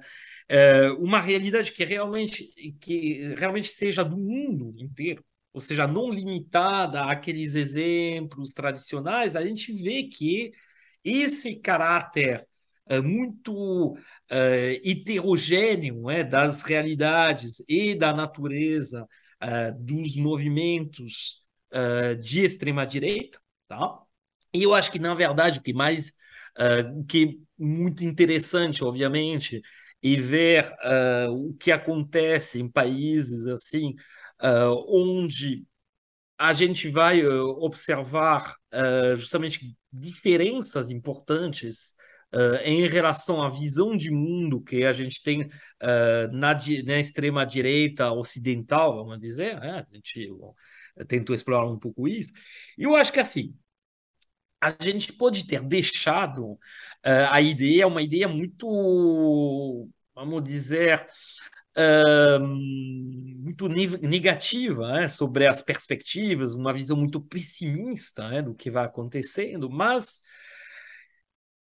É, 0.48 0.90
uma 0.92 1.20
realidade 1.20 1.72
que 1.72 1.84
realmente, 1.84 2.44
que 2.80 3.34
realmente 3.36 3.68
seja 3.68 4.04
do 4.04 4.16
mundo 4.16 4.74
inteiro, 4.78 5.24
ou 5.52 5.60
seja, 5.60 5.86
não 5.86 6.10
limitada 6.10 7.02
àqueles 7.04 7.54
exemplos 7.54 8.52
tradicionais, 8.52 9.36
a 9.36 9.44
gente 9.44 9.72
vê 9.72 10.04
que 10.04 10.52
esse 11.04 11.56
caráter 11.56 12.46
é, 12.86 13.00
muito 13.00 13.96
é, 14.30 14.80
heterogêneo 14.84 16.10
é, 16.10 16.24
das 16.24 16.62
realidades 16.62 17.62
e 17.68 17.94
da 17.94 18.12
natureza 18.12 19.06
é, 19.40 19.72
dos 19.72 20.16
movimentos 20.16 21.44
é, 21.70 22.14
de 22.14 22.44
extrema-direita, 22.44 23.40
tá? 23.68 23.98
E 24.54 24.62
eu 24.62 24.74
acho 24.74 24.92
que, 24.92 24.98
na 24.98 25.14
verdade, 25.14 25.58
o 25.58 25.62
que 25.62 25.72
mais, 25.72 26.12
uh, 26.58 27.04
que 27.06 27.40
muito 27.58 28.04
interessante, 28.04 28.82
obviamente, 28.84 29.60
e 30.02 30.16
ver 30.16 30.64
uh, 30.84 31.30
o 31.30 31.54
que 31.54 31.70
acontece 31.70 32.60
em 32.60 32.68
países 32.68 33.46
assim, 33.46 33.94
uh, 34.42 34.84
onde 34.88 35.64
a 36.36 36.52
gente 36.52 36.88
vai 36.88 37.24
uh, 37.24 37.48
observar 37.62 38.56
justamente 39.16 39.76
diferenças 39.92 40.90
importantes 40.90 41.94
em 42.64 42.88
relação 42.88 43.42
à 43.42 43.50
visão 43.50 43.94
de 43.94 44.10
mundo 44.10 44.62
que 44.62 44.86
a 44.86 44.92
gente 44.92 45.22
tem 45.22 45.46
na, 46.32 46.56
na 46.86 46.98
extrema 46.98 47.44
direita 47.44 48.10
ocidental, 48.10 48.96
vamos 48.96 49.20
dizer, 49.20 49.60
né? 49.60 49.86
a 49.86 49.94
gente 49.94 50.30
bom, 50.30 50.54
tentou 51.06 51.36
explorar 51.36 51.70
um 51.70 51.78
pouco 51.78 52.08
isso. 52.08 52.32
E 52.78 52.84
eu 52.84 52.96
acho 52.96 53.12
que 53.12 53.20
assim 53.20 53.54
a 54.62 54.74
gente 54.80 55.12
pode 55.12 55.46
ter 55.46 55.60
deixado 55.62 56.52
uh, 56.52 56.58
a 57.30 57.40
ideia, 57.40 57.86
uma 57.86 58.02
ideia 58.02 58.28
muito, 58.28 59.88
vamos 60.14 60.42
dizer, 60.42 61.06
muito 63.40 63.66
negativa 63.66 64.92
né, 64.92 65.08
sobre 65.08 65.46
as 65.46 65.62
perspectivas, 65.62 66.54
uma 66.54 66.72
visão 66.72 66.96
muito 66.96 67.20
pessimista 67.20 68.28
né, 68.28 68.42
do 68.42 68.54
que 68.54 68.70
vai 68.70 68.84
acontecendo, 68.84 69.70
mas 69.70 70.20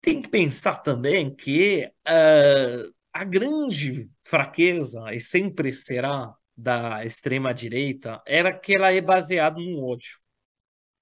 tem 0.02 0.22
que 0.22 0.30
pensar 0.30 0.78
também 0.78 1.36
que 1.36 1.86
uh, 2.08 2.94
a 3.14 3.24
grande 3.24 4.10
fraqueza, 4.24 5.14
e 5.14 5.20
sempre 5.20 5.74
será, 5.74 6.34
da 6.60 7.06
extrema-direita 7.06 8.22
era 8.28 8.52
que 8.52 8.76
ela 8.76 8.92
é 8.92 9.00
baseada 9.00 9.60
no 9.60 9.82
ódio. 9.86 10.20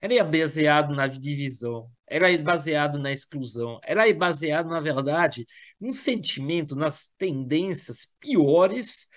Ela 0.01 0.13
é 0.13 0.23
baseada 0.23 0.93
na 0.93 1.07
divisão, 1.07 1.89
ela 2.05 2.29
é 2.29 2.37
baseada 2.37 2.99
na 2.99 3.11
exclusão, 3.11 3.79
ela 3.83 4.07
é 4.07 4.13
baseada, 4.13 4.69
na 4.69 4.79
verdade, 4.79 5.47
num 5.79 5.91
sentimento, 5.91 6.75
nas 6.75 7.11
tendências 7.17 8.05
piores, 8.19 9.07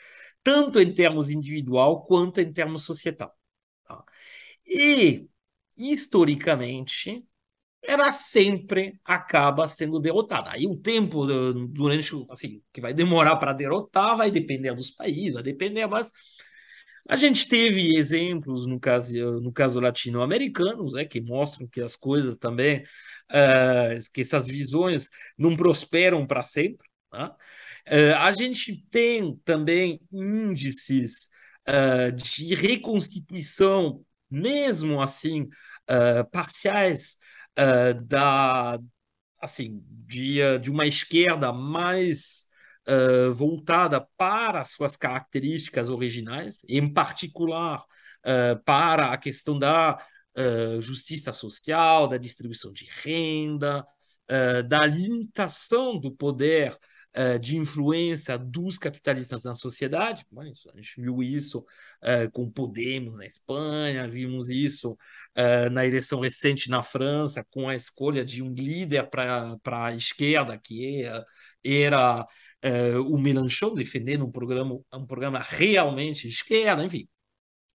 tanto 0.43 0.81
em 0.81 0.93
termos 0.93 1.28
individual 1.31 2.05
quanto 2.05 2.40
em 2.40 2.52
termos 2.52 2.85
societal. 2.85 3.32
Tá? 3.85 4.02
E, 4.66 5.28
historicamente, 5.77 7.24
ela 7.82 8.12
sempre 8.12 8.98
acaba 9.05 9.66
sendo 9.69 9.98
derrotada. 9.98 10.51
Aí 10.51 10.66
o 10.66 10.77
tempo 10.77 11.27
durante 11.69 12.12
assim 12.31 12.62
que 12.73 12.81
vai 12.81 12.93
demorar 12.93 13.36
para 13.36 13.52
derrotar 13.52 14.16
vai 14.16 14.31
depender 14.31 14.74
dos 14.74 14.90
países, 14.90 15.35
vai 15.35 15.43
depender, 15.43 15.86
mas 15.86 16.12
a 17.11 17.16
gente 17.16 17.49
teve 17.49 17.97
exemplos 17.97 18.66
no 18.66 18.78
caso 18.78 19.41
no 19.41 19.53
caso 19.53 19.81
latino-americanos, 19.81 20.93
né, 20.93 21.05
que 21.05 21.20
mostram 21.20 21.66
que 21.66 21.81
as 21.81 21.97
coisas 21.97 22.39
também 22.39 22.85
uh, 23.32 24.12
que 24.15 24.20
essas 24.20 24.47
visões 24.47 25.09
não 25.37 25.57
prosperam 25.57 26.24
para 26.24 26.43
sempre. 26.43 26.87
Tá? 27.11 27.35
Uh, 27.89 28.15
a 28.16 28.31
gente 28.31 28.87
tem 28.93 29.37
também 29.45 30.01
índices 30.12 31.28
uh, 31.69 32.12
de 32.12 32.55
reconstituição, 32.55 34.05
mesmo 34.31 35.03
assim 35.03 35.49
parciais 36.31 37.16
da 38.07 38.78
assim 39.41 39.82
de, 40.07 40.39
de 40.61 40.70
uma 40.70 40.87
esquerda 40.87 41.53
mais 41.53 42.47
uh, 42.91 43.33
voltada 43.33 44.05
para 44.17 44.61
as 44.61 44.73
suas 44.73 44.97
características 44.97 45.89
originais, 45.89 46.65
em 46.69 46.93
particular 46.93 47.81
uh, 47.81 48.62
para 48.65 49.12
a 49.12 49.19
questão 49.19 49.59
da 49.59 50.05
justiça 50.81 51.33
social, 51.33 52.07
da 52.07 52.17
distribuição 52.17 52.73
de 52.73 52.89
renda, 53.03 53.85
da 54.69 54.87
limitação 54.87 55.99
do 55.99 56.12
poder 56.12 56.79
de 57.41 57.59
influência 57.59 58.39
dos 58.39 58.79
capitalistas 58.79 59.43
na 59.43 59.57
sociedade. 59.57 60.25
A 60.39 60.77
gente 60.77 61.03
viu 61.03 61.21
isso 61.21 61.67
com 62.33 62.49
Podemos 62.49 63.17
na 63.19 63.27
Espanha, 63.27 64.07
vimos 64.09 64.49
isso 64.49 64.97
na 65.73 65.85
eleição 65.85 66.21
recente 66.21 66.71
na 66.71 66.83
França, 66.83 67.45
com 67.51 67.69
a 67.69 67.75
escolha 67.75 68.25
de 68.25 68.41
um 68.41 68.55
líder 68.55 69.11
para 69.11 69.59
a 69.85 69.95
esquerda, 69.95 70.57
que 70.57 71.03
era, 71.62 72.25
era 72.62 73.01
o 73.03 73.19
Mélenchon, 73.19 73.74
defendendo 73.74 74.24
um 74.27 74.31
programa, 74.31 74.78
um 74.93 75.07
programa 75.07 75.41
realmente 75.41 76.28
esquerda, 76.28 76.85
enfim. 76.85 77.09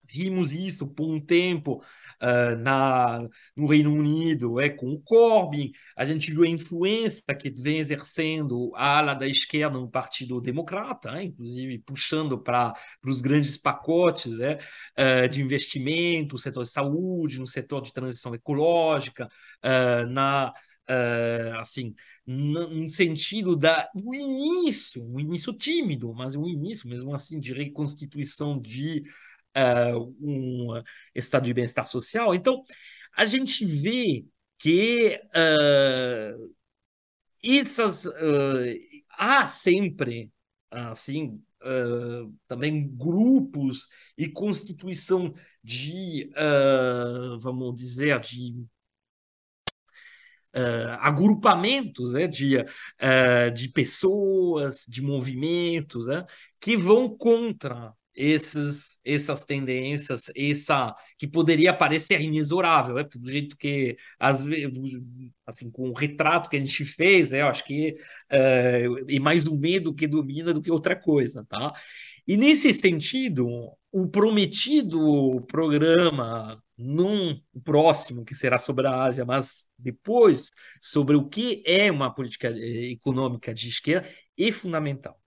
Vimos 0.05 0.53
isso 0.53 0.89
por 0.89 1.09
um 1.09 1.21
tempo 1.21 1.83
uh, 2.21 2.57
na, 2.59 3.27
no 3.57 3.67
Reino 3.67 3.93
Unido 3.95 4.61
é, 4.61 4.69
com 4.69 4.91
o 4.93 5.01
Corbyn, 5.01 5.71
a 5.97 6.05
gente 6.05 6.31
viu 6.33 6.43
a 6.43 6.49
influência 6.49 7.23
que 7.35 7.51
vem 7.51 7.79
exercendo 7.79 8.73
a 8.75 8.99
ala 8.99 9.15
da 9.15 9.27
esquerda 9.27 9.79
no 9.79 9.89
Partido 9.91 10.41
Democrata, 10.41 11.13
né, 11.13 11.25
inclusive 11.25 11.79
puxando 11.79 12.39
para 12.39 12.75
os 13.05 13.21
grandes 13.21 13.57
pacotes 13.57 14.39
é, 14.41 14.59
uh, 14.99 15.29
de 15.29 15.41
investimento, 15.41 16.35
no 16.35 16.39
setor 16.39 16.65
de 16.65 16.71
saúde, 16.71 17.39
no 17.39 17.47
setor 17.47 17.81
de 17.81 17.93
transição 17.93 18.35
ecológica, 18.35 19.29
uh, 19.65 20.07
na 20.09 20.53
Uh, 20.91 21.57
assim, 21.61 21.95
no 22.27 22.91
sentido 22.91 23.57
da 23.57 23.89
do 23.95 24.15
início, 24.15 25.03
um 25.03 25.19
início 25.21 25.53
tímido, 25.53 26.13
mas 26.13 26.35
um 26.35 26.47
início 26.47 26.89
mesmo 26.89 27.15
assim 27.15 27.39
de 27.39 27.53
reconstituição 27.53 28.61
de 28.61 29.03
uh, 29.57 30.15
um 30.21 30.83
estado 31.15 31.45
de 31.45 31.55
bem-estar 31.55 31.87
social. 31.87 32.35
Então, 32.35 32.65
a 33.17 33.25
gente 33.25 33.65
vê 33.65 34.25
que 34.59 35.21
uh, 35.35 36.55
essas 37.45 38.07
uh, 38.07 38.79
há 39.11 39.45
sempre 39.45 40.31
assim 40.71 41.43
uh, 41.63 42.33
também 42.47 42.89
grupos 42.89 43.89
e 44.17 44.29
constituição 44.29 45.33
de 45.63 46.31
vamos 47.41 47.77
dizer 47.77 48.19
de 48.21 48.65
agrupamentos 51.01 52.13
né, 52.15 52.27
de, 52.27 52.65
de 53.55 53.69
pessoas, 53.71 54.85
de 54.89 55.03
movimentos 55.03 56.07
né, 56.07 56.25
que 56.61 56.77
vão 56.77 57.09
contra 57.17 57.93
esses, 58.15 58.99
essas 59.05 59.45
tendências, 59.45 60.31
essa 60.37 60.95
que 61.19 61.27
poderia 61.27 61.73
parecer 61.73 62.21
inexorável, 62.21 62.99
é 62.99 63.05
do 63.05 63.31
jeito 63.31 63.57
que 63.57 63.97
às 64.19 64.45
vezes, 64.45 64.71
assim, 65.47 65.71
com 65.71 65.89
o 65.89 65.95
retrato 65.95 66.49
que 66.49 66.57
a 66.57 66.59
gente 66.59 66.85
fez, 66.85 67.33
é, 67.33 67.43
eu 67.43 67.47
acho 67.49 67.65
que 67.65 67.95
é, 68.31 68.85
é 69.09 69.19
mais 69.19 69.47
o 69.47 69.59
medo 69.59 69.95
que 69.95 70.07
domina 70.07 70.53
do 70.53 70.63
que 70.63 70.71
outra 70.71 70.95
coisa, 70.95 71.45
tá? 71.49 71.73
E 72.27 72.37
nesse 72.37 72.73
sentido, 72.73 73.49
o 73.91 74.07
prometido 74.09 75.41
programa 75.49 76.63
num 76.83 77.41
próximo 77.65 78.25
que 78.25 78.35
será 78.35 78.59
sobre 78.59 78.87
a 78.87 79.05
Ásia, 79.05 79.25
mas 79.25 79.69
depois 79.79 80.55
sobre 80.81 81.17
o 81.17 81.29
que 81.29 81.63
é 81.67 81.91
uma 81.91 82.13
política 82.13 82.49
eh, 82.49 82.91
econômica 82.91 83.55
de 83.55 83.69
esquerda 83.69 84.09
é 84.39 84.53
fundamental. 84.53 85.21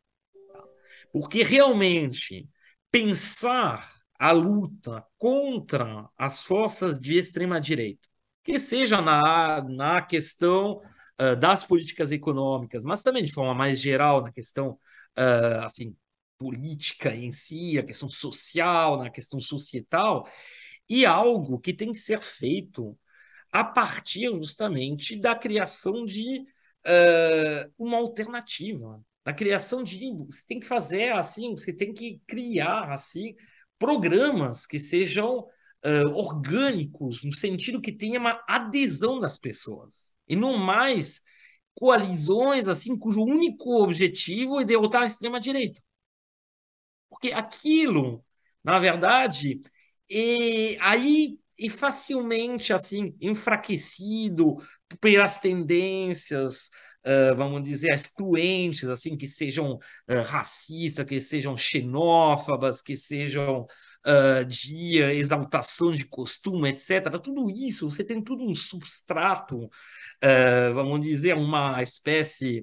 Tá? 0.52 0.64
Porque 1.12 1.44
realmente 1.44 2.50
pensar 2.92 3.90
a 4.20 4.32
luta 4.32 5.06
contra 5.18 6.10
as 6.18 6.44
forças 6.44 7.00
de 7.00 7.18
extrema-direita, 7.18 8.08
que 8.44 8.58
seja 8.60 9.02
na, 9.02 9.62
na 9.64 10.02
questão 10.02 10.82
uh, 11.20 11.36
das 11.36 11.64
políticas 11.64 12.12
econômicas, 12.12 12.84
mas 12.84 13.04
também 13.04 13.24
de 13.24 13.34
forma 13.34 13.54
mais 13.54 13.80
geral 13.80 14.22
na 14.22 14.32
questão 14.32 14.80
uh, 15.18 15.64
assim 15.64 15.96
política 16.38 17.16
em 17.16 17.32
si, 17.32 17.78
a 17.78 17.84
questão 17.84 18.10
social, 18.10 18.98
na 18.98 19.10
questão 19.10 19.40
societal, 19.40 20.28
e 20.90 21.06
algo 21.06 21.60
que 21.60 21.74
tem 21.74 21.92
que 21.92 21.98
ser 21.98 22.22
feito 22.22 22.98
a 23.52 23.64
partir 23.64 24.28
justamente 24.32 25.16
da 25.16 25.36
criação 25.36 26.06
de 26.06 26.42
uh, 26.86 27.74
uma 27.78 27.98
alternativa, 27.98 29.02
na 29.26 29.34
criação 29.34 29.84
de 29.84 30.00
você 30.28 30.44
tem 30.48 30.60
que 30.60 30.68
fazer 30.68 31.14
assim, 31.14 31.52
você 31.52 31.74
tem 31.74 31.94
que 31.94 32.22
criar 32.28 32.92
assim 32.92 33.34
programas 33.80 34.66
que 34.66 34.78
sejam 34.78 35.40
uh, 35.40 36.10
orgânicos 36.14 37.24
no 37.24 37.32
sentido 37.32 37.82
que 37.82 37.92
tenha 37.92 38.20
uma 38.20 38.44
adesão 38.48 39.20
das 39.20 39.38
pessoas 39.38 40.16
e 40.28 40.36
não 40.36 40.58
mais 40.58 41.22
coalizões 41.74 42.68
assim 42.68 42.98
cujo 42.98 43.24
único 43.24 43.82
objetivo 43.84 44.60
é 44.60 44.66
derrotar 44.66 45.04
a 45.04 45.08
extrema 45.08 45.40
direita, 45.40 45.82
porque 47.10 47.32
aquilo, 47.32 48.24
na 48.64 48.80
verdade, 48.80 49.62
é, 50.12 50.78
aí 50.80 51.40
é 51.60 51.70
facilmente 51.70 52.74
assim 52.74 53.16
enfraquecido 53.22 54.58
pelas 55.00 55.40
tendências 55.40 56.70
uh, 57.06 57.36
vamos 57.36 57.64
dizer, 57.64 57.94
excluentes, 57.94 58.86
assim, 58.86 59.16
que 59.16 59.28
sejam 59.28 59.74
uh, 59.74 60.22
racistas, 60.26 61.06
que 61.06 61.20
sejam 61.20 61.56
xenófobas, 61.56 62.82
que 62.82 62.96
sejam 62.96 63.62
uh, 64.06 64.46
de 64.46 65.00
exaltação 65.00 65.92
de 65.92 66.06
costume, 66.06 66.70
etc. 66.70 67.20
Tudo 67.22 67.50
isso, 67.50 67.90
você 67.90 68.04
tem 68.04 68.22
tudo 68.22 68.44
um 68.44 68.56
substrato, 68.56 69.70
vamos 70.74 71.02
dizer, 71.02 71.36
uma 71.36 71.82
espécie 71.84 72.62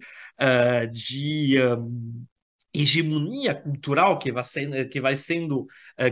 de 0.90 1.56
um, 1.62 2.24
hegemonia 2.74 3.54
cultural 3.54 4.18
que 4.18 4.32
vai 4.32 4.42
sendo, 4.42 4.88
que 4.88 5.00
vai 5.00 5.14
sendo 5.14 5.66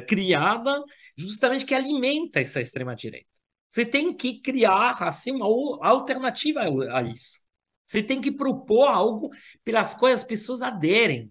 criada 0.06 0.80
justamente 1.20 1.66
que 1.66 1.74
alimenta 1.74 2.40
essa 2.40 2.60
extrema-direita. 2.60 3.28
Você 3.68 3.84
tem 3.84 4.12
que 4.12 4.40
criar 4.40 4.96
assim, 5.02 5.30
uma 5.30 5.46
alternativa 5.86 6.62
a 6.62 7.02
isso. 7.02 7.40
Você 7.86 8.02
tem 8.02 8.20
que 8.20 8.32
propor 8.32 8.86
algo 8.86 9.30
pelas 9.64 9.94
quais 9.94 10.20
as 10.20 10.24
pessoas 10.24 10.62
aderem. 10.62 11.30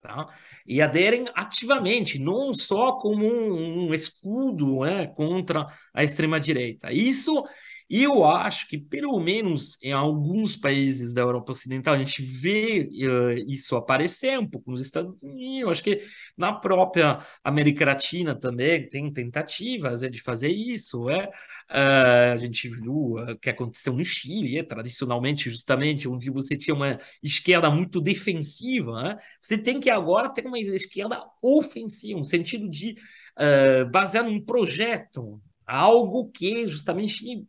Tá? 0.00 0.26
E 0.66 0.82
aderem 0.82 1.26
ativamente, 1.32 2.18
não 2.18 2.52
só 2.52 2.98
como 2.98 3.24
um, 3.24 3.88
um 3.88 3.94
escudo 3.94 4.80
né, 4.80 5.06
contra 5.06 5.64
a 5.94 6.02
extrema-direita. 6.02 6.92
Isso, 6.92 7.44
eu 7.94 8.24
acho 8.24 8.68
que, 8.68 8.78
pelo 8.78 9.20
menos 9.20 9.76
em 9.82 9.92
alguns 9.92 10.56
países 10.56 11.12
da 11.12 11.20
Europa 11.20 11.52
Ocidental, 11.52 11.92
a 11.92 11.98
gente 11.98 12.22
vê 12.22 12.88
uh, 12.90 13.50
isso 13.50 13.76
aparecer 13.76 14.38
um 14.38 14.48
pouco 14.48 14.70
nos 14.70 14.80
Estados 14.80 15.14
Unidos. 15.20 15.72
Acho 15.72 15.84
que 15.84 16.02
na 16.34 16.54
própria 16.54 17.18
América 17.44 17.84
Latina 17.84 18.34
também 18.34 18.88
tem 18.88 19.12
tentativas 19.12 20.02
é, 20.02 20.08
de 20.08 20.22
fazer 20.22 20.48
isso. 20.48 21.10
É? 21.10 21.26
Uh, 21.70 22.32
a 22.32 22.36
gente 22.38 22.66
viu 22.68 23.16
o 23.16 23.38
que 23.38 23.50
aconteceu 23.50 23.92
no 23.92 24.04
Chile, 24.04 24.58
é, 24.58 24.62
tradicionalmente, 24.62 25.50
justamente, 25.50 26.08
onde 26.08 26.30
você 26.30 26.56
tinha 26.56 26.74
uma 26.74 26.98
esquerda 27.22 27.68
muito 27.68 28.00
defensiva. 28.00 29.18
É? 29.18 29.24
Você 29.40 29.58
tem 29.58 29.78
que 29.78 29.90
agora 29.90 30.32
ter 30.32 30.46
uma 30.46 30.58
esquerda 30.58 31.22
ofensiva, 31.42 32.18
no 32.18 32.24
sentido 32.24 32.70
de 32.70 32.94
uh, 33.38 33.90
basear 33.90 34.24
num 34.24 34.40
projeto 34.40 35.42
algo 35.66 36.30
que 36.30 36.66
justamente 36.66 37.46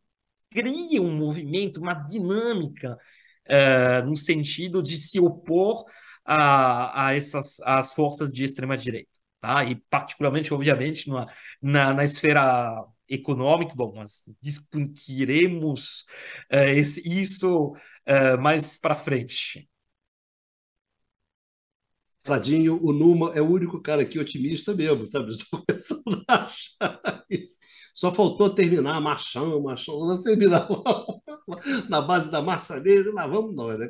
cria 0.53 1.01
um 1.01 1.15
movimento, 1.15 1.81
uma 1.81 1.93
dinâmica 1.93 2.97
uh, 3.47 4.05
no 4.07 4.15
sentido 4.15 4.81
de 4.81 4.97
se 4.97 5.19
opor 5.19 5.85
a, 6.25 7.07
a 7.07 7.15
essas 7.15 7.59
as 7.61 7.93
forças 7.93 8.31
de 8.31 8.43
extrema 8.43 8.77
direita, 8.77 9.11
tá? 9.41 9.63
E 9.63 9.75
particularmente, 9.89 10.53
obviamente, 10.53 11.09
na, 11.09 11.27
na, 11.61 11.93
na 11.93 12.03
esfera 12.03 12.83
econômica, 13.09 13.73
bom, 13.75 13.93
nós 13.93 14.23
discutiremos 14.41 16.05
uh, 16.51 16.69
esse, 16.69 17.01
isso 17.07 17.71
uh, 17.71 18.41
mais 18.41 18.77
para 18.77 18.95
frente. 18.95 19.69
Sadinho, 22.25 22.79
o 22.81 22.93
Numa 22.93 23.33
é 23.33 23.41
o 23.41 23.49
único 23.49 23.81
cara 23.81 24.01
aqui 24.01 24.17
otimista 24.17 24.73
mesmo, 24.73 25.05
sabe? 25.05 25.31
Estou 25.31 25.61
começando 25.61 26.23
a. 26.29 26.45
Só 27.93 28.11
faltou 28.11 28.49
terminar 28.55 28.99
machão, 28.99 29.61
machão, 29.61 29.99
não 29.99 30.21
terminar 30.21 30.67
na 31.87 32.01
base 32.01 32.31
da 32.31 32.41
maçanesa, 32.41 33.13
lá 33.13 33.27
vamos 33.27 33.55
nós, 33.55 33.77
né? 33.77 33.87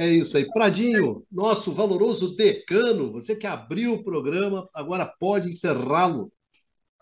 É 0.00 0.08
isso 0.08 0.36
aí. 0.36 0.48
Pradinho, 0.48 1.26
nosso 1.28 1.74
valoroso 1.74 2.36
decano, 2.36 3.10
você 3.10 3.34
que 3.34 3.48
abriu 3.48 3.94
o 3.94 4.04
programa, 4.04 4.68
agora 4.72 5.04
pode 5.04 5.48
encerrá-lo. 5.48 6.32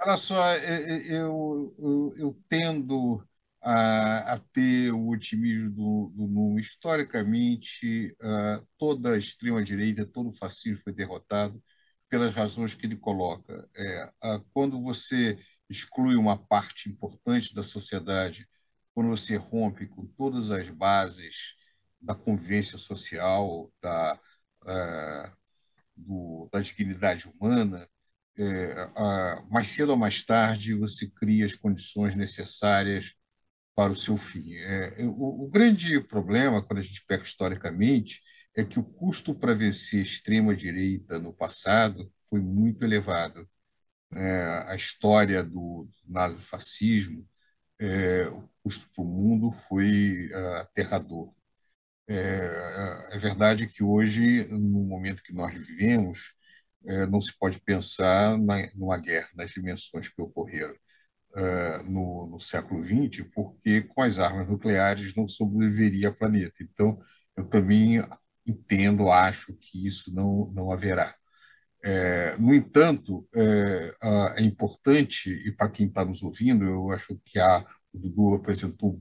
Olha 0.01 0.17
só, 0.17 0.55
eu, 0.55 1.75
eu, 1.79 2.15
eu 2.17 2.39
tendo 2.49 3.23
a, 3.61 4.33
a, 4.33 4.39
ter 4.55 4.93
o 4.93 5.09
otimismo 5.11 5.71
do, 5.71 6.13
do 6.15 6.27
Numa. 6.27 6.59
Historicamente, 6.59 8.17
uh, 8.23 8.67
toda 8.79 9.13
a 9.13 9.19
extrema-direita, 9.19 10.07
todo 10.07 10.31
o 10.31 10.35
fascismo 10.35 10.81
foi 10.83 10.95
derrotado 10.95 11.63
pelas 12.09 12.33
razões 12.35 12.75
que 12.75 12.87
ele 12.87 12.97
coloca. 12.97 13.69
É, 13.77 14.13
quando 14.53 14.81
você 14.83 15.39
exclui 15.69 16.17
uma 16.17 16.39
parte 16.39 16.89
importante 16.89 17.55
da 17.55 17.63
sociedade, 17.63 18.49
quando 18.95 19.09
você 19.09 19.37
rompe 19.37 19.87
com 19.87 20.07
todas 20.07 20.51
as 20.51 20.69
bases 20.71 21.55
da 22.01 22.15
convivência 22.15 22.79
social, 22.79 23.73
da, 23.83 24.19
é, 24.67 25.33
do, 25.97 26.49
da 26.53 26.61
dignidade 26.61 27.29
humana, 27.29 27.89
é, 28.39 28.91
mais 29.51 29.69
cedo 29.69 29.91
ou 29.91 29.97
mais 29.97 30.25
tarde 30.25 30.75
você 30.75 31.09
cria 31.09 31.47
as 31.47 31.55
condições 31.55 32.15
necessárias 32.15 33.15
para 33.75 33.93
o 33.93 33.97
seu 33.97 34.17
fim. 34.17 34.55
É, 34.57 35.05
o, 35.05 35.45
o 35.45 35.51
grande 35.51 36.01
problema, 36.01 36.63
quando 36.63 36.79
a 36.81 36.83
gente 36.83 37.05
pega 37.07 37.25
historicamente, 37.25 38.23
é 38.57 38.65
que 38.65 38.79
o 38.81 38.85
custo 38.85 39.35
para 39.35 39.55
vencer 39.55 40.01
a 40.01 40.03
extrema-direita 40.03 41.19
no 41.19 41.33
passado 41.33 42.13
foi 42.29 42.41
muito 42.41 42.85
elevado. 42.85 43.49
É, 44.13 44.65
a 44.69 44.77
história 44.77 45.43
do 45.45 45.89
nazifascismo, 46.07 47.29
é, 47.81 48.27
o 48.29 48.49
custo 48.63 48.89
para 48.95 49.05
o 49.05 49.07
mundo 49.07 49.53
foi 49.69 50.31
uh, 50.33 50.57
aterrador. 50.59 51.35
É, 52.09 53.09
é, 53.13 53.19
verdade 53.19 53.67
que 53.67 53.83
hoje, 53.83 54.47
no 54.49 54.85
momento 54.85 55.23
que 55.23 55.33
nós 55.33 55.53
vivemos, 55.55 56.35
é, 56.87 57.07
não 57.07 57.21
se 57.21 57.37
pode 57.39 57.61
pensar 57.61 58.39
na, 58.39 58.71
numa 58.75 58.99
guerra 58.99 59.29
nas 59.35 59.51
dimensões 59.51 60.09
que 60.09 60.23
ocorreram 60.23 60.75
uh, 61.37 61.83
no, 61.85 62.27
no, 62.29 62.41
século 62.41 62.85
XX, 62.85 63.29
porque 63.35 63.83
com 63.83 64.03
as 64.03 64.19
armas 64.19 64.49
nucleares 64.49 65.15
não 65.17 65.29
sobreviveria 65.29 66.11
o 66.11 66.17
planeta. 66.17 66.57
Então, 66.63 67.01
eu 67.37 67.45
também 67.49 68.01
entendo, 68.47 69.11
acho 69.11 69.53
que 69.55 69.87
isso 69.87 70.15
não, 70.15 70.51
não 70.55 70.73
haverá. 70.73 71.15
É, 71.85 72.37
no 72.39 72.55
entanto, 72.55 73.29
é, 73.35 73.95
é, 74.39 74.43
importante, 74.43 75.31
e 75.31 75.53
para 75.53 75.69
quem 75.71 75.87
está 75.87 76.05
nos 76.05 76.23
ouvindo, 76.23 76.65
eu 76.65 76.91
acho 76.91 77.21
que 77.25 77.39
a, 77.39 77.65
o 77.93 77.99
Dudu 77.99 78.35
apresentou 78.35 79.01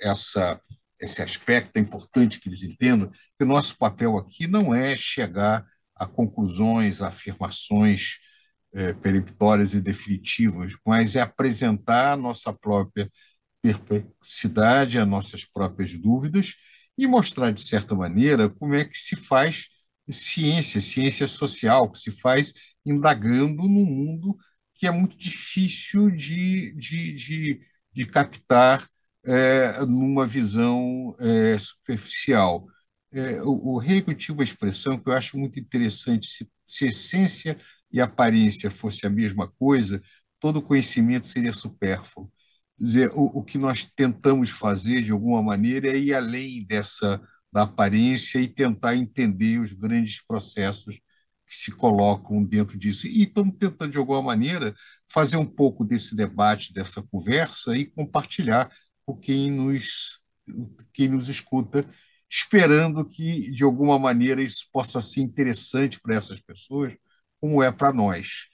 essa, 0.00 0.60
esse 1.00 1.22
aspecto, 1.22 1.76
é 1.76 1.80
importante 1.80 2.40
que 2.40 2.48
eles 2.48 2.62
entendam, 2.62 3.10
que 3.10 3.44
o 3.44 3.46
nosso 3.46 3.76
papel 3.76 4.16
aqui 4.16 4.46
não 4.46 4.74
é 4.74 4.96
chegar 4.96 5.66
a 5.94 6.06
conclusões, 6.06 7.02
a 7.02 7.08
afirmações 7.08 8.18
é, 8.74 8.92
peremptórias 8.94 9.74
e 9.74 9.80
definitivas, 9.80 10.74
mas 10.86 11.16
é 11.16 11.20
apresentar 11.20 12.12
a 12.12 12.16
nossa 12.16 12.52
própria 12.52 13.10
perplexidade, 13.62 14.98
as 14.98 15.06
nossas 15.06 15.44
próprias 15.44 15.92
dúvidas 15.94 16.54
e 16.98 17.06
mostrar, 17.06 17.52
de 17.52 17.62
certa 17.62 17.94
maneira, 17.94 18.48
como 18.48 18.74
é 18.74 18.84
que 18.84 18.96
se 18.98 19.16
faz 19.16 19.68
ciência, 20.10 20.80
ciência 20.80 21.26
social, 21.26 21.90
que 21.90 21.98
se 21.98 22.10
faz 22.10 22.52
indagando 22.84 23.62
num 23.68 23.84
mundo 23.84 24.36
que 24.74 24.86
é 24.86 24.90
muito 24.90 25.16
difícil 25.16 26.10
de, 26.10 26.72
de, 26.74 27.12
de, 27.12 27.60
de 27.92 28.06
captar 28.06 28.88
é, 29.24 29.84
numa 29.86 30.26
visão 30.26 31.14
é, 31.20 31.56
superficial. 31.58 32.66
É, 33.12 33.42
o, 33.42 33.76
o 33.76 33.82
Hegel 33.82 34.14
tinha 34.14 34.34
uma 34.34 34.42
expressão 34.44 34.98
que 34.98 35.08
eu 35.08 35.12
acho 35.12 35.38
muito 35.38 35.58
interessante: 35.60 36.26
se, 36.28 36.50
se 36.64 36.86
essência 36.86 37.58
e 37.92 38.00
aparência 38.00 38.70
fosse 38.70 39.06
a 39.06 39.10
mesma 39.10 39.48
coisa, 39.48 40.02
todo 40.40 40.62
conhecimento 40.62 41.28
seria 41.28 41.52
supérfluo. 41.52 42.30
Dizer, 42.82 43.10
o, 43.14 43.26
o 43.38 43.44
que 43.44 43.58
nós 43.58 43.84
tentamos 43.84 44.50
fazer, 44.50 45.02
de 45.02 45.12
alguma 45.12 45.42
maneira, 45.42 45.88
é 45.88 45.96
ir 45.96 46.14
além 46.14 46.64
dessa 46.66 47.20
da 47.52 47.62
aparência 47.64 48.38
e 48.40 48.48
tentar 48.48 48.96
entender 48.96 49.58
os 49.58 49.72
grandes 49.72 50.24
processos 50.24 50.96
que 51.46 51.54
se 51.56 51.70
colocam 51.70 52.42
dentro 52.42 52.78
disso. 52.78 53.06
E 53.06 53.24
estamos 53.24 53.54
tentando, 53.58 53.92
de 53.92 53.98
alguma 53.98 54.22
maneira, 54.22 54.74
fazer 55.06 55.36
um 55.36 55.44
pouco 55.44 55.84
desse 55.84 56.16
debate, 56.16 56.72
dessa 56.72 57.02
conversa 57.02 57.76
e 57.76 57.84
compartilhar 57.84 58.70
com 59.04 59.14
quem 59.16 59.50
nos, 59.50 60.20
quem 60.94 61.08
nos 61.08 61.28
escuta, 61.28 61.86
esperando 62.30 63.04
que, 63.04 63.50
de 63.50 63.62
alguma 63.62 63.98
maneira, 63.98 64.40
isso 64.42 64.66
possa 64.72 65.00
ser 65.02 65.20
interessante 65.20 66.00
para 66.00 66.14
essas 66.14 66.40
pessoas, 66.40 66.96
como 67.38 67.62
é 67.62 67.70
para 67.70 67.92
nós. 67.92 68.46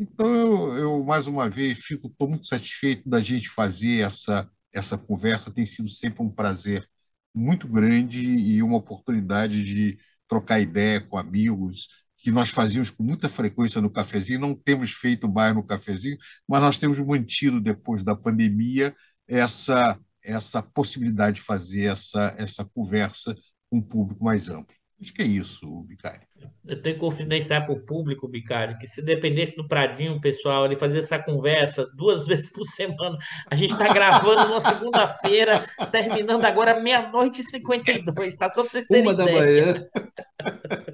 Então, 0.00 0.26
eu, 0.32 0.76
eu, 0.76 1.04
mais 1.04 1.26
uma 1.26 1.48
vez, 1.50 1.78
fico 1.84 2.08
estou 2.08 2.26
muito 2.28 2.46
satisfeito 2.46 3.06
da 3.08 3.20
gente 3.20 3.48
fazer 3.50 4.00
essa, 4.06 4.50
essa 4.72 4.96
conversa. 4.96 5.50
Tem 5.52 5.66
sido 5.66 5.88
sempre 5.90 6.22
um 6.22 6.30
prazer 6.30 6.88
muito 7.34 7.68
grande 7.68 8.18
e 8.22 8.62
uma 8.62 8.78
oportunidade 8.78 9.62
de 9.62 9.98
trocar 10.26 10.58
ideia 10.60 11.00
com 11.02 11.18
amigos, 11.18 11.88
que 12.16 12.30
nós 12.30 12.48
fazíamos 12.48 12.90
com 12.90 13.02
muita 13.02 13.28
frequência 13.28 13.80
no 13.80 13.90
cafezinho. 13.90 14.40
Não 14.40 14.54
temos 14.54 14.92
feito 14.92 15.30
mais 15.30 15.54
no 15.54 15.62
cafezinho, 15.66 16.16
mas 16.48 16.62
nós 16.62 16.78
temos 16.78 16.98
mantido, 16.98 17.60
depois 17.60 18.02
da 18.02 18.16
pandemia, 18.16 18.96
essa, 19.28 19.98
essa 20.22 20.62
possibilidade 20.62 21.36
de 21.36 21.42
fazer 21.42 21.84
essa, 21.92 22.34
essa 22.38 22.64
conversa 22.64 23.34
com 23.68 23.78
um 23.78 23.82
público 23.82 24.24
mais 24.24 24.48
amplo. 24.48 24.79
Acho 25.00 25.14
que 25.14 25.22
é 25.22 25.26
isso, 25.26 25.66
Bicário. 25.84 26.20
Eu 26.66 26.80
tenho 26.80 26.94
que 26.94 27.00
confidenciar 27.00 27.64
para 27.64 27.74
o 27.74 27.80
público, 27.80 28.28
Bicário, 28.28 28.78
que 28.78 28.86
se 28.86 29.02
dependesse 29.02 29.56
do 29.56 29.66
Pradinho, 29.66 30.20
pessoal, 30.20 30.66
ele 30.66 30.76
fazia 30.76 30.98
essa 30.98 31.18
conversa 31.18 31.86
duas 31.96 32.26
vezes 32.28 32.52
por 32.52 32.66
semana. 32.66 33.16
A 33.50 33.54
gente 33.56 33.72
está 33.72 33.88
gravando 33.92 34.48
numa 34.48 34.60
segunda-feira, 34.60 35.66
terminando 35.90 36.44
agora 36.44 36.80
meia-noite 36.80 37.40
e 37.40 37.44
52, 37.44 38.36
tá? 38.36 38.48
Só 38.50 38.62
para 38.62 38.72
vocês 38.72 38.86
terem 38.86 39.04
Uma 39.04 39.12
ideia. 39.12 39.34
da 39.34 39.40
manhã. 39.40 39.88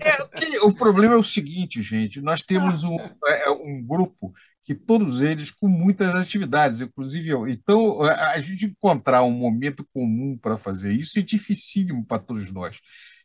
É, 0.01 0.61
o 0.62 0.73
problema 0.73 1.15
é 1.15 1.19
o 1.19 1.24
seguinte, 1.24 1.83
gente, 1.83 2.20
nós 2.20 2.43
temos 2.43 2.85
um, 2.85 2.97
é, 3.27 3.51
um 3.51 3.85
grupo 3.85 4.33
que 4.65 4.74
todos 4.74 5.20
eles 5.20 5.53
com 5.53 5.69
muitas 5.69 6.15
atividades, 6.15 6.81
inclusive 6.81 7.28
eu. 7.28 7.47
Então, 7.47 8.03
a 8.03 8.39
gente 8.41 8.66
encontrar 8.66 9.23
um 9.23 9.31
momento 9.31 9.87
comum 9.93 10.37
para 10.37 10.59
fazer 10.59 10.93
isso 10.93 11.19
é 11.19 11.23
dificílimo 11.23 12.05
para 12.05 12.19
todos 12.19 12.51
nós. 12.51 12.81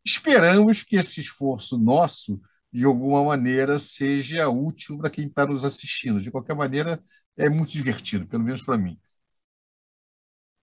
Esperamos 0.05 0.83
que 0.83 0.95
esse 0.95 1.21
esforço 1.21 1.77
nosso, 1.77 2.41
de 2.73 2.85
alguma 2.85 3.23
maneira, 3.23 3.79
seja 3.79 4.49
útil 4.49 4.97
para 4.97 5.09
quem 5.09 5.27
está 5.27 5.45
nos 5.45 5.63
assistindo. 5.63 6.21
De 6.21 6.31
qualquer 6.31 6.55
maneira, 6.55 7.03
é 7.37 7.49
muito 7.49 7.71
divertido, 7.71 8.27
pelo 8.27 8.43
menos 8.43 8.63
para 8.63 8.77
mim. 8.77 8.99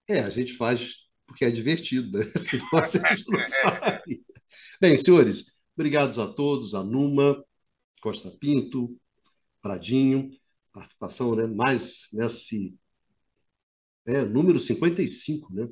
É, 0.08 0.20
a 0.20 0.30
gente 0.30 0.54
faz 0.54 1.06
porque 1.26 1.44
é 1.44 1.50
divertido, 1.50 2.18
né? 2.18 2.24
Bem, 4.80 4.96
senhores, 4.96 5.52
obrigados 5.76 6.18
a 6.18 6.26
todos, 6.26 6.74
a 6.74 6.82
Numa, 6.82 7.44
Costa 8.02 8.30
Pinto, 8.30 8.98
Pradinho, 9.62 10.30
participação 10.72 11.36
né, 11.36 11.46
mais 11.46 12.08
nesse 12.12 12.76
É, 14.06 14.24
número 14.24 14.58
55, 14.58 15.52
né? 15.52 15.68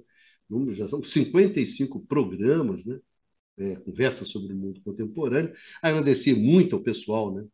Número, 0.48 0.76
já 0.76 0.86
são 0.86 1.02
55 1.02 2.00
programas, 2.06 2.84
né? 2.84 2.98
É, 3.58 3.76
conversa 3.76 4.24
sobre 4.24 4.52
o 4.52 4.56
mundo 4.56 4.80
contemporâneo. 4.82 5.52
Agradecer 5.80 6.34
muito 6.34 6.76
ao 6.76 6.82
pessoal, 6.82 7.34
né? 7.34 7.46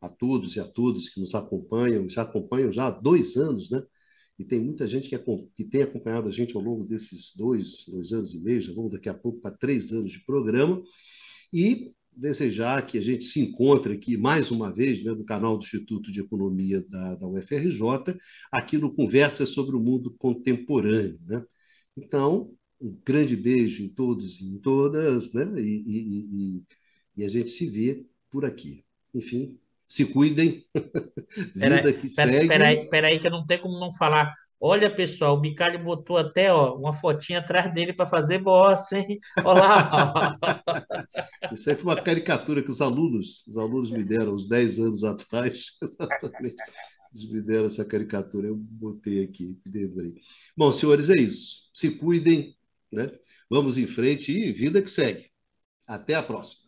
A 0.00 0.08
todos 0.08 0.54
e 0.54 0.60
a 0.60 0.64
todas 0.64 1.08
que 1.08 1.18
nos 1.18 1.34
acompanham, 1.34 2.08
já 2.08 2.22
acompanham 2.22 2.72
já 2.72 2.86
há 2.86 2.90
dois 2.90 3.36
anos, 3.36 3.68
né? 3.70 3.82
E 4.38 4.44
tem 4.44 4.60
muita 4.60 4.86
gente 4.86 5.08
que, 5.08 5.16
é, 5.16 5.24
que 5.54 5.64
tem 5.64 5.82
acompanhado 5.82 6.28
a 6.28 6.32
gente 6.32 6.54
ao 6.54 6.62
longo 6.62 6.84
desses 6.84 7.34
dois, 7.36 7.84
dois 7.88 8.12
anos 8.12 8.34
e 8.34 8.40
meio, 8.40 8.62
já 8.62 8.72
vamos 8.72 8.92
daqui 8.92 9.08
a 9.08 9.14
pouco 9.14 9.40
para 9.40 9.56
três 9.56 9.92
anos 9.92 10.12
de 10.12 10.24
programa. 10.24 10.80
E 11.52 11.92
desejar 12.18 12.84
que 12.84 12.98
a 12.98 13.00
gente 13.00 13.24
se 13.24 13.40
encontre 13.40 13.94
aqui 13.94 14.16
mais 14.16 14.50
uma 14.50 14.72
vez 14.72 15.02
né, 15.04 15.12
no 15.12 15.24
canal 15.24 15.56
do 15.56 15.64
Instituto 15.64 16.10
de 16.10 16.20
Economia 16.20 16.84
da, 16.88 17.14
da 17.14 17.28
UFRJ, 17.28 18.16
aqui 18.50 18.76
no 18.76 18.92
Conversa 18.92 19.46
sobre 19.46 19.76
o 19.76 19.80
Mundo 19.80 20.14
Contemporâneo. 20.18 21.18
Né? 21.26 21.44
Então, 21.96 22.52
um 22.80 22.96
grande 23.04 23.36
beijo 23.36 23.82
em 23.82 23.88
todos 23.88 24.40
e 24.40 24.44
em 24.44 24.58
todas, 24.58 25.32
né? 25.32 25.44
e, 25.60 25.82
e, 25.86 26.56
e, 26.56 26.62
e 27.16 27.24
a 27.24 27.28
gente 27.28 27.50
se 27.50 27.66
vê 27.66 28.06
por 28.30 28.44
aqui. 28.44 28.84
Enfim, 29.14 29.58
se 29.86 30.04
cuidem. 30.04 30.64
Vida 31.54 31.82
pera, 31.82 31.92
que 31.92 32.14
pera, 32.14 32.32
segue. 32.32 32.48
Peraí, 32.48 32.88
peraí, 32.88 33.18
que 33.18 33.26
eu 33.26 33.32
não 33.32 33.46
tenho 33.46 33.62
como 33.62 33.78
não 33.78 33.92
falar 33.92 34.34
Olha, 34.60 34.92
pessoal, 34.92 35.34
o 35.34 35.40
Bicalho 35.40 35.82
botou 35.84 36.16
até 36.16 36.52
ó, 36.52 36.74
uma 36.74 36.92
fotinha 36.92 37.38
atrás 37.38 37.72
dele 37.72 37.92
para 37.92 38.06
fazer 38.06 38.38
bossa, 38.38 38.98
hein? 38.98 39.20
Olha 39.44 39.60
lá. 39.60 40.38
Isso 41.52 41.70
aí 41.70 41.76
foi 41.76 41.84
uma 41.84 42.02
caricatura 42.02 42.60
que 42.60 42.70
os 42.70 42.80
alunos, 42.80 43.46
os 43.46 43.56
alunos 43.56 43.88
me 43.92 44.02
deram 44.02 44.34
uns 44.34 44.48
10 44.48 44.80
anos 44.80 45.04
atrás. 45.04 45.66
Exatamente. 45.80 46.56
Eles 47.14 47.30
me 47.30 47.40
deram 47.40 47.66
essa 47.66 47.84
caricatura, 47.84 48.48
eu 48.48 48.56
botei 48.56 49.22
aqui, 49.22 49.56
lembrei. 49.72 50.16
Bom, 50.56 50.72
senhores, 50.72 51.08
é 51.08 51.14
isso. 51.14 51.70
Se 51.72 51.92
cuidem, 51.92 52.54
né? 52.92 53.10
Vamos 53.50 53.78
em 53.78 53.86
frente 53.86 54.32
e 54.32 54.52
vida 54.52 54.82
que 54.82 54.90
segue. 54.90 55.30
Até 55.88 56.14
a 56.14 56.22
próxima. 56.22 56.67